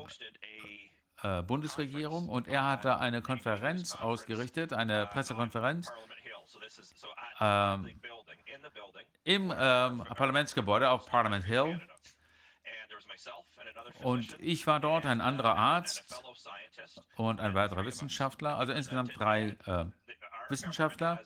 [1.23, 5.91] äh, äh, Bundesregierung und er hat da eine Konferenz ausgerichtet, eine Pressekonferenz
[7.39, 7.99] ähm,
[9.23, 11.81] im ähm, Parlamentsgebäude auf Parliament Hill.
[14.01, 16.23] Und ich war dort, ein anderer Arzt
[17.15, 19.85] und ein weiterer Wissenschaftler, also insgesamt drei äh,
[20.49, 21.19] Wissenschaftler.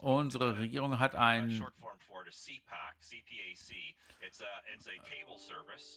[0.00, 1.64] Unsere Regierung hat einen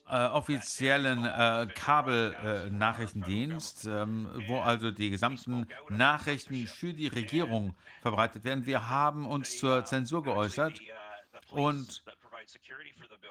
[0.08, 4.06] äh, offiziellen äh, Kabelnachrichtendienst, äh,
[4.48, 8.66] wo also die gesamten Nachrichten für die Regierung verbreitet werden.
[8.66, 10.80] Wir haben uns zur Zensur geäußert
[11.50, 12.04] und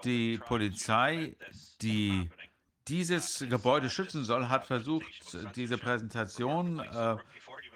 [0.05, 1.37] die Polizei,
[1.81, 2.31] die
[2.89, 5.07] dieses Gebäude schützen soll, hat versucht,
[5.57, 7.17] diese Präsentation äh,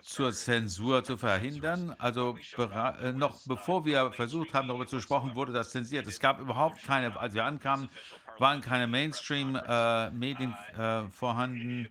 [0.08, 1.94] zur Zensur zu verhindern.
[1.98, 6.06] Also äh, noch bevor wir versucht haben, darüber zu sprechen, wurde das zensiert.
[6.06, 7.90] Es gab überhaupt keine, als wir ankamen,
[8.38, 11.88] waren keine Mainstream-Medien äh, äh, vorhanden.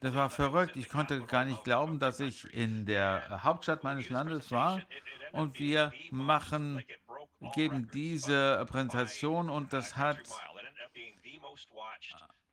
[0.00, 0.76] Das war verrückt.
[0.76, 4.80] Ich konnte gar nicht glauben, dass ich in der Hauptstadt meines Landes war
[5.32, 6.84] und wir machen,
[7.54, 10.18] geben diese Präsentation und das hat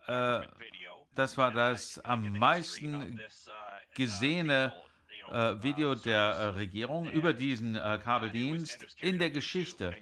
[0.07, 0.41] äh,
[1.17, 3.19] das war das am meisten
[3.97, 4.73] gesehene
[5.31, 9.95] äh, Video der äh, Regierung über diesen äh, Kabeldienst in der Geschichte.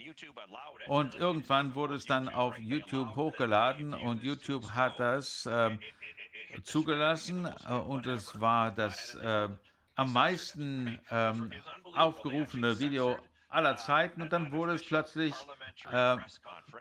[0.87, 5.79] Und irgendwann wurde es dann auf YouTube hochgeladen und YouTube hat das ähm,
[6.63, 9.47] zugelassen äh, und es war das äh,
[9.95, 11.51] am meisten ähm,
[11.95, 13.17] aufgerufene Video
[13.47, 15.33] aller Zeiten und dann wurde es plötzlich
[15.91, 16.17] äh,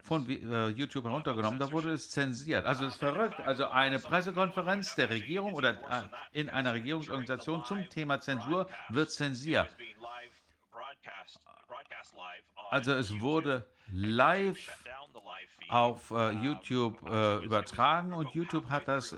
[0.03, 2.65] von äh, YouTube heruntergenommen, da wurde es zensiert.
[2.65, 3.41] Also es ist verrückt.
[3.41, 9.69] Also eine Pressekonferenz der Regierung oder äh, in einer Regierungsorganisation zum Thema Zensur wird zensiert.
[12.71, 14.71] Also es wurde live
[15.69, 19.17] auf äh, YouTube äh, übertragen und YouTube hat das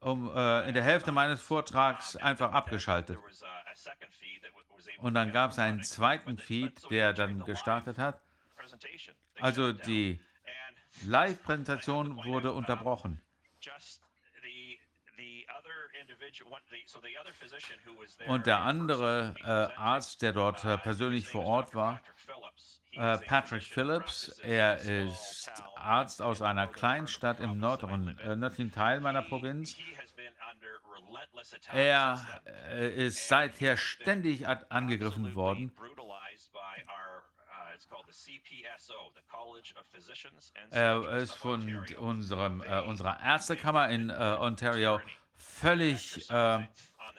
[0.00, 3.18] um, äh, in der Hälfte meines Vortrags einfach abgeschaltet.
[4.98, 8.20] Und dann gab es einen zweiten Feed, der dann gestartet hat.
[9.40, 10.20] Also die
[11.04, 13.20] Live-Präsentation wurde unterbrochen.
[18.26, 22.00] Und der andere äh, Arzt, der dort äh, persönlich vor Ort war,
[22.92, 29.22] äh, Patrick Phillips, er ist Arzt aus einer Kleinstadt im nördlichen, äh, nördlichen Teil meiner
[29.22, 29.76] Provinz.
[31.72, 32.26] Er
[32.70, 35.72] äh, ist seither ständig angegriffen worden
[40.70, 45.00] Er ist von unserem, äh, unserer Ärztekammer in äh, Ontario
[45.36, 46.66] völlig äh,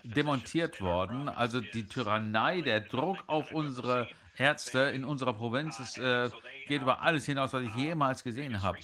[0.04, 1.30] demontiert worden.
[1.30, 6.30] Also die Tyrannei, der Druck auf unsere Ärzte in unserer Provinz ist, äh,
[6.68, 8.78] geht über alles hinaus, was ich jemals gesehen habe.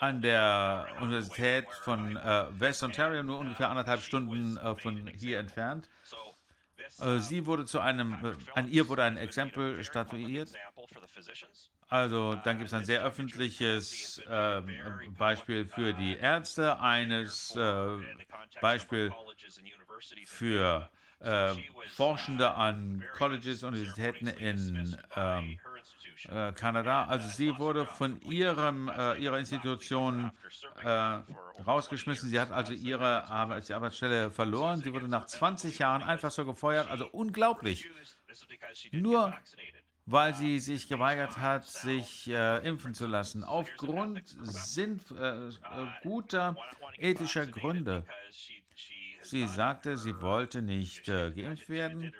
[0.00, 5.88] an der Universität von äh, West Ontario, nur ungefähr anderthalb Stunden äh, von hier entfernt.
[7.00, 10.50] Äh, sie wurde zu einem, äh, an ihr wurde ein Exempel statuiert.
[11.88, 14.68] Also dann gibt es ein sehr öffentliches ähm,
[15.16, 17.96] Beispiel für die Ärzte, eines äh,
[18.60, 19.10] Beispiel
[20.26, 20.90] für
[21.20, 21.54] äh,
[21.96, 25.58] Forschende an Colleges, Universitäten in ähm,
[26.26, 27.04] äh, Kanada.
[27.04, 30.30] Also sie wurde von ihrem, äh, ihrer Institution
[30.82, 30.88] äh,
[31.66, 32.28] rausgeschmissen.
[32.28, 34.82] Sie hat also ihre Arbeit, Arbeitsstelle verloren.
[34.82, 36.90] Sie wurde nach 20 Jahren einfach so gefeuert.
[36.90, 37.88] Also unglaublich.
[38.92, 39.34] Nur
[40.10, 43.44] weil sie sich geweigert hat, sich äh, impfen zu lassen.
[43.44, 45.50] Aufgrund sind, äh,
[46.02, 46.56] guter
[46.96, 48.04] ethischer Gründe.
[49.22, 52.14] Sie sagte, sie wollte nicht äh, geimpft werden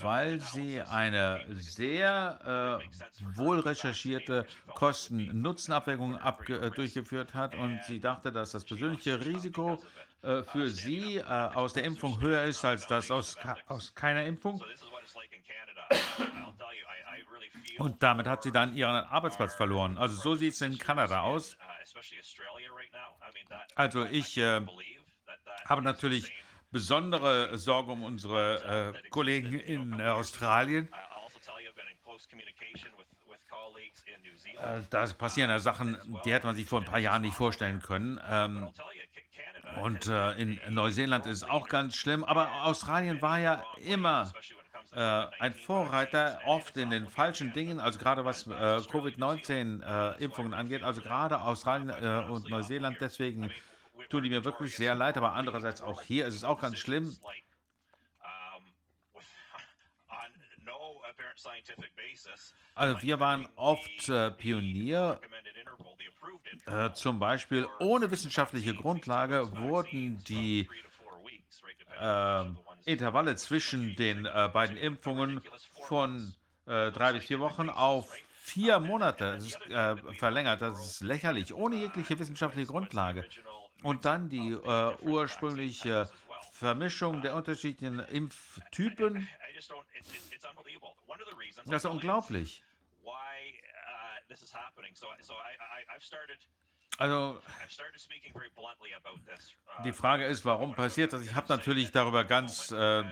[0.00, 8.52] weil sie eine sehr äh, wohl recherchierte Kosten-Nutzen-Abwägung äh, durchgeführt hat und sie dachte, dass
[8.52, 9.82] das persönliche Risiko
[10.22, 14.62] äh, für sie äh, aus der Impfung höher ist als das aus, aus keiner Impfung.
[17.78, 19.98] Und damit hat sie dann ihren Arbeitsplatz verloren.
[19.98, 21.56] Also so sieht es in Kanada aus.
[23.74, 24.62] Also ich äh,
[25.66, 26.32] habe natürlich
[26.76, 30.90] besondere Sorge um unsere äh, Kollegen in Australien.
[34.60, 35.96] Äh, da passieren ja Sachen,
[36.26, 38.20] die hätte man sich vor ein paar Jahren nicht vorstellen können.
[38.28, 38.68] Ähm,
[39.82, 42.24] und äh, in Neuseeland ist es auch ganz schlimm.
[42.24, 44.30] Aber Australien war ja immer
[44.94, 50.82] äh, ein Vorreiter, oft in den falschen Dingen, also gerade was äh, Covid-19-Impfungen angeht.
[50.82, 51.88] Also gerade Australien
[52.28, 53.50] und Neuseeland deswegen
[54.08, 57.16] tun die mir wirklich sehr leid, aber andererseits auch hier ist es auch ganz schlimm.
[62.74, 65.20] Also wir waren oft äh, Pionier.
[66.66, 70.68] Äh, zum Beispiel ohne wissenschaftliche Grundlage wurden die
[72.00, 72.44] äh,
[72.84, 75.40] Intervalle zwischen den äh, beiden Impfungen
[75.82, 76.34] von
[76.66, 78.12] äh, drei bis vier Wochen auf
[78.42, 80.62] vier Monate ist, äh, verlängert.
[80.62, 83.24] Das ist lächerlich, ohne jegliche wissenschaftliche Grundlage.
[83.86, 86.10] Und dann die äh, ursprüngliche
[86.54, 89.28] Vermischung der unterschiedlichen Impftypen.
[91.66, 92.64] Das ist unglaublich.
[96.98, 97.40] Also
[99.84, 101.22] die Frage ist, warum passiert das?
[101.22, 103.04] Ich habe natürlich darüber ganz äh,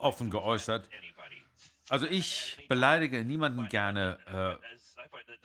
[0.00, 0.86] offen geäußert.
[1.88, 4.60] Also ich beleidige niemanden gerne.
[4.60, 4.66] Äh,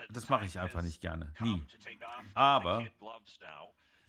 [0.09, 1.33] das mache ich einfach nicht gerne.
[1.40, 1.64] Nie.
[2.33, 2.85] Aber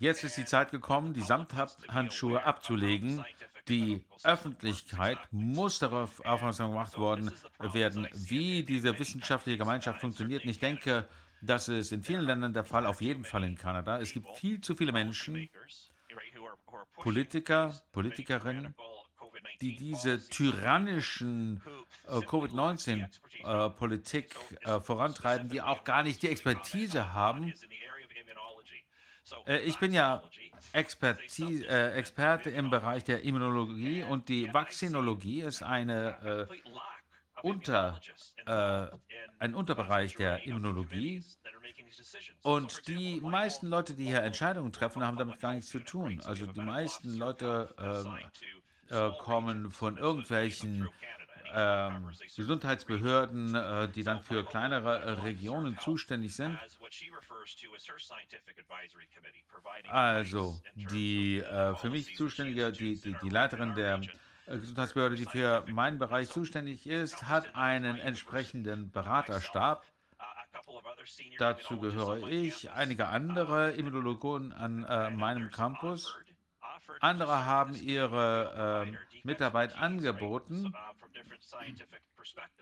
[0.02, 3.24] jetzt ist die Zeit gekommen, die Samthandschuhe abzulegen.
[3.68, 10.42] Die Öffentlichkeit muss darauf aufmerksam gemacht worden werden, wie diese wissenschaftliche Gemeinschaft funktioniert.
[10.42, 11.06] Und ich denke,
[11.40, 14.00] das ist in vielen Ländern der Fall, auf jeden Fall in Kanada.
[14.00, 15.48] Es gibt viel zu viele Menschen,
[16.96, 18.74] Politiker, Politikerinnen,
[19.60, 21.62] die diese tyrannischen
[22.08, 27.54] äh, Covid-19-Politik äh, vorantreiben, die auch gar nicht die Expertise haben.
[29.46, 30.22] Äh, ich bin ja
[30.72, 36.56] Expertise, äh, Experte im Bereich der Immunologie und die Vaccinologie ist eine, äh,
[37.42, 38.00] unter,
[38.46, 38.86] äh,
[39.38, 41.24] ein Unterbereich der Immunologie.
[42.42, 46.20] Und die meisten Leute, die hier Entscheidungen treffen, haben damit gar nichts zu tun.
[46.24, 48.18] Also die meisten Leute ähm,
[48.90, 50.88] äh, kommen von irgendwelchen
[51.54, 56.58] ähm, Gesundheitsbehörden, äh, die dann für kleinere äh, Regionen zuständig sind.
[59.88, 64.00] Also die äh, für mich zuständige, die, die, die Leiterin der
[64.46, 69.84] äh, Gesundheitsbehörde, die für meinen Bereich zuständig ist, hat einen entsprechenden Beraterstab.
[71.38, 76.16] Dazu gehöre ich, einige andere Immunologen an äh, meinem Campus.
[77.00, 80.72] Andere haben ihre äh, Mitarbeit angeboten,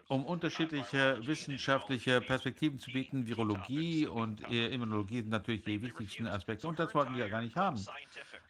[0.08, 3.26] um unterschiedliche wissenschaftliche Perspektiven zu bieten.
[3.26, 7.56] Virologie und Immunologie sind natürlich die wichtigsten Aspekte und das wollten wir ja gar nicht
[7.56, 7.80] haben.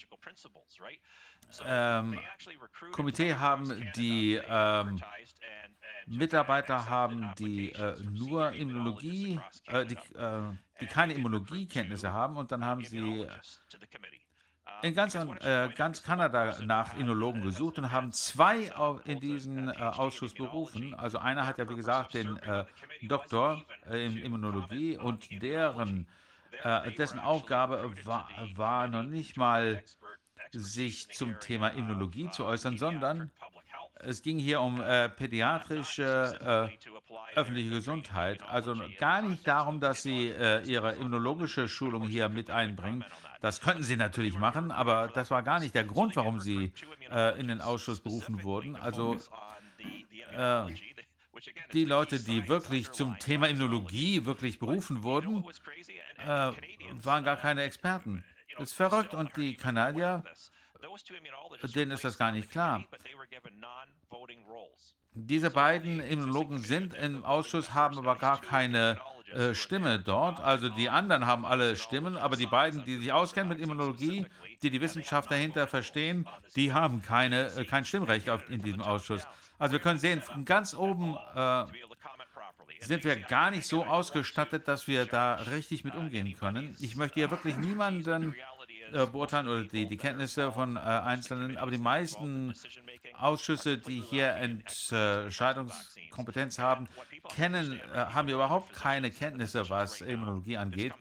[1.66, 2.20] ähm,
[2.92, 5.02] Komitee haben, die ähm,
[6.08, 10.42] Mitarbeiter haben, die äh, nur Immunologie, äh, die, äh,
[10.80, 13.28] die keine Immunologiekenntnisse haben und dann haben sie
[14.82, 18.72] in ganz, äh, ganz Kanada nach Immunologen gesucht und haben zwei
[19.06, 20.94] in diesen äh, Ausschuss berufen.
[20.94, 22.66] Also einer hat ja, wie gesagt, den äh,
[23.04, 26.08] Doktor in Immunologie und deren,
[26.98, 29.84] dessen Aufgabe war, war noch nicht mal
[30.52, 33.32] sich zum Thema Immunologie zu äußern, sondern
[34.00, 38.42] es ging hier um äh, pädiatrische äh, öffentliche Gesundheit.
[38.44, 43.04] Also gar nicht darum, dass Sie äh, Ihre immunologische Schulung hier mit einbringen.
[43.42, 46.72] Das könnten Sie natürlich machen, aber das war gar nicht der Grund, warum Sie
[47.12, 48.76] äh, in den Ausschuss berufen wurden.
[48.76, 49.18] Also
[50.36, 50.66] äh,
[51.74, 55.44] die Leute, die wirklich zum Thema Immunologie wirklich berufen wurden,
[56.26, 56.52] äh,
[57.04, 58.24] waren gar keine Experten.
[58.60, 60.24] Ist verrückt und die Kanadier,
[61.76, 62.84] denen ist das gar nicht klar.
[65.14, 69.00] Diese beiden Immunologen sind im Ausschuss, haben aber gar keine
[69.34, 70.40] äh, Stimme dort.
[70.40, 74.26] Also die anderen haben alle Stimmen, aber die beiden, die sich auskennen mit Immunologie,
[74.62, 79.26] die die Wissenschaft dahinter verstehen, die haben keine, äh, kein Stimmrecht auf, in diesem Ausschuss.
[79.58, 81.66] Also wir können sehen, ganz oben äh,
[82.86, 86.76] sind wir gar nicht so ausgestattet, dass wir da richtig mit umgehen können.
[86.80, 88.36] Ich möchte hier wirklich niemanden
[88.92, 92.54] äh, beurteilen oder die, die Kenntnisse von äh, Einzelnen, aber die meisten
[93.18, 96.88] Ausschüsse, die hier Entscheidungskompetenz haben,
[97.36, 100.94] kennen, äh, haben überhaupt keine Kenntnisse, was Immunologie angeht.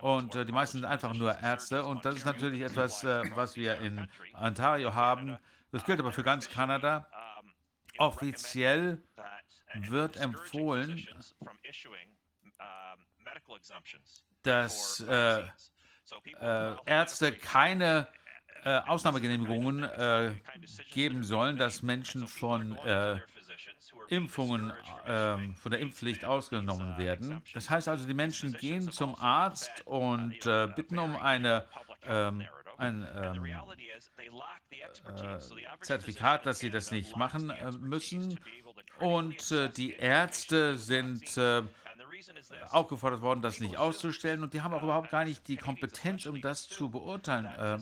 [0.00, 1.84] Und äh, die meisten sind einfach nur Ärzte.
[1.84, 5.38] Und das ist natürlich etwas, äh, was wir in Ontario haben.
[5.70, 7.06] Das gilt aber für ganz Kanada.
[7.98, 9.02] Offiziell
[9.74, 11.06] wird empfohlen,
[14.42, 15.42] dass äh,
[16.40, 18.08] äh, Ärzte keine
[18.64, 20.34] äh, Ausnahmegenehmigungen äh,
[20.92, 23.20] geben sollen, dass Menschen von äh,
[24.08, 24.72] Impfungen,
[25.06, 27.42] ähm, von der Impfpflicht ausgenommen werden.
[27.54, 31.66] Das heißt also, die Menschen gehen zum Arzt und äh, bitten um eine,
[32.06, 32.44] ähm,
[32.76, 33.44] ein ähm,
[35.16, 35.38] äh,
[35.80, 38.38] Zertifikat, dass sie das nicht machen äh, müssen.
[39.00, 41.62] Und äh, die Ärzte sind äh,
[42.70, 44.42] aufgefordert worden, das nicht auszustellen.
[44.42, 47.46] Und die haben auch überhaupt gar nicht die Kompetenz, um das zu beurteilen.
[47.46, 47.78] Äh,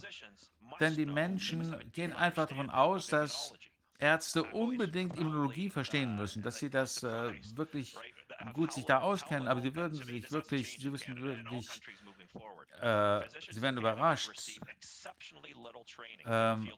[0.80, 3.52] denn die Menschen gehen einfach davon aus, dass
[3.98, 7.96] Ärzte unbedingt Immunologie verstehen müssen, dass sie das äh, wirklich
[8.52, 11.68] gut sich da auskennen, aber sie würden sich wirklich, sie wissen wirklich,
[12.80, 13.20] äh,
[13.50, 14.30] sie werden überrascht.
[16.24, 16.70] Ähm,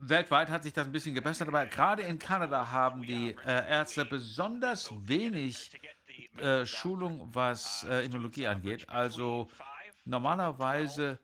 [0.00, 4.04] weltweit hat sich das ein bisschen gebessert, aber gerade in Kanada haben die äh, Ärzte
[4.04, 5.70] besonders wenig
[6.38, 8.88] äh, Schulung, was äh, Immunologie angeht.
[8.88, 9.48] Also
[10.04, 11.18] normalerweise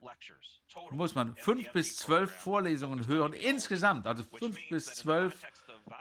[0.91, 5.35] muss man fünf bis zwölf Vorlesungen hören, insgesamt, also fünf bis zwölf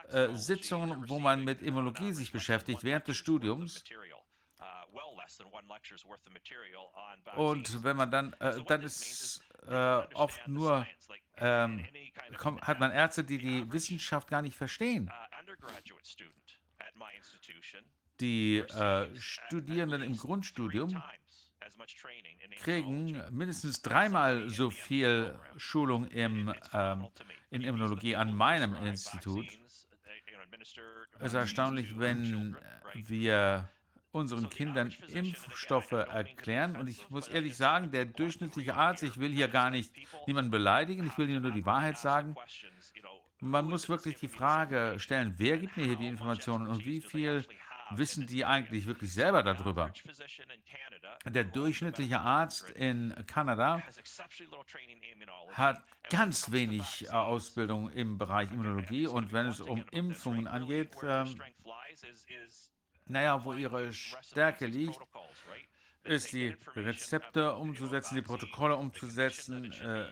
[0.09, 3.83] äh, Sitzungen, wo man mit Immunologie sich beschäftigt während des Studiums.
[7.35, 9.73] Und wenn man dann, äh, dann ist äh,
[10.13, 10.87] oft nur,
[11.37, 11.85] ähm,
[12.61, 15.11] hat man Ärzte, die die Wissenschaft gar nicht verstehen.
[18.19, 21.01] Die äh, Studierenden im Grundstudium
[22.61, 27.07] kriegen mindestens dreimal so viel Schulung im, ähm,
[27.49, 29.47] in Immunologie an meinem Institut.
[31.19, 32.57] Es ist erstaunlich, wenn
[32.93, 33.69] wir
[34.11, 36.75] unseren Kindern Impfstoffe erklären.
[36.75, 39.91] Und ich muss ehrlich sagen, der durchschnittliche Arzt, ich will hier gar nicht
[40.27, 42.35] niemanden beleidigen, ich will Ihnen nur die Wahrheit sagen.
[43.39, 47.45] Man muss wirklich die Frage stellen, wer gibt mir hier die Informationen und wie viel
[47.91, 49.93] wissen die eigentlich wirklich selber darüber?
[51.25, 53.81] Der durchschnittliche Arzt in Kanada
[55.53, 61.39] hat ganz wenig äh, Ausbildung im Bereich Immunologie und wenn es um Impfungen angeht, ähm,
[63.09, 64.99] naja, wo ihre Stärke liegt,
[66.03, 70.05] ist die Rezepte umzusetzen, die Protokolle umzusetzen, äh,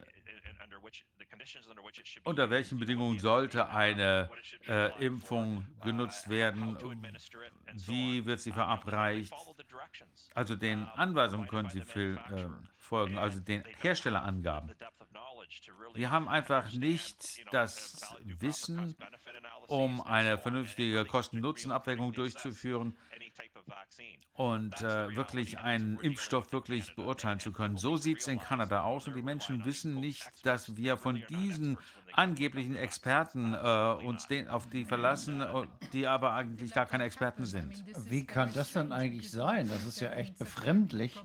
[2.24, 4.30] unter welchen Bedingungen sollte eine
[4.68, 6.78] äh, Impfung genutzt werden?
[7.88, 9.34] Wie wird sie verabreicht?
[10.34, 14.74] Also den Anweisungen können Sie viel, äh, folgen, also den Herstellerangaben.
[15.94, 17.18] Wir haben einfach nicht
[17.52, 18.96] das Wissen,
[19.68, 22.98] um eine vernünftige Kosten-Nutzen-Abwägung durchzuführen
[24.34, 27.78] und äh, wirklich einen Impfstoff wirklich beurteilen zu können.
[27.78, 31.78] So sieht es in Kanada aus und die Menschen wissen nicht, dass wir von diesen
[32.14, 37.46] angeblichen Experten äh, uns den, auf die verlassen, äh, die aber eigentlich gar keine Experten
[37.46, 37.84] sind.
[38.10, 39.70] Wie kann das dann eigentlich sein?
[39.70, 41.16] Das ist ja echt befremdlich,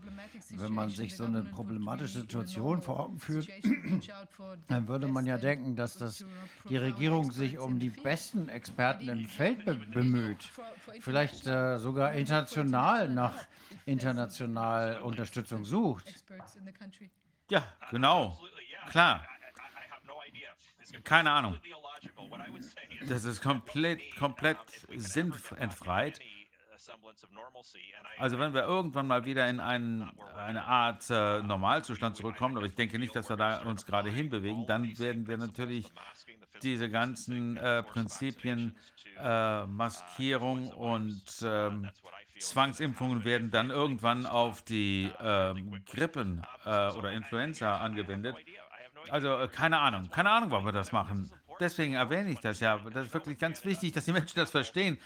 [0.51, 3.49] wenn man sich so eine problematische Situation vor Augen führt.
[4.69, 6.25] Dann würde man ja denken, dass das
[6.69, 10.51] die Regierung sich um die besten Experten im Feld be bemüht,
[11.01, 13.35] vielleicht äh, sogar international nach
[13.86, 16.05] international Unterstützung sucht.
[17.51, 18.39] Ja, genau,
[18.91, 19.27] klar.
[21.05, 21.58] Keine Ahnung.
[23.08, 24.58] Das ist komplett, komplett
[24.94, 26.20] sinnentfreit.
[28.18, 32.74] Also wenn wir irgendwann mal wieder in einen, eine Art äh, Normalzustand zurückkommen, aber ich
[32.74, 35.90] denke nicht, dass wir da uns gerade hinbewegen, dann werden wir natürlich
[36.62, 38.76] diese ganzen äh, Prinzipien,
[39.18, 41.90] äh, Maskierung und ähm,
[42.39, 48.36] Zwangsimpfungen werden dann irgendwann auf die ähm, Grippen äh, oder Influenza angewendet.
[49.10, 51.31] Also äh, keine Ahnung, keine Ahnung, warum wir das machen.
[51.60, 52.78] Deswegen erwähne ich das ja.
[52.78, 54.98] Das ist wirklich ganz wichtig, dass die Menschen das verstehen.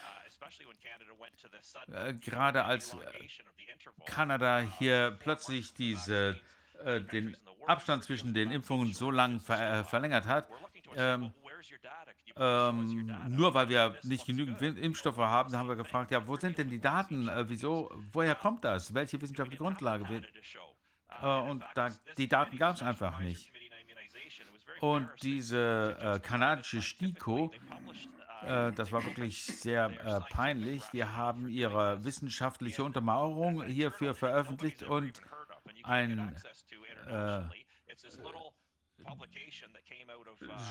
[1.93, 2.97] Äh, gerade als äh,
[4.07, 6.41] Kanada hier plötzlich diese,
[6.85, 10.49] äh, den Abstand zwischen den Impfungen so lang ver äh, verlängert hat,
[10.97, 11.33] ähm,
[12.39, 16.69] ähm, nur weil wir nicht genügend Impfstoffe haben, haben wir gefragt, ja, wo sind denn
[16.69, 17.29] die Daten?
[17.29, 18.93] Äh, wieso, woher kommt das?
[18.93, 20.27] Welche wissenschaftliche Grundlage wird?
[21.23, 23.51] Und da, die Daten gab es einfach nicht.
[24.81, 27.51] Und diese äh, kanadische STIKO,
[28.43, 30.83] äh, das war wirklich sehr äh, peinlich.
[30.93, 35.21] Die haben ihre wissenschaftliche Untermauerung hierfür veröffentlicht und
[35.85, 36.35] ein,
[37.09, 37.41] äh,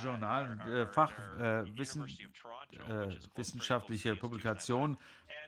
[0.04, 4.98] Journal, äh, Fachwissen, äh, wissenschaftliche Publikation,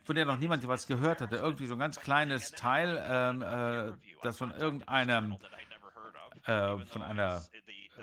[0.03, 1.36] von der noch niemand was gehört hatte.
[1.36, 5.38] Irgendwie so ein ganz kleines Teil, ähm, äh, das von irgendeinem,
[6.45, 7.44] von einer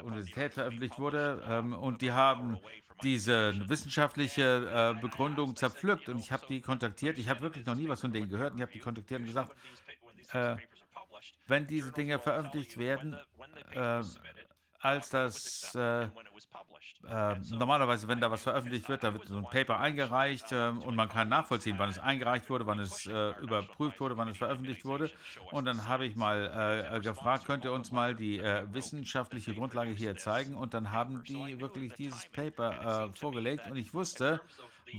[0.03, 1.43] Universität veröffentlicht wurde.
[1.49, 2.59] Ähm, und die haben
[3.03, 6.09] diese wissenschaftliche äh, Begründung zerpflückt.
[6.09, 7.19] Und ich habe die kontaktiert.
[7.19, 8.53] Ich habe wirklich noch nie was von denen gehört.
[8.53, 9.55] Und ich habe die kontaktiert und gesagt,
[10.33, 10.57] äh,
[11.47, 13.17] wenn diese Dinge veröffentlicht werden,
[13.73, 14.03] äh,
[14.81, 15.75] als das
[17.11, 20.69] äh, äh, normalerweise, wenn da was veröffentlicht wird, da wird so ein Paper eingereicht äh,
[20.69, 24.39] und man kann nachvollziehen, wann es eingereicht wurde, wann es äh, überprüft wurde, wann es
[24.39, 25.11] veröffentlicht wurde.
[25.51, 29.93] Und dann habe ich mal äh, gefragt, könnt ihr uns mal die äh, wissenschaftliche Grundlage
[29.93, 30.55] hier zeigen?
[30.55, 34.41] Und dann haben die wirklich dieses Paper äh, vorgelegt und ich wusste,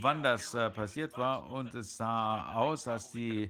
[0.02, 3.50] wann das passiert war und es sah aus, dass die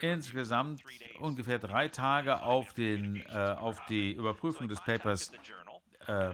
[0.00, 0.82] insgesamt
[1.20, 5.30] ungefähr drei Tage auf, den, auf die Überprüfung des Papers
[6.08, 6.30] äh,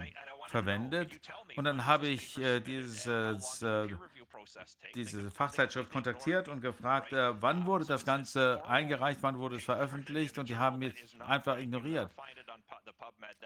[0.51, 1.11] verwendet.
[1.55, 3.87] Und dann habe ich äh, dieses, äh,
[4.93, 10.37] diese Fachzeitschrift kontaktiert und gefragt, äh, wann wurde das Ganze eingereicht, wann wurde es veröffentlicht
[10.37, 12.11] und die haben mich einfach ignoriert.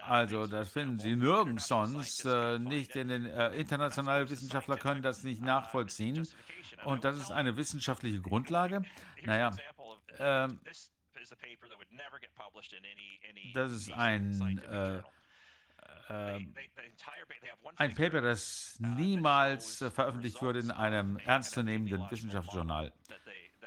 [0.02, 5.22] Also das finden Sie nirgends sonst, äh, nicht in den äh, internationalen Wissenschaftler können das
[5.22, 6.28] nicht nachvollziehen
[6.84, 8.82] und das ist eine wissenschaftliche Grundlage.
[9.24, 9.56] Naja,
[10.18, 10.60] ähm,
[13.54, 15.02] das ist ein äh,
[16.08, 22.92] ein Paper, das niemals äh, veröffentlicht wurde in einem ernstzunehmenden Wissenschaftsjournal.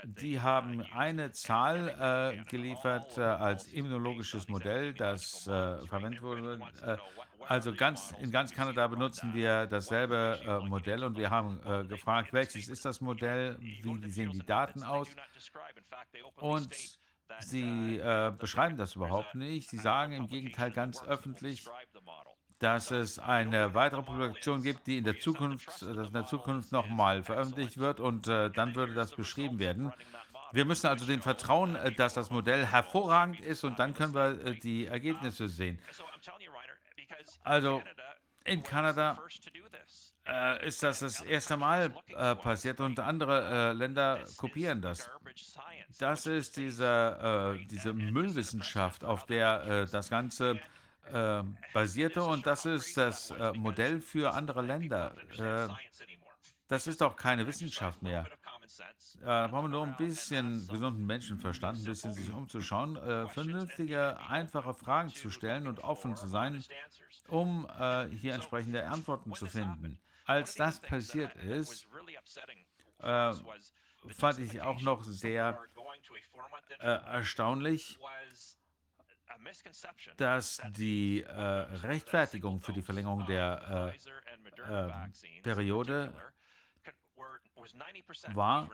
[0.04, 1.90] Die haben eine Zahl
[2.40, 6.62] äh, geliefert äh, als immunologisches Modell, das äh, verwendet wurde.
[6.82, 6.98] Äh,
[7.48, 12.68] also ganz, in ganz Kanada benutzen wir dasselbe äh, Modell und wir haben gefragt, welches
[12.68, 15.08] ist das Modell, wie sehen die Daten aus?
[16.36, 16.76] Und
[17.42, 19.70] Sie äh, beschreiben das überhaupt nicht.
[19.70, 21.66] Sie sagen im Gegenteil ganz öffentlich,
[22.60, 27.24] dass es eine weitere Publikation gibt, die in der Zukunft, dass in der Zukunft nochmal
[27.24, 29.94] veröffentlicht wird und äh, dann würde das beschrieben werden.
[30.52, 34.46] Wir müssen also den vertrauen, äh, dass das Modell hervorragend ist und dann können wir
[34.46, 35.80] äh, die Ergebnisse sehen.
[37.44, 37.82] Also
[38.44, 39.18] in Kanada
[40.28, 45.10] äh, ist das das erste Mal äh, passiert und andere äh, Länder kopieren das.
[45.98, 50.58] Das ist diese, diese Müllwissenschaft, auf der das Ganze
[51.14, 55.16] äh, basierte und das ist das äh, Modell für andere Länder.
[55.38, 55.68] Äh,
[56.68, 58.26] das ist doch keine Wissenschaft mehr.
[59.22, 64.18] Äh, da brauchen wir nur ein bisschen gesunden Menschenverstand, ein bisschen sich umzuschauen, äh, vernünftige,
[64.30, 66.64] einfache Fragen zu stellen und offen zu sein,
[67.28, 70.00] um äh, hier entsprechende Antworten zu finden.
[70.26, 71.88] Als das passiert ist,
[73.00, 75.60] fand ich auch noch sehr
[76.80, 77.98] erstaunlich,
[80.18, 83.94] dass die äh, Rechtfertigung für die Verlängerung der
[84.58, 86.14] äh, äh, Periode
[88.34, 88.70] war,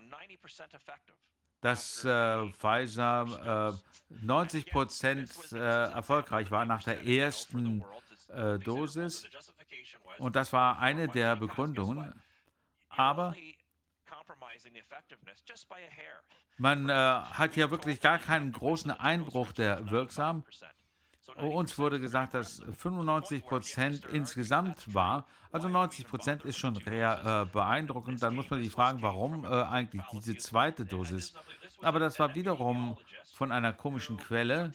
[1.62, 3.80] dass äh, Pfizer
[4.10, 7.84] 90 äh, Prozent äh, erfolgreich war nach der ersten
[8.64, 9.28] Dosis.
[10.18, 12.22] Und das war eine der Begründungen.
[12.90, 13.36] Aber
[16.58, 20.44] man äh, hat hier wirklich gar keinen großen Einbruch der Wirksam.
[21.38, 25.26] Uns wurde gesagt, dass 95 Prozent insgesamt war.
[25.52, 28.24] Also 90 Prozent ist schon sehr äh, beeindruckend.
[28.24, 31.34] Dann muss man sich fragen, warum äh, eigentlich diese zweite Dosis.
[31.82, 32.98] Aber das war wiederum
[33.34, 34.74] von einer komischen Quelle.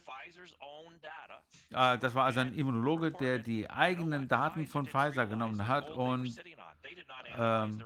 [1.72, 6.36] Äh, das war also ein Immunologe, der die eigenen Daten von Pfizer genommen hat und
[7.38, 7.84] ähm,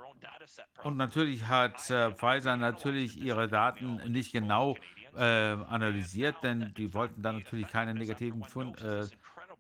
[0.82, 4.76] und natürlich hat äh, Pfizer natürlich ihre Daten nicht genau
[5.16, 9.06] äh, analysiert, denn die wollten dann natürlich keine negativen Fund, äh,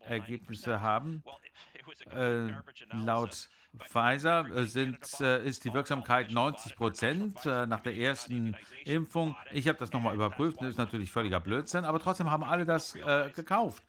[0.06, 1.22] Ergebnisse haben.
[2.10, 2.48] Äh,
[2.92, 3.48] laut
[3.88, 9.36] Pfizer äh, sind, äh, ist die Wirksamkeit 90 Prozent nach der ersten Impfung.
[9.52, 12.92] Ich habe das nochmal überprüft, das ist natürlich völliger Blödsinn, aber trotzdem haben alle das
[13.34, 13.82] gekauft.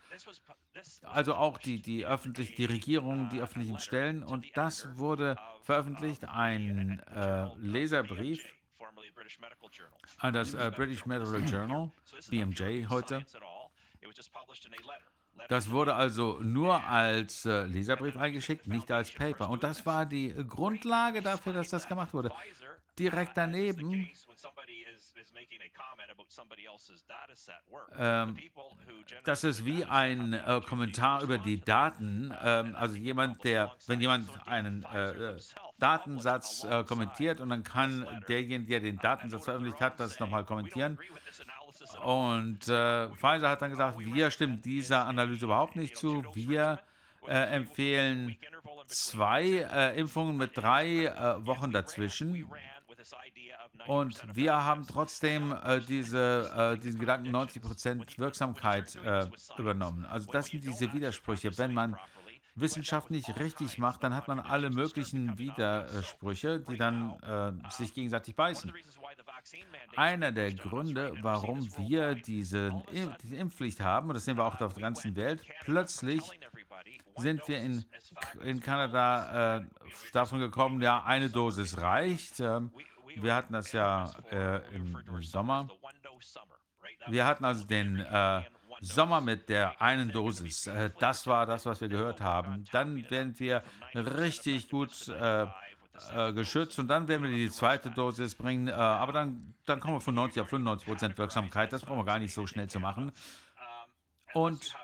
[1.03, 4.23] Also auch die, die öffentlich, die Regierung, die öffentlichen Stellen.
[4.23, 8.43] Und das wurde veröffentlicht, ein äh, Leserbrief
[10.19, 11.91] an das äh, British Medical Journal,
[12.29, 13.25] BMJ heute.
[15.49, 19.49] Das wurde also nur als äh, Leserbrief eingeschickt, nicht als Paper.
[19.49, 22.31] Und das war die Grundlage dafür, dass das gemacht wurde.
[22.97, 24.09] Direkt daneben
[27.97, 28.37] ähm,
[29.23, 32.33] das ist wie ein äh, Kommentar über die Daten.
[32.41, 35.39] Ähm, also jemand, der, wenn jemand einen äh, äh
[35.77, 40.97] Datensatz äh, kommentiert und dann kann derjenige, der den Datensatz veröffentlicht hat, das nochmal kommentieren.
[42.01, 46.23] Und äh, Pfizer hat dann gesagt, wir stimmen dieser Analyse überhaupt nicht zu.
[46.33, 46.79] Wir
[47.27, 48.37] äh, empfehlen
[48.87, 52.47] zwei äh, Impfungen mit drei Wochen dazwischen.
[53.87, 60.05] Und wir haben trotzdem äh, diese, äh, diesen Gedanken 90% Wirksamkeit äh, übernommen.
[60.05, 61.57] Also das sind diese Widersprüche.
[61.57, 61.95] Wenn man
[62.55, 68.35] Wissenschaft nicht richtig macht, dann hat man alle möglichen Widersprüche, die dann äh, sich gegenseitig
[68.35, 68.71] beißen.
[69.95, 74.73] Einer der Gründe, warum wir diese, diese Impfpflicht haben, und das sehen wir auch auf
[74.73, 76.23] der ganzen Welt, plötzlich
[77.17, 77.85] sind wir in,
[78.41, 79.65] in Kanada äh,
[80.13, 82.41] davon gekommen, ja, eine Dosis reicht.
[83.15, 85.69] Wir hatten das ja äh, im, im, Sommer.
[87.07, 88.41] Wir hatten also den äh,
[88.81, 90.67] Sommer mit der einen Dosis.
[90.67, 92.65] Äh, das war das, was wir gehört haben.
[92.71, 93.63] Dann werden wir
[93.93, 95.47] richtig gut äh,
[96.13, 98.67] äh, geschützt und dann werden wir die zweite Dosis bringen.
[98.67, 101.71] Äh, aber dann, dann kommen wir von 90 auf 95 Prozent Wirksamkeit.
[101.71, 103.11] Das brauchen wir gar nicht so schnell zu machen.
[104.33, 104.75] Und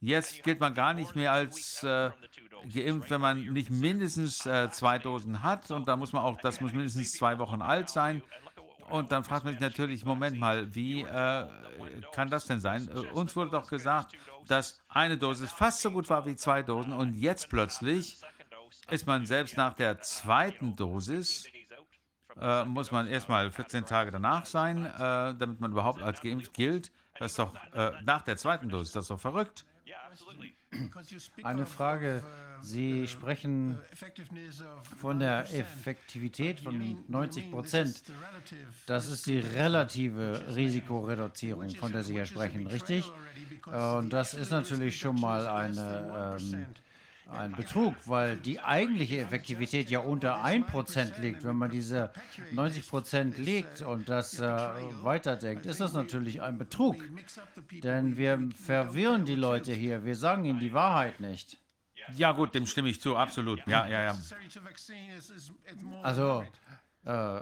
[0.00, 1.84] jetzt gilt man gar nicht mehr als
[2.72, 5.70] geimpft, wenn man nicht mindestens äh, zwei Dosen hat.
[5.70, 8.22] Und da muss man auch, das muss mindestens zwei Wochen alt sein.
[8.88, 11.46] Und dann fragt man sich natürlich, Moment mal, wie äh,
[12.12, 12.88] kann das denn sein?
[12.88, 14.16] Äh, uns wurde doch gesagt,
[14.48, 18.18] dass eine Dosis fast so gut war wie zwei Dosen und jetzt plötzlich
[18.90, 21.44] ist man selbst nach der zweiten Dosis,
[22.40, 26.90] äh, muss man erstmal 14 Tage danach sein, äh, damit man überhaupt als geimpft gilt.
[27.18, 29.64] Das ist doch äh, nach der zweiten Dosis, das ist doch verrückt.
[31.42, 32.22] Eine Frage.
[32.62, 33.78] Sie sprechen
[34.98, 38.02] von der Effektivität von 90 Prozent.
[38.86, 43.04] Das ist die relative Risikoreduzierung, von der Sie ja sprechen, richtig?
[43.66, 46.66] Und das ist natürlich schon mal eine ähm,
[47.30, 51.44] ein Betrug, weil die eigentliche Effektivität ja unter 1% liegt.
[51.44, 52.10] Wenn man diese
[52.52, 54.46] 90% legt und das äh,
[55.02, 56.96] weiterdenkt, ist das natürlich ein Betrug.
[57.82, 60.04] Denn wir verwirren die Leute hier.
[60.04, 61.58] Wir sagen ihnen die Wahrheit nicht.
[62.14, 63.64] Ja gut, dem stimme ich zu, absolut.
[63.66, 64.18] Ja, ja, ja.
[66.02, 66.44] Also
[67.04, 67.40] äh,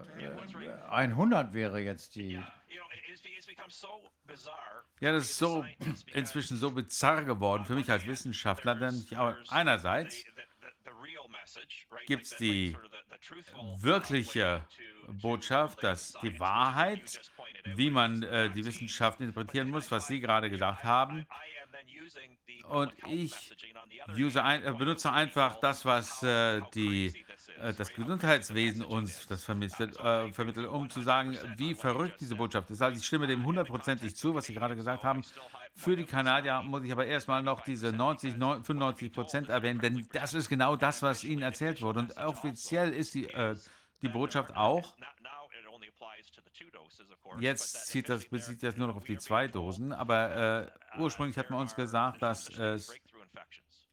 [0.90, 2.40] 100 wäre jetzt die
[5.00, 5.64] ja, das ist so
[6.12, 9.06] inzwischen so bizarr geworden für mich als Wissenschaftler, denn
[9.48, 10.24] einerseits
[12.06, 12.76] gibt es die
[13.80, 14.66] wirkliche
[15.08, 17.20] Botschaft, dass die Wahrheit,
[17.64, 21.26] wie man äh, die Wissenschaft interpretieren muss, was Sie gerade gesagt haben,
[22.68, 23.34] und ich
[24.36, 27.14] ein, äh, benutze einfach das, was äh, die
[27.76, 32.82] das Gesundheitswesen uns das vermittelt, äh, vermittelt, um zu sagen, wie verrückt diese Botschaft ist.
[32.82, 35.22] Also ich stimme dem hundertprozentig zu, was Sie gerade gesagt haben.
[35.74, 40.34] Für die Kanadier muss ich aber erstmal noch diese 90, 95 Prozent erwähnen, denn das
[40.34, 42.00] ist genau das, was Ihnen erzählt wurde.
[42.00, 43.56] Und offiziell ist die, äh,
[44.02, 44.94] die Botschaft auch,
[47.40, 51.50] Jetzt zieht das, bezieht das nur noch auf die zwei Dosen, aber äh, ursprünglich hat
[51.50, 52.92] man uns gesagt, dass es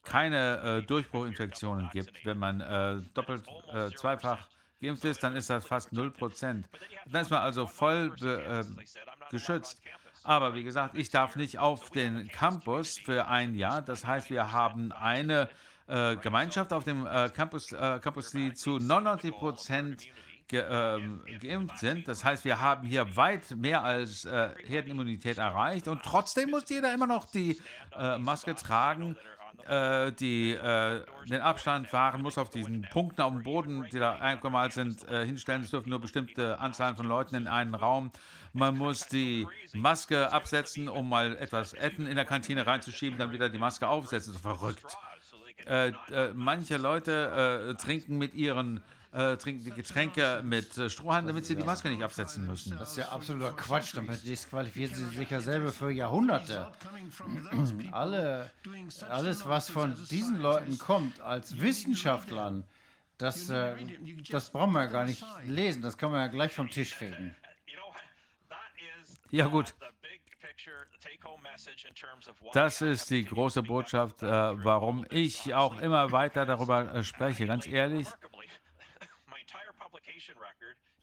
[0.06, 2.26] keine äh, Durchbruchinfektionen gibt.
[2.26, 3.44] Wenn man äh, doppelt,
[3.74, 4.48] äh, zweifach
[4.82, 6.64] geimpft ist, dann ist das fast 0%.
[7.08, 8.64] Dann ist man also voll äh,
[9.32, 9.82] geschützt.
[10.24, 13.82] Aber wie gesagt, ich darf nicht auf den Campus für ein Jahr.
[13.82, 15.50] Das heißt, wir haben eine
[15.88, 19.34] äh, Gemeinschaft auf dem äh, Campus, Campus, die zu 99
[20.48, 22.08] Ge, ähm, geimpft sind.
[22.08, 27.08] Das heißt, wir haben hier weit mehr als Herdenimmunität erreicht und trotzdem muss jeder immer
[27.08, 27.60] noch die
[28.20, 29.18] Maske tragen
[29.68, 34.16] äh, die äh, den Abstand wahren muss auf diesen Punkten auf dem Boden, die da
[34.16, 35.64] eingemalt sind, äh, hinstellen.
[35.64, 38.12] Es dürfen nur bestimmte Anzahl von Leuten in einen Raum.
[38.54, 43.50] Man muss die Maske absetzen, um mal etwas Essen in der Kantine reinzuschieben, dann wieder
[43.50, 44.34] die Maske aufsetzen.
[44.36, 44.82] Verrückt.
[45.68, 48.82] Äh, äh, manche Leute äh, trinken mit ihren
[49.16, 52.78] äh, trinken die Getränke mit äh, Strohhalm, damit sie die Maske nicht absetzen müssen.
[52.78, 53.96] Das ist ja absoluter Quatsch.
[53.96, 56.68] Damit disqualifizieren sie sich ja selber für Jahrhunderte.
[57.92, 58.52] Alle,
[59.10, 62.66] alles, was von diesen Leuten kommt, als Wissenschaftlern,
[63.18, 63.76] das, äh,
[64.30, 65.82] das brauchen wir ja gar nicht lesen.
[65.82, 67.36] Das kann man ja gleich vom Tisch kriegen.
[69.32, 69.74] Ja, gut.
[72.54, 77.46] Das ist die große Botschaft, äh, warum ich auch immer weiter darüber äh, spreche.
[77.46, 78.08] Ganz ehrlich,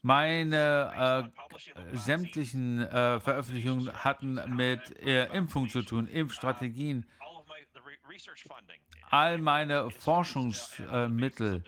[0.03, 7.05] meine äh, sämtlichen äh, Veröffentlichungen hatten mit äh, Impfung zu tun, Impfstrategien.
[9.09, 11.63] All meine Forschungsmittel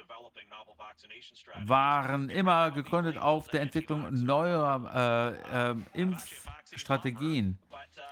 [1.63, 7.57] waren immer gegründet auf der Entwicklung neuer äh, äh, Impfstrategien.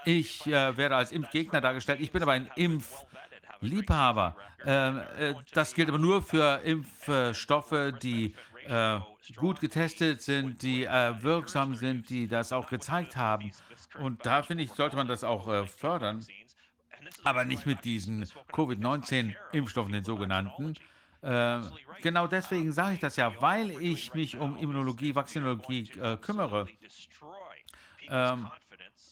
[0.06, 2.00] Ich äh, werde als Impfgegner dargestellt.
[2.00, 4.36] Ich bin aber ein Impfliebhaber.
[4.64, 5.02] Ähm,
[5.52, 8.34] das gilt aber nur für Impfstoffe, die
[8.66, 9.00] äh,
[9.36, 13.52] gut getestet sind, die äh, wirksam sind, die das auch gezeigt haben.
[13.98, 16.26] Und da finde ich, sollte man das auch äh, fördern.
[17.22, 20.74] aber nicht mit diesen Covid-19-Impfstoffen, den sogenannten.
[21.22, 21.60] Äh,
[22.02, 26.66] genau deswegen sage ich das ja, weil ich mich um Immunologie, Vaccinologie äh, kümmere.
[28.08, 28.48] Ähm,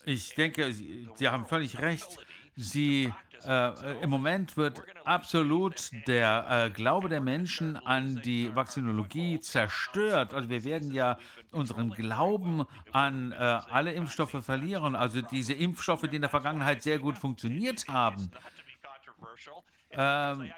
[0.05, 2.19] ich denke, Sie, Sie haben völlig recht.
[2.57, 3.13] Sie,
[3.47, 10.35] äh, Im Moment wird absolut der äh, Glaube der Menschen an die Vaccinologie zerstört.
[10.35, 11.19] Also wir werden ja
[11.51, 14.95] unseren Glauben an äh, alle Impfstoffe verlieren.
[14.95, 18.31] Also diese Impfstoffe, die in der Vergangenheit sehr gut funktioniert haben.
[19.91, 20.51] Ähm,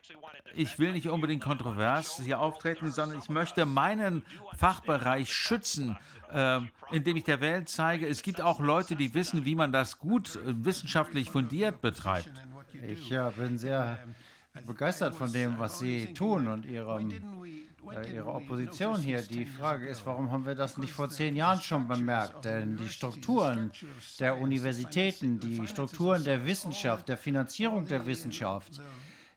[0.54, 4.22] ich will nicht unbedingt kontrovers hier auftreten, sondern ich möchte meinen
[4.56, 5.96] Fachbereich schützen,
[6.32, 9.98] äh, indem ich der Welt zeige, es gibt auch Leute, die wissen, wie man das
[9.98, 12.30] gut äh, wissenschaftlich fundiert betreibt.
[12.82, 13.98] Ich ja, bin sehr
[14.66, 17.10] begeistert von dem, was Sie tun und Ihrem,
[17.92, 19.22] äh, Ihrer Opposition hier.
[19.22, 22.44] Die Frage ist, warum haben wir das nicht vor zehn Jahren schon bemerkt?
[22.44, 23.72] Denn die Strukturen
[24.20, 28.80] der Universitäten, die Strukturen der Wissenschaft, der Finanzierung der Wissenschaft,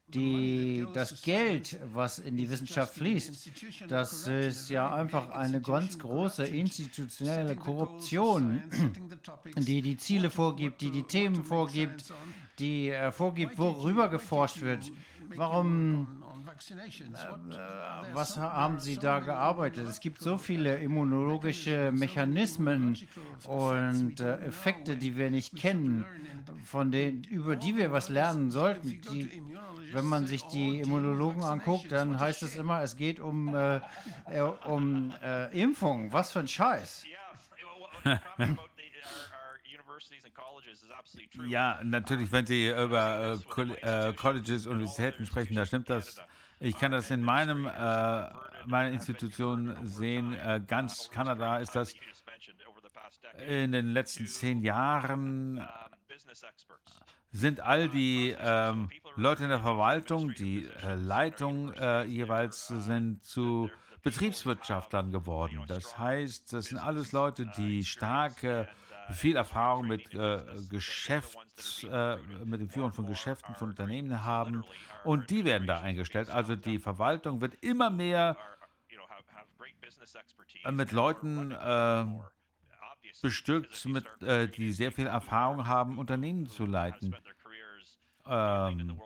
[0.10, 3.52] die, das Geld, was in die Wissenschaft fließt,
[3.90, 8.64] das ist ja einfach eine ganz große institutionelle Korruption,
[9.58, 12.06] die die Ziele vorgibt, die die Themen vorgibt,
[12.60, 14.92] die äh, vorgibt, worüber geforscht wird.
[15.36, 16.08] Warum,
[16.48, 19.88] äh, was haben Sie da gearbeitet?
[19.88, 22.98] Es gibt so viele immunologische Mechanismen
[23.45, 26.06] und äh, Effekte, die wir nicht kennen,
[26.64, 29.02] von denen, über die wir was lernen sollten.
[29.11, 29.42] Die,
[29.94, 33.77] wenn man sich die Immunologen anguckt, dann heißt es immer, es geht um, äh,
[34.30, 36.11] äh um äh, Impfung.
[36.11, 37.03] Was für ein Scheiß.
[41.48, 46.18] Ja, natürlich, wenn Sie über äh, äh, Colleges, Universitäten sprechen, da stimmt das.
[46.60, 48.30] Ich kann das in meinem, äh,
[48.66, 50.34] meiner Institution sehen.
[50.34, 51.94] Äh, ganz Kanada ist das
[53.48, 55.62] in den letzten zehn Jahren
[57.32, 63.70] sind all die ähm, Leute in der Verwaltung, die äh, Leitung äh, jeweils sind zu
[64.02, 65.64] Betriebswirtschaftlern geworden.
[65.68, 68.68] Das heißt, das sind alles Leute, die starke,
[69.11, 74.64] viel Erfahrung mit äh, Geschäfts, äh, mit dem Führen von Geschäften, von Unternehmen haben
[75.03, 76.30] und die werden da eingestellt.
[76.30, 78.38] Also die Verwaltung wird immer mehr
[80.72, 82.06] mit Leuten äh,
[83.22, 87.16] bestückt, mit, äh, die sehr viel Erfahrung haben, Unternehmen zu leiten.
[88.27, 89.02] Ähm,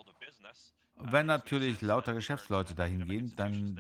[0.95, 3.80] wenn natürlich lauter Geschäftsleute dahin gehen, dann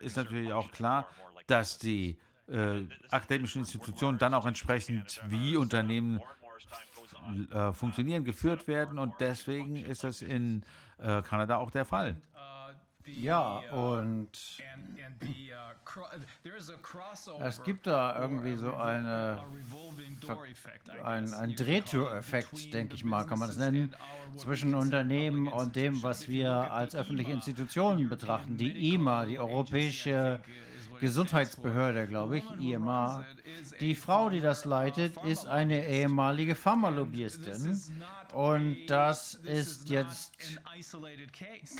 [0.00, 1.08] ist natürlich auch klar,
[1.46, 2.18] dass die
[2.48, 6.20] äh, akademischen Institutionen dann auch entsprechend wie Unternehmen
[7.52, 10.64] äh, funktionieren, geführt werden und deswegen ist das in
[10.98, 12.16] äh, Kanada auch der Fall.
[13.04, 14.30] Ja, und
[17.40, 19.42] es gibt da irgendwie so eine,
[21.02, 23.94] ein, ein Drehtüreffekt, denke ich mal, kann man das nennen,
[24.36, 28.56] zwischen Unternehmen und dem, was wir als öffentliche Institutionen betrachten.
[28.56, 30.40] Die IMA, die Europäische
[31.02, 33.24] Gesundheitsbehörde, glaube ich, IMA.
[33.80, 37.76] Die Frau, die das leitet, ist eine ehemalige Pharmalobbyistin.
[38.32, 40.32] Und das ist jetzt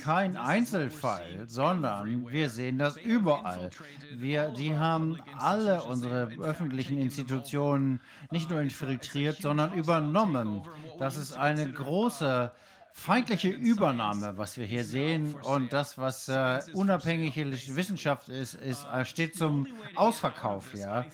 [0.03, 3.69] kein Einzelfall, sondern wir sehen das überall.
[4.11, 10.63] Wir, die haben alle unsere öffentlichen Institutionen nicht nur infiltriert, sondern übernommen.
[10.99, 12.51] Das ist eine große
[12.93, 15.35] feindliche Übernahme, was wir hier sehen.
[15.35, 20.73] Und das, was äh, unabhängige Wissenschaft ist, ist äh, steht zum Ausverkauf.
[20.73, 21.05] Ja.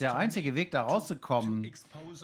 [0.00, 1.70] Der einzige Weg, da rauszukommen,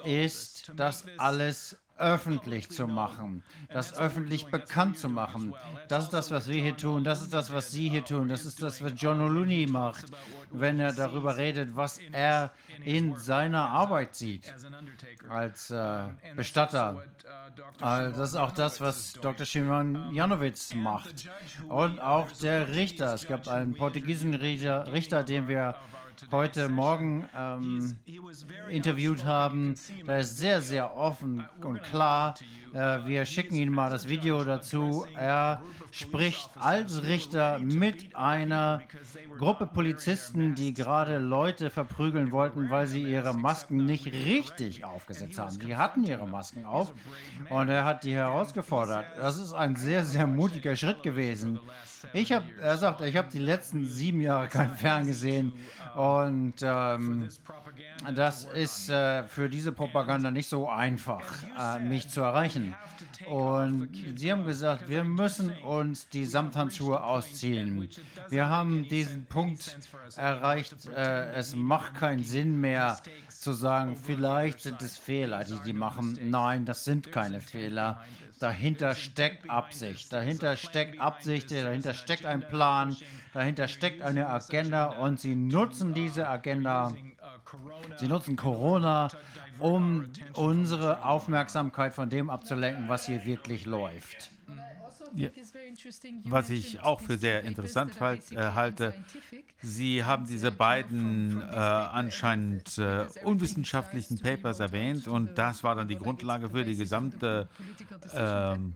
[0.05, 5.55] ist, das alles öffentlich zu machen, das öffentlich bekannt zu machen.
[5.89, 8.44] Das ist das, was wir hier tun, das ist das, was Sie hier tun, das
[8.44, 10.05] ist das, was John O'Looney macht,
[10.50, 12.50] wenn er darüber redet, was er
[12.84, 14.52] in seiner Arbeit sieht
[15.28, 16.05] als äh,
[16.36, 17.05] Bestatter.
[17.81, 19.47] Also das ist auch das, was Dr.
[19.47, 21.28] Szymon Janowitz macht.
[21.68, 23.14] Und auch der Richter.
[23.14, 25.74] Es gab einen portugiesischen Richter, Richter den wir
[26.31, 27.97] heute Morgen ähm,
[28.68, 29.74] interviewt haben.
[30.07, 32.34] Da ist sehr, sehr offen und klar.
[32.73, 35.05] Äh, wir schicken Ihnen mal das Video dazu.
[35.15, 38.81] Er spricht als Richter mit einer
[39.39, 45.58] Gruppe Polizisten, die gerade Leute verprügeln wollten, weil sie ihre Masken nicht richtig aufgesetzt haben.
[45.58, 46.92] Die hatten ihre Masken auf
[47.50, 49.05] und er hat die herausgefordert.
[49.18, 51.60] Das ist ein sehr, sehr mutiger Schritt gewesen.
[52.15, 55.52] Ich habe, er sagt, ich habe die letzten sieben Jahre kein Fern gesehen
[55.94, 57.28] und ähm,
[58.14, 61.22] das ist äh, für diese Propaganda nicht so einfach,
[61.58, 62.74] äh, mich zu erreichen.
[63.26, 67.88] Und sie haben gesagt, wir müssen uns die Samthandschuhe ausziehen.
[68.30, 69.76] Wir haben diesen Punkt
[70.16, 72.98] erreicht, äh, es macht keinen Sinn mehr
[73.28, 76.18] zu sagen, vielleicht sind es Fehler, die die machen.
[76.30, 78.02] Nein, das sind keine Fehler.
[78.38, 82.96] Dahinter steckt Absicht, dahinter steckt Absicht, dahinter steckt ein Plan,
[83.33, 86.93] dahinter steckt eine Agenda und sie nutzen diese Agenda,
[87.99, 89.09] sie nutzen Corona,
[89.59, 94.31] um unsere Aufmerksamkeit von dem abzulenken, was hier wirklich läuft.
[95.15, 95.28] Ja.
[96.25, 98.94] Was ich auch für sehr interessant halt, äh, halte,
[99.65, 105.97] Sie haben diese beiden äh, anscheinend äh, unwissenschaftlichen Papers erwähnt und das war dann die
[105.97, 107.49] Grundlage für die gesamte
[108.12, 108.75] ähm,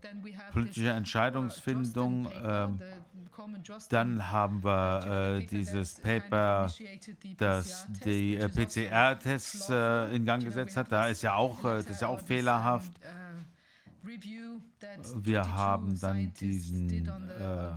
[0.52, 2.28] politische Entscheidungsfindung.
[3.91, 6.70] Dann haben wir äh, dieses Paper,
[7.39, 10.91] das die äh, PCR-Tests äh, in Gang gesetzt hat.
[10.91, 12.92] Da ist ja auch, äh, das ist ja auch fehlerhaft.
[15.16, 17.70] Wir haben dann diesen äh,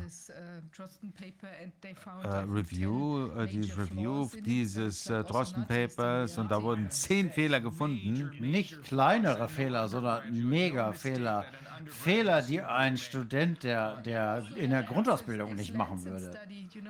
[2.24, 8.32] äh, Review, äh, dieses Review dieses äh, Drosten Papers und da wurden zehn Fehler gefunden.
[8.40, 11.46] Nicht kleinere Fehler, sondern Mega-Fehler.
[11.86, 16.38] Fehler, die ein Student, der, der in der Grundausbildung nicht machen würde.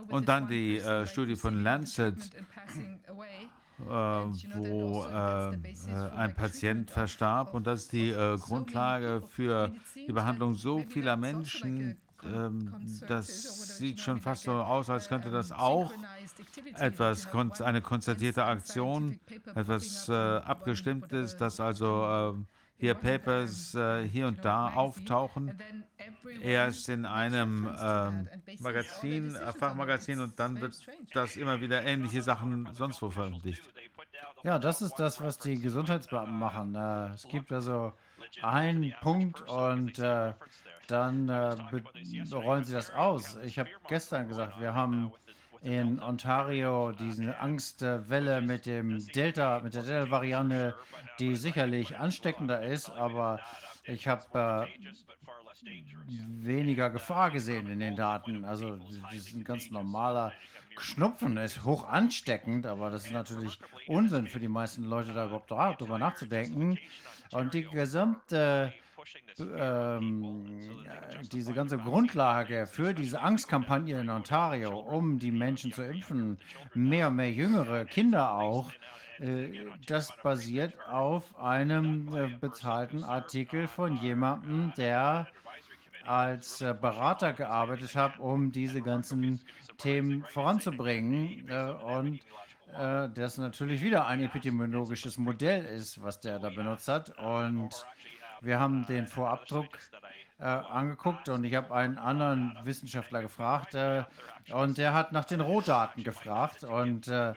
[0.09, 2.15] Und dann die äh, Studie von Lancet,
[3.79, 5.51] äh, wo äh,
[6.15, 7.53] ein Patient verstarb.
[7.53, 11.97] Und das ist die äh, Grundlage für die Behandlung so vieler Menschen.
[12.23, 12.73] Ähm,
[13.07, 15.93] das sieht schon fast so aus, als könnte das auch
[16.75, 17.27] etwas,
[17.61, 19.19] eine konstatierte Aktion,
[19.55, 25.57] etwas äh, abgestimmtes, das also äh, hier Papers äh, hier und da auftauchen.
[26.41, 30.79] Erst in einem ähm, Magazin, äh, Fachmagazin und dann wird
[31.13, 33.61] das immer wieder ähnliche Sachen sonst wo veröffentlicht.
[34.43, 36.73] Ja, das ist das, was die Gesundheitsbeamten machen.
[36.75, 37.91] Äh, es gibt also
[38.41, 40.33] einen Punkt und äh,
[40.87, 41.55] dann äh,
[42.31, 43.37] rollen sie das aus.
[43.43, 45.11] Ich habe gestern gesagt, wir haben
[45.61, 50.75] in Ontario diese Angstwelle mit dem Delta, mit der Delta-Variante,
[51.19, 53.39] die sicherlich ansteckender ist, aber
[53.83, 58.45] ich habe äh, weniger Gefahr gesehen in den Daten.
[58.45, 58.79] Also
[59.11, 60.31] ein ganz normaler
[60.79, 65.51] Schnupfen ist hoch ansteckend, aber das ist natürlich Unsinn für die meisten Leute, da überhaupt
[65.51, 66.79] darüber nachzudenken.
[67.31, 68.73] Und die gesamte
[69.39, 70.45] ähm,
[71.31, 76.37] diese ganze Grundlage für diese Angstkampagne in Ontario, um die Menschen zu impfen,
[76.73, 78.71] mehr und mehr jüngere Kinder auch,
[79.19, 79.49] äh,
[79.87, 85.27] das basiert auf einem äh, bezahlten Artikel von jemandem, der
[86.05, 89.39] als äh, Berater gearbeitet hat, um diese ganzen
[89.77, 91.49] Themen voranzubringen.
[91.85, 92.19] und
[93.15, 97.17] das natürlich wieder ein epidemiologisches Modell ist, was der da benutzt hat.
[97.17, 97.73] Und
[98.41, 99.67] wir haben den Vorabdruck
[100.39, 104.03] äh, angeguckt und ich habe einen anderen Wissenschaftler gefragt äh,
[104.51, 107.33] und der hat nach den Rohdaten gefragt und äh, äh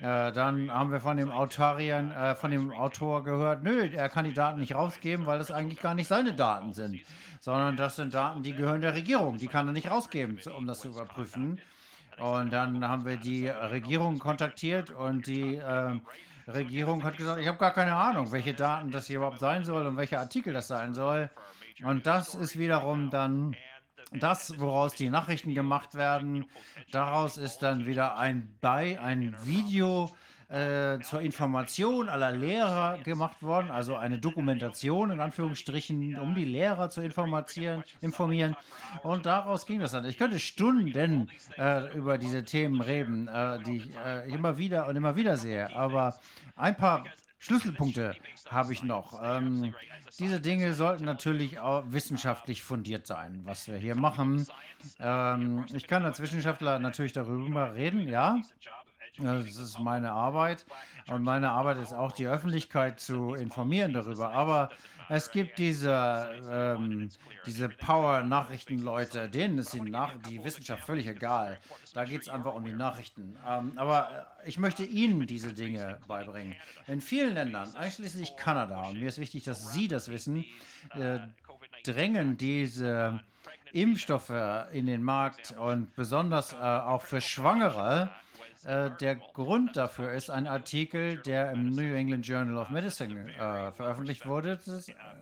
[0.00, 4.32] dann haben wir von dem Autorien, äh, von dem Autor gehört, nö, er kann die
[4.32, 7.00] Daten nicht rausgeben, weil das eigentlich gar nicht seine Daten sind,
[7.40, 10.80] sondern das sind Daten, die gehören der Regierung, die kann er nicht rausgeben, um das
[10.80, 11.60] zu überprüfen.
[12.18, 16.00] Und dann haben wir die Regierung kontaktiert und die äh,
[16.48, 19.86] Regierung hat gesagt, ich habe gar keine Ahnung, welche Daten das hier überhaupt sein soll
[19.86, 21.30] und welcher Artikel das sein soll.
[21.82, 23.54] Und das ist wiederum dann
[24.12, 26.46] das, woraus die Nachrichten gemacht werden.
[26.90, 30.10] Daraus ist dann wieder ein bei ein Video
[30.48, 36.88] äh, zur Information aller Lehrer gemacht worden, also eine Dokumentation in Anführungsstrichen, um die Lehrer
[36.90, 37.84] zu informieren.
[38.00, 38.56] informieren.
[39.02, 40.06] Und daraus ging das dann.
[40.06, 41.28] Ich könnte Stunden
[41.58, 45.74] äh, über diese Themen reden, äh, die ich äh, immer wieder und immer wieder sehe.
[45.76, 46.18] Aber
[46.56, 47.04] ein paar
[47.38, 48.16] Schlüsselpunkte
[48.48, 49.20] habe ich noch.
[49.22, 49.74] Ähm,
[50.18, 54.46] diese Dinge sollten natürlich auch wissenschaftlich fundiert sein, was wir hier machen.
[54.98, 58.40] Ähm, ich kann als Wissenschaftler natürlich darüber reden, ja.
[59.18, 60.64] Das ist meine Arbeit
[61.08, 64.32] und meine Arbeit ist auch die Öffentlichkeit zu informieren darüber.
[64.32, 64.70] Aber
[65.08, 67.08] es gibt diese, ähm,
[67.46, 71.58] diese Power-Nachrichtenleute, denen ist die, Nach die Wissenschaft völlig egal.
[71.94, 73.36] Da geht es einfach um die Nachrichten.
[73.46, 76.54] Ähm, aber ich möchte Ihnen diese Dinge beibringen.
[76.86, 80.44] In vielen Ländern, einschließlich Kanada, und mir ist wichtig, dass Sie das wissen,
[80.90, 81.20] äh,
[81.84, 83.20] drängen diese
[83.72, 84.32] Impfstoffe
[84.72, 88.10] in den Markt und besonders äh, auch für Schwangere
[88.64, 93.72] äh, der Grund dafür ist ein Artikel, der im New England Journal of Medicine äh,
[93.72, 94.58] veröffentlicht, wurde,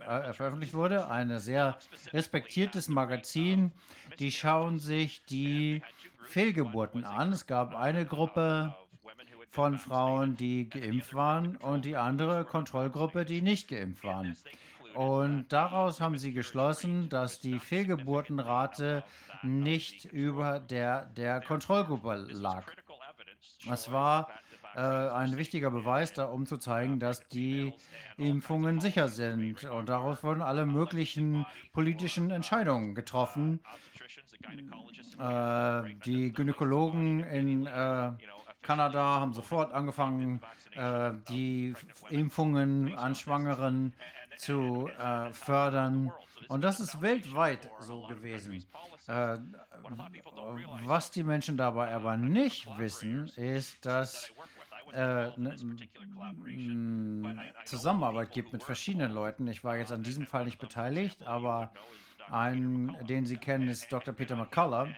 [0.07, 1.07] äh, veröffentlicht wurde.
[1.07, 1.77] Ein sehr
[2.13, 3.71] respektiertes Magazin.
[4.19, 5.81] Die schauen sich die
[6.25, 7.31] Fehlgeburten an.
[7.31, 8.75] Es gab eine Gruppe
[9.51, 14.35] von Frauen, die geimpft waren und die andere Kontrollgruppe, die nicht geimpft waren.
[14.93, 19.03] Und daraus haben sie geschlossen, dass die Fehlgeburtenrate
[19.43, 22.65] nicht über der der Kontrollgruppe lag.
[23.65, 24.29] Das war
[24.75, 27.73] äh, ein wichtiger Beweis, da, um zu zeigen, dass die
[28.17, 29.63] Impfungen sicher sind.
[29.63, 33.59] Und daraus wurden alle möglichen politischen Entscheidungen getroffen.
[35.19, 38.11] Äh, die Gynäkologen in äh,
[38.61, 40.41] Kanada haben sofort angefangen,
[40.75, 41.73] äh, die
[42.09, 43.93] Impfungen an Schwangeren
[44.37, 46.11] zu äh, fördern.
[46.49, 48.63] Und das ist weltweit so gewesen.
[49.07, 49.37] Äh,
[50.85, 54.31] was die Menschen dabei aber nicht wissen, ist, dass
[54.93, 55.55] äh, ne,
[56.57, 59.47] m- Zusammenarbeit gibt mit verschiedenen Leuten.
[59.47, 61.71] Ich war jetzt an diesem Fall nicht beteiligt, aber
[62.31, 64.13] einen, den Sie kennen, ist Dr.
[64.13, 64.89] Peter McCullough.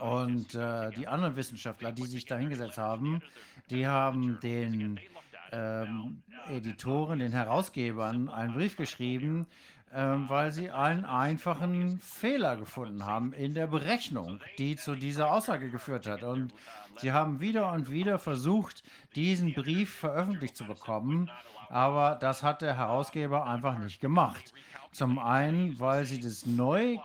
[0.00, 3.22] Und äh, die anderen Wissenschaftler, die sich da hingesetzt haben,
[3.70, 4.98] die haben den
[5.52, 9.46] ähm, Editoren, den Herausgebern einen Brief geschrieben,
[9.94, 15.70] ähm, weil sie einen einfachen Fehler gefunden haben in der Berechnung, die zu dieser Aussage
[15.70, 16.24] geführt hat.
[16.24, 16.52] Und
[16.98, 18.82] sie haben wieder und wieder versucht,
[19.14, 21.30] diesen Brief veröffentlicht zu bekommen,
[21.68, 24.52] aber das hat der Herausgeber einfach nicht gemacht.
[24.90, 26.98] Zum einen, weil sie das neu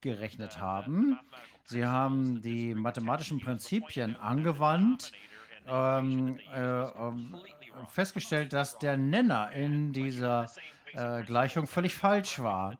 [0.00, 1.18] gerechnet haben.
[1.66, 5.12] Sie haben die mathematischen Prinzipien angewandt,
[5.66, 7.36] ähm, äh, ähm,
[7.88, 10.50] festgestellt, dass der Nenner in dieser
[10.94, 12.76] äh, Gleichung völlig falsch war.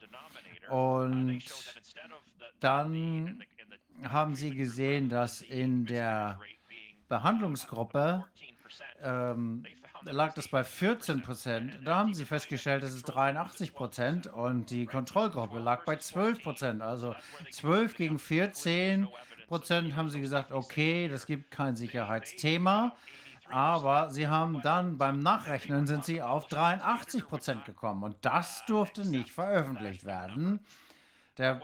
[0.70, 1.42] Und
[2.60, 3.42] dann
[4.02, 6.38] haben sie gesehen, dass in der
[7.08, 8.24] Behandlungsgruppe
[9.02, 9.64] ähm,
[10.02, 11.78] lag das bei 14 Prozent.
[11.84, 16.82] Da haben sie festgestellt, es ist 83 Prozent und die Kontrollgruppe lag bei 12 Prozent.
[16.82, 17.14] Also
[17.50, 19.08] 12 gegen 14
[19.48, 22.96] Prozent haben sie gesagt, okay, das gibt kein Sicherheitsthema.
[23.54, 29.06] Aber sie haben dann beim Nachrechnen sind sie auf 83 Prozent gekommen und das durfte
[29.06, 30.58] nicht veröffentlicht werden.
[31.38, 31.62] Der,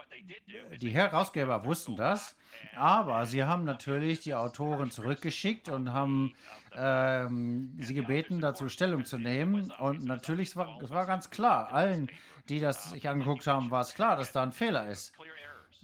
[0.81, 2.37] die Herausgeber wussten das,
[2.77, 6.37] aber sie haben natürlich die Autoren zurückgeschickt und haben
[6.77, 9.73] ähm, sie gebeten, dazu Stellung zu nehmen.
[9.73, 12.09] Und natürlich, es war, es war ganz klar, allen,
[12.49, 15.13] die das sich angeguckt haben, war es klar, dass da ein Fehler ist.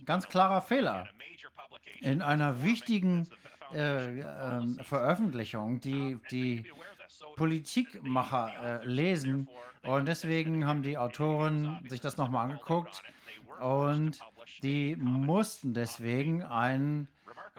[0.05, 1.09] Ganz klarer Fehler.
[2.01, 3.29] In einer wichtigen
[3.75, 6.65] äh, ähm, Veröffentlichung, die die
[7.37, 9.49] Politikmacher äh, lesen.
[9.83, 13.03] Und deswegen haben die Autoren sich das nochmal angeguckt
[13.61, 14.19] und
[14.63, 17.09] die mussten deswegen einen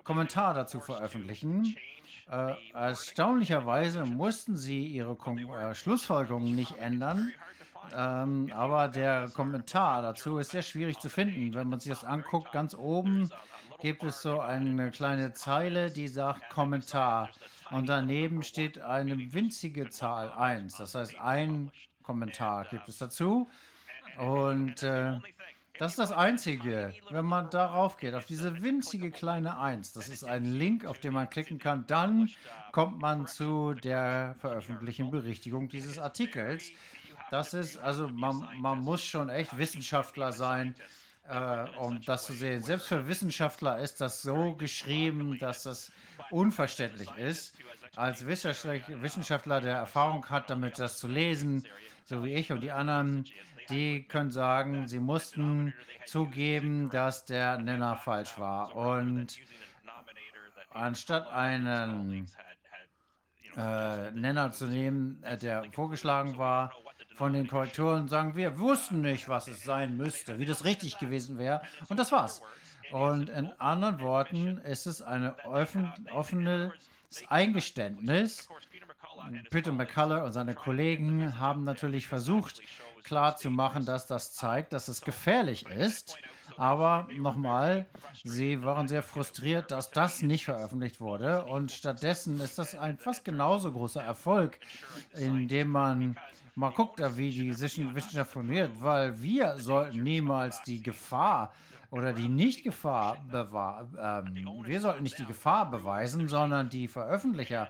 [0.03, 1.75] Kommentar dazu veröffentlichen.
[2.29, 7.31] Äh, erstaunlicherweise mussten sie ihre Kon äh, Schlussfolgerungen nicht ändern,
[7.95, 11.53] ähm, aber der Kommentar dazu ist sehr schwierig zu finden.
[11.53, 13.29] Wenn man sich das anguckt, ganz oben
[13.79, 17.29] gibt es so eine kleine Zeile, die sagt Kommentar.
[17.71, 20.77] Und daneben steht eine winzige Zahl 1.
[20.77, 23.49] Das heißt, ein Kommentar gibt es dazu.
[24.17, 25.19] Und äh,
[25.77, 29.93] das ist das Einzige, wenn man darauf geht, auf diese winzige kleine 1.
[29.93, 31.85] Das ist ein Link, auf den man klicken kann.
[31.85, 32.31] Dann
[32.71, 36.71] kommt man zu der veröffentlichten Berichtigung dieses Artikels.
[37.29, 40.73] Das ist, also man, man muss schon echt Wissenschaftler sein,
[41.29, 42.63] äh, um das zu sehen.
[42.63, 45.91] Selbst für Wissenschaftler ist das so geschrieben, dass das
[46.31, 47.55] unverständlich ist.
[47.95, 51.67] Als Wissenschaftler, der Erfahrung hat, damit das zu lesen,
[52.05, 53.25] so wie ich und die anderen,
[53.69, 55.73] die können sagen, sie mussten
[56.05, 58.75] zugeben, dass der Nenner falsch war.
[58.75, 59.37] Und
[60.69, 62.27] anstatt einen
[63.57, 66.71] äh, Nenner zu nehmen, äh, der vorgeschlagen war,
[67.17, 71.37] von den Korrektoren sagen wir wussten nicht, was es sein müsste, wie das richtig gewesen
[71.37, 71.61] wäre.
[71.89, 72.41] Und das war's.
[72.91, 76.71] Und in anderen Worten ist es ein offen, offenes
[77.27, 78.47] Eingeständnis.
[79.49, 82.61] Peter McCullough und seine Kollegen haben natürlich versucht,
[83.03, 86.17] klarzumachen, dass das zeigt, dass es gefährlich ist.
[86.57, 87.85] Aber nochmal,
[88.23, 91.45] sie waren sehr frustriert, dass das nicht veröffentlicht wurde.
[91.45, 94.59] Und stattdessen ist das ein fast genauso großer Erfolg,
[95.13, 96.17] indem man
[96.57, 101.53] mal guckt, wie die Wissenschaft funktioniert, weil wir sollten niemals die Gefahr
[101.91, 103.17] oder die Nicht-Gefahr.
[103.31, 107.69] Ähm, wir sollten nicht die Gefahr beweisen, sondern die Veröffentlicher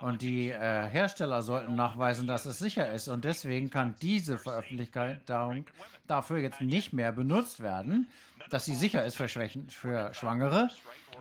[0.00, 3.08] und die äh, Hersteller sollten nachweisen, dass es sicher ist.
[3.08, 5.66] Und deswegen kann diese Veröffentlichung
[6.06, 8.08] dafür jetzt nicht mehr benutzt werden,
[8.48, 10.70] dass sie sicher ist für, Schwächen, für Schwangere.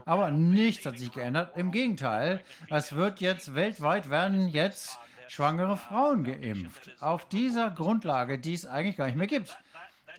[0.05, 1.57] Aber nichts hat sich geändert.
[1.57, 4.99] Im Gegenteil, es wird jetzt weltweit werden jetzt
[5.29, 6.89] schwangere Frauen geimpft.
[6.99, 9.57] Auf dieser Grundlage, die es eigentlich gar nicht mehr gibt.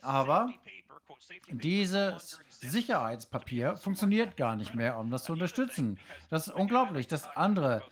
[0.02, 0.50] Aber
[1.50, 5.98] dieses Sicherheitspapier funktioniert gar nicht mehr, um das zu unterstützen.
[6.30, 7.06] Das ist unglaublich.
[7.06, 7.82] Das andere,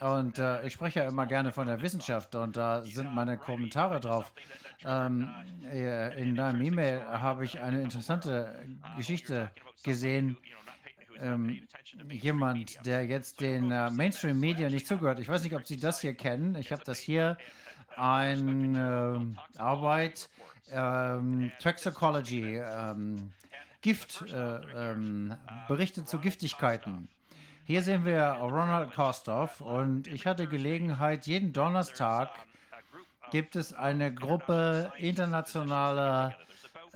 [0.00, 4.00] und äh, ich spreche ja immer gerne von der Wissenschaft und da sind meine Kommentare
[4.00, 4.30] drauf.
[4.84, 5.30] Ähm,
[5.72, 9.50] äh, in deinem E-Mail habe ich eine interessante Geschichte
[9.82, 10.36] gesehen.
[11.22, 11.66] Ähm,
[12.10, 15.18] jemand, der jetzt den äh, Mainstream-Medien nicht zugehört.
[15.18, 16.54] Ich weiß nicht, ob Sie das hier kennen.
[16.56, 17.36] Ich habe das hier,
[17.96, 20.28] eine äh, Arbeit,
[20.70, 23.32] ähm, Toxicology, ähm,
[23.80, 25.34] Gift, äh, ähm,
[25.68, 27.08] Berichte zu Giftigkeiten.
[27.64, 32.30] Hier sehen wir Ronald Kostoff und ich hatte Gelegenheit, jeden Donnerstag
[33.30, 36.36] gibt es eine Gruppe internationaler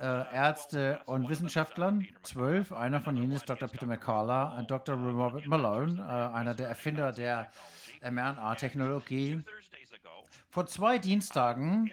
[0.01, 2.71] äh, Ärzte und Wissenschaftlern, zwölf.
[2.71, 3.67] Einer von ihnen ist Dr.
[3.67, 4.95] Peter McCullough und Dr.
[4.95, 7.51] Robert Malone, äh, einer der Erfinder der
[8.01, 9.43] mRNA-Technologie.
[10.49, 11.91] Vor zwei Dienstagen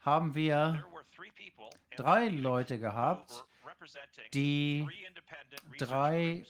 [0.00, 0.84] haben wir
[1.96, 3.44] drei Leute gehabt,
[4.32, 4.86] die
[5.76, 6.46] drei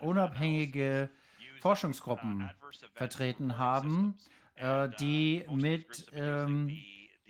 [0.00, 1.10] unabhängige
[1.62, 2.50] Forschungsgruppen
[2.94, 4.18] vertreten haben,
[4.56, 6.78] äh, die mit ähm,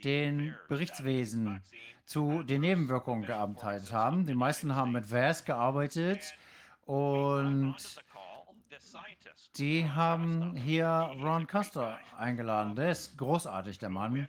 [0.05, 1.63] den Berichtswesen
[2.05, 4.27] zu den Nebenwirkungen gearbeitet haben.
[4.27, 6.35] Die meisten haben mit VAS gearbeitet
[6.87, 7.77] und
[9.59, 12.77] die haben hier Ron Custer eingeladen.
[12.77, 14.29] Der ist großartig, der Mann.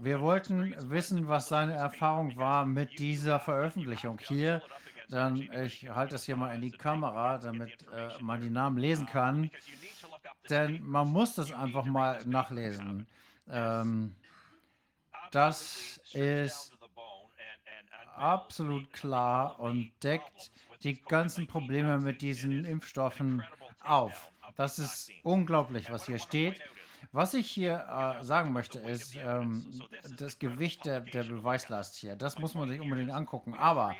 [0.00, 4.62] Wir wollten wissen, was seine Erfahrung war mit dieser Veröffentlichung hier.
[5.08, 9.06] Dann, ich halte das hier mal in die Kamera, damit äh, man die Namen lesen
[9.06, 9.50] kann.
[10.50, 13.06] Denn man muss das einfach mal nachlesen.
[13.50, 14.14] Ähm,
[15.30, 16.72] das ist
[18.16, 20.50] absolut klar und deckt
[20.82, 23.42] die ganzen Probleme mit diesen Impfstoffen
[23.80, 24.30] auf.
[24.56, 26.60] Das ist unglaublich, was hier steht.
[27.12, 29.82] Was ich hier äh, sagen möchte, ist ähm,
[30.18, 32.16] das Gewicht der, der Beweislast hier.
[32.16, 33.54] Das muss man sich unbedingt angucken.
[33.54, 33.94] Aber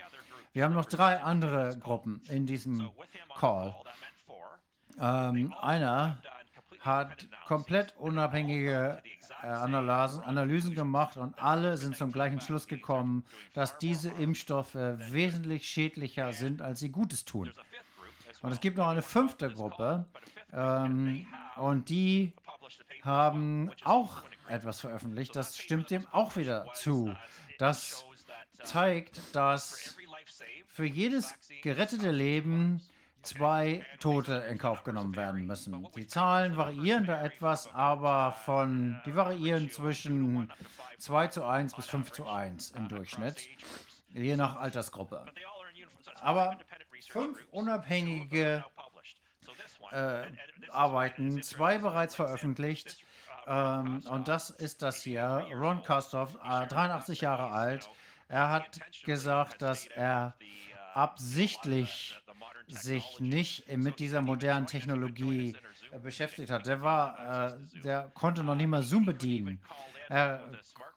[0.52, 2.90] wir haben noch drei andere Gruppen in diesem
[3.38, 3.74] Call.
[5.00, 6.18] Ähm, einer
[6.80, 9.00] hat komplett unabhängige
[9.42, 16.32] Analysen, Analysen gemacht und alle sind zum gleichen Schluss gekommen, dass diese Impfstoffe wesentlich schädlicher
[16.32, 17.52] sind, als sie Gutes tun.
[18.42, 20.06] Und es gibt noch eine fünfte Gruppe
[20.52, 21.26] ähm,
[21.56, 22.32] und die
[23.02, 25.34] haben auch etwas veröffentlicht.
[25.36, 27.14] Das stimmt dem auch wieder zu.
[27.58, 28.04] Das
[28.64, 29.96] zeigt, dass
[30.68, 32.80] für jedes gerettete Leben
[33.22, 35.86] zwei Tote in Kauf genommen werden müssen.
[35.96, 40.50] Die Zahlen variieren da etwas, aber von, die variieren zwischen
[40.98, 43.48] 2 zu 1 bis 5 zu 1 im Durchschnitt,
[44.12, 45.24] je nach Altersgruppe.
[46.20, 46.58] Aber
[47.10, 48.64] fünf unabhängige
[49.92, 50.22] äh,
[50.70, 52.98] Arbeiten, zwei bereits veröffentlicht.
[53.46, 55.46] Ähm, und das ist das hier.
[55.54, 57.88] Ron Kostoff, äh, 83 Jahre alt.
[58.28, 60.34] Er hat gesagt, dass er
[60.94, 62.20] absichtlich
[62.68, 65.56] sich nicht mit dieser modernen Technologie
[65.90, 66.66] äh, beschäftigt hat.
[66.66, 69.60] Der war, äh, der konnte noch nicht mal Zoom bedienen.
[70.08, 70.40] Er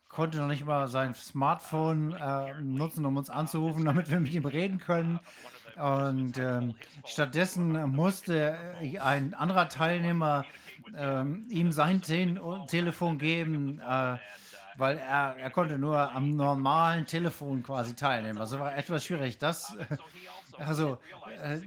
[0.09, 4.45] konnte noch nicht mal sein Smartphone äh, nutzen, um uns anzurufen, damit wir mit ihm
[4.45, 5.19] reden können.
[5.77, 6.75] Und ähm,
[7.05, 8.57] stattdessen musste
[8.99, 10.45] ein anderer Teilnehmer
[10.97, 12.35] ähm, ihm sein Te
[12.67, 14.17] Telefon geben, äh,
[14.77, 18.39] weil er, er konnte nur am normalen Telefon quasi teilnehmen.
[18.39, 19.37] Also war etwas schwierig.
[19.37, 19.75] Das,
[20.65, 20.97] also,
[21.43, 21.59] äh,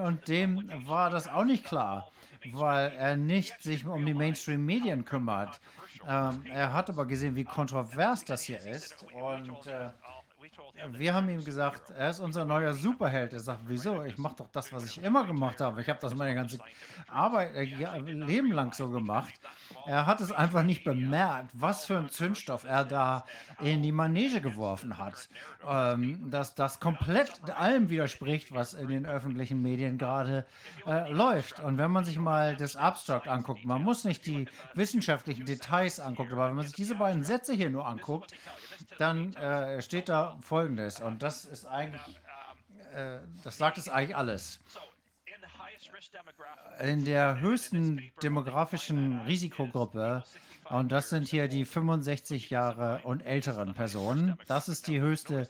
[0.00, 2.10] und dem war das auch nicht klar,
[2.52, 5.60] weil er nicht sich um die Mainstream-Medien kümmert.
[6.06, 9.90] Ähm, er hat aber gesehen, wie kontrovers das hier ist und äh,
[10.92, 13.32] wir haben ihm gesagt, er ist unser neuer Superheld.
[13.32, 14.02] Er sagt, wieso?
[14.04, 15.80] Ich mache doch das, was ich immer gemacht habe.
[15.80, 16.58] Ich habe das meine ganze
[17.08, 19.32] Arbeit, äh, Leben lang so gemacht.
[19.86, 23.24] Er hat es einfach nicht bemerkt, was für ein Zündstoff er da
[23.60, 25.28] in die Manege geworfen hat.
[25.66, 30.46] Ähm, dass das komplett allem widerspricht, was in den öffentlichen Medien gerade
[30.86, 31.58] äh, läuft.
[31.60, 36.32] Und wenn man sich mal das Abstract anguckt, man muss nicht die wissenschaftlichen Details angucken,
[36.32, 38.32] aber wenn man sich diese beiden Sätze hier nur anguckt,
[38.98, 41.00] dann äh, steht da Folgendes.
[41.00, 42.02] Und das ist eigentlich,
[42.94, 44.60] äh, das sagt es eigentlich alles.
[46.80, 50.24] In der höchsten demografischen Risikogruppe,
[50.70, 55.48] und das sind hier die 65 Jahre und älteren Personen, das ist die höchste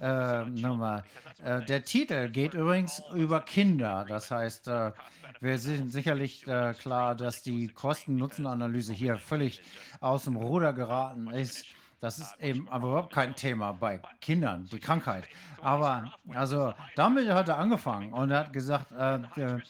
[0.00, 1.04] äh, Nummer.
[1.44, 4.04] Äh, der Titel geht übrigens über Kinder.
[4.08, 4.92] Das heißt, äh,
[5.40, 9.62] wir sind sicherlich äh, klar, dass die Kosten-Nutzen-Analyse hier völlig
[10.00, 11.64] aus dem Ruder geraten ist.
[12.00, 15.24] Das ist eben aber überhaupt kein Thema bei Kindern, die Krankheit.
[15.60, 19.60] Aber also damit hat er angefangen und er hat gesagt, äh, der,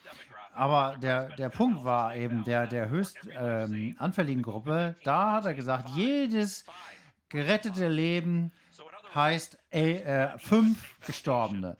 [0.54, 5.54] aber der, der Punkt war eben der, der höchst ähm, anfälligen Gruppe, da hat er
[5.54, 6.64] gesagt, jedes
[7.28, 8.52] gerettete Leben
[9.14, 11.76] heißt äh, fünf Gestorbene.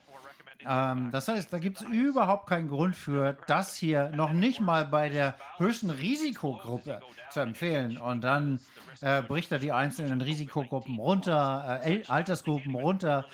[0.65, 4.85] Ähm, das heißt, da gibt es überhaupt keinen Grund für, das hier noch nicht mal
[4.85, 6.99] bei der höchsten Risikogruppe
[7.29, 7.97] zu empfehlen.
[7.97, 8.59] Und dann
[9.01, 13.25] äh, bricht er die einzelnen Risikogruppen runter, äh, Altersgruppen runter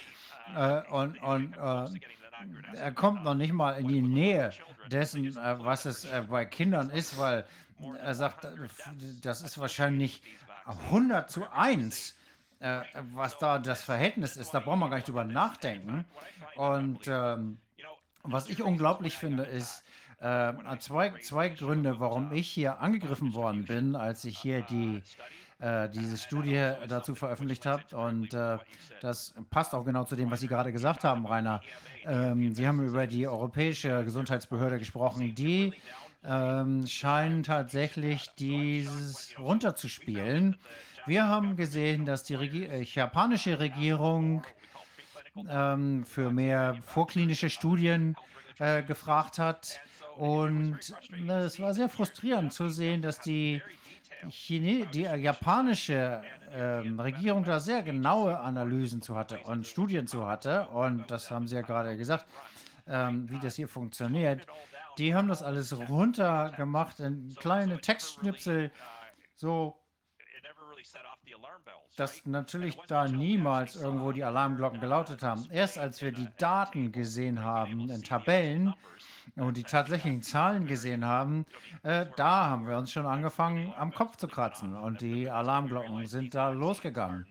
[0.56, 4.52] äh, und, und äh, er kommt noch nicht mal in die Nähe
[4.92, 7.46] dessen, äh, was es äh, bei Kindern ist, weil
[8.02, 8.48] er sagt,
[9.22, 10.22] das ist wahrscheinlich
[10.66, 12.16] 100 zu 1
[12.60, 12.82] äh,
[13.14, 16.06] was da das Verhältnis ist, da brauchen wir gar nicht drüber nachdenken.
[16.56, 17.60] Und ähm,
[18.24, 19.84] was ich unglaublich finde, ist
[20.20, 25.04] äh, zwei, zwei Gründe, warum ich hier angegriffen worden bin, als ich hier die
[25.60, 27.84] äh, diese Studie dazu veröffentlicht habe.
[27.96, 28.58] Und äh,
[29.02, 31.62] das passt auch genau zu dem, was Sie gerade gesagt haben, Rainer.
[32.06, 35.36] Ähm, Sie haben über die Europäische Gesundheitsbehörde gesprochen.
[35.36, 35.74] Die
[36.26, 40.58] ähm, scheinen tatsächlich dieses runterzuspielen.
[41.06, 44.44] Wir haben gesehen, dass die Regi äh, japanische Regierung
[45.50, 48.16] ähm, für mehr vorklinische Studien
[48.60, 49.80] äh, gefragt hat.
[50.18, 50.80] Und
[51.10, 53.62] na, es war sehr frustrierend zu sehen, dass die,
[54.30, 56.22] Chine die japanische
[56.52, 60.68] ähm, Regierung da sehr genaue Analysen zu hatte und Studien zu hatte.
[60.68, 62.26] Und das haben Sie ja gerade gesagt,
[62.88, 64.46] ähm, wie das hier funktioniert.
[64.98, 68.72] Die haben das alles runtergemacht in kleine Textschnipsel,
[69.36, 69.76] so
[71.98, 75.48] dass natürlich da niemals irgendwo die Alarmglocken gelautet haben.
[75.52, 78.74] Erst als wir die Daten gesehen haben in Tabellen
[79.36, 81.46] und die tatsächlichen Zahlen gesehen haben,
[81.84, 86.34] äh, da haben wir uns schon angefangen, am Kopf zu kratzen und die Alarmglocken sind
[86.34, 87.28] da losgegangen.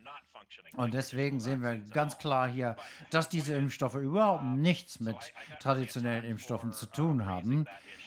[0.76, 2.76] Und deswegen sehen wir ganz klar hier,
[3.10, 5.16] dass diese Impfstoffe überhaupt nichts mit
[5.60, 7.64] traditionellen Impfstoffen zu tun haben.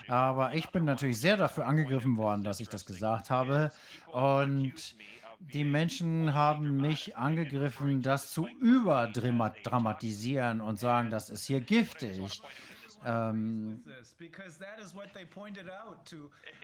[0.08, 3.72] Aber ich bin natürlich sehr dafür angegriffen worden, dass ich das gesagt habe.
[4.12, 4.96] Und
[5.40, 12.42] die Menschen haben mich angegriffen, das zu überdramatisieren und sagen, das ist hier giftig.
[13.06, 13.84] Ähm,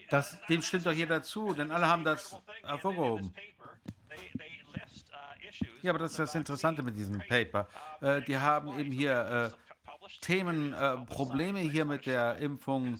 [0.10, 3.34] das, dem stimmt doch jeder zu, denn alle haben das hervorgehoben.
[5.82, 7.68] Ja, aber das ist das Interessante mit diesem Paper.
[8.02, 9.80] Äh, die haben eben hier äh,
[10.22, 13.00] Themen, äh, Probleme hier mit der Impfung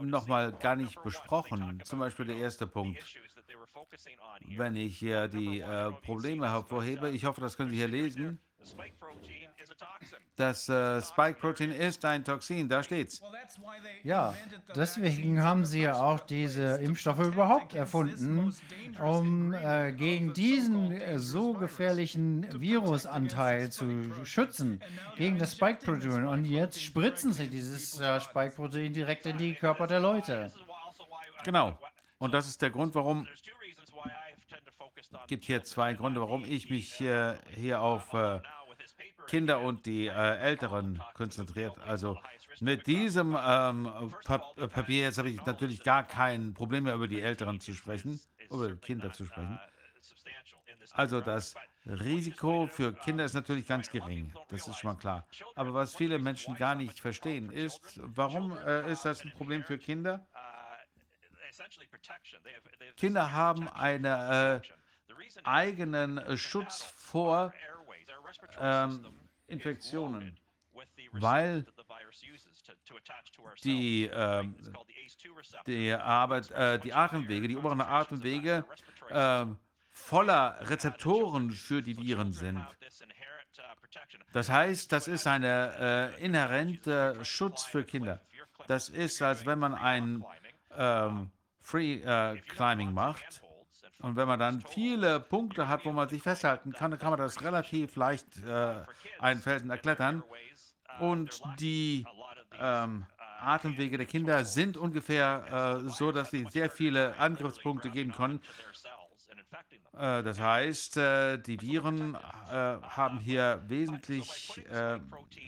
[0.00, 1.82] nochmal gar nicht besprochen.
[1.84, 2.98] Zum Beispiel der erste Punkt
[4.56, 7.10] wenn ich hier die äh, Probleme hervorhebe.
[7.10, 8.38] Ich hoffe, das können Sie hier lesen.
[10.36, 13.22] Das äh, Spike-Protein ist ein Toxin, da steht's.
[14.02, 14.34] Ja,
[14.74, 18.52] deswegen haben sie ja auch diese Impfstoffe überhaupt erfunden,
[19.00, 24.80] um äh, gegen diesen äh, so gefährlichen Virusanteil zu schützen,
[25.16, 26.26] gegen das Spike-Protein.
[26.26, 30.50] Und jetzt spritzen sie dieses äh, Spike-Protein direkt in die Körper der Leute.
[31.44, 31.78] Genau.
[32.18, 33.28] Und das ist der Grund, warum
[35.26, 38.40] gibt hier zwei Gründe, warum ich mich äh, hier auf äh,
[39.26, 41.78] Kinder und die äh, Älteren konzentriert.
[41.86, 42.18] Also
[42.60, 47.20] mit diesem ähm, Pap Papier jetzt habe ich natürlich gar kein Problem mehr über die
[47.20, 48.20] Älteren zu sprechen,
[48.50, 49.58] über Kinder zu sprechen.
[50.92, 51.54] Also das
[51.86, 55.26] Risiko für Kinder ist natürlich ganz gering, das ist schon mal klar.
[55.54, 59.76] Aber was viele Menschen gar nicht verstehen ist, warum äh, ist das ein Problem für
[59.76, 60.24] Kinder?
[62.96, 64.60] Kinder haben einen äh,
[65.44, 67.52] eigenen äh, Schutz vor
[68.58, 69.06] ähm,
[69.46, 70.38] Infektionen,
[71.12, 71.64] weil
[73.62, 74.44] die, äh,
[75.66, 78.64] die, Arbeit, äh, die Atemwege, die oberen Atemwege
[79.10, 79.46] äh,
[79.90, 82.66] voller Rezeptoren für die Viren sind.
[84.32, 88.20] Das heißt, das ist ein äh, inhärenter Schutz für Kinder.
[88.66, 90.24] Das ist, als wenn man ein
[90.76, 91.30] ähm,
[91.60, 93.42] Free äh, Climbing macht.
[94.04, 97.18] Und wenn man dann viele Punkte hat, wo man sich festhalten kann, dann kann man
[97.18, 98.74] das relativ leicht äh,
[99.18, 100.22] einen Felsen erklettern.
[101.00, 102.04] Und die
[102.60, 103.06] ähm,
[103.40, 108.42] Atemwege der Kinder sind ungefähr äh, so, dass sie sehr viele Angriffspunkte geben können.
[109.96, 114.60] Äh, das heißt, äh, die Viren äh, haben hier wesentlich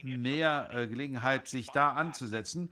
[0.02, 2.70] mehr Gelegenheit, sich da anzusetzen.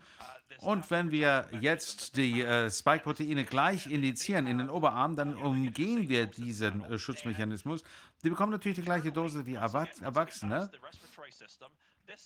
[0.59, 6.27] Und wenn wir jetzt die äh, Spike-Proteine gleich indizieren in den Oberarm, dann umgehen wir
[6.27, 7.83] diesen äh, Schutzmechanismus.
[8.23, 10.71] Die bekommen natürlich die gleiche Dose wie Erwachsene.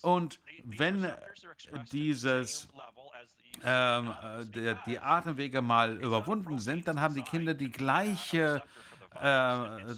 [0.01, 1.11] Und wenn
[1.91, 2.67] dieses,
[3.63, 8.63] ähm, äh, der, die Atemwege mal überwunden sind, dann haben die Kinder die gleiche,
[9.19, 9.95] äh,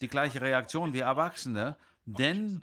[0.00, 2.62] die gleiche Reaktion wie Erwachsene, denn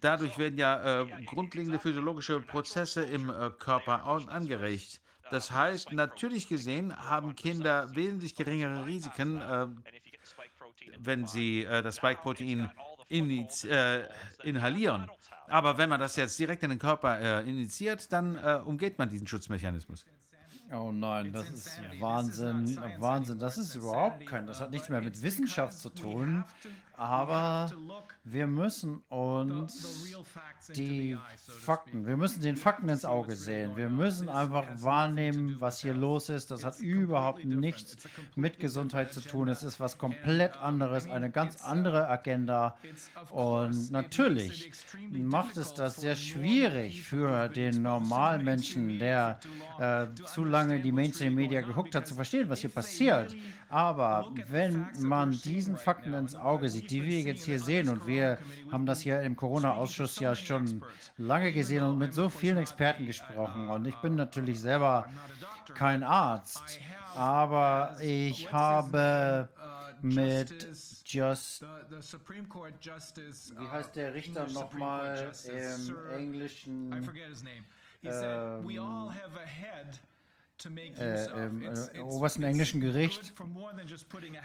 [0.00, 5.00] Dadurch werden ja äh, grundlegende physiologische Prozesse im äh, Körper angeregt.
[5.30, 9.66] Das heißt, natürlich gesehen haben Kinder wesentlich geringere Risiken, äh,
[10.98, 12.70] wenn sie äh, das Spike-Protein
[13.10, 14.02] äh,
[14.42, 15.10] inhalieren.
[15.46, 19.26] Aber wenn man das jetzt direkt in den Körper äh, injiziert, dann umgeht man diesen
[19.26, 20.04] Schutzmechanismus.
[20.72, 23.38] Oh nein, das ist Wahnsinn, Wahnsinn.
[23.40, 26.44] Das ist überhaupt kein, das hat nichts mehr mit Wissenschaft zu tun.
[27.00, 27.72] Aber
[28.24, 30.12] wir müssen uns
[30.76, 31.16] die
[31.62, 33.74] Fakten, wir müssen den Fakten ins Auge sehen.
[33.74, 36.50] Wir müssen einfach wahrnehmen, was hier los ist.
[36.50, 37.96] Das hat überhaupt nichts
[38.36, 39.48] mit Gesundheit zu tun.
[39.48, 42.76] Es ist was komplett anderes, eine ganz andere Agenda.
[43.30, 44.70] Und natürlich
[45.10, 49.40] macht es das sehr schwierig für den normalen Menschen, der
[49.78, 53.34] äh, zu lange die Mainstream-Media geguckt hat, zu verstehen, was hier passiert.
[53.70, 58.38] Aber wenn man diesen Fakten ins Auge sieht, die wir jetzt hier sehen, und wir
[58.72, 60.82] haben das hier im Corona-Ausschuss ja schon
[61.18, 65.06] lange gesehen und mit so vielen Experten gesprochen, und ich bin natürlich selber
[65.74, 66.80] kein Arzt,
[67.14, 69.48] aber ich habe
[70.02, 70.68] mit
[71.04, 77.08] Just, wie heißt der Richter nochmal im Englischen?
[78.02, 78.64] Ähm,
[80.98, 83.32] äh, im äh, obersten englischen Gericht,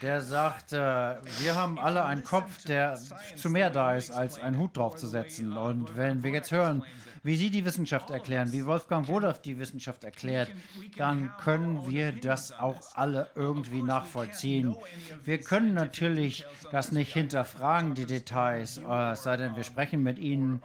[0.02, 3.00] der sagt, äh, wir haben alle einen Kopf, der
[3.36, 5.58] zu mehr da ist, als einen Hut draufzusetzen.
[5.58, 6.84] Und wenn wir jetzt hören,
[7.26, 10.52] wie Sie die Wissenschaft erklären, wie Wolfgang Wodorf die Wissenschaft erklärt,
[10.96, 14.76] dann können wir das auch alle irgendwie nachvollziehen.
[15.24, 20.20] Wir können natürlich das nicht hinterfragen, die Details, äh, es sei denn, wir sprechen mit
[20.20, 20.62] Ihnen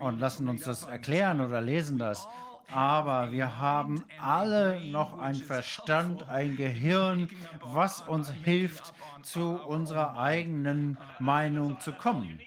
[0.00, 2.26] und lassen uns das erklären oder lesen das
[2.72, 7.28] aber wir haben alle noch einen Verstand, ein Gehirn,
[7.60, 8.92] was uns hilft,
[9.22, 12.40] zu unserer eigenen Meinung zu kommen.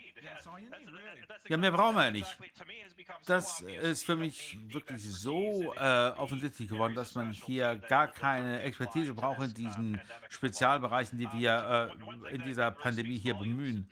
[1.48, 2.38] Ja, mehr brauchen wir ja nicht.
[3.26, 9.14] Das ist für mich wirklich so äh, offensichtlich geworden, dass man hier gar keine Expertise
[9.14, 11.92] braucht in diesen Spezialbereichen, die wir
[12.30, 13.88] äh, in dieser Pandemie hier bemühen.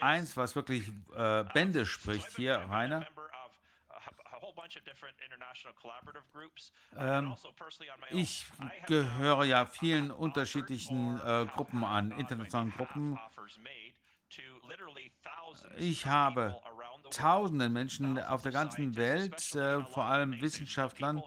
[0.00, 3.06] Eins, was wirklich äh, Bände spricht hier, Rainer,
[6.96, 7.36] ähm,
[8.10, 8.46] ich
[8.86, 13.18] gehöre ja vielen unterschiedlichen äh, Gruppen an, internationalen Gruppen.
[15.76, 16.60] Ich habe
[17.10, 21.22] tausenden Menschen auf der ganzen Welt, äh, vor allem Wissenschaftlern,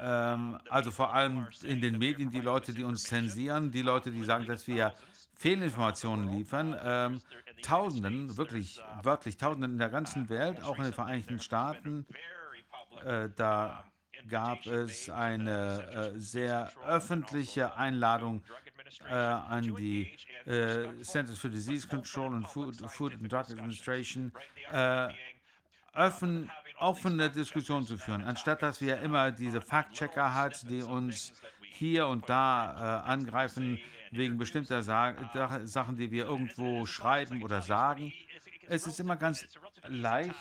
[0.00, 4.24] ähm, also vor allem in den Medien, die Leute, die uns zensieren, die Leute, die
[4.24, 4.94] sagen, dass wir
[5.34, 6.78] Fehlinformationen liefern.
[6.82, 7.20] Ähm,
[7.62, 12.06] Tausenden, wirklich wörtlich Tausenden in der ganzen Welt, auch in den Vereinigten Staaten.
[13.04, 13.84] Äh, da
[14.28, 18.42] gab es eine äh, sehr öffentliche Einladung
[19.08, 20.12] äh, an die
[20.46, 24.32] äh, Centers for Disease Control und Food, Food and Drug Administration,
[24.72, 25.08] äh,
[25.94, 31.32] offen, offene Diskussionen zu führen, anstatt dass wir immer diese Fact-Checker hat, die uns
[31.72, 33.78] hier und da äh, angreifen
[34.10, 35.14] wegen bestimmter Sa
[35.64, 38.12] Sachen, die wir irgendwo schreiben oder sagen.
[38.68, 39.46] Es ist immer ganz
[39.86, 40.34] leicht,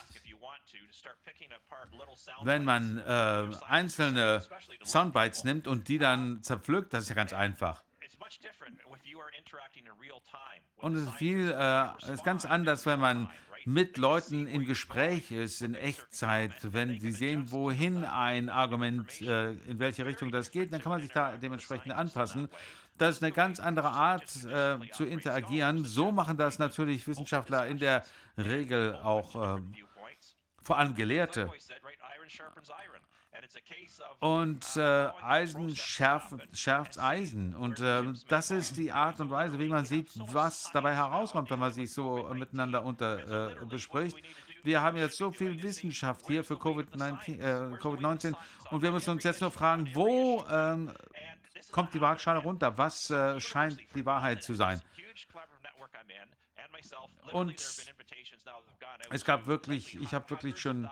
[2.43, 4.45] wenn man äh, einzelne
[4.83, 7.83] Soundbites nimmt und die dann zerpflückt, das ist ja ganz einfach.
[10.77, 13.29] Und es ist viel, äh, ist ganz anders, wenn man
[13.65, 19.79] mit Leuten im Gespräch ist, in Echtzeit, wenn sie sehen, wohin ein Argument, äh, in
[19.79, 22.47] welche Richtung das geht, dann kann man sich da dementsprechend anpassen.
[22.97, 25.83] Das ist eine ganz andere Art äh, zu interagieren.
[25.83, 28.03] So machen das natürlich Wissenschaftler in der
[28.37, 29.61] Regel auch, äh,
[30.63, 31.51] vor allem Gelehrte.
[34.19, 37.53] Und äh, Eisen schärft, schärft Eisen.
[37.53, 41.59] Und äh, das ist die Art und Weise, wie man sieht, was dabei herauskommt, wenn
[41.59, 44.17] man sich so miteinander unter, äh, bespricht.
[44.63, 48.35] Wir haben jetzt so viel Wissenschaft hier für Covid-19 äh, COVID
[48.71, 50.91] und wir müssen uns jetzt nur fragen, wo ähm,
[51.71, 52.77] kommt die Waagschale runter?
[52.77, 54.81] Was äh, scheint die Wahrheit zu sein?
[57.31, 57.55] Und
[59.11, 60.89] es gab wirklich, ich habe wirklich schon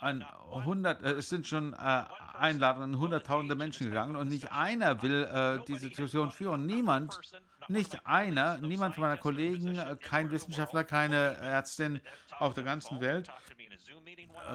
[0.00, 2.04] an 100, äh, es sind schon äh,
[2.38, 6.66] Einladungen hunderttausende Menschen gegangen und nicht einer will äh, diese Diskussion führen.
[6.66, 7.20] Niemand,
[7.68, 12.00] nicht einer, niemand meiner Kollegen, äh, kein Wissenschaftler, keine Ärztin
[12.38, 13.30] auf der ganzen Welt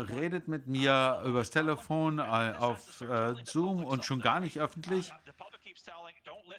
[0.09, 5.11] redet mit mir übers Telefon, äh, auf äh, Zoom und schon gar nicht öffentlich.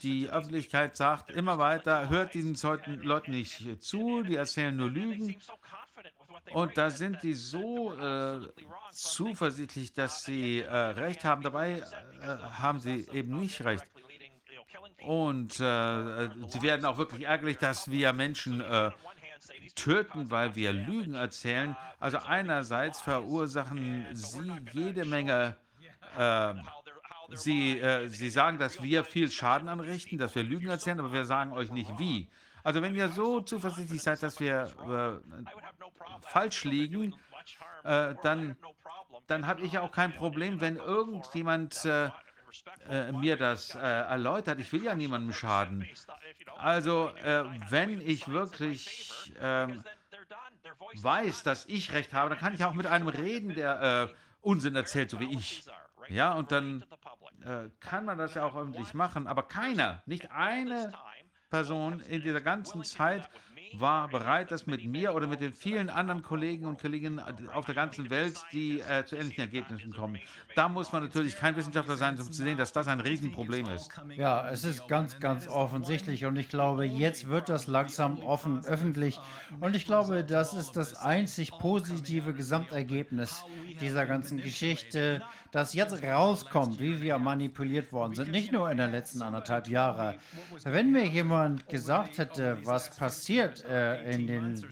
[0.02, 2.56] Die Öffentlichkeit sagt immer weiter, hört diesen
[3.02, 5.36] Leuten nicht zu, die erzählen nur Lügen.
[6.52, 8.40] Und da sind die so äh,
[8.92, 11.42] zuversichtlich, dass sie äh, recht haben.
[11.42, 12.26] Dabei äh,
[12.58, 13.84] haben sie eben nicht recht.
[15.02, 18.90] Und äh, sie werden auch wirklich ärgerlich, dass wir Menschen äh,
[19.74, 21.76] töten, weil wir Lügen erzählen.
[22.00, 25.56] Also einerseits verursachen sie jede Menge
[26.18, 26.54] äh,
[27.34, 31.24] Sie, äh, Sie sagen, dass wir viel Schaden anrichten, dass wir Lügen erzählen, aber wir
[31.24, 32.28] sagen euch nicht wie.
[32.62, 35.22] Also wenn ihr so zuversichtlich seid, dass wir
[36.22, 37.14] falsch liegen,
[37.84, 38.56] äh, dann,
[39.28, 42.10] dann habe ich ja auch kein Problem, wenn irgendjemand äh,
[42.88, 44.58] äh, mir das äh, erläutert.
[44.58, 45.88] Ich will ja niemandem schaden.
[46.58, 49.84] Also, äh, wenn ich wirklich ähm,
[50.94, 54.74] weiß, dass ich recht habe, dann kann ich auch mit einem reden, der äh, Unsinn
[54.74, 55.64] erzählt, so wie ich.
[56.08, 56.84] Ja, und dann
[57.46, 60.92] äh, kann man das ja auch öffentlich machen, aber keiner, nicht eine
[61.48, 63.22] Person in dieser ganzen Zeit
[63.74, 67.20] war bereit, das mit mir oder mit den vielen anderen Kollegen und Kolleginnen
[67.52, 70.20] auf der ganzen Welt, die äh, zu ähnlichen Ergebnissen kommen.
[70.54, 73.90] Da muss man natürlich kein Wissenschaftler sein, um zu sehen, dass das ein Riesenproblem ist.
[74.16, 79.18] Ja, es ist ganz, ganz offensichtlich und ich glaube, jetzt wird das langsam offen öffentlich
[79.60, 83.44] und ich glaube, das ist das einzig positive Gesamtergebnis
[83.80, 85.22] dieser ganzen Geschichte,
[85.56, 90.16] dass jetzt rauskommt, wie wir manipuliert worden sind, nicht nur in den letzten anderthalb Jahren.
[90.64, 94.62] Wenn mir jemand gesagt hätte, was passiert äh, in den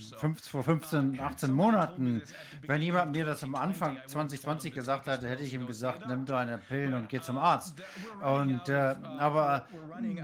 [0.43, 2.21] vor 15, 18 Monaten,
[2.67, 6.59] wenn jemand mir das am Anfang 2020 gesagt hätte, hätte ich ihm gesagt, nimm deine
[6.59, 7.83] Pillen und geh zum Arzt.
[8.23, 9.65] Und, äh, aber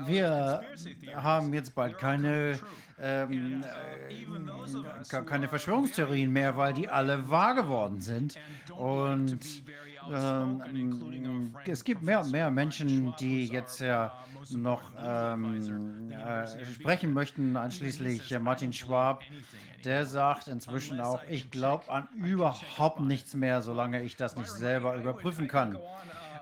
[0.05, 0.61] wir
[1.17, 2.59] haben jetzt bald keine
[3.03, 8.35] ähm, äh, keine Verschwörungstheorien mehr, weil die alle wahr geworden sind.
[8.77, 9.39] Und
[10.13, 14.13] ähm, es gibt mehr und mehr Menschen, die jetzt ja
[14.51, 19.23] noch ähm, äh, sprechen möchten, einschließlich Martin Schwab.
[19.85, 24.95] Der sagt inzwischen auch, ich glaube an überhaupt nichts mehr, solange ich das nicht selber
[24.97, 25.79] überprüfen kann.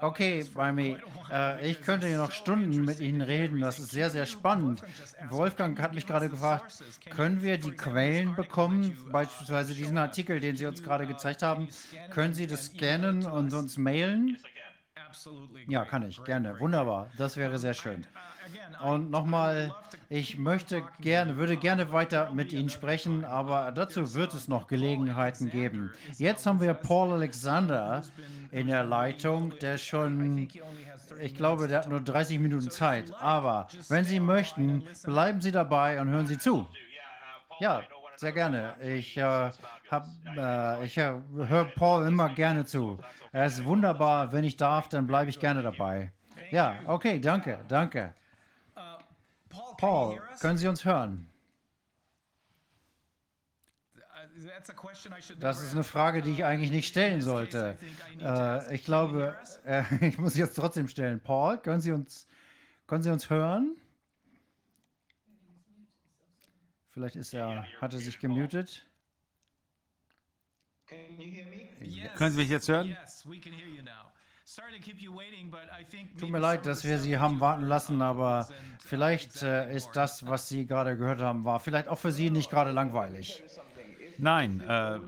[0.01, 0.97] Okay, Baimi,
[1.33, 3.61] äh, ich könnte noch Stunden mit Ihnen reden.
[3.61, 4.83] Das ist sehr, sehr spannend.
[5.29, 8.97] Wolfgang hat mich gerade gefragt, können wir die Quellen bekommen?
[9.11, 11.69] Beispielsweise diesen Artikel, den Sie uns gerade gezeigt haben.
[12.11, 14.39] Können Sie das scannen und uns mailen?
[15.67, 16.59] Ja, kann ich, gerne.
[16.61, 17.11] Wunderbar.
[17.17, 18.07] Das wäre sehr schön.
[18.83, 19.75] Und nochmal,
[20.09, 25.51] ich möchte gerne, würde gerne weiter mit Ihnen sprechen, aber dazu wird es noch Gelegenheiten
[25.51, 25.93] geben.
[26.17, 28.03] Jetzt haben wir Paul Alexander
[28.51, 30.49] in der Leitung, der schon,
[31.21, 33.13] ich glaube, der hat nur 30 Minuten Zeit.
[33.21, 36.67] Aber wenn Sie möchten, bleiben Sie dabei und hören Sie zu.
[37.61, 37.83] Ja,
[38.17, 38.75] sehr gerne.
[38.81, 39.51] Ich, äh,
[40.37, 42.99] äh, ich äh, höre Paul immer gerne zu.
[43.33, 44.33] Er ist wunderbar.
[44.33, 46.13] Wenn ich darf, dann bleibe ich gerne dabei.
[46.51, 48.15] Ja, okay, danke, danke.
[49.79, 51.31] Paul, können Sie uns hören?
[55.41, 57.77] Das ist eine Frage, die ich eigentlich nicht stellen sollte.
[58.21, 61.21] Äh, ich glaube, äh, ich muss sie jetzt trotzdem stellen.
[61.21, 62.29] Paul, können Sie uns,
[62.87, 63.77] können Sie uns hören?
[66.91, 68.88] Vielleicht ist er, hat er sich gemutet.
[72.17, 72.97] Können Sie mich jetzt hören?
[76.19, 78.49] Tut mir leid, dass wir Sie haben warten lassen, aber
[78.81, 82.51] vielleicht äh, ist das, was Sie gerade gehört haben, war vielleicht auch für Sie nicht
[82.51, 83.43] gerade langweilig.
[84.17, 84.99] Nein, äh,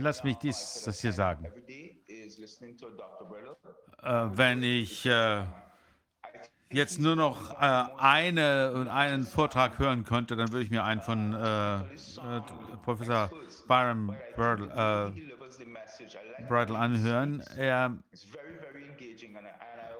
[0.00, 1.46] lass mich dies, das hier sagen.
[4.02, 5.44] Äh, wenn ich äh,
[6.70, 11.32] jetzt nur noch äh, eine, einen Vortrag hören könnte, dann würde ich mir einen von
[11.32, 11.82] äh, äh,
[12.82, 13.30] Professor
[13.66, 15.12] Byron Bridle,
[16.48, 17.42] Bridle anhören.
[17.56, 17.96] Er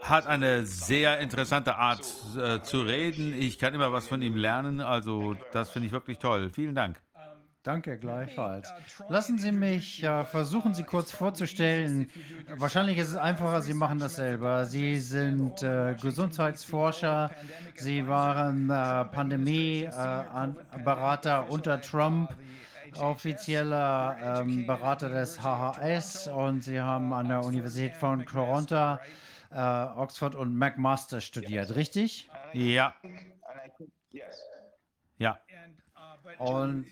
[0.02, 2.00] hat eine sehr interessante Art
[2.36, 3.34] äh, zu reden.
[3.34, 4.80] Ich kann immer was von ihm lernen.
[4.80, 6.50] Also das finde ich wirklich toll.
[6.50, 7.00] Vielen Dank.
[7.66, 8.72] Danke, gleichfalls.
[9.08, 12.08] Lassen Sie mich äh, versuchen, Sie kurz vorzustellen.
[12.54, 14.66] Wahrscheinlich ist es einfacher, Sie machen das selber.
[14.66, 17.32] Sie sind äh, Gesundheitsforscher,
[17.74, 22.30] Sie waren äh, Pandemieberater unter Trump,
[22.98, 28.98] offizieller ähm, Berater des HHS und Sie haben an der Universität von Toronto,
[29.50, 29.58] äh,
[29.96, 32.28] Oxford und McMaster studiert, richtig?
[32.52, 32.94] Ja.
[35.18, 35.38] Ja.
[36.38, 36.86] Und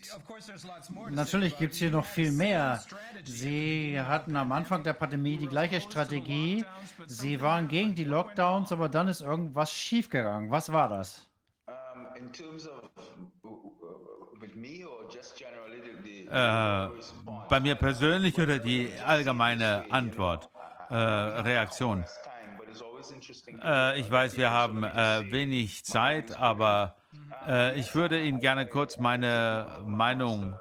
[1.11, 2.83] natürlich gibt es hier noch viel mehr.
[3.25, 6.65] Sie hatten am Anfang der Pandemie die gleiche Strategie.
[7.07, 10.51] Sie waren gegen die Lockdowns, aber dann ist irgendwas schiefgegangen.
[10.51, 11.27] Was war das?
[16.31, 16.89] Äh,
[17.49, 20.49] bei mir persönlich oder die allgemeine Antwort,
[20.91, 22.05] äh, Reaktion?
[23.63, 26.97] Äh, ich weiß, wir haben äh, wenig Zeit, aber
[27.47, 30.59] äh, ich würde Ihnen gerne kurz meine Meinung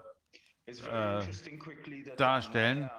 [2.17, 2.89] darstellen.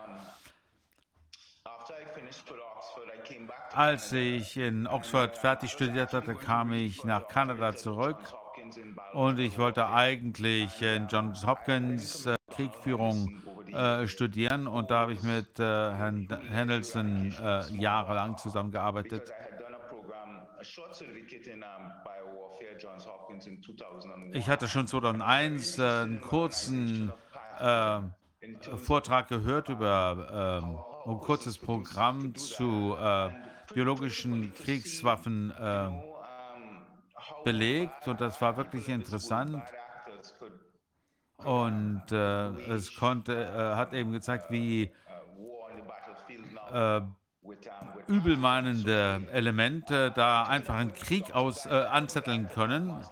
[3.73, 8.17] Als ich in Oxford fertig studiert hatte, kam ich nach Kanada zurück
[9.13, 15.23] und ich wollte eigentlich in Johns Hopkins äh, Kriegführung äh, studieren und da habe ich
[15.23, 19.33] mit äh, Herrn Hendelson äh, jahrelang zusammengearbeitet.
[24.33, 27.13] Ich hatte schon 2001 äh, einen kurzen
[27.59, 28.01] äh,
[28.77, 33.31] Vortrag gehört über ähm, ein kurzes Programm zu äh,
[33.73, 36.14] biologischen Kriegswaffen äh,
[37.45, 39.63] belegt und das war wirklich interessant.
[41.39, 44.91] Und äh, es konnte, äh, hat eben gezeigt, wie
[46.73, 47.01] äh,
[48.07, 53.05] übelmeinende Elemente da einfach einen Krieg aus, äh, anzetteln können.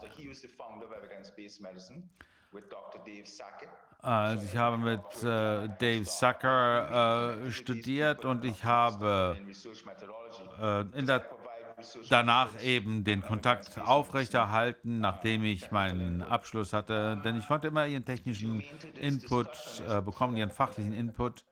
[4.05, 9.36] Also ich habe mit äh, Dave Zucker äh, studiert und ich habe
[10.61, 11.25] äh, in der,
[12.09, 18.05] danach eben den Kontakt aufrechterhalten, nachdem ich meinen Abschluss hatte, denn ich konnte immer ihren
[18.05, 18.62] technischen
[19.01, 19.49] Input
[19.89, 21.44] äh, bekommen, ihren fachlichen Input.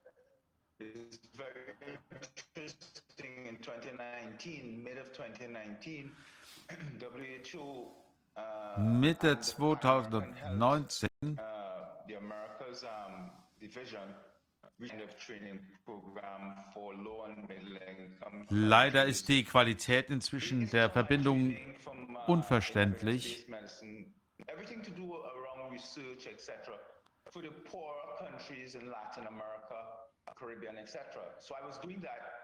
[3.49, 6.17] in 2019, mid of 2019,
[6.99, 8.01] WHO
[8.79, 11.09] Mitte 2019
[18.49, 21.57] Leider ist die Qualität inzwischen der Verbindung
[22.27, 23.47] unverständlich.
[23.49, 24.07] medicine,
[24.49, 26.73] everything to do around research, etc.
[27.31, 30.99] For the poorer countries in Latin America, Caribbean, etc.
[31.41, 32.41] So I was doing that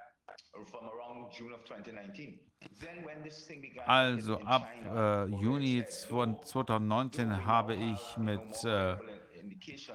[0.71, 2.39] from around June of 2019.
[2.81, 8.97] Then when this thing began Also ab äh, Juni von 2019 habe ich mit äh,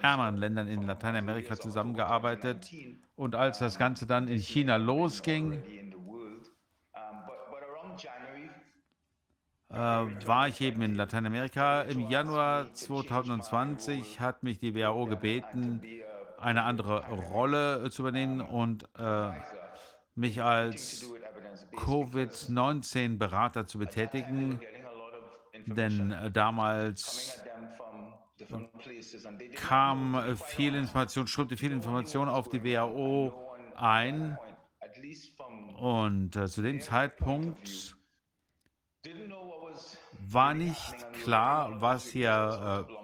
[0.01, 2.71] ärmeren Ländern in Lateinamerika zusammengearbeitet.
[3.15, 5.61] Und als das Ganze dann in China losging,
[9.69, 11.81] äh, war ich eben in Lateinamerika.
[11.83, 15.81] Im Januar 2020 hat mich die WHO gebeten,
[16.37, 19.31] eine andere Rolle zu übernehmen und äh,
[20.15, 21.05] mich als
[21.77, 24.59] Covid-19-Berater zu betätigen,
[25.65, 27.41] denn äh, damals
[29.55, 33.33] kam äh, viel Information, strömte viel Information auf die WHO
[33.75, 34.37] ein
[35.77, 37.95] und äh, zu dem Zeitpunkt
[40.19, 43.01] war nicht klar, was hier äh,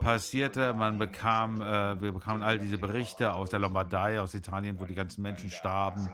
[0.00, 0.72] passierte.
[0.74, 4.94] Man bekam, äh, wir bekamen all diese Berichte aus der Lombardei, aus Italien, wo die
[4.94, 6.10] ganzen Menschen starben.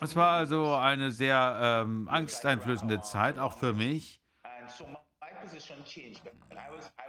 [0.00, 4.21] Es war also eine sehr ähm, angsteinflößende Zeit, auch für mich.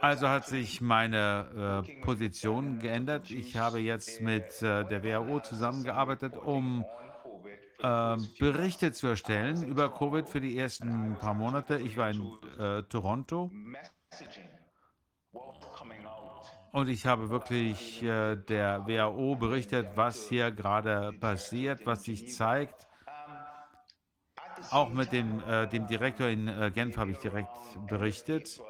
[0.00, 3.30] Also hat sich meine äh, Position geändert.
[3.30, 6.84] Ich habe jetzt mit äh, der WHO zusammengearbeitet, um
[7.80, 11.78] äh, Berichte zu erstellen über Covid für die ersten paar Monate.
[11.78, 13.50] Ich war in äh, Toronto
[16.72, 22.88] und ich habe wirklich äh, der WHO berichtet, was hier gerade passiert, was sich zeigt.
[24.70, 27.48] Auch mit dem, äh, dem Direktor in äh, Genf habe ich direkt
[27.88, 28.60] berichtet.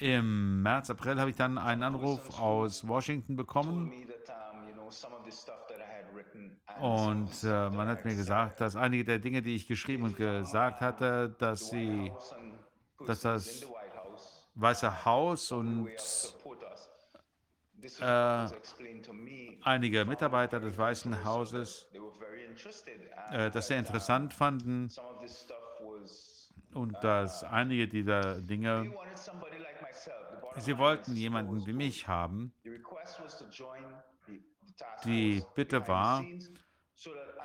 [0.00, 3.92] Im März, April habe ich dann einen Anruf aus Washington bekommen
[6.80, 10.80] und äh, man hat mir gesagt, dass einige der Dinge, die ich geschrieben und gesagt
[10.80, 12.10] hatte, dass sie,
[13.06, 13.66] dass das
[14.54, 15.88] Weiße Haus und
[18.00, 18.48] äh,
[19.62, 21.86] einige Mitarbeiter des Weißen Hauses
[23.30, 24.90] And äh, das sehr interessant fanden.
[26.74, 28.92] und dass einige dieser Dinge,
[30.58, 32.52] sie wollten jemanden wie mich haben.
[35.04, 36.24] Die Bitte war,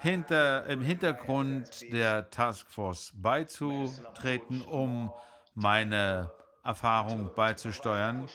[0.02, 5.12] hinter, im Hintergrund der Taskforce beizutreten, um
[5.54, 6.32] meine
[6.64, 8.28] Erfahrung beizusteuern,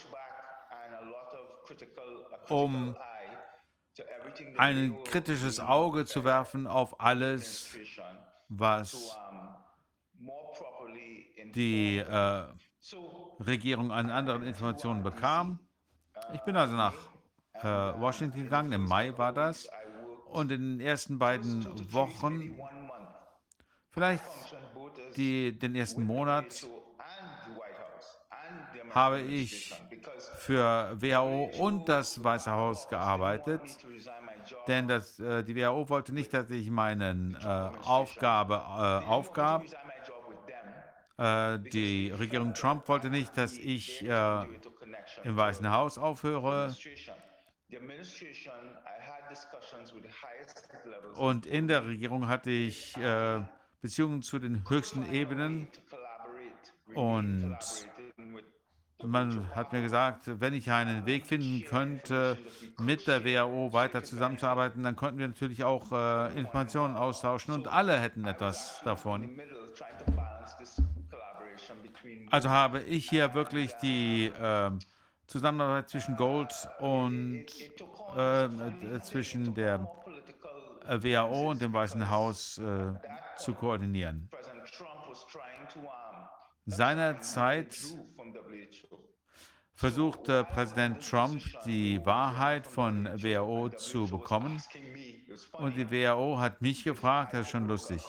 [2.46, 3.09] push
[4.56, 7.76] ein kritisches Auge zu werfen auf alles,
[8.48, 9.16] was
[11.54, 12.44] die äh,
[13.40, 15.58] Regierung an anderen Informationen bekam.
[16.32, 16.94] Ich bin also nach
[17.54, 19.68] äh, Washington gegangen, im Mai war das.
[20.26, 22.56] Und in den ersten beiden Wochen,
[23.90, 24.22] vielleicht
[25.16, 26.66] die, den ersten Monat,
[28.94, 29.74] habe ich
[30.36, 33.62] für WHO und das Weiße Haus gearbeitet.
[34.70, 39.64] Denn das, äh, die WHO wollte nicht, dass ich meine äh, Aufgabe äh, aufgab.
[41.18, 44.44] Äh, die Regierung Trump wollte nicht, dass ich äh,
[45.24, 46.72] im Weißen Haus aufhöre.
[51.16, 53.40] Und in der Regierung hatte ich äh,
[53.80, 55.66] Beziehungen zu den höchsten Ebenen.
[56.94, 57.58] Und
[59.04, 62.38] man hat mir gesagt, wenn ich einen Weg finden könnte,
[62.80, 67.98] mit der WHO weiter zusammenzuarbeiten, dann könnten wir natürlich auch äh, Informationen austauschen und alle
[67.98, 69.40] hätten etwas davon.
[72.30, 74.78] Also habe ich hier wirklich die ähm,
[75.26, 77.46] Zusammenarbeit zwischen Gold und
[78.16, 79.88] äh, äh, zwischen der
[80.88, 82.92] äh, WHO und dem Weißen Haus äh,
[83.36, 84.28] zu koordinieren.
[86.66, 87.76] Seinerzeit
[89.80, 94.62] versuchte Präsident Trump die Wahrheit von WHO zu bekommen
[95.52, 98.02] und die WHO hat mich gefragt, das ist schon lustig,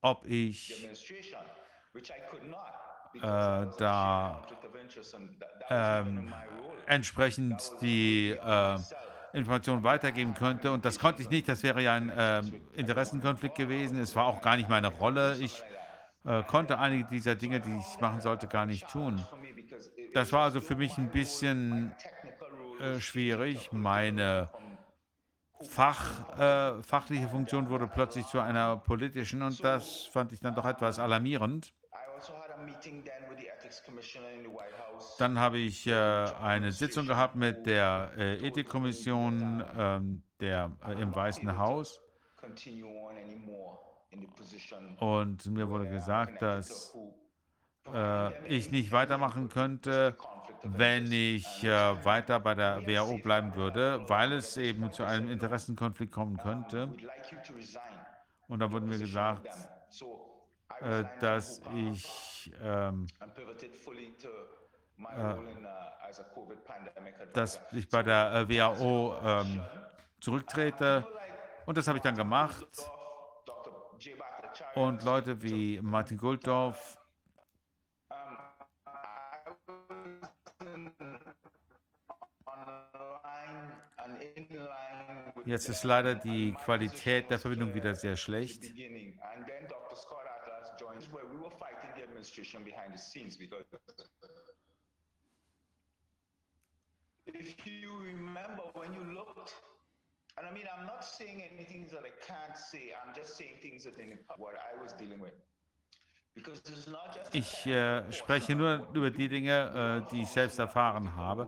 [0.00, 0.88] ob ich
[3.16, 4.46] äh, da
[5.68, 6.32] ähm,
[6.86, 8.78] entsprechend die äh,
[9.34, 10.72] Informationen weitergeben könnte.
[10.72, 11.48] Und das konnte ich nicht.
[11.48, 12.42] Das wäre ja ein äh,
[12.74, 14.00] Interessenkonflikt gewesen.
[14.00, 15.36] Es war auch gar nicht meine Rolle.
[15.38, 15.62] Ich
[16.24, 19.24] äh, konnte einige dieser Dinge, die ich machen sollte, gar nicht tun.
[20.12, 21.92] Das war also für mich ein bisschen
[22.80, 23.72] äh, schwierig.
[23.72, 24.48] Meine
[25.68, 30.64] Fach, äh, fachliche Funktion wurde plötzlich zu einer politischen und das fand ich dann doch
[30.64, 31.72] etwas alarmierend.
[35.18, 41.14] Dann habe ich äh, eine Sitzung gehabt mit der äh, Ethikkommission ähm, der, äh, im
[41.14, 42.00] Weißen Haus.
[45.00, 46.94] Und mir wurde gesagt, dass
[47.92, 50.16] äh, ich nicht weitermachen könnte,
[50.62, 56.12] wenn ich äh, weiter bei der WHO bleiben würde, weil es eben zu einem Interessenkonflikt
[56.12, 56.94] kommen könnte.
[58.48, 59.46] Und da wurde mir gesagt,
[60.80, 63.06] äh, dass ich ähm,
[64.98, 65.34] äh,
[67.32, 69.62] dass ich bei der äh, WHO ähm,
[70.20, 71.06] zurücktrete.
[71.66, 72.66] Und das habe ich dann gemacht.
[74.74, 76.98] Und Leute wie Martin Gulddorf
[85.44, 88.64] Jetzt ist leider die Qualität der Verbindung wieder sehr schlecht.
[97.26, 99.54] If you remember when you looked,
[100.36, 103.84] and I mean, I'm not saying anything that I can't say, I'm just saying things
[103.84, 105.34] that in what I was dealing with.
[107.32, 111.46] Ich äh, spreche nur über die Dinge, äh, die ich selbst erfahren habe.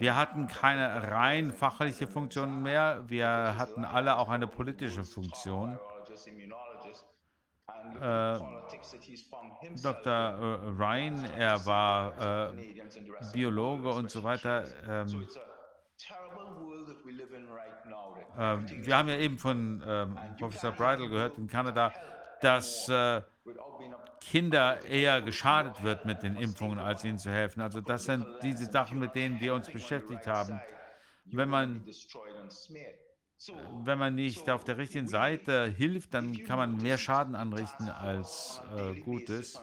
[0.00, 5.78] Wir hatten keine rein fachliche Funktion mehr, wir hatten alle auch eine politische Funktion.
[8.00, 8.38] Äh,
[9.82, 10.12] Dr.
[10.12, 12.74] Äh, Ryan, er war äh,
[13.32, 14.64] Biologe und so weiter.
[14.88, 15.28] Ähm,
[18.38, 21.92] ähm, wir haben ja eben von ähm, Professor Bridle gehört in Kanada,
[22.40, 23.20] dass äh,
[24.20, 27.60] Kinder eher geschadet wird mit den Impfungen, als ihnen zu helfen.
[27.60, 30.60] Also das sind diese Sachen, mit denen wir uns beschäftigt haben.
[31.24, 31.84] Wenn man,
[33.84, 38.62] wenn man nicht auf der richtigen Seite hilft, dann kann man mehr Schaden anrichten als
[38.76, 39.60] äh, Gutes.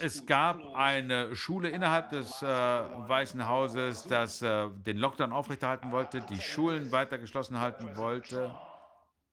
[0.00, 6.20] Es gab eine Schule innerhalb des äh, Weißen Hauses, das äh, den Lockdown aufrechterhalten wollte,
[6.20, 8.54] die Schulen weiter geschlossen halten wollte.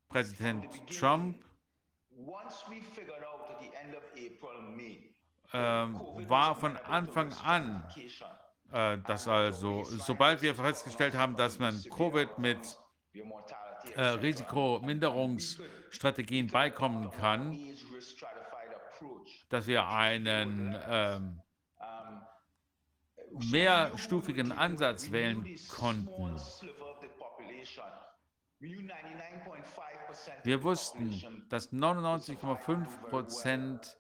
[0.10, 1.38] Präsident Trump
[5.54, 7.84] ähm, war von Anfang an,
[8.72, 12.80] äh, dass also, sobald wir festgestellt haben, dass man Covid mit
[13.96, 17.60] äh, Risikominderungsstrategien beikommen kann,
[19.56, 21.42] dass wir einen ähm,
[23.52, 26.36] mehrstufigen Ansatz wählen konnten.
[30.44, 33.98] Wir wussten, dass 99,5 Prozent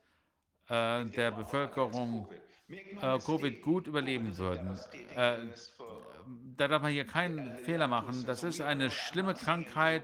[0.67, 2.29] äh, der Bevölkerung
[2.67, 4.77] äh, Covid gut überleben würden.
[5.15, 5.37] Äh,
[6.57, 8.25] da darf man hier keinen Fehler machen.
[8.25, 10.03] Das ist eine schlimme Krankheit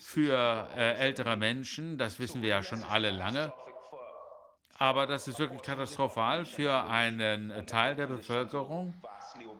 [0.00, 1.96] für äh, ältere Menschen.
[1.96, 3.52] Das wissen wir ja schon alle lange.
[4.80, 8.94] Aber das ist wirklich katastrophal für einen Teil der Bevölkerung,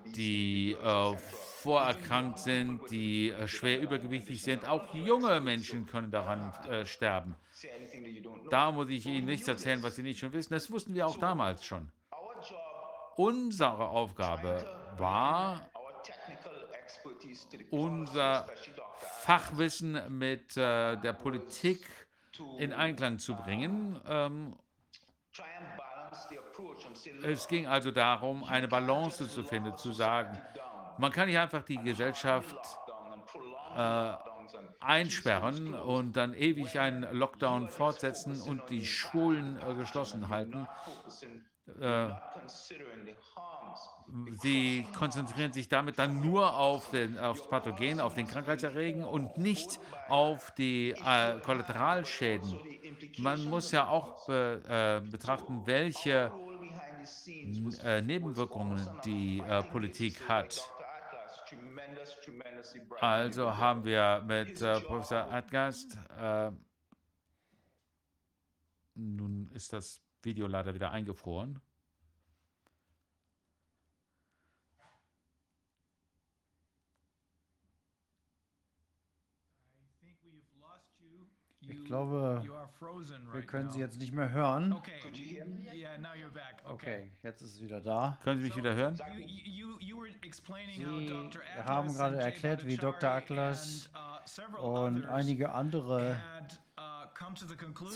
[0.07, 1.17] die äh,
[1.59, 4.67] vorerkrankt sind, die äh, schwer übergewichtig sind.
[4.67, 7.37] Auch junge Menschen können daran äh, sterben.
[8.49, 10.55] Da muss ich Ihnen nichts erzählen, was Sie nicht schon wissen.
[10.55, 11.93] Das wussten wir auch damals schon.
[13.17, 14.65] Unsere Aufgabe
[14.97, 15.71] war,
[17.69, 18.47] unser
[19.21, 21.85] Fachwissen mit äh, der Politik
[22.59, 24.01] in Einklang zu bringen.
[24.09, 24.57] Ähm,
[27.23, 30.39] es ging also darum, eine Balance zu finden, zu sagen,
[30.99, 32.57] man kann nicht einfach die Gesellschaft
[33.77, 34.13] äh,
[34.81, 40.67] einsperren und dann ewig einen Lockdown fortsetzen und die Schulen äh, geschlossen halten.
[41.81, 42.11] Äh,
[44.43, 49.79] Sie konzentrieren sich damit dann nur auf den, aufs Pathogen, auf den Krankheitserregen und nicht
[50.09, 52.59] auf die äh, Kollateralschäden.
[53.19, 56.33] Man muss ja auch be, äh, betrachten, welche
[57.85, 60.69] äh, Nebenwirkungen die äh, Politik hat.
[63.01, 66.51] Also haben wir mit äh, Professor Adgast, äh,
[68.95, 71.61] nun ist das Video leider wieder eingefroren.
[81.63, 82.41] Ich glaube,
[83.33, 84.77] wir können Sie jetzt nicht mehr hören.
[86.65, 88.17] Okay, jetzt ist es wieder da.
[88.23, 88.97] Können Sie mich wieder hören?
[90.77, 93.11] Sie haben gerade erklärt, wie Dr.
[93.11, 93.91] Atlas
[94.63, 96.17] und einige andere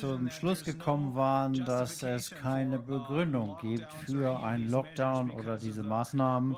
[0.00, 6.56] zum Schluss gekommen waren, dass es keine Begründung gibt für einen Lockdown oder diese Maßnahmen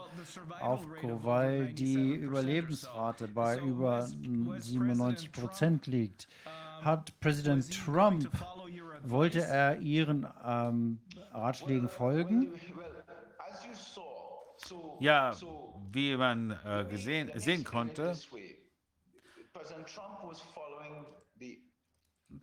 [0.60, 6.28] auf weil die Überlebensrate bei über 97 Prozent liegt.
[6.82, 8.30] Hat Präsident Trump,
[9.02, 11.00] wollte er Ihren ähm,
[11.32, 12.52] Ratschlägen folgen?
[15.00, 15.36] Ja,
[15.92, 18.14] wie man äh, gesehen, sehen konnte,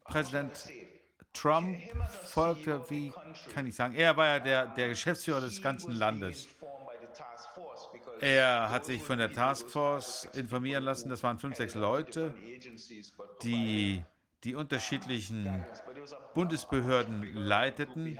[0.05, 0.69] Präsident
[1.33, 1.77] Trump
[2.25, 3.11] folgte, wie
[3.53, 6.47] kann ich sagen, er war ja der, der Geschäftsführer des ganzen Landes.
[8.21, 12.33] Er hat sich von der Taskforce informieren lassen, das waren fünf, sechs Leute,
[13.41, 14.03] die
[14.43, 15.65] die unterschiedlichen
[16.33, 18.19] Bundesbehörden leiteten.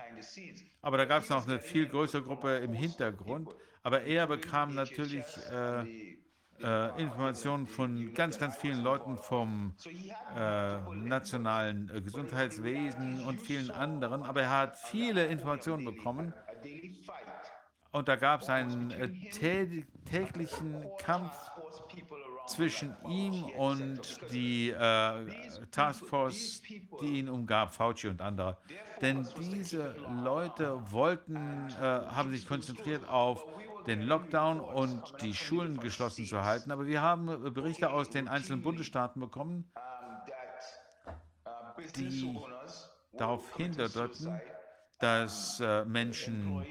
[0.81, 3.49] Aber da gab es noch eine viel größere Gruppe im Hintergrund.
[3.81, 6.15] Aber er bekam natürlich äh,
[6.61, 9.75] äh, Informationen von ganz, ganz vielen Leuten vom
[10.35, 14.23] äh, nationalen Gesundheitswesen und vielen anderen.
[14.23, 16.33] Aber er hat viele Informationen bekommen.
[17.91, 19.09] Und da gab es einen äh,
[20.09, 21.33] täglichen Kampf
[22.47, 25.25] zwischen ihm und die äh,
[25.71, 26.61] Taskforce,
[27.01, 28.57] die ihn umgab, Fauci und andere.
[29.01, 33.45] Denn diese Leute wollten, äh, haben sich konzentriert auf
[33.87, 36.71] den Lockdown und die Schulen geschlossen zu halten.
[36.71, 39.65] Aber wir haben Berichte aus den einzelnen Bundesstaaten bekommen,
[41.95, 42.37] die
[43.13, 44.39] darauf hindeuteten,
[44.99, 46.65] dass äh, Menschen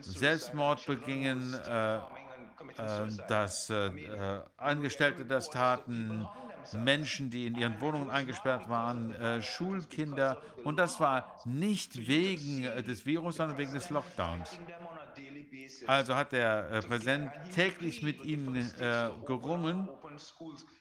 [0.00, 2.00] Selbstmord begingen, äh,
[3.28, 6.26] dass äh, äh, Angestellte das taten,
[6.72, 10.40] Menschen, die in ihren Wohnungen eingesperrt waren, äh, Schulkinder.
[10.64, 14.50] Und das war nicht wegen äh, des Virus, sondern wegen des Lockdowns.
[15.86, 19.88] Also hat der äh, Präsident täglich mit ihnen äh, gerungen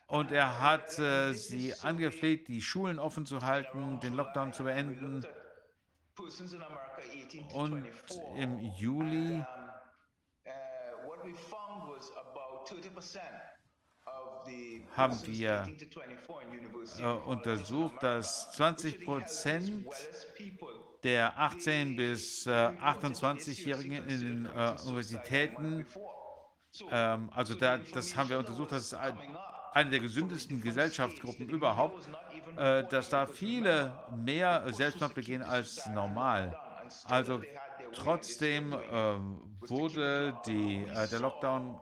[0.08, 5.26] und er hat sie angefleht, die Schulen offen zu halten, den Lockdown zu beenden.
[7.54, 7.86] Und
[8.36, 9.42] im Juli
[14.96, 15.68] haben wir
[17.00, 19.86] äh, untersucht, dass 20 Prozent
[21.04, 25.86] der 18 bis äh, 28-Jährigen in den äh, Universitäten,
[26.90, 29.18] ähm, also da, das haben wir untersucht, das ist ein,
[29.74, 32.08] eine der gesündesten Gesellschaftsgruppen überhaupt,
[32.58, 36.56] äh, dass da viele mehr Selbstmord begehen als normal.
[37.06, 37.42] Also
[37.94, 41.80] trotzdem ähm, wurde die, äh, der Lockdown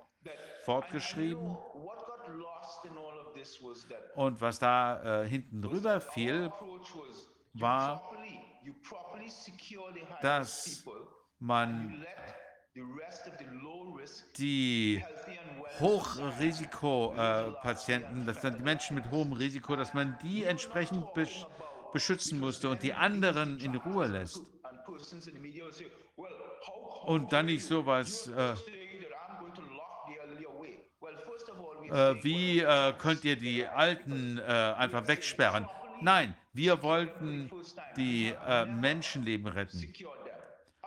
[0.69, 1.57] fortgeschrieben.
[4.15, 6.51] Und was da äh, hinten rüber fiel,
[7.53, 8.03] war,
[10.22, 10.85] dass
[11.39, 12.06] man
[14.38, 15.03] die
[15.80, 21.03] Hochrisikopatienten, dass dann die Menschen mit hohem Risiko, dass man die entsprechend
[21.93, 24.43] beschützen musste und die anderen in Ruhe lässt.
[27.06, 28.53] Und dann nicht sowas, äh,
[31.92, 35.68] äh, wie äh, könnt ihr die Alten äh, einfach wegsperren?
[36.01, 37.51] Nein, wir wollten
[37.98, 39.93] die äh, Menschenleben retten.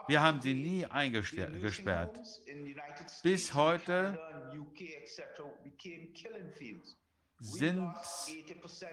[0.09, 2.13] Wir haben sie nie eingesperrt.
[3.23, 4.19] Bis heute
[7.39, 7.95] sind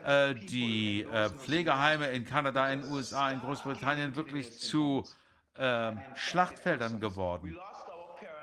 [0.06, 5.06] äh, die äh, Pflegeheime in Kanada, in den USA, in Großbritannien wirklich zu
[5.56, 7.58] äh, Schlachtfeldern geworden.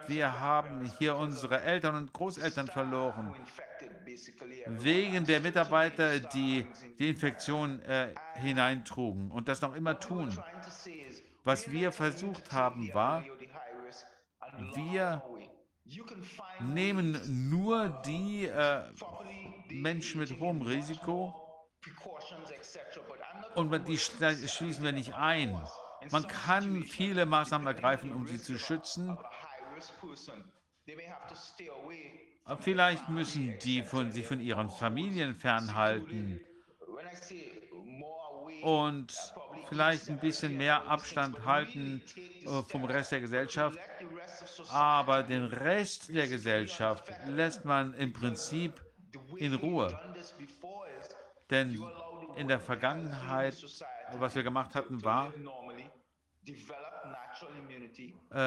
[0.09, 3.35] Wir haben hier unsere Eltern und Großeltern verloren,
[4.67, 6.67] wegen der Mitarbeiter, die
[6.99, 10.37] die Infektion äh, hineintrugen und das noch immer tun.
[11.45, 13.25] Was wir versucht haben, war,
[14.75, 15.23] wir
[16.61, 17.21] nehmen
[17.51, 18.83] nur die äh,
[19.69, 21.35] Menschen mit hohem Risiko
[23.55, 25.61] und die schließen wir nicht ein.
[26.11, 29.17] Man kann viele Maßnahmen ergreifen, um sie zu schützen,
[32.61, 36.41] Vielleicht müssen die von, sich von ihren Familien fernhalten
[38.63, 39.13] und
[39.69, 42.03] vielleicht ein bisschen mehr Abstand halten
[42.45, 43.79] äh, vom Rest der Gesellschaft.
[44.71, 48.81] Aber den Rest der Gesellschaft lässt man im Prinzip
[49.37, 49.99] in Ruhe.
[51.51, 51.83] Denn
[52.37, 53.57] in der Vergangenheit,
[54.19, 55.33] was wir gemacht hatten, war,
[58.31, 58.39] äh,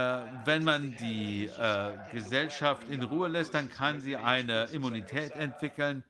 [0.45, 6.03] wenn man die äh, Gesellschaft in Ruhe lässt, dann kann sie eine Immunität entwickeln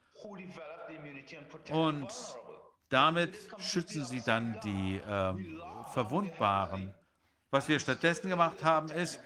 [1.71, 2.07] und
[2.89, 5.61] damit schützen sie dann die ähm,
[5.93, 6.93] Verwundbaren.
[7.51, 9.19] Was wir stattdessen gemacht haben, ist,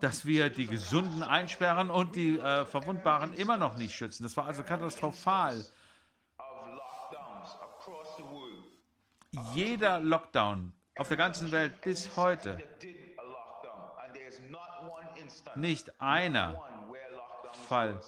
[0.00, 4.22] dass wir die Gesunden einsperren und die äh, Verwundbaren immer noch nicht schützen.
[4.22, 5.64] Das war also katastrophal.
[9.54, 12.58] Jeder Lockdown auf der ganzen Welt bis heute,
[15.54, 16.60] nicht einer
[17.68, 18.00] Fall,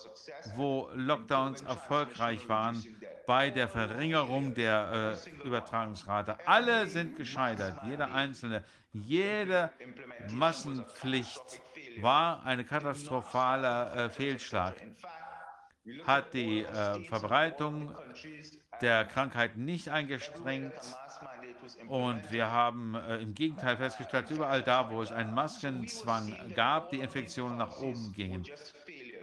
[0.57, 2.85] wo Lockdowns erfolgreich waren
[3.27, 6.37] bei der Verringerung der äh, Übertragungsrate.
[6.47, 8.65] Alle sind gescheitert, jeder einzelne.
[8.93, 9.71] Jede
[10.31, 11.63] Massenpflicht
[12.01, 14.75] war ein katastrophaler äh, Fehlschlag,
[16.07, 17.95] hat die äh, Verbreitung
[18.81, 20.75] der Krankheit nicht eingestrengt.
[21.89, 27.01] Und wir haben äh, im Gegenteil festgestellt, überall da, wo es einen Maskenzwang gab, die
[27.01, 28.47] Infektionen nach oben gingen.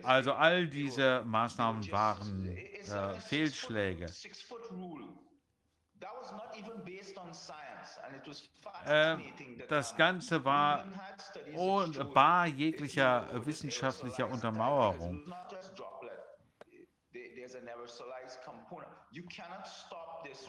[0.03, 4.08] Also all diese Maßnahmen waren äh, Fehlschläge.
[8.85, 9.17] Äh,
[9.67, 10.85] das Ganze war
[11.56, 15.34] und bar jeglicher wissenschaftlicher Untermauerung.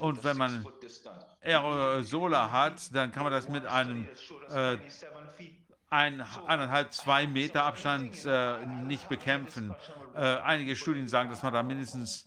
[0.00, 1.26] Und wenn man distance.
[1.42, 4.08] Aerosole hat, dann kann man das mit einem
[4.50, 5.54] äh, 27 feet.
[5.90, 9.74] ein, eineinhalb, zwei Meter Abstand äh, nicht bekämpfen.
[10.14, 12.24] Äh, einige Studien sagen, dass man da mindestens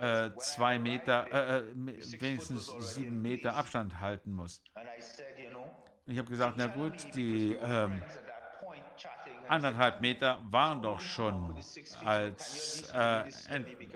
[0.00, 4.62] äh, zwei Meter, äh, äh, wenigstens sieben Meter Abstand halten muss.
[6.06, 10.82] Ich habe gesagt, na gut, die ähm, at that point chatting and anderthalb Meter waren
[10.82, 11.54] doch schon
[12.04, 13.24] als, äh,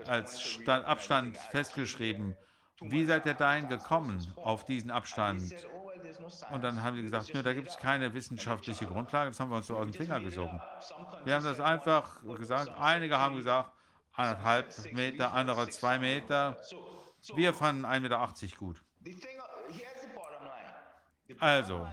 [0.07, 2.35] als Stand, Abstand festgeschrieben.
[2.81, 5.53] Wie seid ihr dahin gekommen, auf diesen Abstand?
[6.51, 9.57] Und dann haben die gesagt, nö, da gibt es keine wissenschaftliche Grundlage, das haben wir
[9.57, 10.61] uns so aus dem Finger gesogen.
[11.23, 13.71] Wir haben das einfach gesagt, einige haben gesagt,
[14.13, 16.57] anderthalb Meter, andere zwei Meter.
[17.35, 18.83] Wir fanden 1,80 Meter gut.
[21.39, 21.87] Also,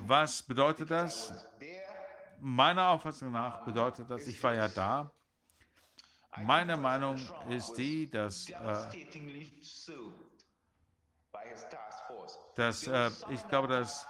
[0.00, 1.46] was bedeutet das?
[2.44, 5.12] Meiner Auffassung nach bedeutet das, ich war ja da.
[6.38, 7.16] Meine Meinung
[7.48, 8.54] ist die, dass, äh,
[12.56, 14.08] dass äh, ich glaube, dass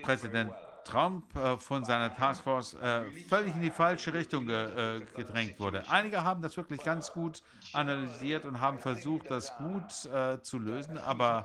[0.00, 0.50] Präsident
[0.84, 5.84] Trump äh, von seiner Taskforce äh, völlig in die falsche Richtung ge, äh, gedrängt wurde.
[5.90, 7.42] Einige haben das wirklich ganz gut
[7.74, 11.44] analysiert und haben versucht, das gut äh, zu lösen, aber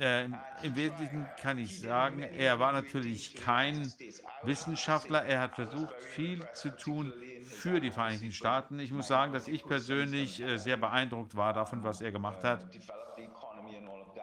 [0.00, 0.24] äh,
[0.62, 3.92] im, Wesentlichen kann ich sagen, er war natürlich kein
[4.42, 5.24] Wissenschaftler.
[5.24, 7.12] Er hat versucht, viel zu tun
[7.44, 8.78] für die Vereinigten Staaten.
[8.78, 12.60] Ich muss sagen, dass ich persönlich äh, sehr beeindruckt war davon, was er gemacht hat,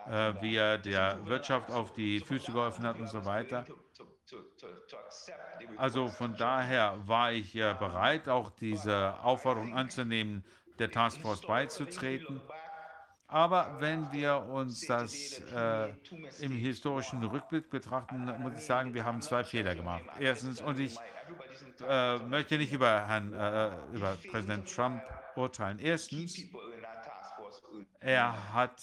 [0.09, 3.65] äh, wie er der Wirtschaft auf die Füße geholfen hat und so weiter.
[5.77, 10.43] Also von daher war ich äh, bereit, auch diese Aufforderung anzunehmen,
[10.79, 12.41] der Taskforce beizutreten.
[13.35, 15.89] Aber wenn wir uns das äh,
[16.39, 20.03] im historischen Rückblick betrachten, muss ich sagen, wir haben zwei Fehler gemacht.
[20.17, 20.95] Erstens, und ich
[21.85, 25.03] äh, möchte nicht über Herrn, äh, über Präsident Trump
[25.35, 25.79] urteilen.
[25.79, 26.45] Erstens,
[27.99, 28.81] er hat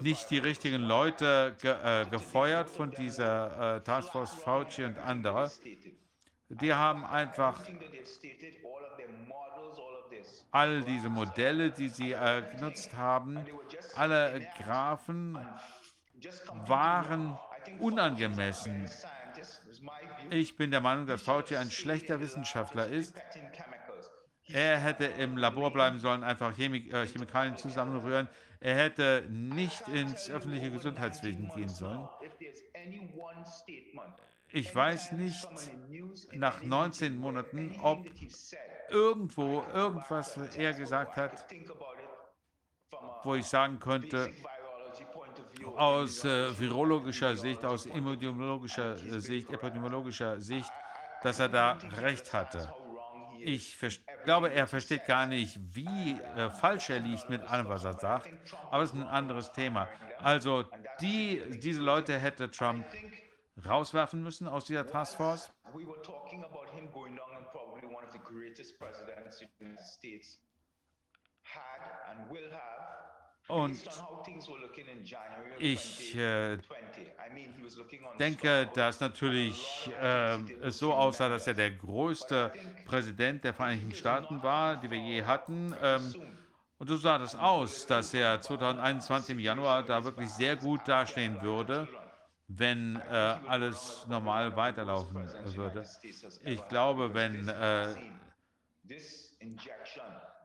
[0.00, 5.50] nicht die richtigen Leute ge äh, gefeuert von dieser äh, Taskforce Fauci und andere.
[6.48, 7.60] Die haben einfach
[10.50, 13.38] all diese Modelle, die sie äh, genutzt haben,
[13.96, 15.38] alle Graphen
[16.66, 17.38] waren
[17.78, 18.88] unangemessen.
[20.30, 23.14] Ich bin der Meinung, dass Fauci ein schlechter Wissenschaftler ist.
[24.48, 28.28] Er hätte im Labor bleiben sollen, einfach Chemi äh, Chemikalien zusammenrühren.
[28.60, 32.08] Er hätte nicht ins öffentliche Gesundheitswesen gehen sollen.
[34.52, 35.48] Ich weiß nicht
[36.32, 38.06] nach 19 Monaten, ob
[38.92, 41.44] irgendwo irgendwas er gesagt hat,
[43.24, 44.32] wo ich sagen könnte,
[45.76, 50.70] aus äh, virologischer Sicht, aus immunologischer äh, Sicht, epidemiologischer Sicht,
[51.22, 52.72] dass er da recht hatte.
[53.38, 53.76] Ich
[54.24, 58.28] glaube, er versteht gar nicht, wie äh, falsch er liegt mit allem, was er sagt.
[58.70, 59.88] Aber es ist ein anderes Thema.
[60.18, 60.64] Also
[61.00, 62.86] die, diese Leute hätte Trump
[63.66, 65.52] rauswerfen müssen aus dieser Taskforce.
[75.52, 77.06] Of ich äh, 2020.
[77.18, 81.54] I mean, he was looking on denke, dass natürlich äh, es so aussah, dass er
[81.54, 82.52] der größte
[82.86, 85.74] Präsident der Vereinigten Staaten war, die wir je hatten.
[85.82, 86.14] Ähm,
[86.78, 91.40] und so sah das aus, dass er 2021 im Januar da wirklich sehr gut dastehen
[91.42, 91.88] würde,
[92.48, 95.84] wenn äh, alles normal weiterlaufen würde.
[96.44, 97.48] Ich glaube, wenn,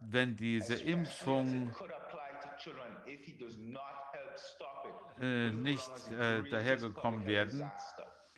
[0.01, 1.75] wenn diese Impfung
[5.19, 7.71] äh, nicht äh, dahergekommen werden,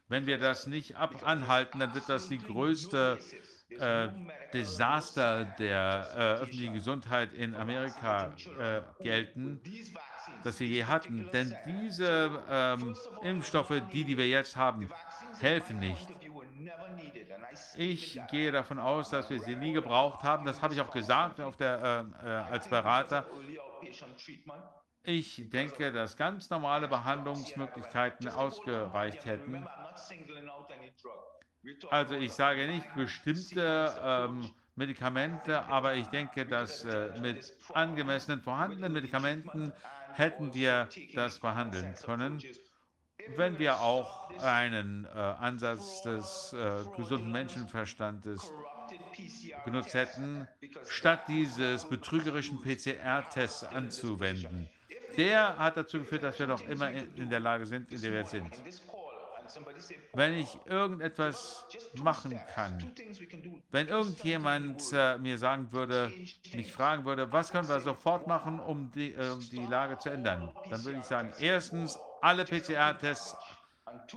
[0.07, 3.19] wenn wir das nicht ab anhalten, dann wird das die größte
[3.69, 4.09] äh,
[4.53, 9.61] Desaster der äh, öffentlichen Gesundheit in Amerika äh, gelten,
[10.43, 11.29] das wir je hatten.
[11.31, 14.89] Denn diese ähm, Impfstoffe, die, die wir jetzt haben,
[15.39, 16.07] helfen nicht.
[17.75, 20.45] Ich gehe davon aus, dass wir sie nie gebraucht haben.
[20.45, 23.25] Das habe ich auch gesagt der, äh, äh, als Berater.
[25.03, 29.65] Ich denke, dass ganz normale Behandlungsmöglichkeiten ausgereicht hätten.
[31.89, 38.93] Also ich sage nicht bestimmte ähm, Medikamente, aber ich denke, dass äh, mit angemessenen vorhandenen
[38.93, 39.73] Medikamenten
[40.13, 42.41] hätten wir das behandeln können,
[43.35, 48.51] wenn wir auch einen äh, Ansatz des äh, gesunden Menschenverstandes
[49.65, 50.47] genutzt hätten,
[50.87, 54.69] statt dieses betrügerischen PCR-Tests anzuwenden.
[55.17, 58.25] Der hat dazu geführt, dass wir noch immer in, der Lage sind, in der wir
[58.25, 58.49] sind.
[60.13, 62.91] Wenn ich irgendetwas machen kann,
[63.71, 66.13] wenn irgendjemand äh, mir sagen würde,
[66.53, 70.09] mich fragen würde, was können wir sofort machen, um die, äh, um die Lage zu
[70.09, 73.35] ändern, dann würde ich sagen, erstens alle PCR-Tests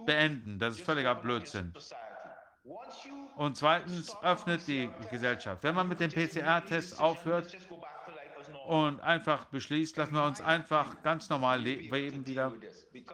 [0.06, 0.58] beenden.
[0.58, 1.72] Das ist völliger Blödsinn.
[3.36, 5.62] Und zweitens öffnet die Gesellschaft.
[5.62, 7.56] Wenn man mit den PCR-Tests aufhört
[8.66, 12.52] und einfach beschließt, lassen wir uns einfach ganz normal leben wieder,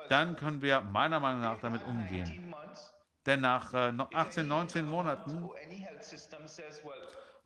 [0.09, 2.55] dann können wir meiner Meinung nach damit umgehen.
[3.27, 5.49] Denn nach äh, 18, 19 Monaten,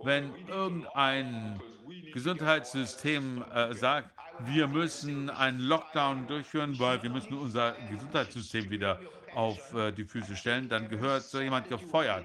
[0.04, 1.60] wenn irgendein
[2.12, 8.98] Gesundheitssystem äh, sagt, wir müssen einen Lockdown durchführen, weil wir müssen unser Gesundheitssystem wieder
[9.34, 12.24] auf äh, die Füße stellen, dann gehört so jemand gefeuert.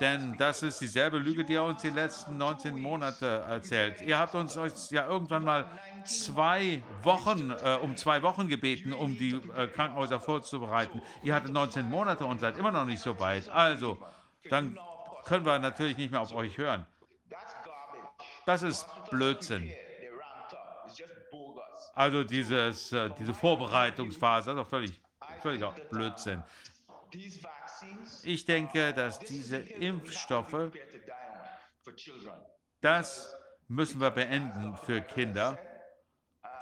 [0.00, 4.00] Denn das ist dieselbe Lüge, die er uns die letzten 19 Monate erzählt.
[4.02, 4.56] Ihr habt uns
[4.90, 5.66] ja irgendwann mal
[6.04, 11.02] zwei Wochen, äh, um zwei Wochen gebeten, um die äh, Krankenhäuser vorzubereiten.
[11.22, 13.48] Ihr hattet 19 Monate und seid immer noch nicht so weit.
[13.48, 13.98] Also,
[14.50, 14.78] dann
[15.28, 16.86] können wir natürlich nicht mehr auf euch hören.
[18.46, 19.70] Das ist Blödsinn.
[21.94, 25.00] Also dieses, äh, diese Vorbereitungsphase, das ist doch völlig,
[25.42, 26.42] völliger Blödsinn.
[28.22, 30.72] Ich denke, dass diese Impfstoffe,
[32.80, 35.58] das müssen wir beenden für Kinder.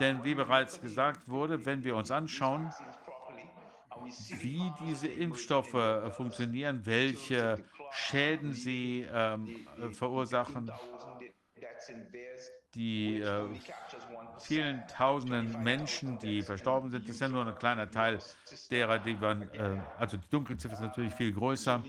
[0.01, 2.73] Denn wie bereits gesagt wurde, wenn wir uns anschauen,
[4.41, 10.71] wie diese Impfstoffe äh, funktionieren, welche Schäden sie ähm, äh, verursachen,
[12.75, 13.49] die äh,
[14.39, 18.19] vielen tausenden Menschen, die verstorben sind, das ist ja nur ein kleiner Teil
[18.71, 21.83] derer, die waren, äh, also die Dunkelziffer ist natürlich viel größer.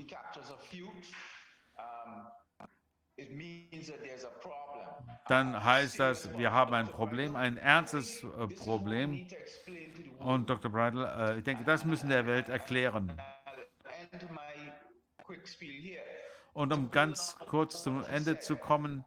[5.28, 9.28] Dann heißt das, wir haben ein Problem, ein ernstes äh, Problem.
[10.20, 10.72] Und Dr.
[10.72, 13.12] Bridle, äh, ich denke, das müssen der Welt erklären.
[16.54, 19.06] Und um ganz kurz zum Ende zu kommen,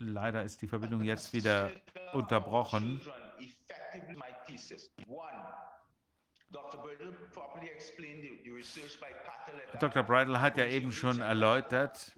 [0.00, 1.72] Leider ist die Verbindung jetzt wieder
[2.12, 3.00] unterbrochen.
[9.80, 10.02] Dr.
[10.02, 12.12] Bridle hat ja eben schon erläutert,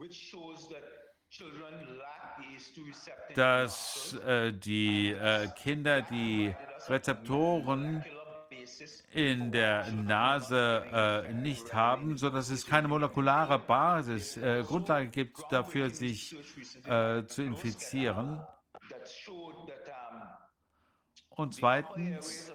[3.34, 6.54] dass äh, die äh, Kinder die
[6.88, 8.04] Rezeptoren
[9.12, 10.84] in der Nase
[11.28, 16.36] äh, nicht haben, sodass es keine molekulare Basis, äh, Grundlage gibt dafür, sich
[16.84, 18.44] äh, zu infizieren.
[21.30, 22.52] Und zweitens,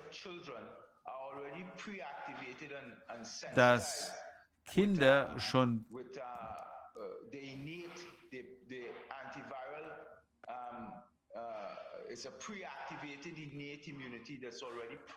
[3.55, 4.13] dass
[4.65, 5.85] Kinder schon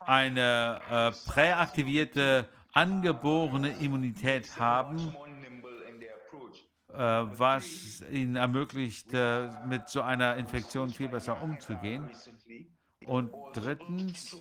[0.01, 5.15] eine äh, präaktivierte, angeborene Immunität haben,
[6.93, 12.10] äh, was ihnen ermöglicht, äh, mit so einer Infektion viel besser umzugehen.
[13.07, 14.36] Und drittens,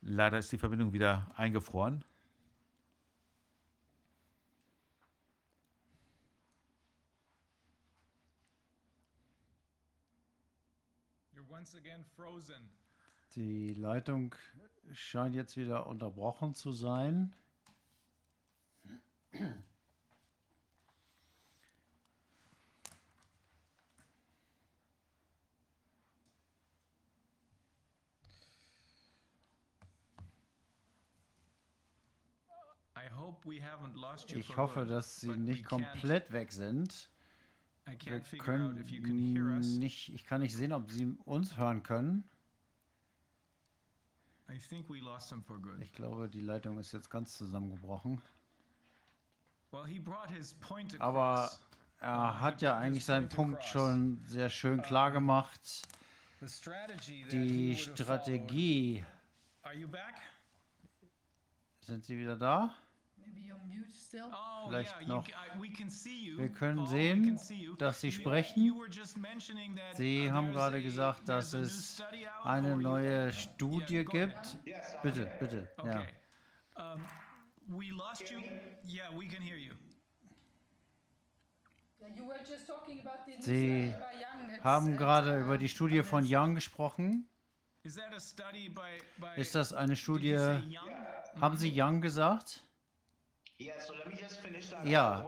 [0.00, 2.04] leider ist die Verbindung wieder eingefroren.
[13.34, 14.34] Die Leitung
[14.92, 17.34] scheint jetzt wieder unterbrochen zu sein.
[34.28, 37.10] Ich hoffe, dass Sie nicht komplett weg sind.
[37.88, 42.28] I Wir können nicht, ich kann nicht sehen, ob Sie uns hören können.
[45.80, 48.22] Ich glaube, die Leitung ist jetzt ganz zusammengebrochen.
[50.98, 51.50] Aber
[51.98, 55.60] er hat ja eigentlich seinen Punkt schon sehr schön klar gemacht.
[56.40, 59.04] Die Strategie.
[61.80, 62.74] Sind Sie wieder da?
[64.32, 65.26] Oh, Vielleicht noch.
[65.58, 67.38] Wir können sehen,
[67.78, 68.72] dass Sie sprechen.
[69.94, 72.02] Sie uh, haben gerade a- gesagt, dass es
[72.44, 74.58] eine neue Studie gibt.
[75.02, 75.68] Bitte, bitte.
[75.78, 76.00] Ja.
[76.00, 76.06] Okay.
[77.68, 78.38] We lost you.
[78.86, 79.72] Yeah, we can hear you.
[82.14, 83.88] You were just talking about the Sie.
[83.88, 87.28] It's, haben uh, gerade über die Studie von Young gesprochen.
[87.82, 90.36] Is that a study by, by Ist das eine Studie?
[91.40, 92.65] Haben Sie Young gesagt?
[93.58, 93.94] Yeah, so.
[94.84, 95.24] Ja.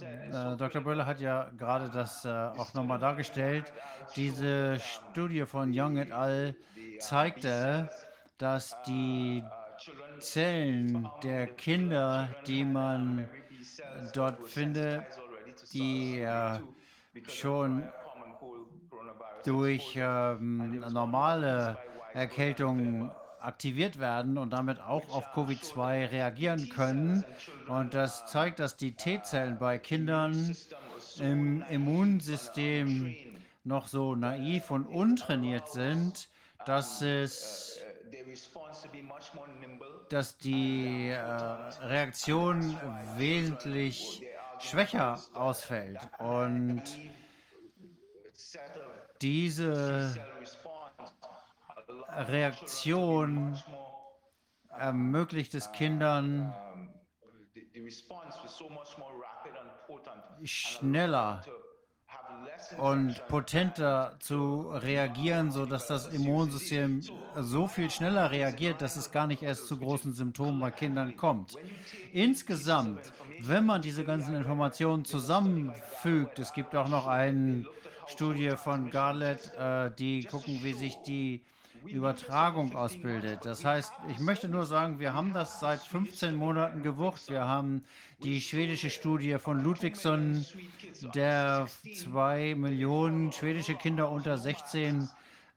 [0.00, 0.82] Äh, Dr.
[0.82, 3.72] Böller hat ja gerade das äh, auch nochmal dargestellt.
[4.16, 6.54] Diese Studie von Young et al.
[6.98, 7.88] zeigte,
[8.38, 9.44] dass die
[10.18, 13.28] Zellen der Kinder, die man
[14.12, 15.04] dort findet,
[15.72, 16.58] die äh,
[17.28, 17.84] schon
[19.44, 21.78] durch ähm, normale
[22.14, 23.10] Erkältungen
[23.46, 27.24] aktiviert werden und damit auch auf Covid-2 reagieren können.
[27.68, 30.56] Und das zeigt, dass die T-Zellen bei Kindern
[31.20, 33.14] im Immunsystem
[33.64, 36.28] noch so naiv und untrainiert sind,
[36.66, 37.80] dass es
[40.08, 41.18] dass die äh,
[41.82, 42.76] Reaktion
[43.16, 44.24] wesentlich
[44.60, 45.98] schwächer ausfällt.
[46.18, 46.82] Und
[49.20, 50.14] diese
[52.16, 53.60] Reaktion
[54.70, 56.54] ermöglicht es Kindern
[60.44, 61.44] schneller
[62.78, 67.02] und potenter zu reagieren, sodass das Immunsystem
[67.36, 71.54] so viel schneller reagiert, dass es gar nicht erst zu großen Symptomen bei Kindern kommt.
[72.12, 73.00] Insgesamt,
[73.40, 77.64] wenn man diese ganzen Informationen zusammenfügt, es gibt auch noch eine
[78.08, 81.42] Studie von Garlett, äh, die gucken, wie sich die
[81.88, 83.40] Übertragung ausbildet.
[83.44, 87.22] Das heißt, ich möchte nur sagen, wir haben das seit 15 Monaten gewucht.
[87.28, 87.84] Wir haben
[88.22, 90.44] die schwedische Studie von Ludwigsson,
[91.14, 91.66] der
[91.96, 95.08] zwei Millionen schwedische Kinder unter 16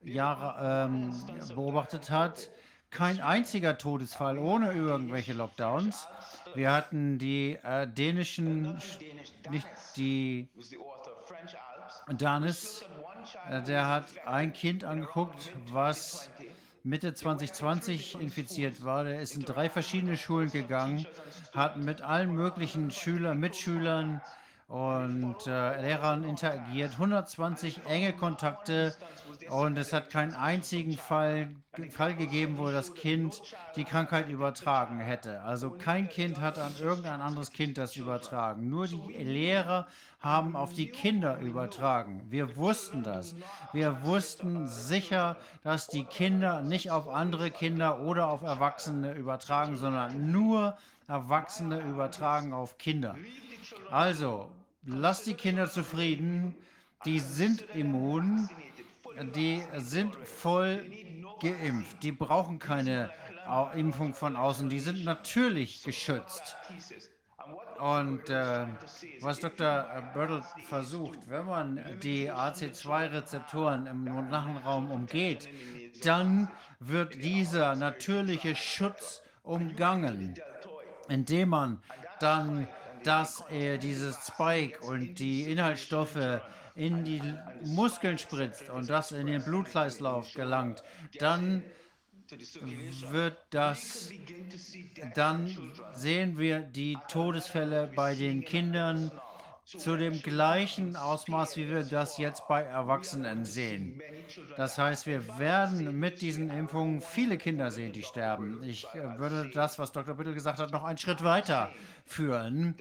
[0.02, 1.14] Jahre ähm,
[1.54, 2.50] beobachtet hat.
[2.90, 6.08] Kein einziger Todesfall ohne irgendwelche Lockdowns.
[6.54, 8.80] Wir hatten die äh, dänischen,
[9.50, 10.48] nicht die.
[12.18, 12.84] Danis,
[13.66, 16.28] der hat ein Kind angeguckt, was
[16.82, 19.04] Mitte 2020 infiziert war.
[19.04, 21.06] Der ist in drei verschiedene Schulen gegangen,
[21.54, 24.20] hat mit allen möglichen Schülern, Mitschülern
[24.70, 28.94] und äh, Lehrern interagiert, 120 enge Kontakte
[29.48, 31.48] und es hat keinen einzigen Fall,
[31.90, 33.42] Fall gegeben, wo das Kind
[33.74, 35.42] die Krankheit übertragen hätte.
[35.42, 38.68] Also kein Kind hat an irgendein anderes Kind das übertragen.
[38.70, 39.88] Nur die Lehrer
[40.20, 42.22] haben auf die Kinder übertragen.
[42.28, 43.34] Wir wussten das.
[43.72, 50.30] Wir wussten sicher, dass die Kinder nicht auf andere Kinder oder auf Erwachsene übertragen, sondern
[50.30, 50.76] nur
[51.08, 53.16] Erwachsene übertragen auf Kinder.
[53.90, 54.48] Also,
[54.84, 56.54] lasst die Kinder zufrieden.
[57.04, 58.48] Die sind immun.
[59.34, 60.84] Die sind voll
[61.40, 62.02] geimpft.
[62.02, 63.10] Die brauchen keine
[63.74, 64.68] Impfung von außen.
[64.68, 66.56] Die sind natürlich geschützt.
[67.78, 68.66] Und äh,
[69.20, 69.86] was Dr.
[70.12, 75.48] Bördel versucht, wenn man die AC2-Rezeptoren im Nachenraum umgeht,
[76.04, 80.34] dann wird dieser natürliche Schutz umgangen,
[81.08, 81.82] indem man
[82.20, 82.68] dann
[83.04, 86.40] das, äh, dieses Spike und die Inhaltsstoffe
[86.74, 87.22] in die
[87.64, 90.82] Muskeln spritzt und das in den Blutkreislauf gelangt,
[91.18, 91.62] dann
[93.10, 94.10] wird das,
[95.14, 95.56] dann
[95.94, 99.10] sehen wir die Todesfälle bei den Kindern
[99.64, 104.00] zu dem gleichen Ausmaß, wie wir das jetzt bei Erwachsenen sehen.
[104.56, 108.62] Das heißt, wir werden mit diesen Impfungen viele Kinder sehen, die sterben.
[108.64, 110.14] Ich würde das, was Dr.
[110.14, 111.70] Büttel gesagt hat, noch einen Schritt weiter
[112.12, 112.76] führen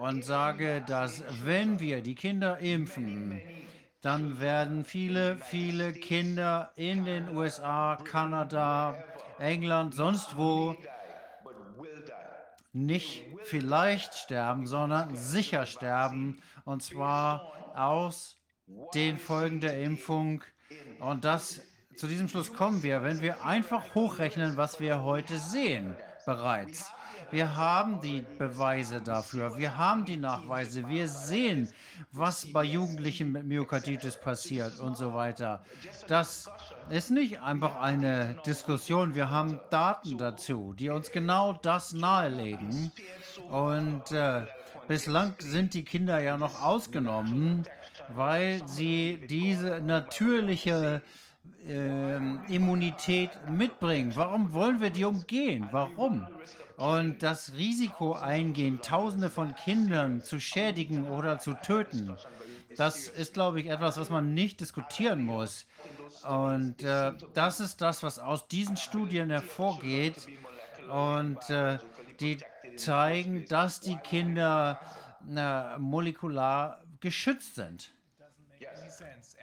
[0.00, 3.40] und sage, dass wenn wir die Kinder impfen,
[4.02, 8.96] dann werden viele, viele Kinder in den USA, Kanada,
[9.38, 10.76] England, sonst wo
[12.72, 16.42] nicht vielleicht sterben, sondern sicher sterben.
[16.64, 18.38] Und zwar aus
[18.94, 20.42] den Folgen der Impfung.
[21.00, 21.60] Und das,
[21.96, 26.90] zu diesem Schluss kommen wir, wenn wir einfach hochrechnen, was wir heute sehen bereits.
[27.30, 29.56] Wir haben die Beweise dafür.
[29.56, 30.88] Wir haben die Nachweise.
[30.88, 31.68] Wir sehen,
[32.10, 35.64] was bei Jugendlichen mit Myokarditis passiert und so weiter.
[36.08, 36.50] Das
[36.88, 39.14] ist nicht einfach eine Diskussion.
[39.14, 42.90] Wir haben Daten dazu, die uns genau das nahelegen.
[43.48, 44.46] Und äh,
[44.88, 47.64] bislang sind die Kinder ja noch ausgenommen,
[48.08, 51.00] weil sie diese natürliche
[51.68, 52.16] äh,
[52.52, 54.12] Immunität mitbringen.
[54.16, 55.68] Warum wollen wir die umgehen?
[55.70, 56.26] Warum?
[56.80, 62.16] Und das Risiko eingehen, Tausende von Kindern zu schädigen oder zu töten,
[62.74, 65.66] das ist, glaube ich, etwas, was man nicht diskutieren muss.
[66.26, 70.26] Und äh, das ist das, was aus diesen Studien hervorgeht.
[70.90, 71.78] Und äh,
[72.18, 72.38] die
[72.76, 74.80] zeigen, dass die Kinder
[75.36, 77.92] äh, molekular geschützt sind.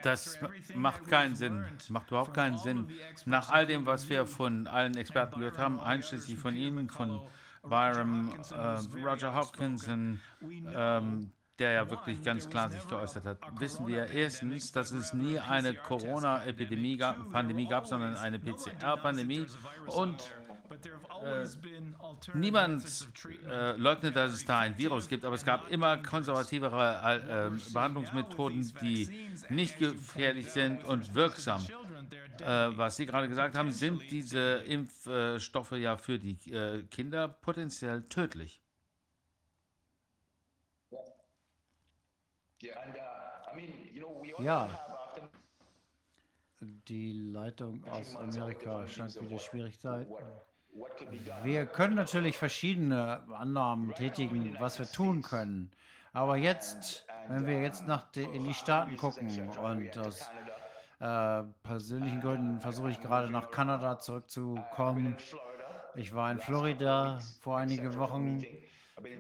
[0.03, 0.40] Das
[0.76, 1.66] macht keinen Sinn.
[1.77, 2.88] Das macht überhaupt keinen Sinn.
[3.26, 7.22] Nach all dem, was wir von allen Experten gehört haben, einschließlich von Ihnen, von
[7.64, 10.22] Byram, äh, Roger Hopkins, und,
[10.74, 15.40] ähm, der ja wirklich ganz klar sich geäußert hat, wissen wir erstens, dass es nie
[15.40, 19.48] eine Corona-Epidemie gab, Pandemie gab, sondern eine PCR-Pandemie
[19.88, 20.32] und
[21.24, 21.48] äh,
[22.34, 23.08] niemand
[23.50, 28.74] äh, leugnet, dass es da ein Virus gibt, aber es gab immer konservativere äh, Behandlungsmethoden,
[28.82, 31.66] die nicht gefährlich sind und wirksam.
[32.40, 38.04] Äh, was Sie gerade gesagt haben, sind diese Impfstoffe ja für die äh, Kinder potenziell
[38.04, 38.62] tödlich.
[44.40, 44.70] Ja,
[46.60, 50.08] die Leitung aus Amerika scheint wieder schwierig zu sein.
[51.44, 55.72] Wir können natürlich verschiedene Annahmen tätigen, was wir tun können.
[56.14, 60.30] Aber jetzt, wenn wir jetzt nach die, in die Staaten gucken und aus
[61.00, 65.16] äh, persönlichen Gründen versuche ich gerade nach Kanada zurückzukommen.
[65.96, 68.44] Ich war in Florida vor einigen Wochen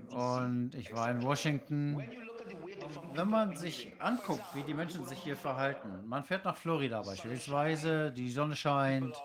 [0.09, 2.03] und ich war in Washington.
[3.13, 8.11] Wenn man sich anguckt, wie die Menschen sich hier verhalten, man fährt nach Florida beispielsweise,
[8.11, 9.15] die Sonne scheint,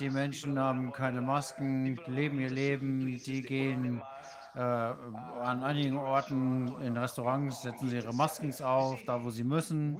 [0.00, 4.02] die Menschen haben keine Masken, leben ihr Leben, die gehen
[4.54, 9.98] äh, an einigen Orten in Restaurants, setzen sie ihre Masken auf, da wo sie müssen.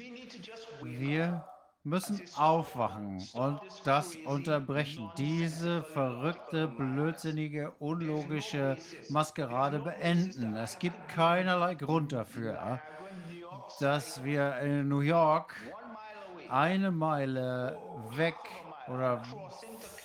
[0.82, 1.44] Wir
[1.84, 5.10] müssen aufwachen und das unterbrechen.
[5.16, 8.76] Diese verrückte, blödsinnige, unlogische
[9.08, 10.54] Maskerade beenden.
[10.54, 12.80] Es gibt keinerlei Grund dafür,
[13.80, 15.54] dass wir in New York
[16.48, 17.78] eine Meile
[18.14, 18.36] weg
[18.88, 19.22] oder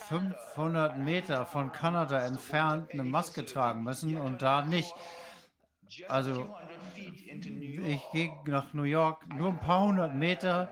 [0.10, 4.94] 500 Meter von Kanada entfernt eine Maske tragen müssen und da nicht.
[6.10, 6.48] Also
[6.96, 10.70] ich gehe nach New York nur ein paar hundert Meter,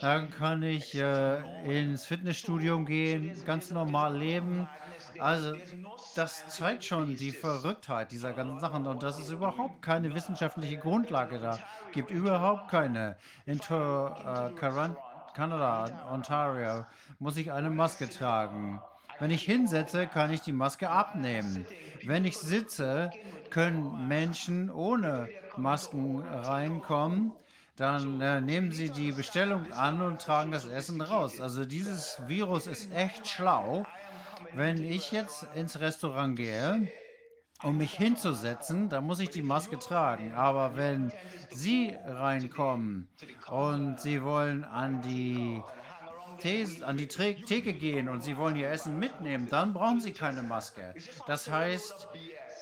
[0.00, 4.68] dann kann ich äh, ins Fitnessstudio gehen, ganz normal leben.
[5.18, 5.54] Also
[6.14, 11.38] das zeigt schon die Verrücktheit dieser ganzen Sachen und dass es überhaupt keine wissenschaftliche Grundlage
[11.38, 11.58] da
[11.92, 13.16] gibt, überhaupt keine.
[13.46, 14.50] In äh,
[15.34, 16.86] Kanada, Ontario,
[17.18, 18.80] muss ich eine Maske tragen.
[19.18, 21.66] Wenn ich hinsetze, kann ich die Maske abnehmen.
[22.04, 23.10] Wenn ich sitze,
[23.50, 27.32] können Menschen ohne Masken reinkommen.
[27.76, 31.40] Dann äh, nehmen sie die Bestellung an und tragen das Essen raus.
[31.40, 33.84] Also dieses Virus ist echt schlau.
[34.54, 36.88] Wenn ich jetzt ins Restaurant gehe,
[37.62, 40.32] um mich hinzusetzen, dann muss ich die Maske tragen.
[40.34, 41.12] Aber wenn
[41.50, 43.08] Sie reinkommen
[43.48, 45.62] und Sie wollen an die
[46.38, 50.42] These, an die Theke gehen und Sie wollen Ihr Essen mitnehmen, dann brauchen Sie keine
[50.42, 50.94] Maske.
[51.26, 52.08] Das heißt,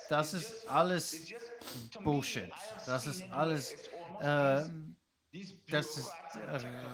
[0.08, 1.32] das ist alles
[2.02, 2.50] Bullshit.
[2.86, 3.72] Das ist alles,
[4.20, 4.62] äh,
[5.70, 6.12] das ist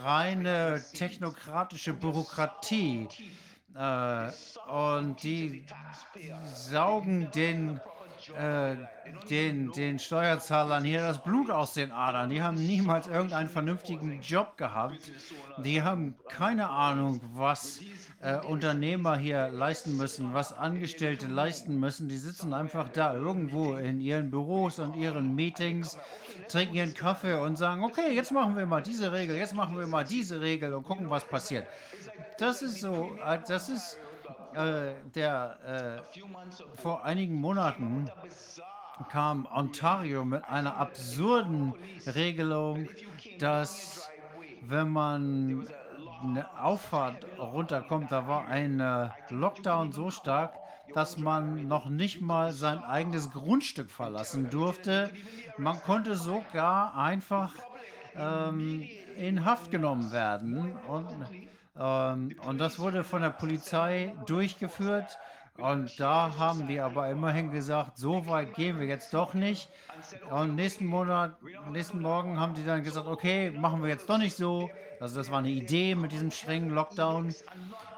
[0.02, 3.08] reine technokratische Bürokratie.
[3.74, 4.30] Äh,
[4.68, 5.64] und die
[6.54, 7.80] saugen den
[8.36, 8.76] äh,
[9.28, 12.30] den, den Steuerzahlern hier das Blut aus den Adern.
[12.30, 15.12] Die haben niemals irgendeinen vernünftigen Job gehabt.
[15.58, 17.80] Die haben keine Ahnung, was
[18.20, 22.08] äh, Unternehmer hier leisten müssen, was Angestellte leisten müssen.
[22.08, 25.98] Die sitzen einfach da irgendwo in ihren Büros und ihren Meetings,
[26.48, 29.86] trinken ihren Kaffee und sagen, okay, jetzt machen wir mal diese Regel, jetzt machen wir
[29.86, 31.66] mal diese Regel und gucken, was passiert.
[32.38, 33.98] Das ist so, äh, das ist
[34.54, 38.10] äh, der äh, vor einigen Monaten
[39.10, 41.74] kam Ontario mit einer absurden
[42.06, 42.88] Regelung,
[43.38, 44.10] dass
[44.62, 45.68] wenn man
[46.22, 50.52] eine Auffahrt runterkommt, da war ein äh, Lockdown so stark,
[50.94, 55.10] dass man noch nicht mal sein eigenes Grundstück verlassen durfte.
[55.56, 57.54] Man konnte sogar einfach
[58.14, 60.72] ähm, in Haft genommen werden.
[60.88, 61.06] Und,
[61.78, 65.18] ähm, und das wurde von der Polizei durchgeführt.
[65.56, 69.68] Und da haben die aber immerhin gesagt, so weit gehen wir jetzt doch nicht.
[70.30, 71.36] Und nächsten Monat,
[71.70, 74.70] nächsten Morgen haben die dann gesagt, okay, machen wir jetzt doch nicht so.
[75.00, 77.34] Also das war eine Idee mit diesem strengen Lockdown.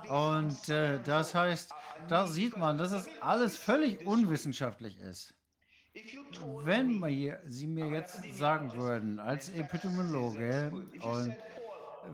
[0.09, 1.73] Und äh, das heißt,
[2.09, 5.33] da sieht man, dass es alles völlig unwissenschaftlich ist.
[6.65, 11.36] Wenn mir, Sie mir jetzt sagen würden, als Epidemiologe, und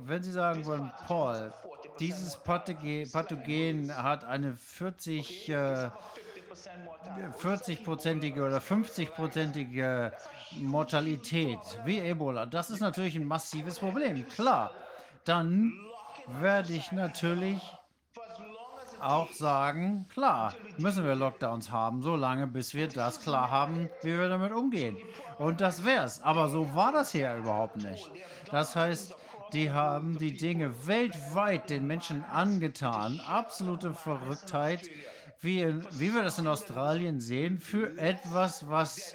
[0.04, 1.52] wenn Sie sagen würden, Paul,
[1.98, 5.90] dieses Pathogen, Pathogen hat eine 40, äh,
[7.40, 10.12] 40-prozentige oder 50-prozentige
[10.60, 14.26] Mortalität wie Ebola, das ist natürlich ein massives Problem.
[14.28, 14.72] Klar,
[15.24, 15.72] dann
[16.40, 17.60] werde ich natürlich
[19.00, 24.28] auch sagen, klar, müssen wir Lockdowns haben, solange bis wir das klar haben, wie wir
[24.28, 24.96] damit umgehen.
[25.38, 26.20] Und das wär's.
[26.22, 28.10] Aber so war das hier überhaupt nicht.
[28.50, 29.14] Das heißt,
[29.52, 33.20] die haben die Dinge weltweit den Menschen angetan.
[33.26, 34.82] Absolute Verrücktheit,
[35.40, 39.14] wie, wie wir das in Australien sehen, für etwas, was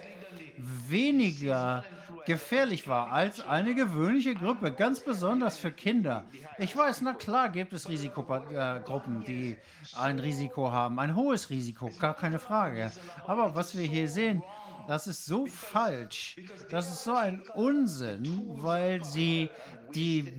[0.58, 1.84] weniger
[2.26, 6.24] gefährlich war als eine gewöhnliche Grippe, ganz besonders für Kinder.
[6.58, 9.58] Ich weiß, na klar gibt es Risikogruppen, die
[9.95, 12.92] ein Risiko haben, ein hohes Risiko, gar keine Frage.
[13.28, 14.42] Aber was wir hier sehen,
[14.88, 16.36] das ist so falsch,
[16.70, 19.50] das ist so ein Unsinn, weil sie
[19.94, 20.34] die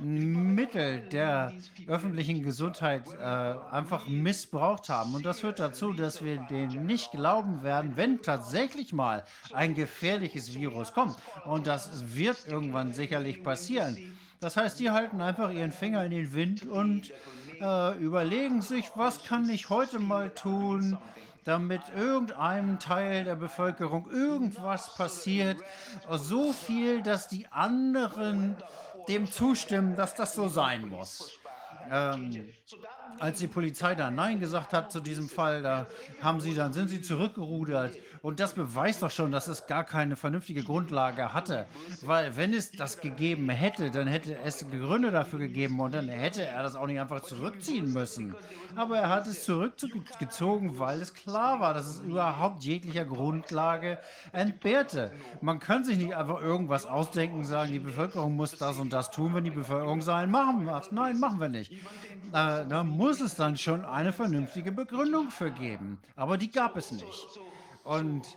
[0.00, 1.52] Mittel der
[1.86, 5.14] öffentlichen Gesundheit äh, einfach missbraucht haben.
[5.14, 10.54] Und das führt dazu, dass wir denen nicht glauben werden, wenn tatsächlich mal ein gefährliches
[10.54, 11.16] Virus kommt.
[11.44, 14.18] Und das wird irgendwann sicherlich passieren.
[14.40, 17.12] Das heißt, die halten einfach ihren Finger in den Wind und
[17.60, 20.98] äh, überlegen sich, was kann ich heute mal tun,
[21.46, 25.58] damit irgendeinem Teil der Bevölkerung irgendwas passiert.
[26.10, 28.56] So viel, dass die anderen
[29.08, 31.38] dem zustimmen, dass das so sein muss.
[31.88, 32.48] Ähm,
[33.20, 35.86] als die Polizei dann Nein gesagt hat zu diesem Fall, da
[36.20, 37.96] haben sie dann, sind sie zurückgerudert.
[38.26, 41.64] Und das beweist doch schon, dass es gar keine vernünftige Grundlage hatte.
[42.02, 46.44] Weil wenn es das gegeben hätte, dann hätte es Gründe dafür gegeben und dann hätte
[46.44, 48.34] er das auch nicht einfach zurückziehen müssen.
[48.74, 54.00] Aber er hat es zurückgezogen, weil es klar war, dass es überhaupt jeglicher Grundlage
[54.32, 55.12] entbehrte.
[55.40, 59.36] Man kann sich nicht einfach irgendwas ausdenken sagen, die Bevölkerung muss das und das tun,
[59.36, 60.90] wenn die Bevölkerung sagen, machen wir es.
[60.90, 61.70] Nein, machen wir nicht.
[61.70, 61.76] Äh,
[62.32, 65.98] da muss es dann schon eine vernünftige Begründung für geben.
[66.16, 67.04] Aber die gab es nicht.
[67.86, 68.36] Und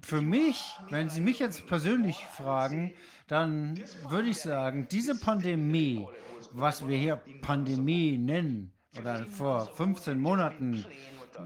[0.00, 2.94] für mich, wenn Sie mich jetzt persönlich fragen,
[3.28, 6.08] dann würde ich sagen, diese Pandemie,
[6.52, 10.84] was wir hier Pandemie nennen, oder vor 15 Monaten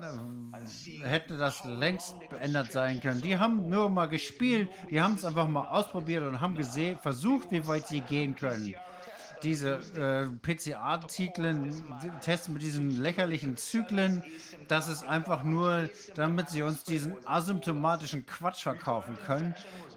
[0.01, 3.20] äh, hätte das längst beendet sein können.
[3.20, 7.51] Die haben nur mal gespielt, die haben es einfach mal ausprobiert und haben gesehen, versucht,
[7.51, 8.74] wie weit sie gehen können
[9.42, 11.85] diese äh, PCA-Zyklen,
[12.20, 14.22] Tests mit diesen lächerlichen Zyklen,
[14.69, 19.54] das ist einfach nur, damit sie uns diesen asymptomatischen Quatsch verkaufen können.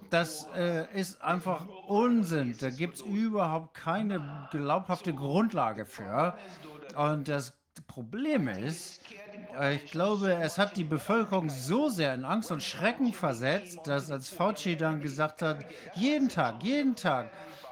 [0.10, 2.56] Das äh, ist einfach Unsinn.
[2.60, 6.36] Da gibt es überhaupt keine glaubhafte Grundlage für.
[6.96, 7.54] Und das
[7.88, 9.02] Problem ist,
[9.60, 14.10] äh, ich glaube, es hat die Bevölkerung so sehr in Angst und Schrecken versetzt, dass
[14.10, 15.60] als Fauci dann gesagt hat,
[15.96, 17.30] jeden Tag, jeden Tag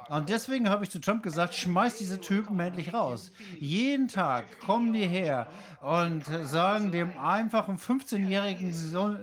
[0.08, 3.30] und deswegen habe ich zu Trump gesagt, schmeiß diese Typen endlich raus.
[3.58, 5.48] Jeden Tag kommen die her
[5.82, 8.72] und sagen dem einfachen 15-jährigen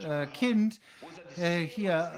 [0.02, 0.80] äh, Kind,
[1.38, 2.12] äh, hier,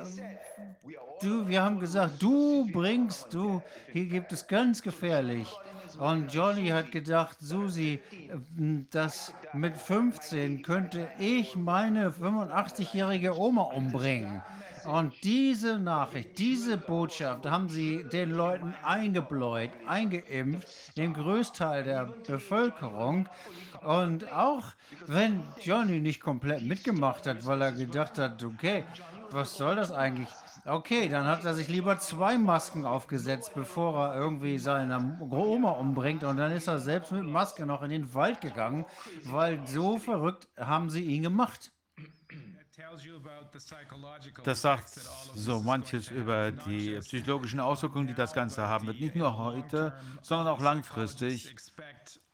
[1.22, 3.62] du, wir haben gesagt, du bringst, du,
[3.94, 5.48] hier gibt es ganz gefährlich.
[6.00, 8.00] Und Johnny hat gedacht, Susi,
[8.92, 14.42] das mit 15 könnte ich meine 85-jährige Oma umbringen.
[14.88, 23.28] Und diese Nachricht, diese Botschaft haben sie den Leuten eingebläut, eingeimpft, dem Größteil der Bevölkerung.
[23.86, 24.64] Und auch
[25.06, 28.86] wenn Johnny nicht komplett mitgemacht hat, weil er gedacht hat, okay,
[29.30, 30.30] was soll das eigentlich?
[30.64, 36.24] Okay, dann hat er sich lieber zwei Masken aufgesetzt, bevor er irgendwie seine Oma umbringt.
[36.24, 38.86] Und dann ist er selbst mit Maske noch in den Wald gegangen,
[39.26, 41.72] weil so verrückt haben sie ihn gemacht.
[44.44, 44.90] Das sagt
[45.36, 49.00] so manches über die psychologischen Auswirkungen, die das Ganze haben wird.
[49.00, 51.56] Nicht nur heute, sondern auch langfristig,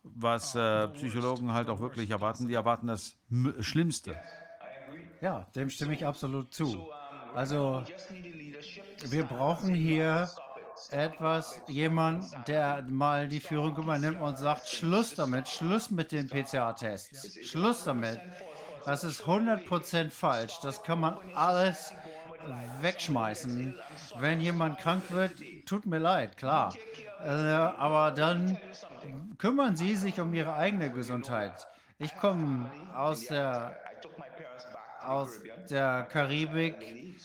[0.04, 2.48] was äh, Psychologen halt auch wirklich erwarten.
[2.48, 4.16] Die erwarten das M Schlimmste.
[5.22, 6.90] Ja, dem stimme ich absolut zu.
[7.34, 7.84] Also,
[9.06, 10.30] wir brauchen hier
[10.92, 17.48] etwas, jemand, der mal die Führung übernimmt und sagt, Schluss damit, Schluss mit den PCA-Tests,
[17.48, 18.20] Schluss damit.
[18.86, 20.60] Das ist 100% falsch.
[20.62, 21.94] Das kann man alles
[22.82, 23.76] wegschmeißen.
[24.20, 25.34] Wenn jemand krank wird,
[25.66, 26.74] tut mir leid, klar.
[27.24, 28.58] Äh, aber dann
[29.38, 31.68] kümmern Sie sich um Ihre eigene Gesundheit.
[32.00, 33.78] Ich komme aus der
[35.06, 36.76] aus der Karibik.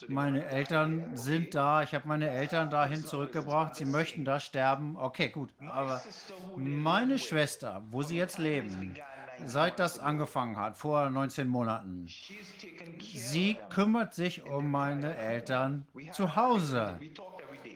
[0.08, 1.82] Meine Eltern sind da.
[1.82, 3.76] Ich habe meine Eltern dahin zurückgebracht.
[3.76, 4.96] Sie möchten da sterben.
[4.96, 5.50] Okay, gut.
[5.68, 6.02] Aber
[6.56, 8.96] meine Schwester, wo sie jetzt leben,
[9.46, 12.06] seit das angefangen hat, vor 19 Monaten,
[13.00, 16.98] sie kümmert sich um meine Eltern zu Hause.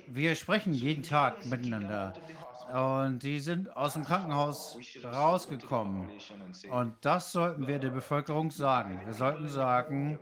[0.09, 2.13] Wir sprechen jeden Tag miteinander.
[2.73, 6.09] Und die sind aus dem Krankenhaus rausgekommen.
[6.71, 9.01] Und das sollten wir der Bevölkerung sagen.
[9.05, 10.19] Wir sollten sagen,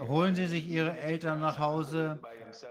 [0.00, 2.18] holen Sie sich Ihre Eltern nach Hause,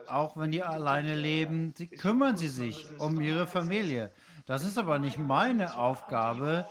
[0.07, 1.73] auch wenn die alleine leben.
[1.77, 4.11] Sie kümmern Sie sich um Ihre Familie.
[4.45, 6.67] Das ist aber nicht meine Aufgabe.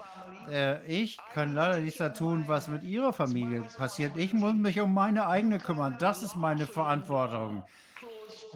[0.50, 4.16] Äh, ich kann leider nichts da tun, was mit Ihrer Familie passiert.
[4.16, 5.96] Ich muss mich um meine eigene kümmern.
[5.98, 7.62] Das ist meine Verantwortung.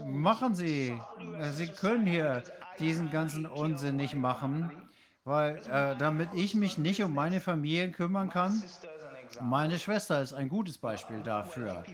[0.04, 0.98] Machen Sie.
[1.52, 2.42] Sie können hier
[2.78, 4.70] diesen ganzen Unsinn nicht machen,
[5.24, 8.62] weil äh, damit ich mich nicht um meine Familie kümmern kann.
[9.40, 11.84] Meine Schwester ist ein gutes Beispiel dafür.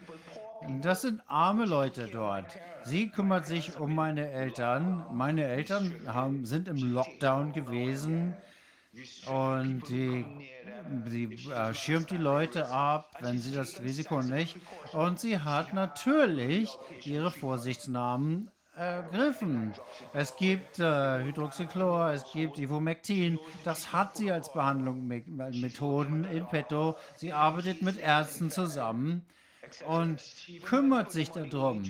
[0.80, 2.46] Das sind arme Leute dort.
[2.84, 5.04] Sie kümmert sich um meine Eltern.
[5.12, 8.34] Meine Eltern haben, sind im Lockdown gewesen
[9.26, 10.24] und die,
[11.06, 14.56] die äh, schirmt die Leute ab, wenn sie das Risiko nicht.
[14.92, 19.72] Und sie hat natürlich ihre Vorsichtsnahmen ergriffen.
[20.12, 23.38] Es gibt äh, Hydroxychlor, es gibt Ivermectin.
[23.64, 26.96] Das hat sie als Behandlungsmethoden in petto.
[27.16, 29.24] Sie arbeitet mit Ärzten zusammen
[29.86, 30.20] und
[30.64, 31.82] kümmert sich darum.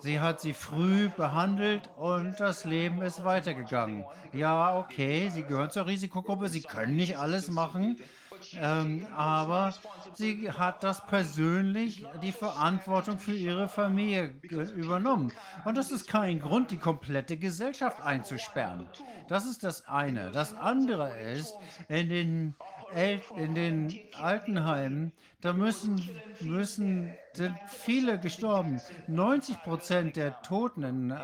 [0.00, 4.04] Sie hat sie früh behandelt und das Leben ist weitergegangen.
[4.32, 7.98] Ja, okay, sie gehören zur Risikogruppe, sie können nicht alles machen.
[8.54, 9.74] Ähm, aber
[10.14, 15.32] sie hat das persönlich die Verantwortung für ihre Familie übernommen.
[15.64, 18.88] Und das ist kein Grund, die komplette Gesellschaft einzusperren.
[19.28, 20.30] Das ist das eine.
[20.32, 21.54] Das andere ist,
[21.88, 22.54] in den,
[22.94, 26.08] El in den Altenheimen, da müssen,
[26.40, 28.80] müssen, sind viele gestorben.
[29.08, 31.14] 90 Prozent der Toten in äh,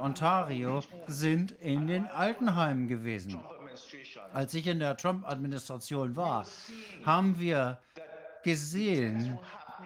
[0.00, 3.40] Ontario sind in den Altenheimen gewesen
[4.32, 6.46] als ich in der Trump-Administration war,
[7.04, 7.78] haben wir
[8.42, 9.38] gesehen,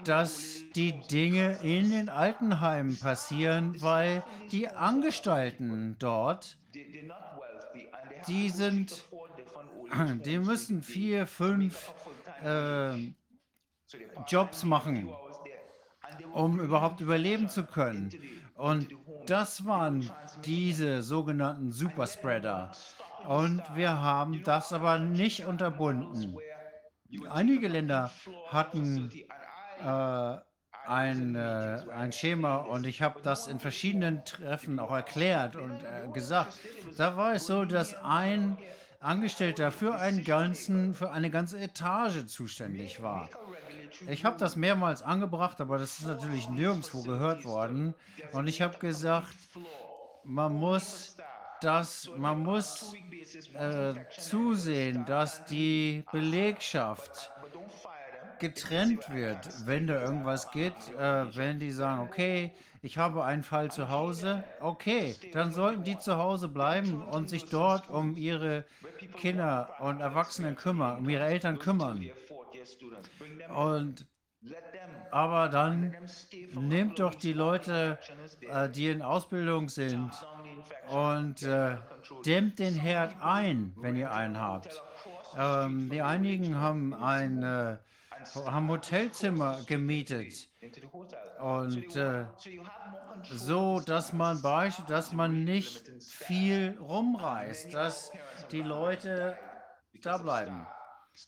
[0.04, 6.56] dass die Dinge in den Altenheimen passieren, weil die Angestellten dort,
[8.26, 9.04] die sind,
[10.24, 11.92] die müssen vier, fünf
[12.44, 13.12] äh,
[14.28, 15.08] Jobs machen,
[16.32, 18.10] um überhaupt überleben zu können.
[18.54, 18.88] Und
[19.26, 20.10] das waren
[20.44, 22.72] diese sogenannten Superspreader.
[23.26, 26.36] Und wir haben das aber nicht unterbunden.
[27.30, 28.10] Einige Länder
[28.50, 29.10] hatten
[29.84, 30.36] äh,
[30.88, 36.08] ein, äh, ein Schema und ich habe das in verschiedenen Treffen auch erklärt und äh,
[36.12, 36.58] gesagt.
[36.96, 38.56] Da war es so, dass ein
[39.00, 43.28] Angestellter für, einen ganzen, für eine ganze Etage zuständig war.
[44.08, 47.94] Ich habe das mehrmals angebracht, aber das ist natürlich nirgendwo gehört worden.
[48.32, 49.34] Und ich habe gesagt,
[50.24, 51.16] man muss
[51.60, 52.94] dass man muss
[53.54, 57.32] äh, zusehen, dass die Belegschaft
[58.38, 63.70] getrennt wird, wenn da irgendwas geht, äh, wenn die sagen, okay, ich habe einen Fall
[63.72, 68.64] zu Hause, okay, dann sollten die zu Hause bleiben und sich dort um ihre
[69.16, 72.08] Kinder und Erwachsenen kümmern, um ihre Eltern kümmern.
[73.54, 74.06] Und
[75.10, 75.96] aber dann
[76.54, 77.98] nehmt doch die Leute,
[78.40, 80.12] äh, die in Ausbildung sind
[80.88, 81.76] und äh,
[82.24, 84.80] dämmt den Herd ein, wenn ihr einen habt.
[85.36, 87.78] Ähm, die einigen haben ein äh,
[88.34, 90.48] haben Hotelzimmer gemietet.
[91.40, 92.26] und äh,
[93.22, 94.40] so, dass man
[94.86, 98.10] dass man nicht viel rumreist, dass
[98.50, 99.36] die Leute
[100.02, 100.66] da bleiben.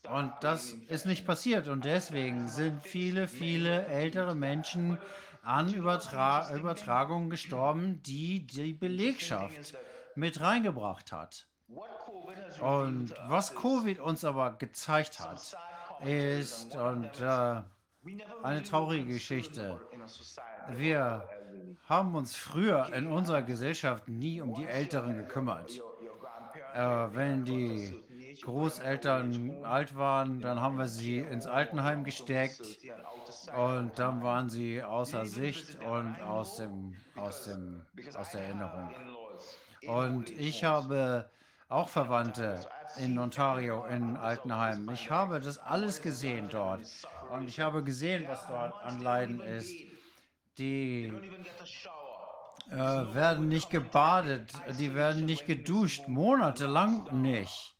[0.09, 1.67] Und das ist nicht passiert.
[1.67, 4.97] Und deswegen sind viele, viele ältere Menschen
[5.43, 9.75] an Übertra Übertragungen gestorben, die die Belegschaft
[10.15, 11.47] mit reingebracht hat.
[12.59, 15.55] Und was Covid uns aber gezeigt hat,
[16.03, 17.61] ist, und äh,
[18.43, 19.79] eine traurige Geschichte.
[20.69, 21.27] Wir
[21.85, 25.71] haben uns früher in unserer Gesellschaft nie um die Älteren gekümmert.
[26.73, 26.79] Äh,
[27.13, 28.01] wenn die
[28.43, 32.61] Großeltern alt waren, dann haben wir sie ins Altenheim gesteckt
[33.57, 38.89] und dann waren sie außer Sicht und aus, dem, aus, dem, aus der Erinnerung.
[39.87, 41.29] Und ich habe
[41.69, 42.59] auch Verwandte
[42.97, 44.89] in Ontario, in Altenheim.
[44.93, 46.81] Ich habe das alles gesehen dort.
[47.31, 49.73] Und ich habe gesehen, was dort an Leiden ist.
[50.57, 51.11] Die
[52.69, 57.73] äh, werden nicht gebadet, die werden nicht geduscht, monatelang nicht,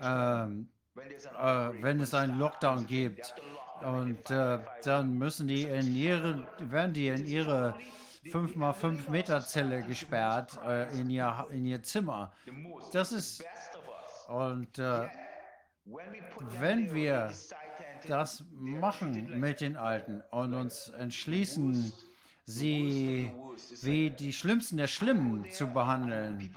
[0.00, 3.34] ähm, äh, wenn es einen Lockdown gibt.
[3.82, 7.74] Und äh, dann müssen die in ihre, werden die in ihre
[8.24, 12.32] 5x5 Meter Zelle gesperrt, äh, in, ihr, in ihr Zimmer.
[12.92, 13.44] Das ist,
[14.28, 15.08] und äh,
[16.60, 17.30] wenn wir
[18.08, 21.92] das machen mit den Alten und uns entschließen,
[22.46, 23.30] sie
[23.82, 26.50] wie die Schlimmsten der Schlimmen zu behandeln.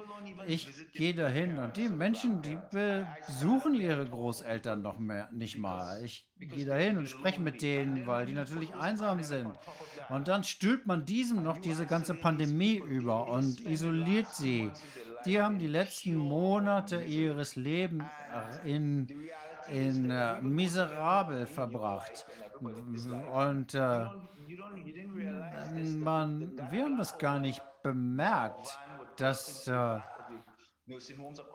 [0.48, 6.04] Ich gehe dahin und die Menschen, die besuchen ihre Großeltern noch mehr, nicht mal.
[6.04, 9.52] Ich gehe dahin und spreche mit denen, weil die natürlich einsam sind.
[10.10, 14.72] Und dann stülpt man diesem noch diese ganze Pandemie über und isoliert sie.
[15.26, 18.06] Die haben die letzten Monate ihres Lebens
[18.64, 19.08] in,
[19.70, 22.26] in uh, miserabel verbracht.
[23.34, 24.06] Und äh,
[26.00, 28.78] man, wir haben das gar nicht bemerkt,
[29.18, 30.00] dass, äh,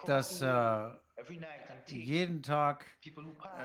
[0.07, 0.91] dass äh,
[1.87, 2.87] jeden Tag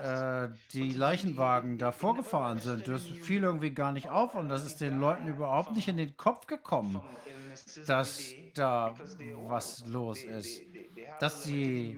[0.02, 2.88] äh, die Leichenwagen da vorgefahren sind.
[2.88, 6.16] Das fiel irgendwie gar nicht auf und das ist den Leuten überhaupt nicht in den
[6.18, 7.02] Kopf gekommen,
[7.86, 8.96] dass da
[9.48, 10.62] was los ist.
[11.20, 11.98] Dass sie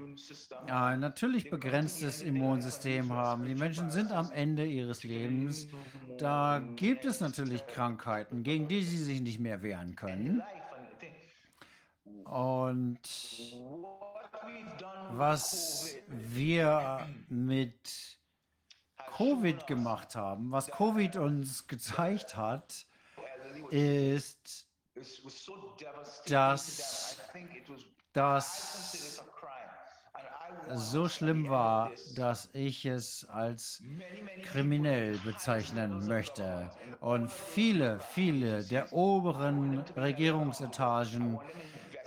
[0.68, 3.46] äh, natürlich begrenztes Immunsystem haben.
[3.46, 5.68] Die Menschen sind am Ende ihres Lebens.
[6.18, 10.42] Da gibt es natürlich Krankheiten, gegen die sie sich nicht mehr wehren können.
[12.26, 13.00] Und
[15.12, 18.20] was wir mit
[19.18, 22.86] Covid gemacht haben, was Covid uns gezeigt hat,
[23.72, 24.68] ist,
[26.28, 27.18] dass
[28.20, 29.24] das
[30.76, 33.82] so schlimm war, dass ich es als
[34.52, 36.70] kriminell bezeichnen möchte.
[37.00, 41.40] Und viele, viele der oberen Regierungsetagen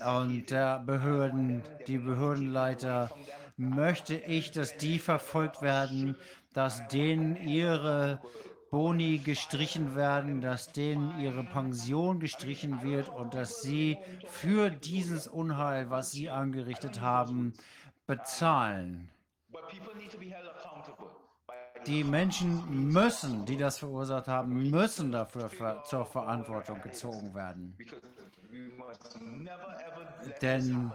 [0.04, 3.10] und der Behörden, die Behördenleiter,
[3.56, 6.14] möchte ich, dass die verfolgt werden,
[6.52, 8.20] dass denen ihre
[8.72, 15.90] Boni gestrichen werden, dass denen ihre Pension gestrichen wird und dass sie für dieses Unheil,
[15.90, 17.52] was sie angerichtet haben,
[18.06, 19.10] bezahlen.
[21.86, 27.76] Die Menschen müssen, die das verursacht haben, müssen dafür ver zur Verantwortung gezogen werden.
[30.40, 30.90] Denn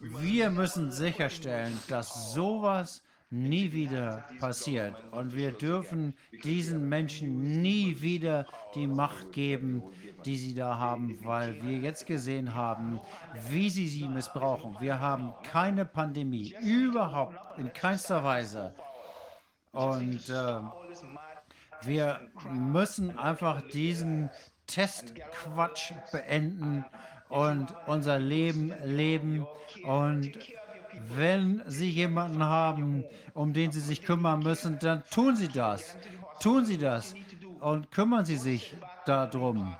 [0.00, 4.94] wir müssen sicherstellen, dass sowas nie wieder passiert.
[5.10, 9.82] Und wir dürfen diesen Menschen nie wieder die Macht geben,
[10.24, 13.00] die sie da haben, weil wir jetzt gesehen haben,
[13.48, 14.76] wie sie sie missbrauchen.
[14.80, 18.74] Wir haben keine Pandemie, überhaupt in keinster Weise.
[19.72, 20.60] Und äh,
[21.82, 24.30] wir müssen einfach diesen
[24.66, 26.84] Testquatsch beenden
[27.28, 29.46] und unser Leben leben
[29.84, 30.32] und
[31.14, 35.96] wenn Sie jemanden haben, um den Sie sich kümmern müssen, dann tun Sie das.
[36.40, 37.14] Tun Sie das
[37.60, 38.74] und kümmern Sie sich
[39.06, 39.74] darum.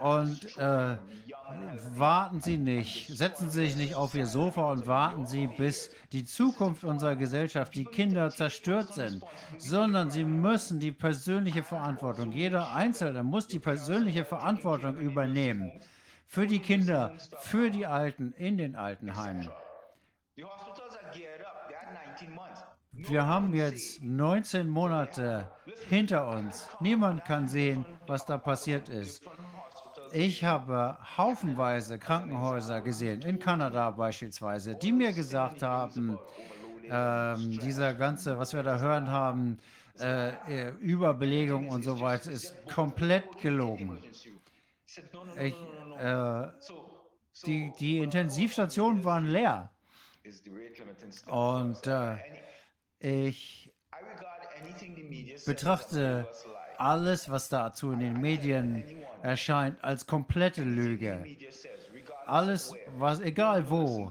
[0.00, 0.96] Und äh,
[1.94, 6.24] warten Sie nicht, setzen Sie sich nicht auf Ihr Sofa und warten Sie, bis die
[6.24, 9.24] Zukunft unserer Gesellschaft, die Kinder zerstört sind,
[9.58, 15.72] sondern Sie müssen die persönliche Verantwortung, jeder Einzelne muss die persönliche Verantwortung übernehmen
[16.26, 19.48] für die Kinder, für die Alten in den Altenheimen.
[22.92, 25.50] Wir haben jetzt 19 Monate
[25.88, 26.68] hinter uns.
[26.80, 29.22] Niemand kann sehen, was da passiert ist.
[30.12, 36.18] Ich habe haufenweise Krankenhäuser gesehen, in Kanada beispielsweise, die mir gesagt haben,
[36.84, 39.58] äh, dieser ganze, was wir da hören haben,
[39.98, 44.02] äh, Überbelegung und so weiter, ist komplett gelogen.
[45.38, 45.54] Ich,
[45.98, 46.46] äh,
[47.46, 49.70] die, die Intensivstationen waren leer.
[51.26, 52.16] Und äh,
[53.00, 53.72] ich
[55.44, 56.28] betrachte
[56.78, 58.84] alles, was dazu in den Medien
[59.22, 61.24] erscheint, als komplette Lüge.
[62.26, 64.10] Alles, was, egal wo,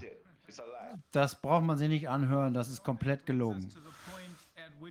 [1.12, 3.72] das braucht man sich nicht anhören, das ist komplett gelogen.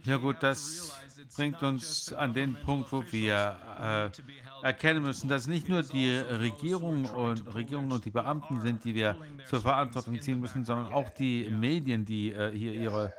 [0.05, 0.99] Ja gut, das
[1.37, 7.05] bringt uns an den Punkt, wo wir äh, erkennen müssen, dass nicht nur die Regierung
[7.05, 9.17] und Regierungen und die Beamten sind, die wir
[9.47, 13.13] zur Verantwortung ziehen müssen, sondern auch die Medien, die äh, hier ihre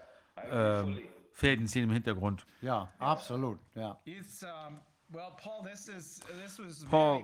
[0.52, 1.00] ähm,
[1.34, 2.46] Fäden ziehen im Hintergrund.
[2.62, 3.60] Ja, absolut.
[3.76, 4.00] Ja.
[6.90, 7.24] Paul,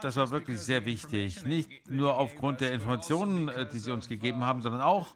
[0.00, 1.44] das war wirklich sehr wichtig.
[1.44, 5.14] Nicht nur aufgrund der Informationen, äh, die Sie uns gegeben haben, sondern auch,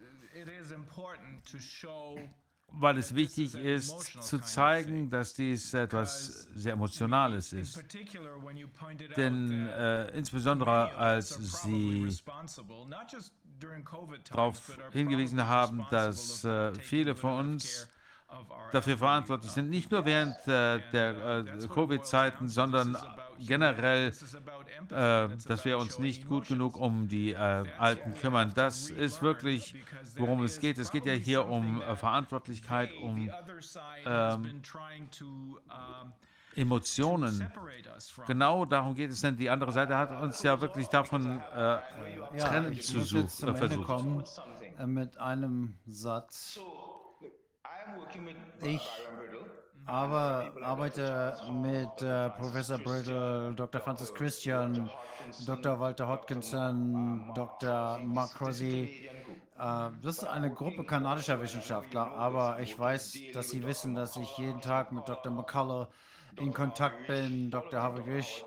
[2.73, 7.83] weil es wichtig ist, zu zeigen, dass dies etwas sehr Emotionales ist.
[9.17, 12.09] Denn äh, insbesondere als Sie
[14.31, 14.61] darauf
[14.93, 17.89] hingewiesen haben, dass äh, viele von uns
[18.73, 22.97] dafür verantwortlich sind, nicht nur während äh, der äh, Covid-Zeiten, sondern
[23.47, 24.12] generell,
[24.90, 28.53] äh, dass wir uns nicht gut genug um die äh, Alten kümmern.
[28.54, 29.74] Das ist wirklich,
[30.17, 30.78] worum es geht.
[30.78, 33.31] Es geht ja hier um äh, Verantwortlichkeit, um
[34.04, 34.62] ähm,
[36.56, 37.53] Emotionen.
[38.26, 41.81] Genau darum geht es, denn die andere Seite hat uns ja wirklich davon äh, Ja,
[42.37, 43.87] trennen ich zu suchen, zum äh, Ende versucht.
[43.87, 44.24] kommen
[44.78, 46.58] äh, mit einem Satz.
[48.62, 48.90] Ich
[49.88, 53.81] aber arbeite mit äh, Professor Brittle, Dr.
[53.81, 54.90] Francis Christian,
[55.47, 55.81] Dr.
[55.81, 57.99] Walter Hodgkinson, Dr.
[58.04, 59.08] Mark Crosby.
[59.58, 64.37] Äh, das ist eine Gruppe kanadischer Wissenschaftler, aber ich weiß, dass Sie wissen, dass ich
[64.37, 65.33] jeden Tag mit Dr.
[65.33, 65.88] McCullough
[66.37, 67.83] in Kontakt bin, Dr.
[67.83, 68.44] Harvey Gish,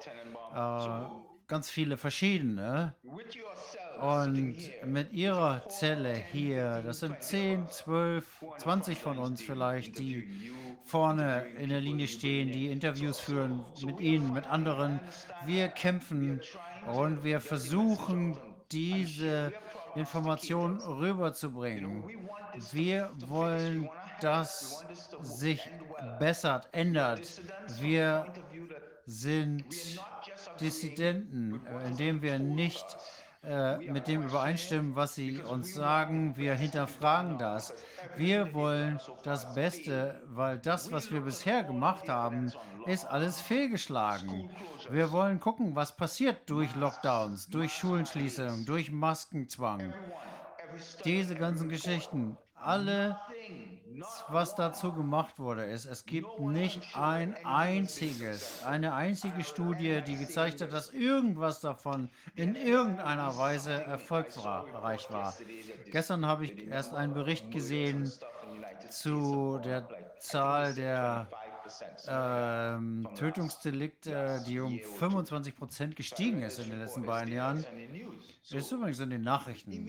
[0.56, 1.02] äh,
[1.48, 2.94] ganz viele verschiedene.
[4.00, 8.26] Und mit ihrer Zelle hier, das sind 10, 12,
[8.60, 10.52] 20 von uns vielleicht, die
[10.92, 15.00] vorne in der Linie stehen, die Interviews führen mit ihnen, mit anderen.
[15.46, 16.42] Wir kämpfen
[16.86, 18.38] und wir versuchen,
[18.74, 19.54] diese
[19.96, 22.04] Information rüberzubringen.
[22.74, 24.84] Wir wollen, dass
[25.22, 25.62] sich
[26.20, 27.42] bessert, ändert.
[27.80, 28.26] Wir
[29.06, 29.64] sind
[30.60, 32.86] Dissidenten, indem wir nicht
[33.44, 36.38] äh, mit dem übereinstimmen, was sie uns sagen.
[36.38, 37.74] Wir hinterfragen das.
[38.16, 42.52] Wir wollen das Beste, weil das, was wir bisher gemacht haben,
[42.86, 44.52] ist alles fehlgeschlagen.
[44.92, 49.92] Wir wollen gucken, was passiert durch Lockdowns, durch Schulenschließungen, durch Maskenzwang.
[51.04, 53.20] Diese ganzen Geschichten, alle,
[54.30, 60.62] was dazu gemacht wurde, ist, es gibt nicht ein einziges, eine einzige Studie, die gezeigt
[60.62, 65.34] hat, dass irgendwas davon in irgendeiner Weise erfolgreich war.
[65.92, 68.12] Gestern habe ich erst einen Bericht gesehen
[68.90, 69.88] zu der
[70.20, 71.28] Zahl der
[72.08, 77.66] ähm, Tötungsdelikte, die um 25 Prozent gestiegen ist in den letzten beiden Jahren.
[78.50, 79.88] Ist übrigens in den Nachrichten.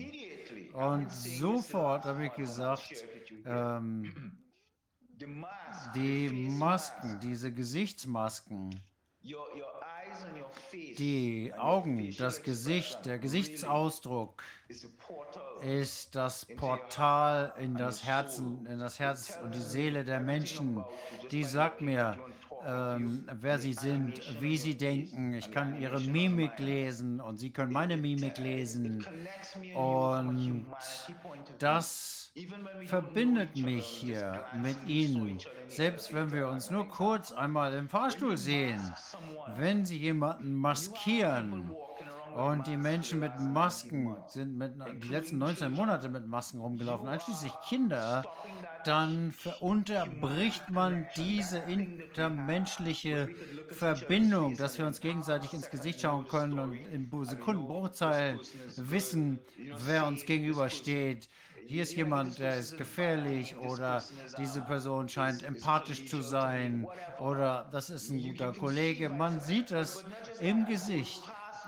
[0.73, 3.05] Und sofort habe ich gesagt,
[3.45, 4.37] ähm,
[5.95, 8.81] die Masken, diese Gesichtsmasken,
[10.97, 14.43] die Augen, das Gesicht, der Gesichtsausdruck
[15.61, 20.83] ist das Portal in das Herzen, in das Herz und die Seele der Menschen.
[21.31, 22.17] Die sagt mir,
[22.65, 25.33] ähm, wer sie sind, wie sie denken.
[25.33, 29.05] Ich kann ihre Mimik lesen und sie können meine Mimik lesen.
[29.75, 30.65] Und
[31.59, 32.22] das
[32.87, 35.37] verbindet mich hier mit ihnen.
[35.67, 38.81] Selbst wenn wir uns nur kurz einmal im Fahrstuhl sehen,
[39.57, 41.69] wenn sie jemanden maskieren
[42.35, 47.53] und die Menschen mit Masken sind mit, die letzten 19 Monate mit Masken rumgelaufen, einschließlich
[47.69, 48.23] Kinder,
[48.85, 53.29] dann unterbricht man diese intermenschliche
[53.69, 58.39] Verbindung, dass wir uns gegenseitig ins Gesicht schauen können und in Sekundenbruchteilen
[58.77, 59.39] wissen,
[59.85, 61.29] wer uns gegenübersteht.
[61.73, 64.03] Hier ist jemand, der ist gefährlich oder
[64.37, 66.85] diese Person scheint empathisch zu sein
[67.17, 69.09] oder das ist ein guter Kollege.
[69.09, 70.05] Man sieht das
[70.39, 71.23] im Gesicht.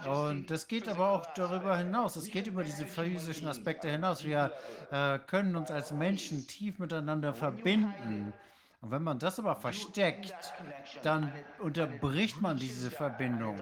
[0.08, 2.18] Und das geht aber auch darüber hinaus.
[2.18, 4.24] Es geht über diese physischen Aspekte hinaus.
[4.24, 4.52] Wir
[4.92, 8.32] äh, können uns als Menschen tief miteinander verbinden.
[8.82, 10.36] Und wenn man das aber versteckt,
[11.02, 13.58] dann unterbricht man diese Verbindung.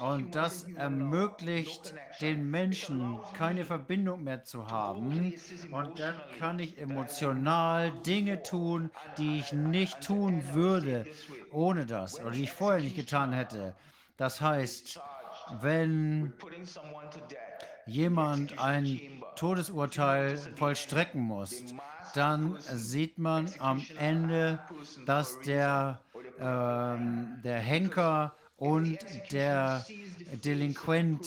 [0.00, 5.34] Und das ermöglicht den Menschen keine Verbindung mehr zu haben.
[5.70, 11.06] Und dann kann ich emotional Dinge tun, die ich nicht tun würde
[11.50, 13.74] ohne das oder die ich vorher nicht getan hätte.
[14.16, 15.00] Das heißt,
[15.60, 16.32] wenn
[17.86, 19.00] jemand ein
[19.36, 21.62] Todesurteil vollstrecken muss,
[22.14, 24.60] dann sieht man am Ende,
[25.06, 26.00] dass der,
[26.38, 28.96] ähm, der Henker und
[29.32, 29.84] der
[30.44, 31.26] Delinquent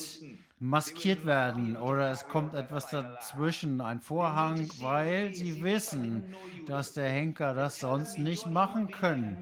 [0.60, 6.34] maskiert werden oder es kommt etwas dazwischen, ein Vorhang, weil sie wissen,
[6.66, 9.36] dass der Henker das sonst nicht machen können,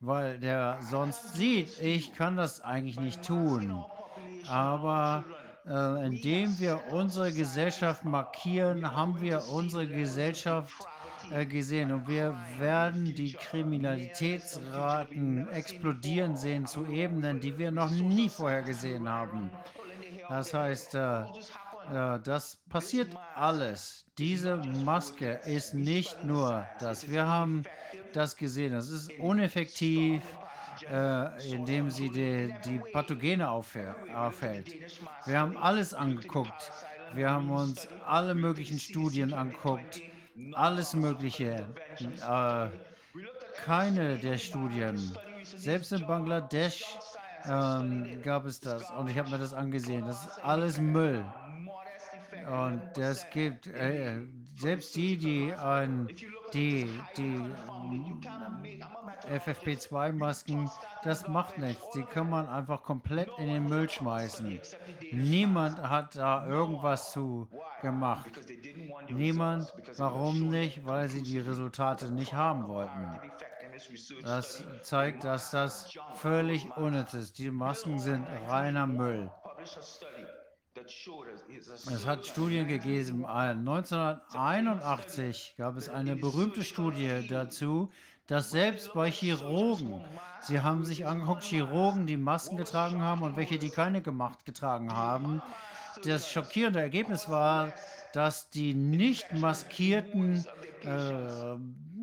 [0.00, 3.82] weil der sonst sieht, ich kann das eigentlich nicht tun.
[4.46, 5.24] Aber
[5.66, 10.74] äh, indem wir unsere Gesellschaft markieren, haben wir unsere Gesellschaft
[11.48, 18.62] gesehen und wir werden die Kriminalitätsraten explodieren sehen zu Ebenen, die wir noch nie vorher
[18.62, 19.50] gesehen haben.
[20.28, 21.24] Das heißt, äh, äh,
[22.22, 24.04] das passiert alles.
[24.18, 27.08] Diese Maske ist nicht nur das.
[27.08, 27.64] Wir haben
[28.12, 28.72] das gesehen.
[28.72, 30.22] Das ist uneffektiv,
[30.90, 34.66] äh, indem sie die, die Pathogene aufhält.
[35.24, 36.72] Wir haben alles angeguckt.
[37.14, 40.02] Wir haben uns alle möglichen Studien angeguckt.
[40.54, 41.66] Alles Mögliche.
[41.98, 42.68] Äh,
[43.64, 45.12] keine der Studien,
[45.56, 46.84] selbst in Bangladesch,
[47.46, 48.82] ähm, gab es das.
[48.92, 50.04] Und ich habe mir das angesehen.
[50.06, 51.24] Das ist alles Müll.
[52.46, 54.20] Und das gibt, äh,
[54.56, 56.08] selbst die, die ein,
[56.52, 57.40] die, die
[59.30, 60.70] FFP2-Masken,
[61.02, 61.84] das macht nichts.
[61.94, 64.60] Die kann man einfach komplett in den Müll schmeißen.
[65.12, 67.48] Niemand hat da irgendwas zu
[67.82, 68.30] gemacht.
[69.08, 69.72] Niemand.
[69.96, 70.84] Warum nicht?
[70.84, 73.18] Weil sie die Resultate nicht haben wollten.
[74.24, 77.38] Das zeigt, dass das völlig unnütz ist.
[77.38, 79.30] Die Masken sind reiner Müll.
[81.90, 83.26] Es hat Studien gegeben.
[83.26, 87.90] 1981 gab es eine berühmte Studie dazu,
[88.26, 90.04] dass selbst bei Chirurgen,
[90.42, 94.92] sie haben sich angeguckt, Chirurgen, die Masken getragen haben und welche, die keine gemacht getragen
[94.94, 95.40] haben.
[96.04, 97.72] Das schockierende Ergebnis war,
[98.12, 100.44] dass die nicht maskierten
[100.82, 101.56] äh,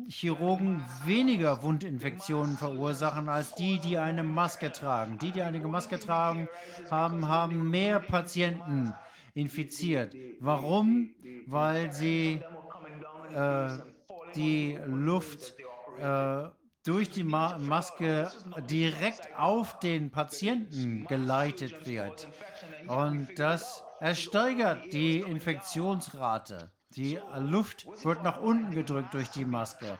[0.08, 5.18] Chirurgen weniger Wundinfektionen verursachen als die, die eine Maske tragen.
[5.18, 6.48] Die, die eine Maske tragen,
[6.90, 8.94] haben, haben mehr Patienten
[9.34, 10.14] infiziert.
[10.40, 11.10] Warum?
[11.46, 12.40] Weil sie
[13.34, 13.68] äh,
[14.34, 15.54] die Luft
[16.00, 16.48] äh,
[16.84, 18.30] durch die Ma Maske
[18.70, 22.28] direkt auf den Patienten geleitet wird.
[22.86, 26.70] Und das ersteigert die Infektionsrate.
[26.96, 29.98] Die Luft wird nach unten gedrückt durch die Maske.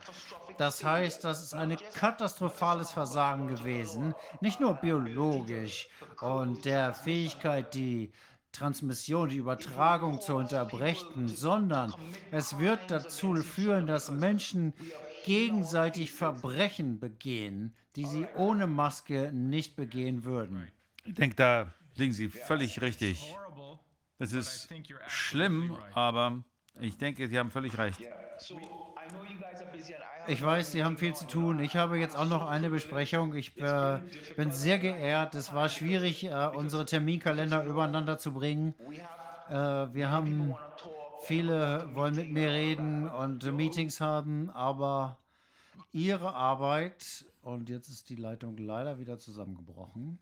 [0.57, 5.87] Das heißt, das ist ein katastrophales Versagen gewesen, nicht nur biologisch
[6.21, 8.11] und der Fähigkeit, die
[8.51, 11.93] Transmission, die Übertragung zu unterbrechen, sondern
[12.31, 14.73] es wird dazu führen, dass Menschen
[15.25, 20.71] gegenseitig Verbrechen begehen, die sie ohne Maske nicht begehen würden.
[21.03, 23.35] Ich denke, da liegen Sie völlig richtig.
[24.17, 24.69] Es ist
[25.07, 26.43] schlimm, aber
[26.81, 28.01] ich denke, Sie haben völlig recht.
[30.27, 31.59] Ich weiß, Sie haben viel zu tun.
[31.59, 33.33] Ich habe jetzt auch noch eine Besprechung.
[33.35, 33.99] Ich äh,
[34.35, 35.35] bin sehr geehrt.
[35.35, 38.75] Es war schwierig, äh, unsere Terminkalender übereinander zu bringen.
[39.49, 40.55] Äh, wir haben
[41.23, 45.17] viele wollen mit mir reden und Meetings haben, aber
[45.93, 50.19] Ihre Arbeit und jetzt ist die Leitung leider wieder zusammengebrochen.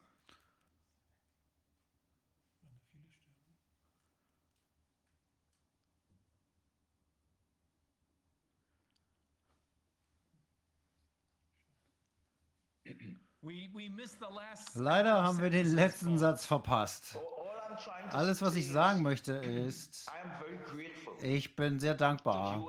[14.76, 17.18] Leider haben wir den letzten Satz verpasst.
[18.12, 20.12] Alles, was ich sagen möchte, ist,
[21.22, 22.66] ich bin sehr dankbar,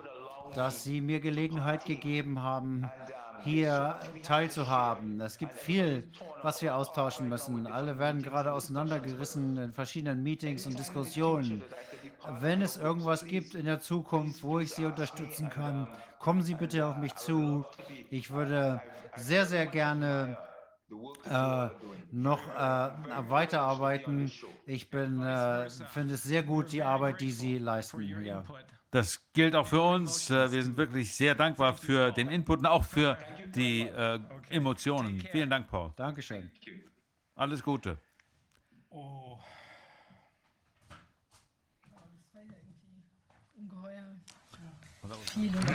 [0.55, 2.91] dass Sie mir Gelegenheit gegeben haben,
[3.45, 5.21] hier teilzuhaben.
[5.21, 6.11] Es gibt viel,
[6.43, 7.67] was wir austauschen müssen.
[7.67, 11.63] Alle werden gerade auseinandergerissen in verschiedenen Meetings und Diskussionen.
[12.41, 15.87] Wenn es irgendwas gibt in der Zukunft, wo ich Sie unterstützen kann,
[16.19, 17.65] kommen Sie bitte auf mich zu.
[18.11, 18.83] Ich würde
[19.17, 20.37] sehr, sehr gerne
[21.29, 21.69] äh,
[22.13, 24.31] noch äh, weiterarbeiten.
[24.67, 28.45] Ich bin, äh, finde es sehr gut, die Arbeit, die Sie leisten hier.
[28.91, 30.31] Das gilt auch für uns.
[30.31, 33.19] Äh, Wir sind wirklich sehr dankbar für den Input und auch für
[33.55, 35.21] die äh, Emotionen.
[35.33, 35.93] Vielen Dank, Paul.
[35.97, 36.51] Dankeschön.
[37.35, 37.99] Alles Gute.
[38.91, 39.39] Oh.
[43.57, 44.05] Ungeheuer.
[45.33, 45.67] Viel und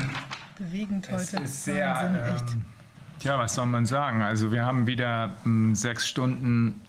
[0.57, 1.43] bewegend Es heute.
[1.43, 2.80] ist sehr, Wahnsinn, echt.
[3.21, 4.23] Tja, was soll man sagen?
[4.23, 6.81] Also wir haben wieder m, sechs Stunden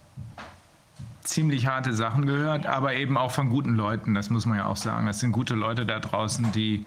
[1.23, 4.77] ziemlich harte Sachen gehört, aber eben auch von guten Leuten, das muss man ja auch
[4.79, 5.07] sagen.
[5.07, 6.87] Das sind gute Leute da draußen, die,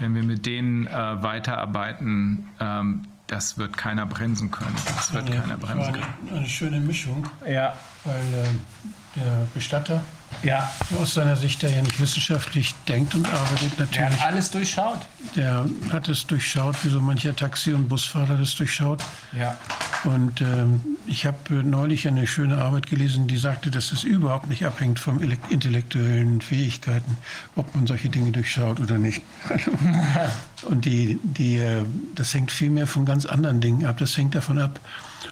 [0.00, 4.74] wenn wir mit denen äh, weiterarbeiten, ähm, das wird keiner bremsen können.
[4.96, 6.06] Das wird Ja, keiner bremsen können.
[6.30, 10.02] eine, eine schöne Mischung, Ja, weil äh, der Bestatter
[10.42, 10.70] ja.
[11.00, 15.00] aus seiner Sicht, der ja nicht wissenschaftlich denkt und arbeitet, Er natürlich hat alles durchschaut.
[15.36, 19.02] der hat es durchschaut, wie so mancher Taxi- und Busfahrer das durchschaut.
[19.36, 19.56] Ja.
[20.04, 24.64] Und ähm, ich habe neulich eine schöne Arbeit gelesen, die sagte, dass es überhaupt nicht
[24.64, 27.16] abhängt von intellektuellen Fähigkeiten,
[27.56, 29.22] ob man solche Dinge durchschaut oder nicht.
[30.62, 33.96] und die, die, äh, das hängt vielmehr von ganz anderen Dingen ab.
[33.98, 34.78] Das hängt davon ab,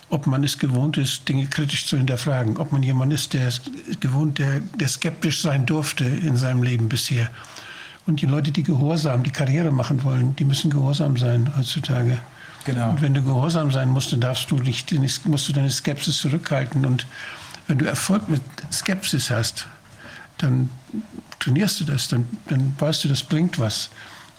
[0.09, 3.61] ob man es gewohnt ist, Dinge kritisch zu hinterfragen, ob man jemand ist, der es
[4.01, 7.29] gewohnt, der, der skeptisch sein durfte in seinem Leben bisher.
[8.07, 12.19] Und die Leute, die Gehorsam, die Karriere machen wollen, die müssen gehorsam sein heutzutage.
[12.65, 12.91] Genau.
[12.91, 14.93] Und wenn du gehorsam sein musst, dann darfst du nicht,
[15.27, 16.87] musst du deine Skepsis zurückhalten.
[16.87, 17.07] Und
[17.67, 19.67] wenn du Erfolg mit Skepsis hast,
[20.39, 20.71] dann
[21.41, 23.91] trainierst du das, dann, dann weißt du, das bringt was.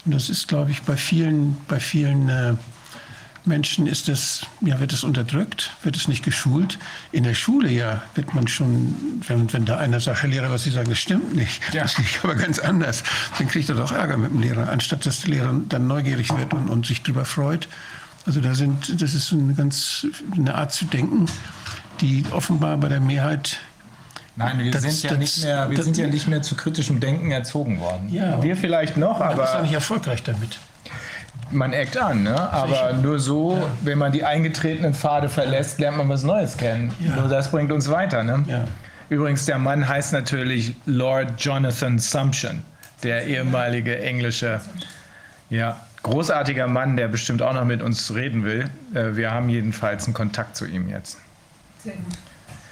[0.05, 2.53] Und das ist, glaube ich, bei vielen, bei vielen äh,
[3.47, 6.77] Menschen ist es, ja, wird es unterdrückt, wird es nicht geschult.
[7.11, 10.63] In der Schule ja wird man schon, wenn, wenn da einer sagt, Herr Lehrer, was
[10.63, 11.61] Sie sagen, das stimmt nicht.
[11.73, 11.83] Ja.
[11.83, 13.03] Das liegt aber ganz anders.
[13.37, 16.53] Dann kriegt er doch Ärger mit dem Lehrer, anstatt dass der Lehrer dann neugierig wird
[16.53, 17.67] und, und sich darüber freut.
[18.25, 21.27] Also da sind, das ist eine ganz eine Art zu denken,
[22.01, 23.59] die offenbar bei der Mehrheit
[24.35, 26.55] Nein, wir, das, sind, ja das, nicht mehr, wir das, sind ja nicht mehr zu
[26.55, 28.09] kritischem Denken erzogen worden.
[28.09, 29.35] Ja, wir vielleicht noch, aber.
[29.35, 30.59] Man ist auch nicht erfolgreich damit
[31.51, 32.51] man eckt an, ne?
[32.51, 33.67] aber nur so, ja.
[33.81, 36.93] wenn man die eingetretenen Pfade verlässt, lernt man was Neues kennen.
[36.99, 37.15] Ja.
[37.15, 38.23] Nur das bringt uns weiter.
[38.23, 38.43] Ne?
[38.47, 38.65] Ja.
[39.09, 42.63] Übrigens, der Mann heißt natürlich Lord Jonathan Sumption,
[43.03, 44.59] der ehemalige englische,
[45.49, 48.69] ja, großartiger Mann, der bestimmt auch noch mit uns reden will.
[48.93, 51.17] Äh, wir haben jedenfalls einen Kontakt zu ihm jetzt.
[51.83, 52.17] Sehr gut.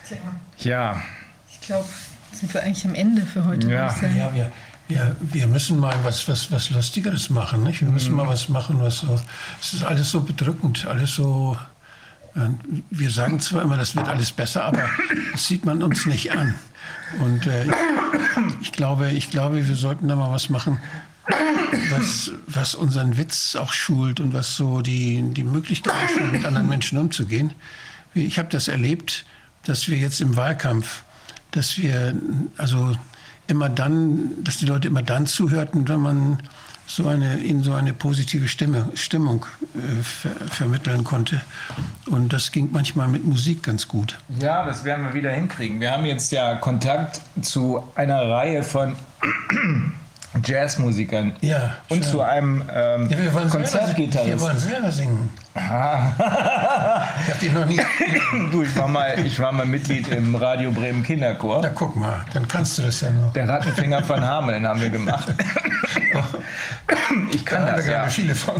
[0.04, 0.34] Sehr gut.
[0.60, 1.02] Ja.
[1.50, 1.88] Ich glaube,
[2.32, 3.70] sind wir eigentlich am Ende für heute.
[3.70, 4.52] Ja, ja wir,
[4.88, 7.64] ja, wir müssen mal was, was, was Lustigeres machen.
[7.64, 7.82] Nicht?
[7.82, 9.20] Wir müssen mal was machen, was so.
[9.60, 11.58] Es ist alles so bedrückend, alles so.
[12.36, 12.50] Äh,
[12.92, 14.88] wir sagen zwar immer, das wird alles besser, aber
[15.32, 16.56] das sieht man uns nicht an.
[17.20, 17.66] Und äh,
[18.62, 20.80] ich, glaube, ich glaube, wir sollten da mal was machen,
[21.90, 26.68] was, was unseren Witz auch schult und was so die, die Möglichkeit schult, mit anderen
[26.68, 27.54] Menschen umzugehen.
[28.14, 29.26] Ich habe das erlebt,
[29.64, 31.04] dass wir jetzt im Wahlkampf,
[31.52, 32.16] dass wir
[32.58, 32.96] also
[33.48, 36.40] immer dann, dass die Leute immer dann zuhörten, wenn man
[36.88, 41.42] so eine, ihnen so eine positive Stimme, Stimmung äh, ver vermitteln konnte.
[42.08, 44.18] Und das ging manchmal mit Musik ganz gut.
[44.40, 45.80] Ja, das werden wir wieder hinkriegen.
[45.80, 48.96] Wir haben jetzt ja Kontakt zu einer Reihe von
[50.44, 52.12] Jazzmusikern ja, und schön.
[52.12, 54.40] zu einem ähm, ja, Konzertgitarristen.
[54.40, 55.30] Wir wollen selber singen.
[55.56, 57.08] Ah.
[57.22, 57.80] ich habe dich noch nie.
[58.52, 61.62] du, ich war, mal, ich war mal Mitglied im Radio Bremen Kinderchor.
[61.64, 63.32] Na guck mal, dann kannst du das ja noch.
[63.34, 65.34] Der Rattenfinger von Hameln haben wir gemacht.
[67.32, 68.08] ich kann da das ja.
[68.08, 68.56] viele von.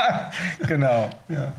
[0.66, 1.08] genau.
[1.28, 1.52] Ja.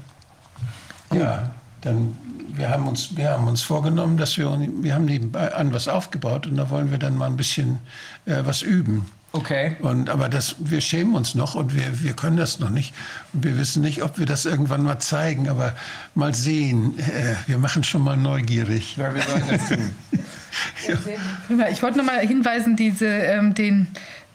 [1.14, 1.44] ja,
[1.82, 2.16] dann
[2.58, 6.58] wir haben uns, wir haben uns vorgenommen, dass wir, wir haben nebenan was aufgebaut und
[6.58, 7.80] da wollen wir dann mal ein bisschen
[8.26, 9.06] äh, was üben.
[9.38, 9.76] Okay.
[9.82, 12.94] Und, aber das, wir schämen uns noch und wir, wir können das noch nicht.
[13.34, 15.74] Und wir wissen nicht, ob wir das irgendwann mal zeigen, aber
[16.16, 16.98] mal sehen.
[17.00, 18.98] Äh, wir machen schon mal neugierig.
[18.98, 19.96] Ja, wir sollen das tun.
[21.58, 21.68] ja.
[21.70, 23.88] Ich wollte noch mal hinweisen, diese, ähm, den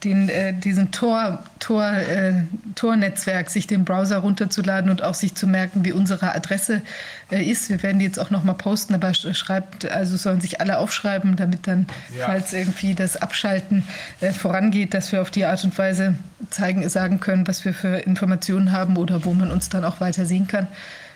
[0.04, 2.42] den, äh, diesen Tor, Tor, äh,
[2.74, 6.82] Tor-Netzwerk, sich den Browser runterzuladen und auch sich zu merken, wie unsere Adresse
[7.30, 7.68] äh, ist.
[7.70, 11.36] Wir werden die jetzt auch noch mal posten, aber schreibt, also sollen sich alle aufschreiben,
[11.36, 11.86] damit dann,
[12.16, 12.26] ja.
[12.26, 13.84] falls irgendwie das Abschalten
[14.20, 16.14] äh, vorangeht, dass wir auf die Art und Weise
[16.50, 20.26] zeigen, sagen können, was wir für Informationen haben oder wo man uns dann auch weiter
[20.26, 20.66] sehen kann.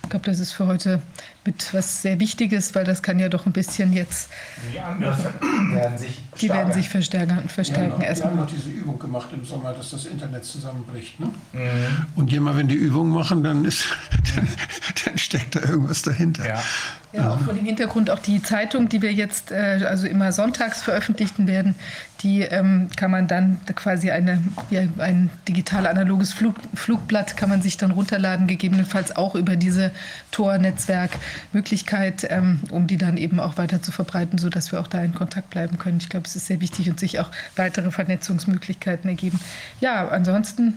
[0.07, 1.03] Ich glaube, das ist für heute
[1.45, 4.31] mit was sehr Wichtiges, weil das kann ja doch ein bisschen jetzt.
[4.73, 5.19] Die anderen
[5.73, 7.49] werden sich Die werden sich verstärken.
[7.49, 10.45] verstärken wir, haben noch, wir haben noch diese Übung gemacht im Sommer, dass das Internet
[10.45, 11.19] zusammenbricht.
[11.19, 11.27] Ne?
[11.53, 11.61] Mhm.
[12.15, 13.85] Und immer wenn die Übung machen, dann, ist,
[14.37, 14.47] dann,
[15.05, 16.47] dann steckt da irgendwas dahinter.
[16.47, 16.63] Ja.
[17.13, 20.83] Ja, auch vor dem Hintergrund auch die Zeitung, die wir jetzt äh, also immer sonntags
[20.83, 21.77] veröffentlichen werden,
[22.21, 27.77] die ähm, kann man dann quasi eine, ja, ein digital-analoges Flug, Flugblatt kann man sich
[27.77, 29.93] dann runterladen, gegebenenfalls auch über diese
[30.33, 35.15] Tor-Netzwerk-Möglichkeit, ähm, um die dann eben auch weiter zu verbreiten, sodass wir auch da in
[35.15, 35.99] Kontakt bleiben können.
[35.99, 39.39] Ich glaube, es ist sehr wichtig und sich auch weitere Vernetzungsmöglichkeiten ergeben.
[39.81, 40.77] Ja, ansonsten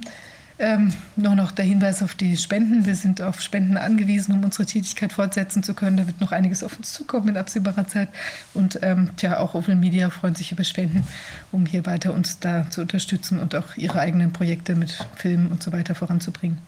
[0.59, 2.85] ähm, nur noch der Hinweis auf die Spenden.
[2.85, 5.97] Wir sind auf Spenden angewiesen, um unsere Tätigkeit fortsetzen zu können.
[5.97, 8.09] Da wird noch einiges auf uns zukommen in absehbarer Zeit.
[8.53, 11.07] Und ähm, tja, auch Open Media freuen sich über Spenden,
[11.51, 15.63] um hier weiter uns da zu unterstützen und auch ihre eigenen Projekte mit Filmen und
[15.63, 16.59] so weiter voranzubringen.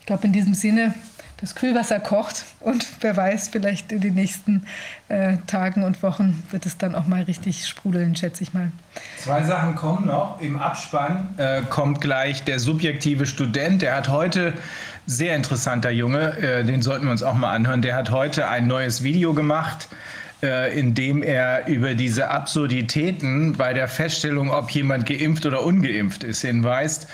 [0.00, 0.94] Ich glaube, in diesem Sinne
[1.40, 4.66] das Kühlwasser kocht und wer weiß, vielleicht in den nächsten
[5.08, 8.72] äh, Tagen und Wochen wird es dann auch mal richtig sprudeln, schätze ich mal.
[9.18, 10.40] Zwei Sachen kommen noch.
[10.40, 13.82] Im Abspann äh, kommt gleich der subjektive Student.
[13.82, 14.54] Der hat heute,
[15.06, 18.66] sehr interessanter Junge, äh, den sollten wir uns auch mal anhören, der hat heute ein
[18.66, 19.88] neues Video gemacht
[20.42, 26.24] äh, in dem er über diese Absurditäten bei der Feststellung, ob jemand geimpft oder ungeimpft
[26.24, 27.08] ist, hinweist.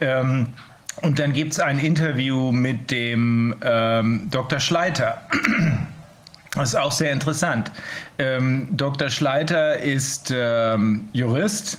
[0.00, 0.48] Ähm,
[1.00, 4.60] Und dann gibt es ein Interview mit dem ähm, Dr.
[4.60, 5.22] Schleiter.
[6.54, 7.72] Das ist auch sehr interessant.
[8.18, 9.08] Ähm, Dr.
[9.08, 11.78] Schleiter ist ähm, Jurist,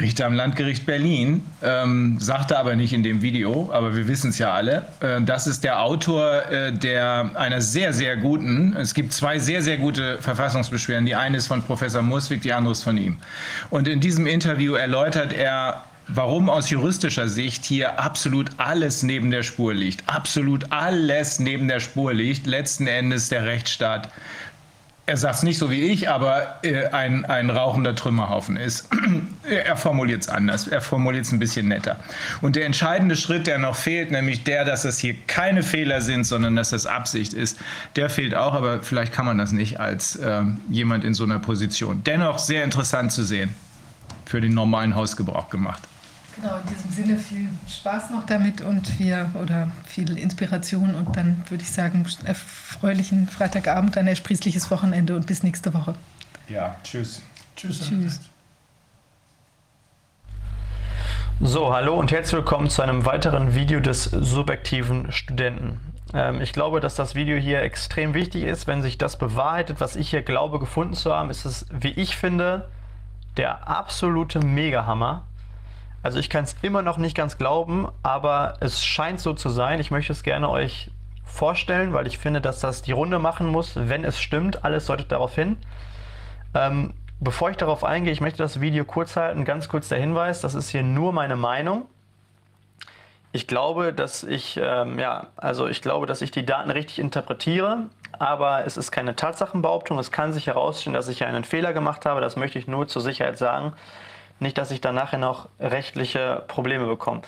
[0.00, 4.38] Richter am Landgericht Berlin, ähm, sagte aber nicht in dem Video, aber wir wissen es
[4.38, 4.86] ja alle.
[5.00, 9.60] Äh, das ist der Autor äh, der einer sehr, sehr guten, es gibt zwei sehr,
[9.60, 11.04] sehr gute Verfassungsbeschwerden.
[11.04, 13.18] Die eine ist von Professor Muswig, die andere ist von ihm.
[13.68, 19.42] Und in diesem Interview erläutert er warum aus juristischer Sicht hier absolut alles neben der
[19.42, 20.08] Spur liegt.
[20.08, 22.46] Absolut alles neben der Spur liegt.
[22.46, 24.08] Letzten Endes der Rechtsstaat.
[25.04, 28.88] Er sagt es nicht so wie ich, aber äh, ein, ein rauchender Trümmerhaufen ist.
[29.42, 30.68] er formuliert es anders.
[30.68, 31.96] Er formuliert es ein bisschen netter.
[32.40, 36.24] Und der entscheidende Schritt, der noch fehlt, nämlich der, dass es hier keine Fehler sind,
[36.24, 37.58] sondern dass das Absicht ist,
[37.96, 38.54] der fehlt auch.
[38.54, 42.04] Aber vielleicht kann man das nicht als äh, jemand in so einer Position.
[42.04, 43.56] Dennoch sehr interessant zu sehen.
[44.24, 45.82] Für den normalen Hausgebrauch gemacht.
[46.36, 51.44] Genau, in diesem Sinne viel Spaß noch damit und wir oder viel Inspiration und dann
[51.48, 55.94] würde ich sagen, erfreulichen Freitagabend, ein ersprießliches Wochenende und bis nächste Woche.
[56.48, 57.22] Ja, tschüss.
[57.54, 57.80] Tschüss.
[57.86, 58.20] Tschüss.
[61.40, 65.80] So, hallo und herzlich willkommen zu einem weiteren Video des subjektiven Studenten.
[66.14, 68.66] Ähm, ich glaube, dass das Video hier extrem wichtig ist.
[68.66, 72.16] Wenn sich das bewahrheitet, was ich hier glaube gefunden zu haben, ist es, wie ich
[72.16, 72.68] finde,
[73.36, 75.24] der absolute Megahammer.
[76.02, 79.78] Also ich kann es immer noch nicht ganz glauben, aber es scheint so zu sein.
[79.78, 80.90] Ich möchte es gerne euch
[81.24, 84.64] vorstellen, weil ich finde, dass das die Runde machen muss, wenn es stimmt.
[84.64, 85.56] Alles deutet darauf hin.
[86.54, 89.44] Ähm, bevor ich darauf eingehe, ich möchte das Video kurz halten.
[89.44, 91.86] Ganz kurz der Hinweis, das ist hier nur meine Meinung.
[93.34, 97.86] Ich glaube, dass ich, ähm, ja, also ich glaube, dass ich die Daten richtig interpretiere,
[98.18, 99.98] aber es ist keine Tatsachenbehauptung.
[99.98, 102.20] Es kann sich herausstellen, dass ich einen Fehler gemacht habe.
[102.20, 103.72] Das möchte ich nur zur Sicherheit sagen.
[104.42, 107.22] Nicht, dass ich dann nachher noch rechtliche Probleme bekomme.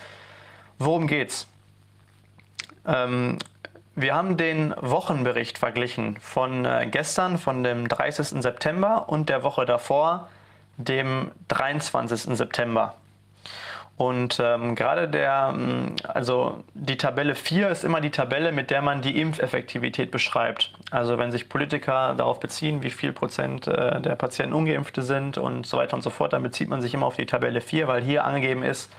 [0.79, 1.47] Worum geht's?
[2.85, 3.39] Ähm,
[3.95, 8.43] wir haben den Wochenbericht verglichen von äh, gestern, von dem 30.
[8.43, 10.27] September und der Woche davor,
[10.75, 12.35] dem 23.
[12.35, 12.95] September.
[13.97, 18.81] Und ähm, gerade der, ähm, also die Tabelle 4 ist immer die Tabelle, mit der
[18.81, 20.73] man die Impfeffektivität beschreibt.
[20.91, 25.65] Also wenn sich Politiker darauf beziehen, wie viel Prozent äh, der Patienten ungeimpfte sind und
[25.65, 28.03] so weiter und so fort, dann bezieht man sich immer auf die Tabelle 4, weil
[28.03, 28.91] hier angegeben ist,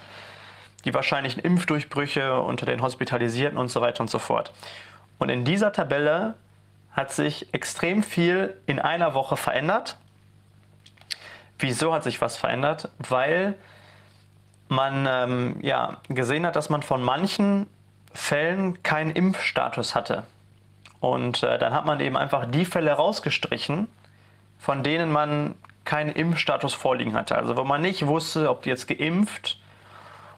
[0.86, 4.52] die wahrscheinlichen Impfdurchbrüche unter den Hospitalisierten und so weiter und so fort.
[5.18, 6.34] Und in dieser Tabelle
[6.92, 9.98] hat sich extrem viel in einer Woche verändert.
[11.58, 12.88] Wieso hat sich was verändert?
[12.98, 13.56] Weil
[14.68, 17.66] man ähm, ja, gesehen hat, dass man von manchen
[18.12, 20.24] Fällen keinen Impfstatus hatte.
[21.00, 23.88] Und äh, dann hat man eben einfach die Fälle rausgestrichen,
[24.58, 27.36] von denen man keinen Impfstatus vorliegen hatte.
[27.36, 29.58] Also wo man nicht wusste, ob die jetzt geimpft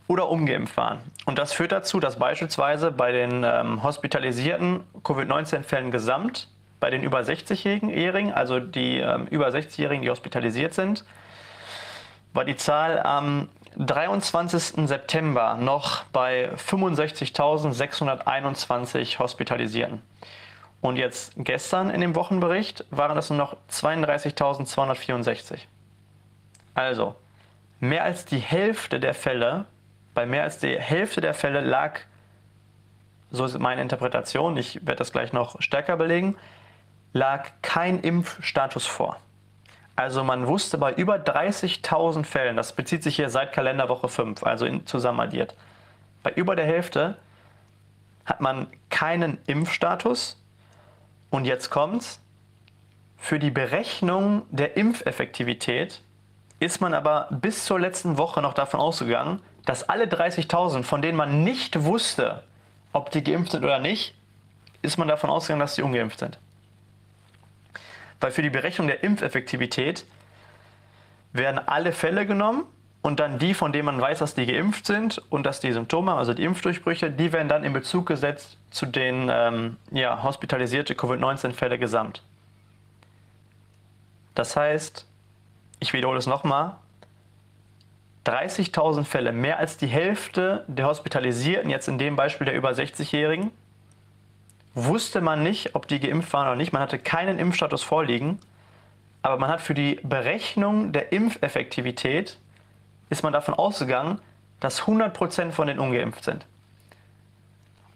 [0.07, 0.99] oder ungeimpft waren.
[1.27, 6.49] Und das führt dazu, dass beispielsweise bei den ähm, hospitalisierten Covid-19-Fällen gesamt,
[6.81, 11.05] bei den über 60-Jährigen, also die ähm, über 60-Jährigen, die hospitalisiert sind,
[12.33, 14.87] war die Zahl am 23.
[14.89, 20.03] September noch bei 65.621 Hospitalisierten.
[20.81, 25.61] Und jetzt gestern in dem Wochenbericht waren das nur noch 32.264.
[26.75, 27.15] Also,
[27.79, 29.67] mehr als die Hälfte der Fälle,
[30.13, 32.01] bei mehr als die Hälfte der Fälle lag,
[33.31, 36.37] so ist meine Interpretation, ich werde das gleich noch stärker belegen,
[37.13, 39.21] lag kein Impfstatus vor.
[39.99, 44.65] Also man wusste bei über 30.000 Fällen, das bezieht sich hier seit Kalenderwoche 5, also
[44.65, 45.57] in, zusammenaddiert,
[46.23, 47.19] bei über der Hälfte
[48.25, 50.41] hat man keinen Impfstatus.
[51.31, 52.21] Und jetzt kommt's.
[53.17, 56.01] Für die Berechnung der Impfeffektivität
[56.61, 61.17] ist man aber bis zur letzten Woche noch davon ausgegangen, dass alle 30.000, von denen
[61.17, 62.45] man nicht wusste,
[62.93, 64.15] ob die geimpft sind oder nicht,
[64.81, 66.39] ist man davon ausgegangen, dass sie ungeimpft sind.
[68.21, 70.05] Weil für die Berechnung der Impfeffektivität
[71.33, 72.65] werden alle Fälle genommen
[73.03, 76.15] und dann die, von denen man weiß, dass die geimpft sind und dass die Symptome,
[76.15, 81.79] also die Impfdurchbrüche, die werden dann in Bezug gesetzt zu den ähm, ja, hospitalisierte Covid-19-Fälle
[81.79, 82.23] gesamt.
[84.35, 85.07] Das heißt,
[85.81, 86.77] ich wiederhole es nochmal,
[88.27, 93.53] 30.000 Fälle, mehr als die Hälfte der Hospitalisierten, jetzt in dem Beispiel der über 60-Jährigen,
[94.85, 96.73] wusste man nicht, ob die geimpft waren oder nicht.
[96.73, 98.39] Man hatte keinen Impfstatus vorliegen,
[99.23, 102.39] aber man hat für die Berechnung der Impfeffektivität
[103.11, 104.21] ist man davon ausgegangen,
[104.61, 106.45] dass 100% von den ungeimpft sind.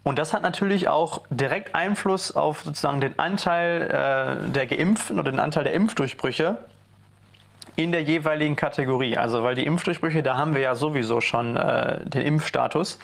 [0.03, 5.31] Und das hat natürlich auch direkt Einfluss auf sozusagen den Anteil äh, der Geimpften oder
[5.31, 6.57] den Anteil der Impfdurchbrüche
[7.77, 9.17] in der jeweiligen Kategorie.
[9.17, 12.99] Also weil die Impfdurchbrüche, da haben wir ja sowieso schon äh, den Impfstatus.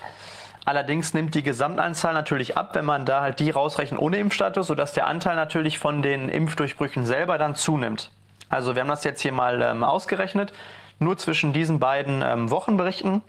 [0.65, 4.93] Allerdings nimmt die Gesamtanzahl natürlich ab, wenn man da halt die rausrechnet ohne Impfstatus, sodass
[4.93, 8.11] der Anteil natürlich von den Impfdurchbrüchen selber dann zunimmt.
[8.49, 10.53] Also wir haben das jetzt hier mal ähm, ausgerechnet.
[10.99, 13.22] Nur zwischen diesen beiden ähm, Wochenberichten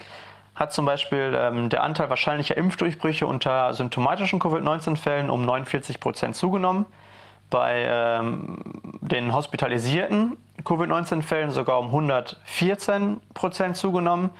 [0.55, 6.87] hat zum Beispiel ähm, der Anteil wahrscheinlicher Impfdurchbrüche unter symptomatischen Covid-19-Fällen um 49 Prozent zugenommen.
[7.49, 8.59] Bei ähm,
[9.01, 14.31] den hospitalisierten Covid-19-Fällen sogar um 114 Prozent zugenommen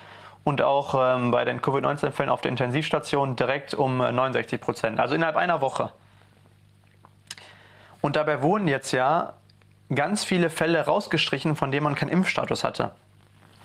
[0.45, 5.15] und auch ähm, bei den Covid-19-Fällen auf der Intensivstation direkt um 69 äh, Prozent, also
[5.15, 5.93] innerhalb einer Woche.
[8.01, 9.35] Und dabei wurden jetzt ja
[9.95, 12.93] ganz viele Fälle rausgestrichen, von denen man keinen Impfstatus hatte.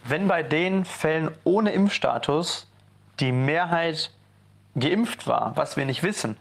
[0.04, 2.70] Wenn bei den Fällen ohne Impfstatus
[3.20, 4.12] die Mehrheit
[4.76, 6.38] geimpft war, was wir nicht wissen,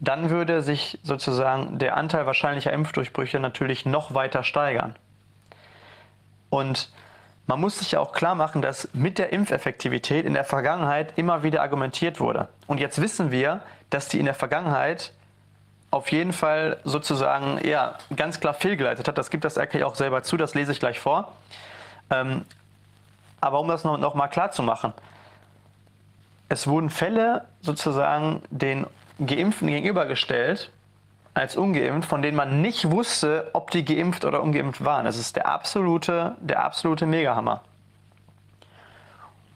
[0.00, 4.94] dann würde sich sozusagen der Anteil wahrscheinlicher Impfdurchbrüche natürlich noch weiter steigern.
[6.50, 6.90] Und
[7.46, 11.42] man muss sich ja auch klar machen, dass mit der Impfeffektivität in der Vergangenheit immer
[11.42, 12.48] wieder argumentiert wurde.
[12.66, 13.60] Und jetzt wissen wir,
[13.90, 15.12] dass die in der Vergangenheit
[15.90, 19.16] auf jeden Fall sozusagen ja, ganz klar fehlgeleitet hat.
[19.18, 21.32] Das gibt das RKI auch selber zu, das lese ich gleich vor.
[22.10, 22.44] Ähm,
[23.40, 24.92] aber um das noch, noch mal klar zu machen,
[26.48, 28.86] es wurden Fälle sozusagen den
[29.24, 30.72] Geimpften gegenübergestellt,
[31.34, 35.04] als ungeimpft, von denen man nicht wusste, ob die geimpft oder ungeimpft waren.
[35.04, 37.62] Das ist der absolute, der absolute Megahammer.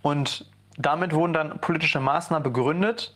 [0.02, 0.44] Und
[0.76, 3.14] damit wurden dann politische Maßnahmen begründet,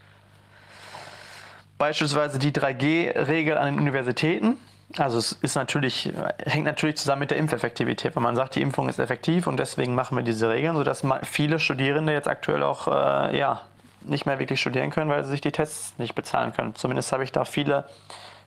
[1.78, 4.56] beispielsweise die 3G-Regel an den Universitäten.
[4.98, 6.12] Also es ist natürlich,
[6.44, 9.94] hängt natürlich zusammen mit der Impfeffektivität, wenn man sagt, die Impfung ist effektiv und deswegen
[9.94, 13.62] machen wir diese Regeln, sodass viele Studierende jetzt aktuell auch äh, ja,
[14.02, 16.74] nicht mehr wirklich studieren können, weil sie sich die Tests nicht bezahlen können.
[16.74, 17.86] Zumindest habe ich da viele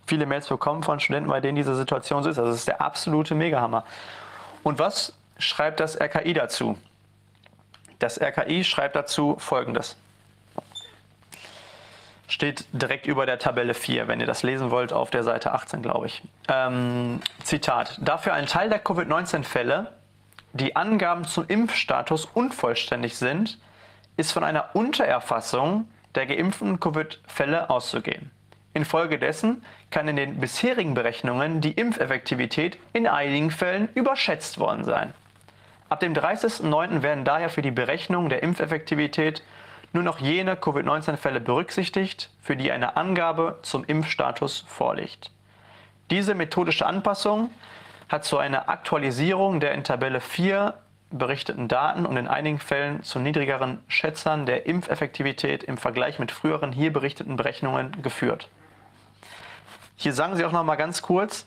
[0.05, 2.37] viele Mails bekommen von Studenten, bei denen diese Situation so ist.
[2.37, 3.83] Also das ist der absolute Megahammer.
[4.63, 6.77] Und was schreibt das RKI dazu?
[7.99, 9.95] Das RKI schreibt dazu Folgendes.
[12.27, 15.81] Steht direkt über der Tabelle 4, wenn ihr das lesen wollt, auf der Seite 18,
[15.81, 16.23] glaube ich.
[16.47, 17.99] Ähm, Zitat.
[18.01, 19.93] Dafür ein Teil der Covid-19-Fälle,
[20.53, 23.59] die Angaben zum Impfstatus unvollständig sind,
[24.17, 28.31] ist von einer Untererfassung der geimpften Covid-Fälle auszugehen.
[28.75, 35.13] Infolgedessen kann in den bisherigen Berechnungen die Impfeffektivität in einigen Fällen überschätzt worden sein.
[35.87, 37.01] Ab dem 30.09.
[37.01, 39.43] werden daher für die Berechnung der Impfeffektivität
[39.93, 45.31] nur noch jene Covid-19-Fälle berücksichtigt, für die eine Angabe zum Impfstatus vorliegt.
[46.11, 47.51] Diese methodische Anpassung
[48.09, 50.73] hat zu einer Aktualisierung der in Tabelle 4
[51.11, 56.73] berichteten Daten und in einigen Fällen zu niedrigeren Schätzern der Impfeffektivität im Vergleich mit früheren
[56.73, 58.49] hier berichteten Berechnungen geführt.
[59.95, 61.45] Hier sagen Sie auch noch mal ganz kurz,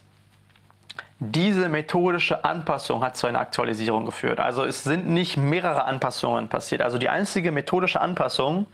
[1.20, 4.38] diese methodische Anpassung hat zu einer Aktualisierung geführt.
[4.38, 6.80] Also es sind nicht mehrere Anpassungen passiert.
[6.80, 8.66] Also die einzige methodische Anpassung,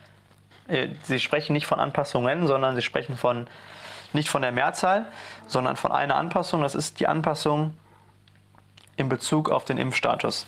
[0.68, 3.46] äh, Sie sprechen nicht von Anpassungen, sondern Sie sprechen von
[4.12, 5.06] nicht von der Mehrzahl,
[5.46, 6.62] sondern von einer Anpassung.
[6.62, 7.74] Das ist die Anpassung
[8.96, 10.46] in Bezug auf den Impfstatus.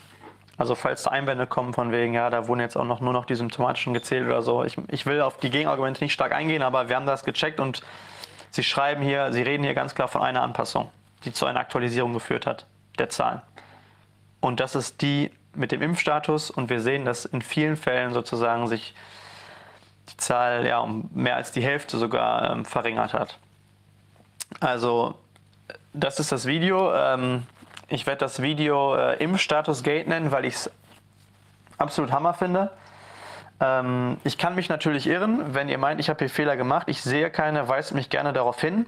[0.59, 3.25] Also falls da Einwände kommen von wegen, ja, da wurden jetzt auch noch nur noch
[3.25, 4.65] die symptomatischen gezählt oder so.
[4.65, 7.83] Ich, ich will auf die Gegenargumente nicht stark eingehen, aber wir haben das gecheckt und
[8.57, 10.91] Sie schreiben hier, Sie reden hier ganz klar von einer Anpassung,
[11.27, 12.65] die zu einer Aktualisierung geführt hat,
[12.99, 13.43] der Zahlen.
[14.41, 16.51] Und das ist die mit dem Impfstatus.
[16.51, 18.95] Und wir sehen, dass in vielen Fällen sozusagen sich
[20.09, 23.37] die Zahl ja um mehr als die Hälfte sogar ähm, verringert hat.
[24.61, 25.17] Also,
[25.93, 26.95] das ist das Video.
[26.95, 27.43] Ähm,
[27.89, 30.71] ich werde das Video äh, Impfstatus Gate nennen, weil ich es
[31.77, 32.71] absolut Hammer finde.
[33.61, 36.89] Ähm, ich kann mich natürlich irren, wenn ihr meint, ich habe hier Fehler gemacht.
[36.89, 38.87] Ich sehe keine, weist mich gerne darauf hin.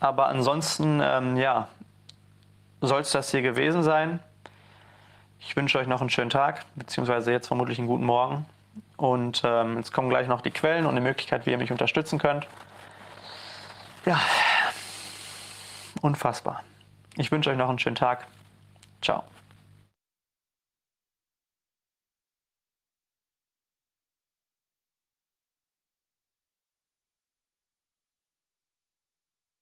[0.00, 1.68] Aber ansonsten, ähm, ja,
[2.80, 4.20] soll es das hier gewesen sein.
[5.38, 8.46] Ich wünsche euch noch einen schönen Tag, beziehungsweise jetzt vermutlich einen guten Morgen.
[8.96, 12.18] Und ähm, jetzt kommen gleich noch die Quellen und die Möglichkeit, wie ihr mich unterstützen
[12.18, 12.46] könnt.
[14.06, 14.20] Ja,
[16.00, 16.62] unfassbar.
[17.16, 18.26] Ich wünsche euch noch einen schönen Tag.
[19.00, 19.24] Ciao.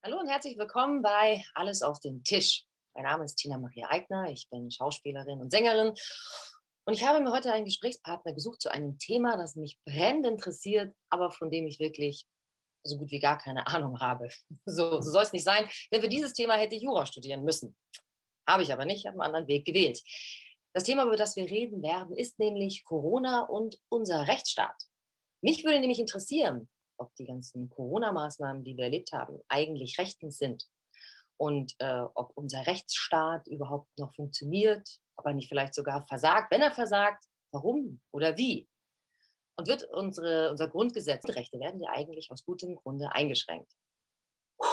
[0.02, 2.65] Hallo und herzlich willkommen bei Alles auf dem Tisch.
[2.94, 5.88] Mein Name ist Tina Maria Eigner, ich bin Schauspielerin und Sängerin
[6.86, 10.97] und ich habe mir heute einen Gesprächspartner gesucht zu einem Thema, das mich brennend interessiert,
[11.10, 12.24] aber von dem ich wirklich
[12.83, 14.31] so gut wie gar keine Ahnung habe.
[14.65, 17.76] So, so soll es nicht sein, denn für dieses Thema hätte ich Jura studieren müssen.
[18.49, 20.00] Habe ich aber nicht, habe einen anderen Weg gewählt.
[20.72, 24.83] Das Thema, über das wir reden werden, ist nämlich Corona und unser Rechtsstaat.
[25.42, 30.68] Mich würde nämlich interessieren, ob die ganzen Corona-Maßnahmen, die wir erlebt haben, eigentlich rechtens sind.
[31.36, 36.50] und äh, ob unser Rechtsstaat überhaupt noch funktioniert, ob er nicht vielleicht sogar versagt.
[36.50, 38.68] Wenn er versagt, warum oder wie?
[39.56, 43.72] Und wird unsere, unser Grundgesetz, Rechte werden ja eigentlich aus gutem Grunde eingeschränkt.
[44.58, 44.66] Puh.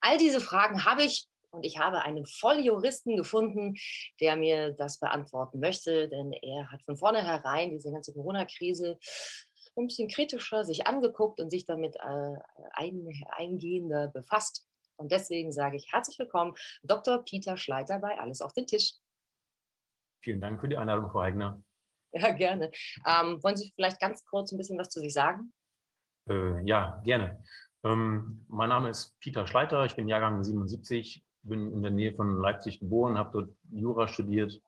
[0.00, 3.76] All diese Fragen habe ich und ich habe einen Volljuristen gefunden,
[4.20, 8.98] der mir das beantworten möchte, denn er hat von vornherein diese ganze Corona-Krise
[9.82, 12.36] ein bisschen kritischer sich angeguckt und sich damit äh,
[12.72, 14.66] ein, eingehender befasst.
[14.96, 17.22] Und deswegen sage ich herzlich willkommen, Dr.
[17.24, 18.94] Peter Schleiter bei Alles auf den Tisch.
[20.22, 21.62] Vielen Dank für die Einladung, Frau Eigner.
[22.12, 22.70] Ja, gerne.
[23.04, 25.52] Ähm, wollen Sie vielleicht ganz kurz ein bisschen was zu sich sagen?
[26.30, 27.42] Äh, ja, gerne.
[27.84, 32.40] Ähm, mein Name ist Peter Schleiter, ich bin Jahrgang 77, bin in der Nähe von
[32.40, 34.58] Leipzig geboren, habe dort Jura studiert,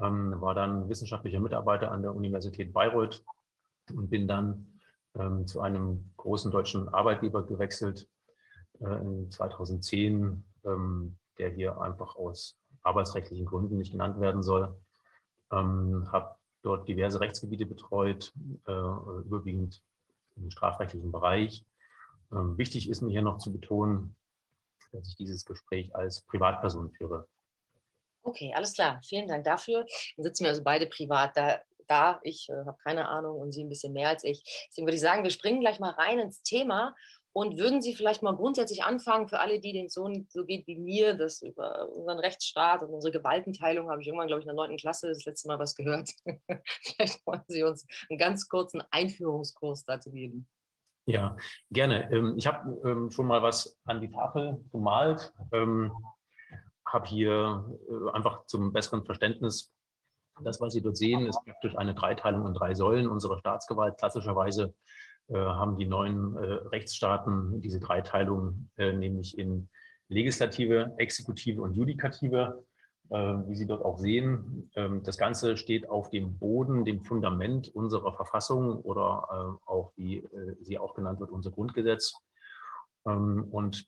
[0.00, 3.22] ähm, war dann wissenschaftlicher Mitarbeiter an der Universität Bayreuth
[3.96, 4.80] und bin dann
[5.14, 8.08] ähm, zu einem großen deutschen Arbeitgeber gewechselt
[8.80, 14.76] äh, in 2010, ähm, der hier einfach aus arbeitsrechtlichen Gründen nicht genannt werden soll.
[15.52, 18.32] Ähm, habe dort diverse Rechtsgebiete betreut,
[18.66, 19.82] äh, überwiegend
[20.36, 21.64] im strafrechtlichen Bereich.
[22.32, 24.16] Ähm, wichtig ist mir hier noch zu betonen,
[24.92, 27.26] dass ich dieses Gespräch als Privatperson führe.
[28.24, 29.00] Okay, alles klar.
[29.02, 29.84] Vielen Dank dafür.
[30.16, 31.60] Dann sitzen wir also beide privat da.
[31.92, 32.20] Da.
[32.22, 34.42] Ich äh, habe keine Ahnung und Sie ein bisschen mehr als ich.
[34.68, 36.94] Deswegen würde ich sagen, wir springen gleich mal rein ins Thema.
[37.34, 40.76] Und würden Sie vielleicht mal grundsätzlich anfangen, für alle, die den so, so geht wie
[40.76, 44.56] mir, das über unseren Rechtsstaat und unsere Gewaltenteilung habe ich irgendwann, glaube ich, in der
[44.56, 46.10] neunten Klasse das letzte Mal was gehört.
[46.82, 50.46] vielleicht wollen Sie uns einen ganz kurzen Einführungskurs dazu geben.
[51.06, 51.36] Ja,
[51.70, 52.10] gerne.
[52.12, 55.90] Ähm, ich habe ähm, schon mal was an die Tafel gemalt, ähm,
[56.86, 59.72] habe hier äh, einfach zum besseren Verständnis,
[60.40, 63.98] das, was Sie dort sehen, ist praktisch eine Dreiteilung in drei Säulen unserer Staatsgewalt.
[63.98, 64.74] Klassischerweise
[65.28, 69.68] äh, haben die neuen äh, Rechtsstaaten diese Dreiteilung nämlich in
[70.08, 72.64] Legislative, Exekutive und Judikative.
[73.12, 74.70] Ähm, wie Sie dort auch sehen.
[74.74, 80.18] Ähm, das Ganze steht auf dem Boden, dem Fundament unserer Verfassung oder äh, auch, wie
[80.18, 82.14] äh, sie auch genannt wird, unser Grundgesetz.
[83.06, 83.86] Ähm, und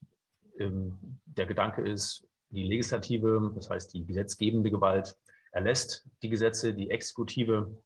[0.57, 5.17] der Gedanke ist, die Legislative, das heißt die gesetzgebende Gewalt,
[5.55, 7.77] erlässt die Gesetze, die Exekutive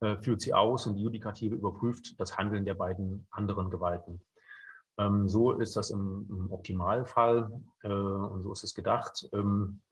[0.00, 4.22] äh, führt sie aus und die Judikative überprüft das Handeln der beiden anderen Gewalten.
[5.26, 7.50] So ist das im, Optimalfall
[7.82, 9.28] und so ist es gedacht.
[9.34, 9.82] Ähm,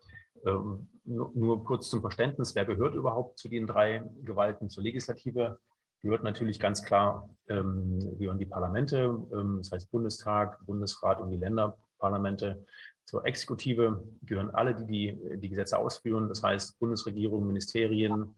[1.05, 5.59] nur, kurz zum Verständnis, wer gehört überhaupt zu den drei Gewalten zur Legislative?
[6.03, 11.39] Gehört natürlich ganz klar, ähm, gehören die Parlamente, ähm, das heißt Bundestag, Bundesrat und die
[11.39, 12.67] Länderparlamente.
[13.05, 18.35] Zur Exekutive gehören alle, die die, die Gesetze ausführen, das heißt Bundesregierung, Ministerien,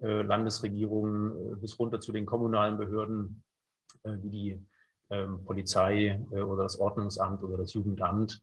[0.00, 3.42] äh, Landesregierungen äh, bis runter zu den kommunalen Behörden,
[4.02, 4.66] äh, wie die
[5.10, 8.40] ähm, Polizei äh, oder das Ordnungsamt oder das Jugendamt.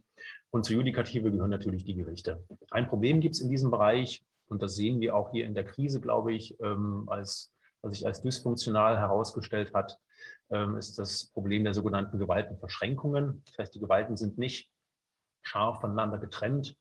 [0.52, 2.44] Und zur Judikative gehören natürlich die Gerichte.
[2.72, 5.66] Ein Problem gibt es in diesem Bereich, und das sehen wir auch hier in der
[5.66, 9.98] Krise, glaube ich, ähm, als, was sich als dysfunktional herausgestellt hat,
[10.52, 13.44] ähm, ist das Problem der sogenannten Gewaltenverschränkungen.
[13.48, 14.70] Das heißt, die Gewalten sind nicht
[15.44, 16.76] scharf voneinander getrennt,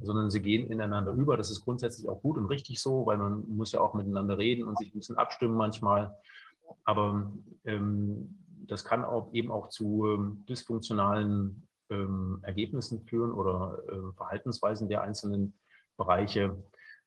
[0.00, 1.36] sondern sie gehen ineinander über.
[1.36, 4.64] Das ist grundsätzlich auch gut und richtig so, weil man muss ja auch miteinander reden
[4.64, 6.16] und sich ein bisschen abstimmen manchmal.
[6.84, 7.32] Aber
[7.64, 14.88] ähm, das kann auch eben auch zu ähm, dysfunktionalen ähm, Ergebnissen führen oder äh, Verhaltensweisen
[14.88, 15.54] der einzelnen
[15.96, 16.62] Bereiche.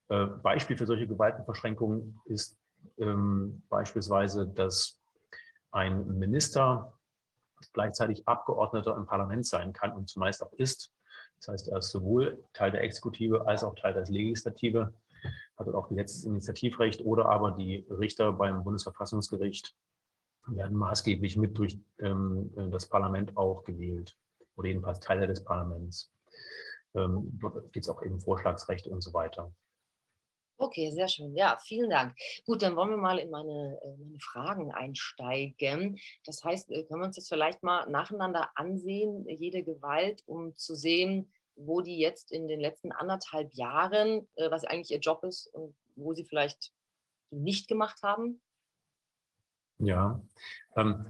[0.10, 2.58] Äh, Beispiel für solche Gewaltenverschränkungen ist
[2.98, 5.00] ähm, beispielsweise, dass
[5.72, 6.94] ein Minister
[7.74, 10.92] gleichzeitig Abgeordneter im Parlament sein kann und zumeist auch ist.
[11.40, 14.94] Das heißt, er ist sowohl Teil der Exekutive als auch Teil der Legislative,
[15.58, 19.76] hat auch Gesetzesinitiativrecht oder aber die Richter beim Bundesverfassungsgericht
[20.48, 24.16] werden maßgeblich mit durch ähm, das Parlament auch gewählt
[24.56, 26.12] oder jedenfalls Teile des Parlaments.
[26.96, 29.52] Ähm, dort gibt es auch eben Vorschlagsrechte und so weiter.
[30.60, 31.36] Okay, sehr schön.
[31.36, 32.16] Ja, vielen Dank.
[32.46, 36.00] Gut, dann wollen wir mal in meine, äh, meine Fragen einsteigen.
[36.26, 40.76] Das heißt, äh, können wir uns das vielleicht mal nacheinander ansehen, jede Gewalt, um zu
[40.76, 45.48] sehen, wo die jetzt in den letzten anderthalb Jahren, äh, was eigentlich ihr Job ist
[45.54, 46.72] und wo sie vielleicht
[47.30, 48.42] nicht gemacht haben?
[49.80, 50.20] Ja,
[50.76, 51.06] ähm,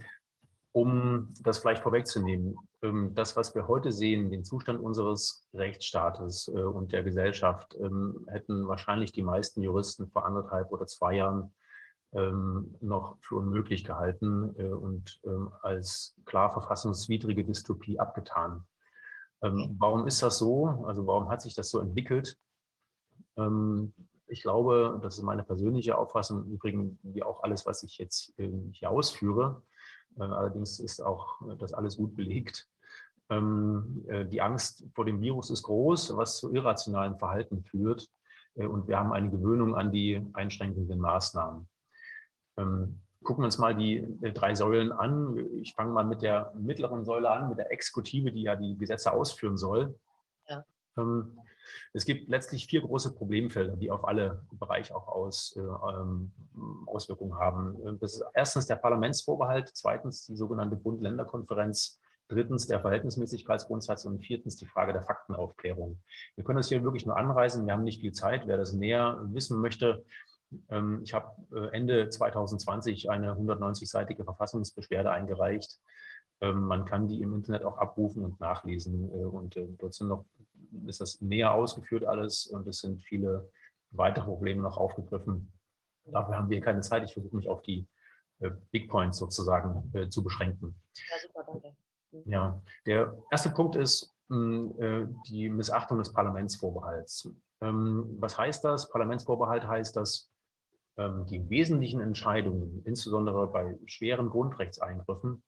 [0.77, 6.61] um das vielleicht vorwegzunehmen, ähm, das, was wir heute sehen, den Zustand unseres Rechtsstaates äh,
[6.61, 11.51] und der Gesellschaft, ähm, hätten wahrscheinlich die meisten Juristen vor anderthalb oder zwei Jahren
[12.13, 15.19] ähm, noch für unmöglich gehalten äh, und
[15.63, 18.63] als klar verfassungswidrige Dystopie abgetan.
[19.39, 20.83] Warum ist das so?
[20.87, 22.35] Also warum hat sich das so entwickelt?
[24.27, 28.33] Ich glaube, das ist meine persönliche Auffassung, im Übrigen wie auch alles, was ich jetzt
[28.71, 29.61] hier ausführe,
[30.21, 32.67] allerdings ist auch das alles gut belegt.
[33.29, 38.09] Ähm, äh, die Angst vor dem Virus ist groß, was zu irrationalen Verhalten führt.
[38.55, 41.67] Äh, und wir haben eine Gewöhnung an die einschränkenden Maßnahmen.
[42.57, 45.37] Ähm, gucken wir uns mal die äh, drei Säulen an.
[45.61, 49.11] Ich fange mal mit der mittleren Säule an, mit der Exekutive, die ja die Gesetze
[49.11, 49.99] ausführen soll.
[50.47, 50.63] Ja.
[51.93, 56.31] Es gibt letztlich vier große Problemfelder, die auf alle Bereiche auch aus, äh, ähm,
[56.85, 57.99] Auswirkungen haben.
[57.99, 64.65] Das ist erstens der Parlamentsvorbehalt, zweitens die sogenannte Bund-Länder-Konferenz, drittens der Verhältnismäßigkeitsgrundsatz und viertens die
[64.65, 65.99] Frage der Faktenaufklärung.
[66.35, 68.47] Wir können das hier wirklich nur anreisen, wir haben nicht viel Zeit.
[68.47, 70.03] Wer das näher wissen möchte,
[70.69, 75.79] ähm, ich habe äh, Ende 2020 eine 190-seitige Verfassungsbeschwerde eingereicht.
[76.41, 79.09] Ähm, man kann die im Internet auch abrufen und nachlesen.
[79.11, 80.25] Äh, und äh, dort sind noch,
[80.85, 83.49] ist das näher ausgeführt alles und es sind viele
[83.91, 85.51] weitere Probleme noch aufgegriffen.
[86.05, 87.03] Dafür haben wir keine Zeit.
[87.03, 87.87] Ich versuche mich auf die
[88.71, 90.75] Big Points sozusagen zu beschränken.
[90.95, 91.75] Ja, super, danke.
[92.11, 92.31] Mhm.
[92.31, 97.29] Ja, der erste Punkt ist hm, die Missachtung des Parlamentsvorbehalts.
[97.61, 98.89] Ähm, was heißt das?
[98.89, 100.29] Parlamentsvorbehalt heißt, dass
[100.97, 105.43] ähm, die wesentlichen Entscheidungen, insbesondere bei schweren Grundrechtseingriffen,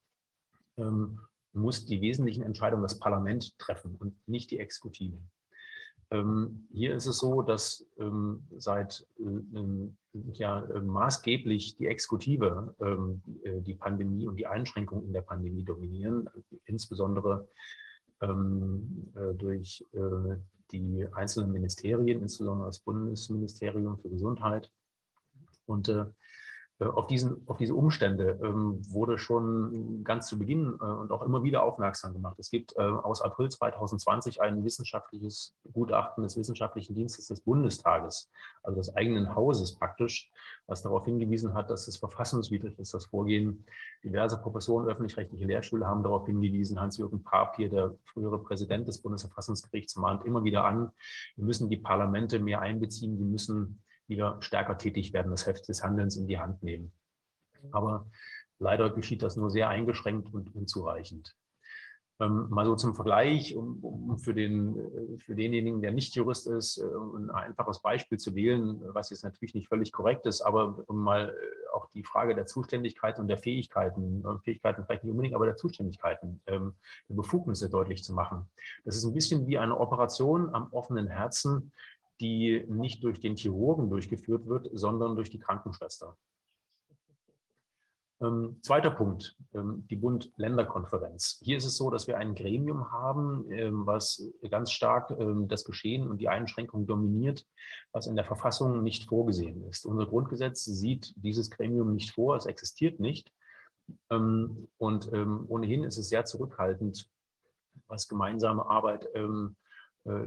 [0.77, 1.21] ähm,
[1.53, 5.17] muss die wesentlichen Entscheidungen das Parlament treffen und nicht die Exekutive.
[6.11, 7.85] Ähm, hier ist es so, dass
[8.57, 9.05] seit
[10.33, 12.75] ja, maßgeblich die Exekutive
[13.43, 16.27] äh, die Pandemie und die Einschränkungen in der Pandemie dominieren,
[16.65, 17.47] insbesondere
[18.21, 18.27] äh,
[19.35, 20.35] durch äh,
[20.71, 24.71] die einzelnen Ministerien, insbesondere das Bundesministerium für Gesundheit,
[25.69, 26.05] und äh, äh,
[26.85, 31.43] auf, diesen, auf diese Umstände ähm, wurde schon ganz zu Beginn äh, und auch immer
[31.43, 32.37] wieder aufmerksam gemacht.
[32.39, 38.31] Es gibt äh, aus April 2020 ein wissenschaftliches Gutachten des Wissenschaftlichen Dienstes des Bundestages,
[38.63, 40.31] also des eigenen Hauses praktisch,
[40.67, 43.65] was darauf hingewiesen hat, dass es verfassungswidrig ist, das Vorgehen.
[44.05, 46.79] Diverse Professoren öffentlich-rechtliche Lehrstühle haben darauf hingewiesen.
[46.79, 50.91] Hans-Jürgen Papier, der frühere Präsident des Bundesverfassungsgerichts, mahnt immer wieder an,
[51.35, 55.83] wir müssen die Parlamente mehr einbeziehen, wir müssen wieder stärker tätig werden, das Heft des
[55.83, 56.91] Handelns in die Hand nehmen.
[57.61, 57.69] Mhm.
[57.73, 58.07] Aber
[58.57, 61.35] leider geschieht das nur sehr eingeschränkt und unzureichend.
[62.21, 66.47] Ähm, mal so zum Vergleich, um, um, für, den, äh, für denjenigen, der nicht Jurist
[66.47, 70.83] ist, äh, ein einfaches Beispiel zu wählen, was jetzt natürlich nicht völlig korrekt ist, aber
[70.87, 75.33] um mal äh, auch die Frage der Zuständigkeiten und der Fähigkeiten, Fähigkeiten vielleicht nicht unbedingt,
[75.35, 76.73] aber der Zuständigkeiten, ähm,
[77.07, 78.49] der Befugnisse deutlich zu machen.
[78.83, 81.71] Das ist ein bisschen wie eine Operation am offenen Herzen,
[82.19, 86.17] die nicht durch den Chirurgen durchgeführt wird, sondern durch die Krankenschwester.
[88.21, 91.39] Ähm, zweiter Punkt, ähm, die Bund-Länder-Konferenz.
[91.41, 95.63] Hier ist es so, dass wir ein Gremium haben, ähm, was ganz stark ähm, das
[95.63, 97.45] Geschehen und die Einschränkung dominiert,
[97.93, 99.85] was in der Verfassung nicht vorgesehen ist.
[99.85, 103.31] Unser Grundgesetz sieht dieses Gremium nicht vor, es existiert nicht.
[104.09, 107.09] Ähm, und ähm, ohnehin ist es sehr zurückhaltend,
[107.87, 109.29] was gemeinsame Arbeit äh,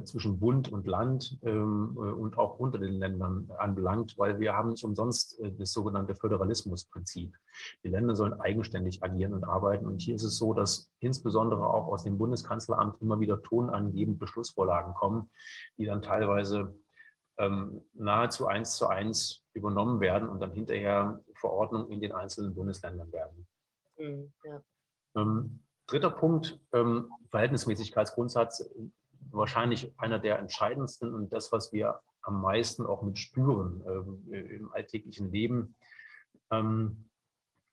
[0.04, 4.70] zwischen Bund und Land ähm, äh, und auch unter den Ländern anbelangt, weil wir haben
[4.70, 7.34] nicht umsonst äh, das sogenannte Föderalismusprinzip.
[7.82, 9.86] Die Länder sollen eigenständig agieren und arbeiten.
[9.86, 14.94] Und hier ist es so, dass insbesondere auch aus dem Bundeskanzleramt immer wieder tonangebend Beschlussvorlagen
[14.94, 15.30] kommen,
[15.78, 16.78] die dann teilweise
[17.38, 23.10] ähm, nahezu eins zu eins übernommen werden und dann hinterher Verordnungen in den einzelnen Bundesländern
[23.12, 23.46] werden.
[23.98, 24.62] Mhm, ja.
[25.16, 26.60] ähm, dritter Punkt,
[27.30, 28.70] Verhältnismäßigkeitsgrundsatz
[29.32, 33.82] wahrscheinlich einer der entscheidendsten und das, was wir am meisten auch mit spüren
[34.30, 35.74] äh, im alltäglichen Leben.
[36.50, 37.08] Ähm,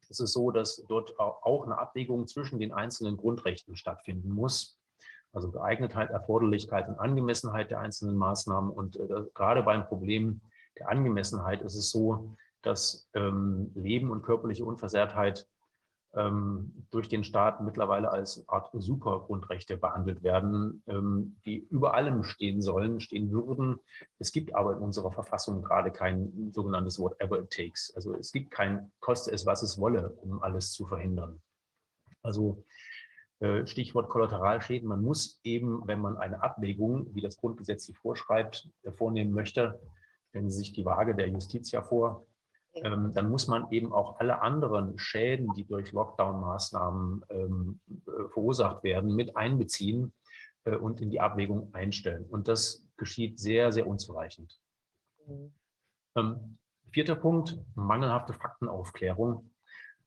[0.09, 4.79] es ist so, dass dort auch eine Abwägung zwischen den einzelnen Grundrechten stattfinden muss.
[5.31, 8.71] Also Geeignetheit, Erforderlichkeit und Angemessenheit der einzelnen Maßnahmen.
[8.71, 10.41] Und äh, gerade beim Problem
[10.79, 15.47] der Angemessenheit ist es so, dass ähm, Leben und körperliche Unversehrtheit
[16.11, 22.99] durch den Staat mittlerweile als Art Supergrundrechte behandelt werden, ähm, die über allem stehen sollen,
[22.99, 23.79] stehen würden.
[24.17, 27.93] Es gibt aber in unserer Verfassung gerade kein sogenanntes Whatever it takes.
[27.95, 31.41] Also es gibt kein koste es, was es wolle, um alles zu verhindern.
[32.23, 32.63] Also
[33.39, 34.89] äh, Stichwort Kollateralschäden.
[34.89, 39.79] Man muss eben, wenn man eine Abwägung, wie das Grundgesetz sie vorschreibt, äh, vornehmen möchte,
[40.29, 42.25] stellen Sie sich die Waage der Justitia vor,
[42.83, 48.83] ähm, dann muss man eben auch alle anderen Schäden, die durch Lockdown-Maßnahmen ähm, äh, verursacht
[48.83, 50.13] werden, mit einbeziehen
[50.65, 52.25] äh, und in die Abwägung einstellen.
[52.25, 54.59] Und das geschieht sehr, sehr unzureichend.
[55.25, 55.53] Mhm.
[56.15, 56.57] Ähm,
[56.91, 59.51] vierter Punkt, mangelhafte Faktenaufklärung.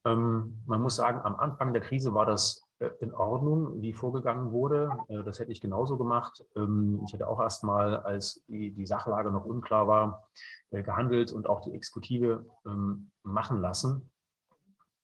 [0.04, 2.62] Ähm, man muss sagen, am Anfang der Krise war das
[3.00, 4.90] in Ordnung, wie vorgegangen wurde.
[5.08, 6.44] Äh, das hätte ich genauso gemacht.
[6.56, 10.28] Ähm, ich hätte auch erst mal, als die, Sachlage noch unklar war,
[10.70, 14.10] gehandelt und auch die Exekutive ähm, machen lassen.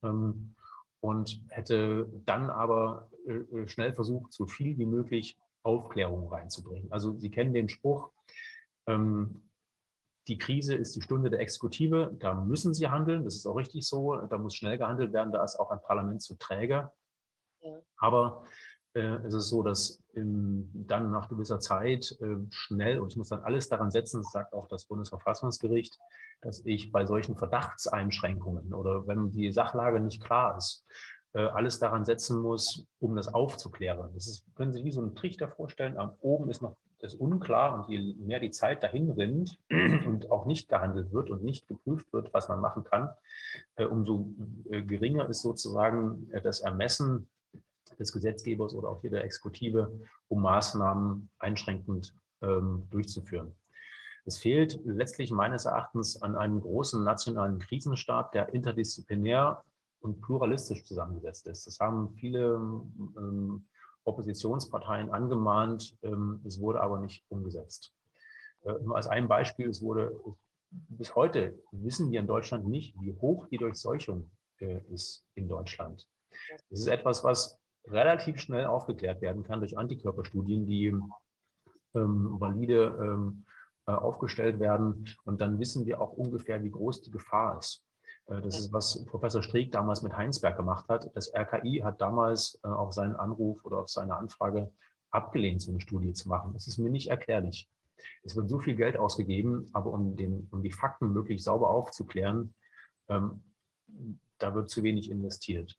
[0.02, 0.54] Ähm,
[1.00, 6.90] und hätte dann aber äh, schnell versucht, so viel wie möglich Aufklärung reinzubringen.
[6.90, 8.10] Also Sie kennen den Spruch,
[10.28, 13.86] die Krise ist die Stunde der Exekutive, da müssen sie handeln, das ist auch richtig
[13.86, 16.90] so, da muss schnell gehandelt werden, da ist auch ein Parlament zu träge.
[17.98, 18.44] Aber
[18.94, 23.28] äh, es ist so, dass in, dann nach gewisser Zeit äh, schnell, und ich muss
[23.28, 25.98] dann alles daran setzen, das sagt auch das Bundesverfassungsgericht,
[26.40, 30.84] dass ich bei solchen Verdachtseinschränkungen oder wenn die Sachlage nicht klar ist,
[31.34, 34.10] äh, alles daran setzen muss, um das aufzuklären.
[34.14, 37.14] Das ist, können Sie sich wie so einen Trichter vorstellen, am oben ist noch das
[37.14, 41.68] unklar und je mehr die Zeit dahin rinnt und auch nicht gehandelt wird und nicht
[41.68, 43.10] geprüft wird, was man machen kann,
[43.76, 44.30] äh, umso
[44.70, 47.28] äh, geringer ist sozusagen das Ermessen
[47.98, 49.92] des Gesetzgebers oder auch hier der Exekutive,
[50.28, 53.54] um Maßnahmen einschränkend ähm, durchzuführen.
[54.24, 59.62] Es fehlt letztlich meines Erachtens an einem großen nationalen Krisenstab, der interdisziplinär
[60.00, 61.66] und pluralistisch zusammengesetzt ist.
[61.66, 63.66] Das haben viele ähm,
[64.04, 67.94] Oppositionsparteien angemahnt, ähm, es wurde aber nicht umgesetzt.
[68.64, 70.18] Äh, nur als ein Beispiel, es wurde
[70.70, 76.06] bis heute wissen wir in Deutschland nicht, wie hoch die Durchseuchung äh, ist in Deutschland.
[76.70, 77.57] Das ist etwas, was
[77.90, 80.86] relativ schnell aufgeklärt werden kann durch Antikörperstudien, die
[81.94, 83.44] ähm, valide ähm,
[83.86, 85.06] äh, aufgestellt werden.
[85.24, 87.84] Und dann wissen wir auch ungefähr, wie groß die Gefahr ist.
[88.26, 91.10] Äh, das ist, was Professor Streeck damals mit Heinsberg gemacht hat.
[91.14, 94.70] Das RKI hat damals äh, auf seinen Anruf oder auf seine Anfrage
[95.10, 96.52] abgelehnt, so eine Studie zu machen.
[96.52, 97.68] Das ist mir nicht erklärlich.
[98.22, 102.54] Es wird so viel Geld ausgegeben, aber um, den, um die Fakten möglichst sauber aufzuklären,
[103.08, 103.42] ähm,
[104.38, 105.78] da wird zu wenig investiert.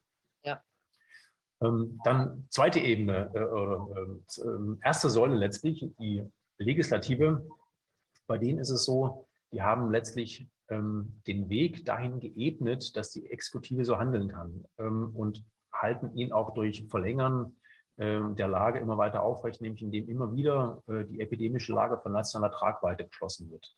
[1.61, 6.24] Ähm, dann zweite Ebene, äh, äh, erste Säule letztlich, die
[6.58, 7.45] Legislative.
[8.27, 13.29] Bei denen ist es so, die haben letztlich ähm, den Weg dahin geebnet, dass die
[13.29, 15.43] Exekutive so handeln kann ähm, und
[15.74, 17.56] halten ihn auch durch Verlängern
[17.97, 22.11] ähm, der Lage immer weiter aufrecht, nämlich indem immer wieder äh, die epidemische Lage von
[22.11, 23.75] nationaler Tragweite beschlossen wird.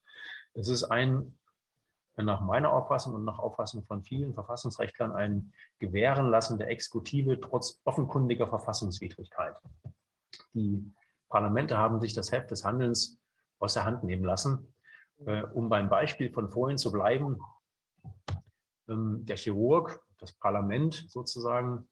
[0.53, 1.37] Es ist ein
[2.23, 8.47] nach meiner Auffassung und nach Auffassung von vielen Verfassungsrechtlern ein Gewährenlassen der Exekutive trotz offenkundiger
[8.47, 9.55] Verfassungswidrigkeit.
[10.53, 10.93] Die
[11.29, 13.19] Parlamente haben sich das Heft des Handelns
[13.59, 14.71] aus der Hand nehmen lassen
[15.25, 17.39] äh, um beim Beispiel von vorhin zu bleiben,
[18.89, 21.87] ähm, der Chirurg, das Parlament sozusagen,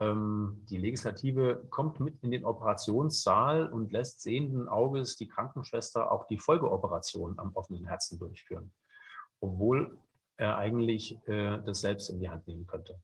[0.00, 6.26] ähm, die Legislative kommt mit in den Operationssaal und lässt sehenden Auges die Krankenschwester auch
[6.26, 8.72] die Folgeoperation am offenen Herzen durchführen,
[9.40, 9.98] obwohl
[10.36, 12.98] er eigentlich äh, das selbst in die Hand nehmen könnte.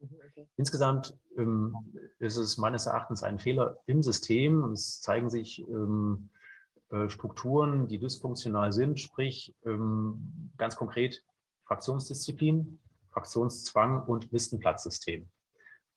[0.00, 0.46] Okay.
[0.56, 1.74] Insgesamt ähm,
[2.18, 4.64] ist es meines Erachtens ein Fehler im System.
[4.72, 6.28] Es zeigen sich ähm,
[6.90, 11.22] äh, Strukturen, die dysfunktional sind, sprich ähm, ganz konkret
[11.64, 12.78] Fraktionsdisziplin,
[13.10, 15.28] Fraktionszwang und Listenplatzsystem.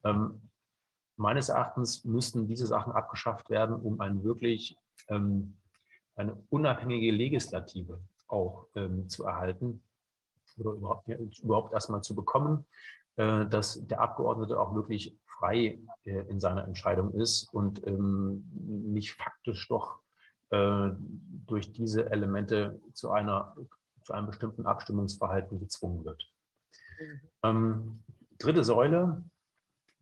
[0.04, 0.50] Ähm,
[1.18, 4.78] meines Erachtens müssten diese Sachen abgeschafft werden, um ein wirklich
[5.10, 5.58] ähm,
[6.16, 8.68] eine unabhängige Legislative auch
[9.08, 9.84] zu erhalten
[10.58, 11.08] oder überhaupt,
[11.42, 12.66] überhaupt erstmal zu bekommen,
[13.20, 19.68] äh, dass der Abgeordnete auch wirklich frei äh, in seiner Entscheidung ist und nicht faktisch
[19.68, 20.00] doch
[20.52, 20.90] äh,
[21.46, 23.56] durch diese Elemente zu, einer,
[24.04, 26.24] zu einem bestimmten Abstimmungsverhalten gezwungen wird.
[27.00, 27.20] Mhm.
[27.44, 28.04] Ähm,
[28.38, 29.24] dritte Säule,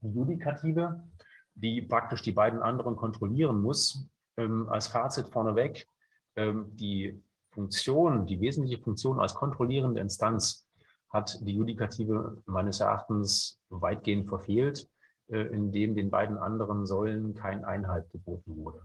[0.01, 1.03] die Judikative,
[1.55, 4.07] die praktisch die beiden anderen kontrollieren muss.
[4.37, 5.87] Ähm, als Fazit vorneweg,
[6.35, 7.19] ähm, die
[7.57, 10.67] Funktion, die wesentliche Funktion als kontrollierende Instanz
[11.09, 14.87] hat die Judikative meines Erachtens weitgehend verfehlt,
[15.29, 18.83] äh, indem den beiden anderen Säulen kein Einhalt geboten wurde.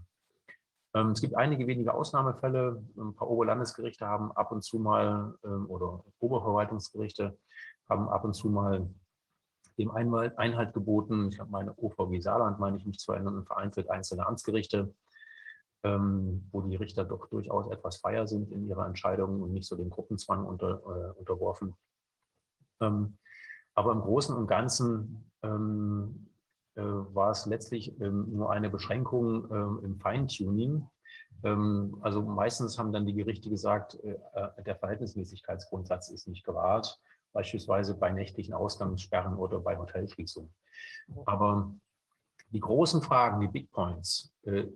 [0.95, 2.83] Ähm, es gibt einige wenige Ausnahmefälle.
[2.97, 7.37] Ein paar Oberlandesgerichte haben ab und zu mal ähm, oder Oberverwaltungsgerichte
[7.87, 8.89] haben ab und zu mal
[9.77, 11.29] dem Einhalt geboten.
[11.31, 14.95] Ich habe meine OVG Saarland, meine ich mich zu erinnern, und vereinzelt einzelne Amtsgerichte,
[15.83, 19.75] ähm, wo die Richter doch durchaus etwas freier sind in ihrer Entscheidung und nicht so
[19.75, 21.75] dem Gruppenzwang unter, äh, unterworfen.
[22.79, 25.31] aber im Großen und Ganzen
[26.75, 30.87] äh, war es letztlich ähm, nur eine Beschränkung ähm, im Feintuning.
[31.43, 36.99] Ähm, also meistens haben dann die Gerichte gesagt, äh, äh, der Verhältnismäßigkeitsgrundsatz ist nicht gewahrt,
[37.31, 40.51] beispielsweise bei nächtlichen Ausgangssperren oder bei Hotelschließungen.
[41.25, 41.75] Aber
[42.53, 44.31] die großen Fragen, die Big Points,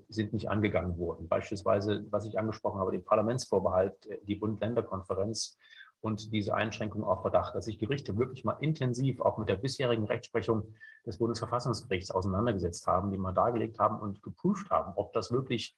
[0.10, 1.28] sind nicht angegangen worden.
[1.28, 3.94] Beispielsweise, was ich angesprochen habe, den Parlamentsvorbehalt,
[4.24, 5.58] die Bund-Länder-Konferenz
[6.02, 10.06] und diese Einschränkung auf Verdacht, dass sich Gerichte wirklich mal intensiv auch mit der bisherigen
[10.06, 10.74] Rechtsprechung
[11.06, 15.76] des Bundesverfassungsgerichts auseinandergesetzt haben, die mal dargelegt haben und geprüft haben, ob das wirklich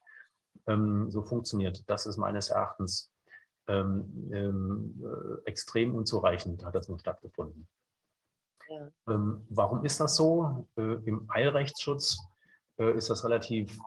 [0.66, 1.82] ähm, so funktioniert.
[1.88, 3.12] Das ist meines Erachtens
[3.68, 7.68] ähm, ähm, äh, extrem unzureichend, hat das nur stattgefunden.
[9.08, 10.66] Ähm, warum ist das so?
[10.76, 12.18] Äh, Im Eilrechtsschutz
[12.78, 13.78] äh, ist das relativ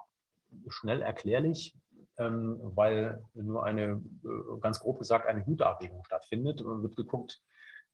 [0.67, 1.73] schnell erklärlich,
[2.17, 6.61] ähm, weil nur eine, äh, ganz grob gesagt, eine Güterabwägung stattfindet.
[6.61, 7.41] Und wird geguckt,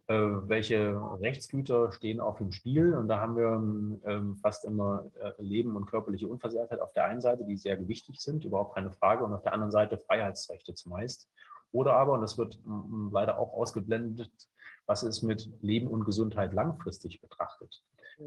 [0.07, 2.95] äh, welche Rechtsgüter stehen auf dem Spiel.
[2.95, 7.21] Und da haben wir ähm, fast immer äh, Leben und körperliche Unversehrtheit auf der einen
[7.21, 9.23] Seite, die sehr gewichtig sind, überhaupt keine Frage.
[9.23, 11.29] Und auf der anderen Seite Freiheitsrechte zumeist.
[11.71, 14.31] Oder aber, und das wird m, leider auch ausgeblendet,
[14.89, 17.83] was ist mit Leben und Gesundheit langfristig betrachtet?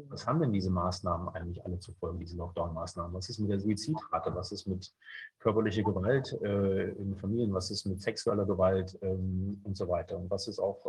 [0.07, 3.13] Was haben denn diese Maßnahmen eigentlich alle zu folgen, diese Lockdown-Maßnahmen?
[3.13, 4.33] Was ist mit der Suizidrate?
[4.33, 4.93] Was ist mit
[5.39, 7.53] körperlicher Gewalt äh, in Familien?
[7.53, 10.17] Was ist mit sexueller Gewalt ähm, und so weiter?
[10.17, 10.85] Und was ist auch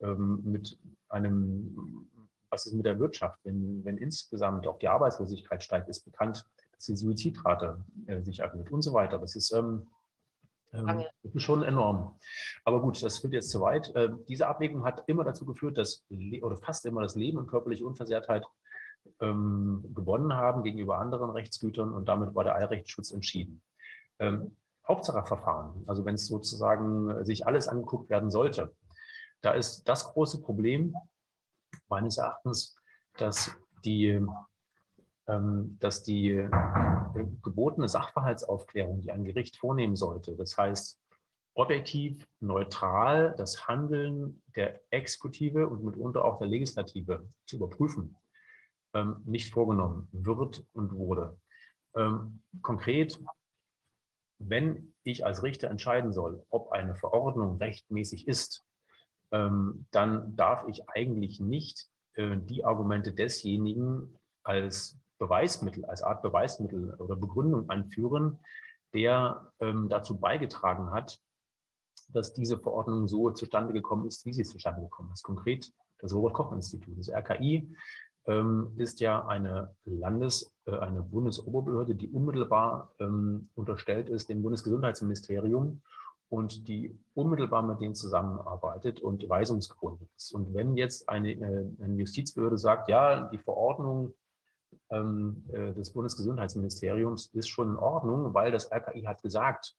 [0.00, 0.76] äh, ähm, mit
[1.08, 2.08] einem,
[2.50, 3.38] was ist mit der Wirtschaft?
[3.44, 8.72] Wenn, wenn insgesamt auch die Arbeitslosigkeit steigt, ist bekannt, dass die Suizidrate äh, sich erhöht
[8.72, 9.18] und so weiter.
[9.18, 9.86] Das ist ähm,
[10.72, 12.18] ähm, Das ist schon enorm.
[12.64, 13.94] Aber gut, das führt jetzt zu weit.
[13.94, 16.04] Äh, diese Abwägung hat immer dazu geführt, dass,
[16.42, 18.44] oder fast immer das Leben und körperliche Unversehrtheit
[19.20, 23.62] ähm, gewonnen haben gegenüber anderen Rechtsgütern und damit war der Eilrechtsschutz entschieden.
[24.18, 24.56] Ähm,
[24.86, 28.74] Hauptsacheverfahren, also wenn es sozusagen äh, sich alles angeguckt werden sollte,
[29.40, 30.94] da ist das große Problem
[31.88, 32.76] meines Erachtens,
[33.16, 33.50] dass
[33.84, 34.24] die
[35.26, 36.50] dass die äh,
[37.42, 40.98] gebotene Sachverhaltsaufklärung, die ein Gericht vornehmen sollte, das heißt
[41.54, 48.16] objektiv, neutral das Handeln der Exekutive und mitunter auch der Legislative zu überprüfen,
[48.94, 51.38] ähm, nicht vorgenommen wird und wurde.
[51.94, 53.20] Ähm, Konkret,
[54.38, 58.64] wenn ich als Richter entscheiden soll, ob eine Verordnung rechtmäßig ist,
[59.30, 66.94] ähm, dann darf ich eigentlich nicht äh, die Argumente desjenigen als Beweismittel, als Art Beweismittel
[66.94, 68.40] oder Begründung anführen,
[68.92, 71.20] der ähm, dazu beigetragen hat,
[72.08, 75.22] dass diese Verordnung so zustande gekommen ist, wie sie zustande gekommen ist.
[75.22, 77.72] Konkret das Robert-Koch-Institut, das RKI,
[78.26, 85.82] ähm, ist ja eine Landes-, äh, eine Bundesoberbehörde, die unmittelbar ähm, unterstellt ist dem Bundesgesundheitsministerium
[86.28, 90.32] und die unmittelbar mit denen zusammenarbeitet und weisungsgebunden ist.
[90.32, 94.14] Und wenn jetzt eine, äh, eine Justizbehörde sagt, ja, die Verordnung
[94.92, 99.74] des Bundesgesundheitsministeriums ist schon in Ordnung, weil das RKI hat gesagt,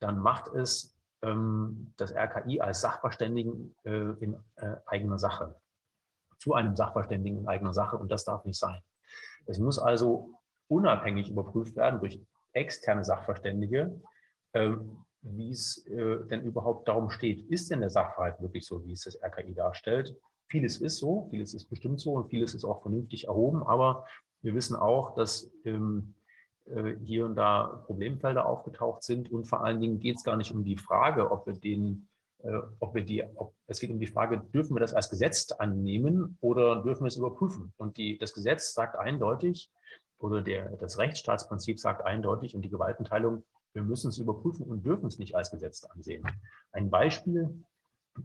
[0.00, 0.94] dann macht es
[1.24, 5.54] ähm, das RKI als Sachverständigen äh, in äh, eigener Sache,
[6.38, 8.80] zu einem Sachverständigen in eigener Sache und das darf nicht sein.
[9.46, 12.20] Es muss also unabhängig überprüft werden durch
[12.52, 14.00] externe Sachverständige,
[14.54, 18.92] ähm, wie es äh, denn überhaupt darum steht, ist denn der Sachverhalt wirklich so, wie
[18.92, 20.14] es das RKI darstellt?
[20.48, 24.06] Vieles ist so, vieles ist bestimmt so und vieles ist auch vernünftig erhoben, aber
[24.44, 26.14] wir wissen auch, dass ähm,
[26.66, 30.52] äh, hier und da Problemfelder aufgetaucht sind und vor allen Dingen geht es gar nicht
[30.52, 32.08] um die Frage, ob wir den,
[32.42, 35.50] äh, ob wir die, ob, es geht um die Frage, dürfen wir das als Gesetz
[35.50, 37.72] annehmen oder dürfen wir es überprüfen?
[37.78, 39.70] Und die, das Gesetz sagt eindeutig,
[40.18, 45.06] oder der, das Rechtsstaatsprinzip sagt eindeutig und die Gewaltenteilung, wir müssen es überprüfen und dürfen
[45.06, 46.24] es nicht als Gesetz ansehen.
[46.70, 47.64] Ein Beispiel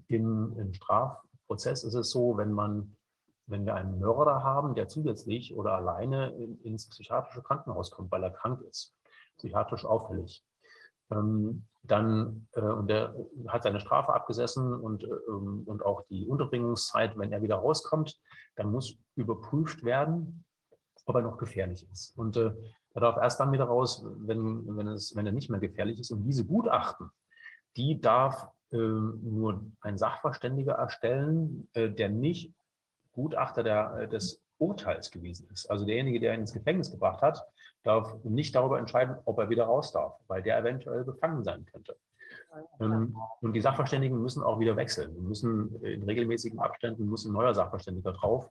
[0.08, 2.96] im, im Strafprozess ist es so, wenn man
[3.50, 8.24] wenn wir einen Mörder haben, der zusätzlich oder alleine in, ins psychiatrische Krankenhaus kommt, weil
[8.24, 8.96] er krank ist,
[9.38, 10.46] psychiatrisch auffällig,
[11.12, 13.16] ähm, dann äh, und der
[13.48, 18.20] hat seine Strafe abgesessen und, ähm, und auch die Unterbringungszeit, wenn er wieder rauskommt,
[18.56, 20.46] dann muss überprüft werden,
[21.06, 22.16] ob er noch gefährlich ist.
[22.18, 22.52] Und äh,
[22.94, 26.12] er darf erst dann wieder raus, wenn, wenn, es, wenn er nicht mehr gefährlich ist.
[26.12, 27.10] Und diese Gutachten,
[27.78, 32.54] die darf äh, nur ein Sachverständiger erstellen, äh, der nicht
[33.20, 35.70] Gutachter der, äh, des Urteils gewesen ist.
[35.72, 37.46] Also derjenige, der ihn ins Gefängnis gebracht hat,
[37.84, 41.96] darf nicht darüber entscheiden, ob er wieder raus darf, weil der eventuell befangen sein könnte.
[42.80, 45.14] Ähm, Und die Sachverständigen müssen auch wieder wechseln.
[45.16, 48.50] Wir müssen in regelmäßigen Abständen muss ein neuer Sachverständiger drauf,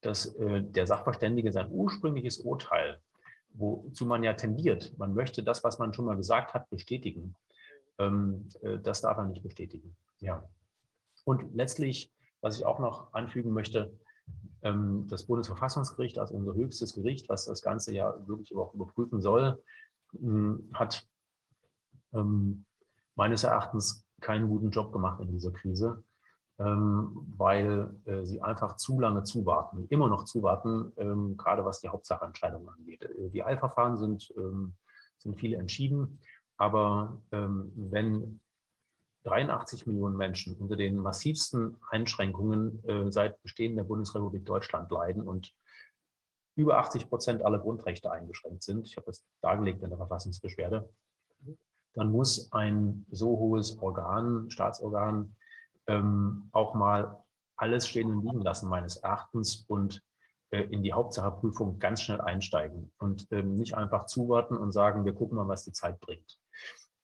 [0.00, 2.98] dass äh, der Sachverständige sein ursprüngliches Urteil,
[3.52, 7.34] wozu man ja tendiert, man möchte das, was man schon mal gesagt hat, bestätigen.
[7.98, 9.96] Ähm, äh, Das darf er nicht bestätigen.
[10.20, 10.42] Ja.
[11.24, 13.92] Und letztlich, was ich auch noch anfügen möchte,
[14.62, 19.62] das Bundesverfassungsgericht als unser höchstes Gericht, was das Ganze ja wirklich auch überprüfen soll,
[20.12, 21.08] mh, hat
[22.12, 22.66] ähm,
[23.14, 26.04] meines Erachtens keinen guten Job gemacht in dieser Krise,
[26.58, 31.88] ähm, weil äh, sie einfach zu lange zuwarten, immer noch zuwarten, ähm, gerade was die
[31.88, 33.02] Hauptsachentscheidung angeht.
[33.02, 34.74] Äh, Die Eilverfahren sind, ähm,
[35.16, 36.20] sind viele entschieden,
[36.58, 38.40] aber ähm, wenn
[39.24, 45.52] 83 Millionen Menschen unter den massivsten Einschränkungen äh, seit Bestehen der Bundesrepublik Deutschland leiden und
[46.56, 48.86] über 80 Prozent aller Grundrechte eingeschränkt sind.
[48.86, 50.88] Ich habe das dargelegt in der Verfassungsbeschwerde.
[51.94, 55.36] Dann muss ein so hohes Organ, Staatsorgan,
[55.86, 57.22] ähm, auch mal
[57.56, 60.02] alles stehen und liegen lassen, meines Erachtens, und
[60.50, 65.12] äh, in die Hauptsacheprüfung ganz schnell einsteigen und ähm, nicht einfach zuwarten und sagen, wir
[65.12, 66.39] gucken mal, was die Zeit bringt.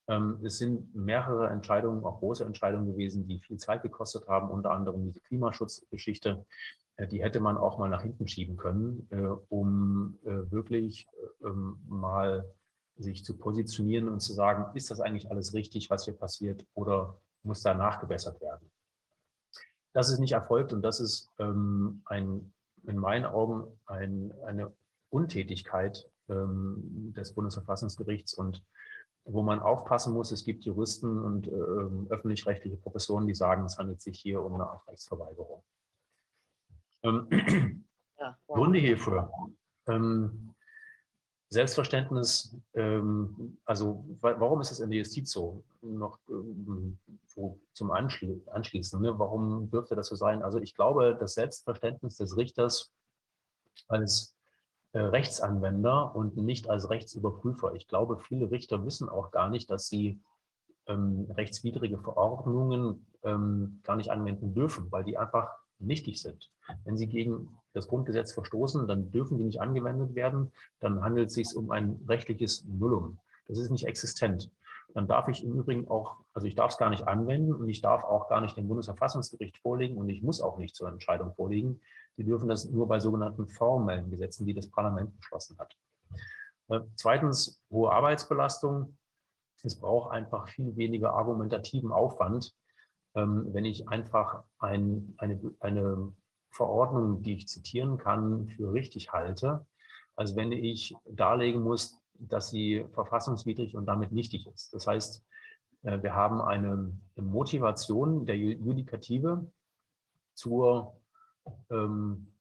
[0.09, 4.71] Ähm, es sind mehrere Entscheidungen, auch große Entscheidungen gewesen, die viel Zeit gekostet haben, unter
[4.71, 6.47] anderem diese Klimaschutzgeschichte.
[6.97, 9.17] Äh, die hätte man auch mal nach hinten schieben können, äh,
[9.49, 11.07] um äh, wirklich
[11.45, 12.53] ähm, mal
[12.97, 17.21] sich zu positionieren und zu sagen, ist das eigentlich alles richtig, was hier passiert, oder
[17.43, 18.71] muss da nachgebessert werden?
[19.93, 24.73] Das ist nicht erfolgt und das ist ähm, ein, in meinen Augen ein, eine
[25.11, 28.61] Untätigkeit des Bundesverfassungsgerichts und
[29.27, 34.01] wo man aufpassen muss, es gibt Juristen und äh, öffentlich-rechtliche Professoren, die sagen, es handelt
[34.01, 35.63] sich hier um eine Art Rechtsverweigerung.
[37.03, 37.85] Ähm,
[38.19, 38.57] ja, wow.
[38.57, 39.31] Gründe hierfür.
[39.89, 40.55] Ähm,
[41.49, 45.63] Selbstverständnis, ähm, also warum ist es in der Justiz so?
[45.81, 49.17] Noch ähm, so zum Anschli Anschließen, ne?
[49.19, 50.43] warum dürfte das so sein?
[50.43, 52.93] Also ich glaube, das Selbstverständnis des Richters
[53.89, 54.36] als
[54.99, 57.75] Rechtsanwender und nicht als Rechtsüberprüfer.
[57.75, 60.21] Ich glaube, viele Richter wissen auch gar nicht, dass sie
[60.87, 66.51] ähm, rechtswidrige Verordnungen ähm, gar nicht anwenden dürfen, weil die einfach nichtig sind.
[66.85, 71.35] Wenn sie gegen das Grundgesetz verstoßen, dann dürfen die nicht angewendet werden, dann handelt es
[71.35, 73.19] sich um ein rechtliches Nullum.
[73.49, 74.51] Das ist nicht existent.
[74.95, 77.83] Dann darf ich im Übrigen auch, also ich darf es gar nicht anwenden und ich
[77.83, 81.81] darf auch gar nicht dem Bundesverfassungsgericht vorlegen und ich muss auch nicht zur Entscheidung vorlegen,
[82.17, 85.77] Sie dürfen das nur bei sogenannten formellen Gesetzen, die das Parlament beschlossen hat.
[86.69, 88.97] Äh, zweitens, hohe Arbeitsbelastung.
[89.63, 92.55] Es braucht einfach viel weniger argumentativen Aufwand,
[93.15, 96.13] ähm, wenn ich einfach ein, eine, eine
[96.51, 99.67] Verordnung, die ich zitieren kann, für richtig halte,
[100.15, 104.73] als wenn ich darlegen muss, dass sie verfassungswidrig und damit nichtig ist.
[104.73, 105.23] Das heißt,
[105.83, 109.51] äh, wir haben eine Motivation der Judikative
[110.35, 110.99] zur
[111.71, 112.33] ähm,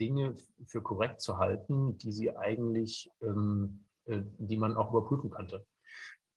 [0.00, 5.66] Dinge für korrekt zu halten, die sie eigentlich, ähm, äh, die man auch überprüfen könnte.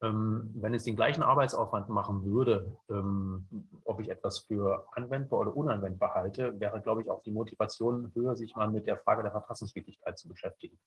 [0.02, 3.48] Ähm, wenn es den gleichen Arbeitsaufwand machen würde, ähm,
[3.84, 8.38] ob ich etwas für anwendbar oder unanwendbar halte, wäre, glaube ich, auch die Motivation höher,
[8.38, 10.80] sich mal mit der Frage der Verfassungswidrigkeit zu beschäftigen.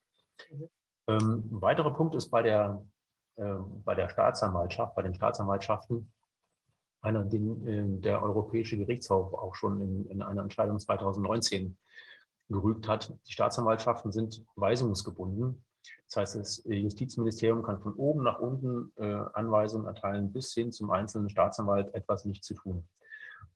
[0.51, 0.69] Mhm.
[1.09, 2.83] Ähm, ein weiterer Punkt ist bei der,
[3.37, 6.11] äh, bei der Staatsanwaltschaft, bei den Staatsanwaltschaften,
[7.03, 11.77] einer, den äh, der Europäische Gerichtshof auch schon in, in einer Entscheidung 2019
[12.49, 13.13] gerügt hat.
[13.27, 15.65] Die Staatsanwaltschaften sind weisungsgebunden.
[16.07, 20.91] Das heißt, das Justizministerium kann von oben nach unten äh, Anweisungen erteilen, bis hin zum
[20.91, 22.85] einzelnen Staatsanwalt etwas nicht zu tun.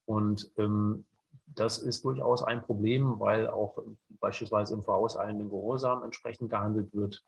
[0.06, 1.04] Und ähm,
[1.46, 3.78] das ist durchaus ein Problem, weil auch
[4.20, 7.22] beispielsweise im vorauseilenden Gehorsam entsprechend gehandelt wird.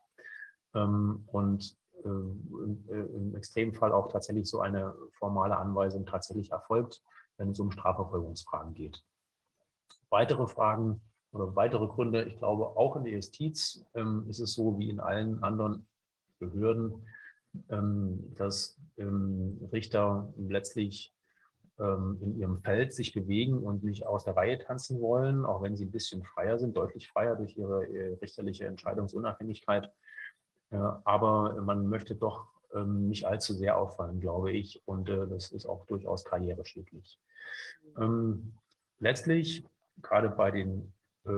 [0.73, 7.01] Ähm, und äh, im Extremfall auch tatsächlich so eine formale Anweisung tatsächlich erfolgt,
[7.37, 9.03] wenn es um Strafverfolgungsfragen geht.
[10.09, 11.01] Weitere Fragen
[11.31, 14.99] oder weitere Gründe, ich glaube, auch in der Justiz ähm, ist es so wie in
[14.99, 15.87] allen anderen
[16.39, 17.05] Behörden,
[17.69, 21.13] ähm, dass ähm, Richter letztlich
[21.79, 25.75] ähm, in ihrem Feld sich bewegen und nicht aus der Reihe tanzen wollen, auch wenn
[25.75, 29.91] sie ein bisschen freier sind, deutlich freier durch ihre äh, richterliche Entscheidungsunabhängigkeit
[30.77, 34.81] aber man möchte doch ähm, nicht allzu sehr auffallen, glaube ich.
[34.85, 37.19] Und äh, das ist auch durchaus karriereschädlich.
[37.97, 38.53] Ähm,
[38.99, 39.65] letztlich,
[40.01, 40.93] gerade bei den
[41.25, 41.31] äh,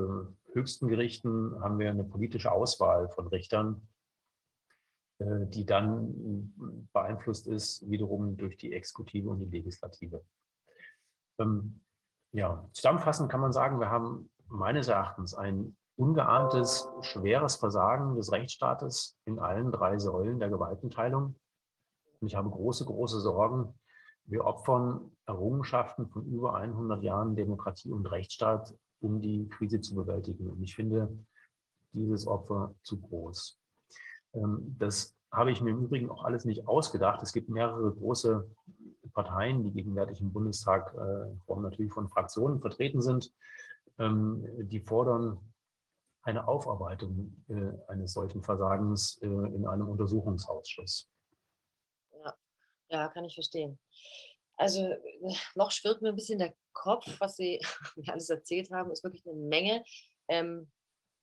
[0.54, 3.88] höchsten Gerichten, haben wir eine politische Auswahl von Richtern,
[5.20, 10.24] äh, die dann beeinflusst ist wiederum durch die Exekutive und die Legislative.
[11.40, 11.82] Ähm,
[12.34, 19.20] ja, zusammenfassend kann man sagen, wir haben meines Erachtens ein ungeahntes, schweres Versagen des Rechtsstaates
[19.26, 21.36] in allen drei Säulen der Gewaltenteilung.
[22.20, 23.76] Und ich habe große, große Sorgen.
[24.26, 30.50] Wir opfern Errungenschaften von über 100 Jahren Demokratie und Rechtsstaat, um die Krise zu bewältigen.
[30.50, 31.16] Und ich finde
[31.94, 33.60] dieses Opfer zu groß.
[34.34, 37.22] Ähm, das habe ich mir im Übrigen auch alles nicht ausgedacht.
[37.22, 38.50] Es gibt mehrere große
[39.14, 43.32] Parteien, die gegenwärtig im Bundestag, äh, natürlich von Fraktionen vertreten sind,
[44.00, 45.38] ähm, die fordern
[46.24, 51.10] eine Aufarbeitung äh, eines solchen Versagens äh, in einem Untersuchungsausschuss.
[52.24, 52.38] Ja.
[52.90, 53.80] ja, kann ich verstehen.
[54.58, 54.96] Also
[55.56, 57.60] noch schwirrt mir ein bisschen der Kopf, was Sie
[58.08, 59.84] alles erzählt haben, ist wirklich eine Menge.
[60.28, 60.72] Ähm,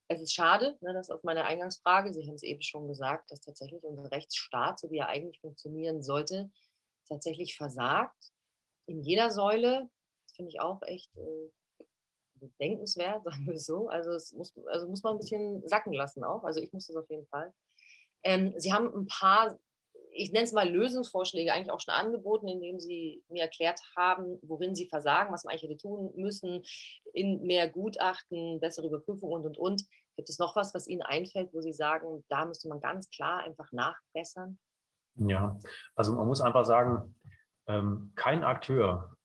[0.09, 3.41] es ist schade, ne, dass auf meine Eingangsfrage, Sie haben es eben schon gesagt, dass
[3.41, 6.51] tatsächlich unser Rechtsstaat, so wie er eigentlich funktionieren sollte,
[7.07, 8.33] tatsächlich versagt.
[8.87, 9.89] In jeder Säule,
[10.25, 11.51] das finde ich auch echt äh,
[12.39, 13.89] bedenkenswert, sagen wir so.
[13.89, 16.43] Also es muss, also muss man ein bisschen sacken lassen auch.
[16.43, 17.53] Also ich muss das auf jeden Fall.
[18.23, 19.57] Ähm, Sie haben ein paar
[20.11, 24.75] ich nenne es mal Lösungsvorschläge, eigentlich auch schon angeboten, indem Sie mir erklärt haben, worin
[24.75, 26.63] Sie versagen, was man eigentlich hätte tun müssen,
[27.13, 29.85] in mehr Gutachten, bessere Überprüfung und, und, und.
[30.15, 33.43] Gibt es noch was, was Ihnen einfällt, wo Sie sagen, da müsste man ganz klar
[33.43, 34.59] einfach nachbessern?
[35.15, 35.57] Ja,
[35.95, 37.15] also man muss einfach sagen,
[37.67, 39.15] ähm, kein Akteur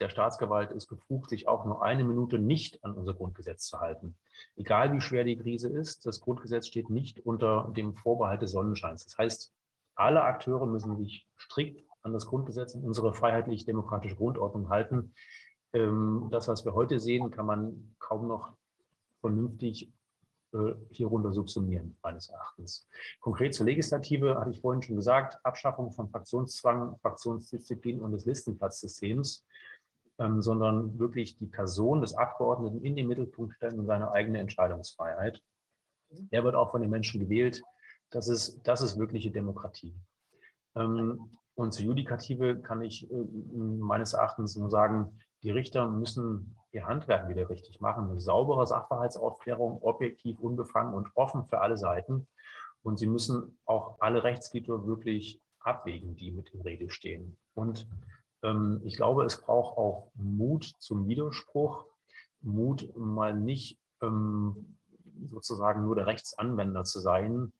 [0.00, 4.16] der Staatsgewalt ist befugt, sich auch nur eine Minute nicht an unser Grundgesetz zu halten.
[4.56, 9.04] Egal wie schwer die Krise ist, das Grundgesetz steht nicht unter dem Vorbehalt des Sonnenscheins.
[9.04, 9.52] Das heißt,
[9.94, 15.14] alle Akteure müssen sich strikt an das Grundgesetz und unsere freiheitlich-demokratische Grundordnung halten.
[15.72, 18.52] Ähm, das, was wir heute sehen, kann man kaum noch
[19.20, 19.92] vernünftig
[20.90, 22.88] hierunter subsumieren, meines Erachtens.
[23.20, 29.44] Konkret zur Legislative hatte ich vorhin schon gesagt, Abschaffung von Fraktionszwang, Fraktionsdisziplin und des Listenplatzsystems,
[30.18, 35.42] ähm, sondern wirklich die Person des Abgeordneten in den Mittelpunkt stellen und seine eigene Entscheidungsfreiheit.
[36.30, 37.62] Er wird auch von den Menschen gewählt.
[38.10, 39.94] Das ist, das ist wirkliche Demokratie.
[40.74, 46.86] Ähm, und zur Judikative kann ich äh, meines Erachtens nur sagen, die Richter müssen ihr
[46.86, 48.10] Handwerk wieder richtig machen.
[48.10, 52.26] Eine saubere Sachverhaltsaufklärung, objektiv, unbefangen und offen für alle Seiten.
[52.82, 57.36] Und sie müssen auch alle Rechtsgüter wirklich abwägen, die mit in Rede stehen.
[57.54, 57.88] Und
[58.42, 61.86] ähm, ich glaube, es braucht auch Mut zum Widerspruch,
[62.40, 64.76] Mut mal nicht ähm,
[65.30, 67.52] sozusagen nur der Rechtsanwender zu sein,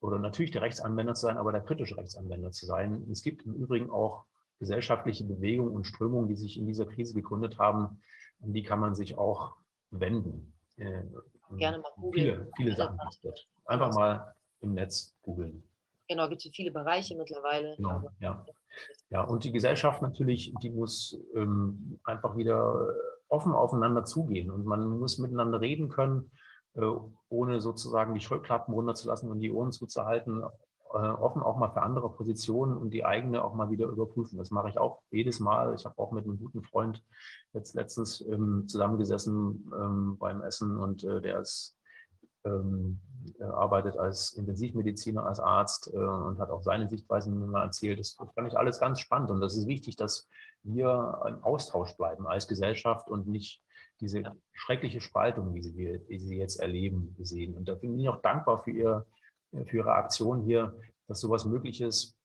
[0.00, 3.06] oder natürlich der Rechtsanwender zu sein, aber der kritische Rechtsanwender zu sein.
[3.10, 4.24] Es gibt im Übrigen auch
[4.58, 8.02] gesellschaftliche Bewegungen und Strömungen, die sich in dieser Krise gegründet haben,
[8.42, 9.56] an die kann man sich auch
[9.90, 10.52] wenden.
[10.76, 11.02] Äh,
[11.56, 12.12] Gerne mal googeln.
[12.12, 12.98] Viele, viele Sachen.
[13.66, 15.62] Einfach mal im Netz googeln.
[16.08, 17.76] Genau, gibt es viele Bereiche mittlerweile.
[17.76, 18.44] Genau, ja.
[19.10, 22.94] ja, und die Gesellschaft natürlich, die muss ähm, einfach wieder
[23.28, 26.30] offen aufeinander zugehen und man muss miteinander reden können
[26.76, 26.92] äh,
[27.28, 30.44] ohne sozusagen die Scheuklappen runterzulassen und die Ohren zuzuhalten,
[30.90, 34.38] offen auch mal für andere Positionen und die eigene auch mal wieder überprüfen.
[34.38, 35.74] Das mache ich auch jedes Mal.
[35.74, 37.04] Ich habe auch mit einem guten Freund
[37.52, 41.76] jetzt letztens ähm, zusammengesessen ähm, beim Essen und äh, der ist
[42.44, 43.00] ähm,
[43.40, 47.98] arbeitet als Intensivmediziner, als Arzt äh, und hat auch seine Sichtweisen mal erzählt.
[47.98, 50.28] Das fand ich alles ganz spannend und das ist wichtig, dass
[50.62, 53.62] wir im Austausch bleiben als Gesellschaft und nicht
[54.00, 57.56] diese schreckliche Spaltung, wie sie, wie sie jetzt erleben, sehen.
[57.56, 59.06] Und da bin ich auch dankbar für, ihr,
[59.64, 62.16] für Ihre Aktion hier, dass sowas möglich ist,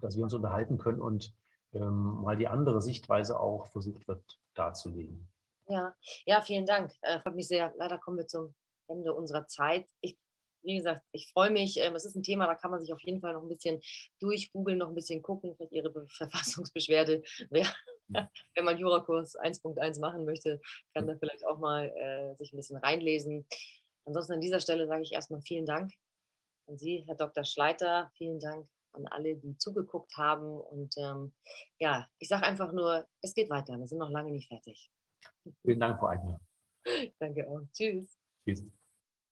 [0.00, 1.34] dass wir uns unterhalten können und
[1.72, 4.22] ähm, mal die andere Sichtweise auch versucht wird
[4.54, 5.28] darzulegen.
[5.66, 5.94] Ja,
[6.26, 6.92] ja, vielen Dank.
[7.02, 7.72] Äh, freut mich sehr.
[7.76, 8.54] Leider kommen wir zum
[8.88, 9.86] Ende unserer Zeit.
[10.00, 10.18] Ich
[10.64, 11.76] wie gesagt, ich freue mich.
[11.78, 13.80] Ähm, es ist ein Thema, da kann man sich auf jeden Fall noch ein bisschen
[14.20, 17.22] durchgoogeln, noch ein bisschen gucken, vielleicht Ihre Verfassungsbeschwerde.
[17.50, 17.66] Wer,
[18.54, 20.60] wenn man Jurakurs 1.1 machen möchte,
[20.94, 23.46] kann da vielleicht auch mal äh, sich ein bisschen reinlesen.
[24.06, 25.92] Ansonsten an dieser Stelle sage ich erstmal vielen Dank
[26.66, 27.44] an Sie, Herr Dr.
[27.44, 28.10] Schleiter.
[28.16, 30.60] Vielen Dank an alle, die zugeguckt haben.
[30.60, 31.32] Und ähm,
[31.78, 33.78] ja, ich sage einfach nur, es geht weiter.
[33.78, 34.90] Wir sind noch lange nicht fertig.
[35.62, 36.40] Vielen Dank, Frau Eigner.
[37.18, 37.62] Danke auch.
[37.72, 38.18] Tschüss.
[38.44, 38.64] Tschüss.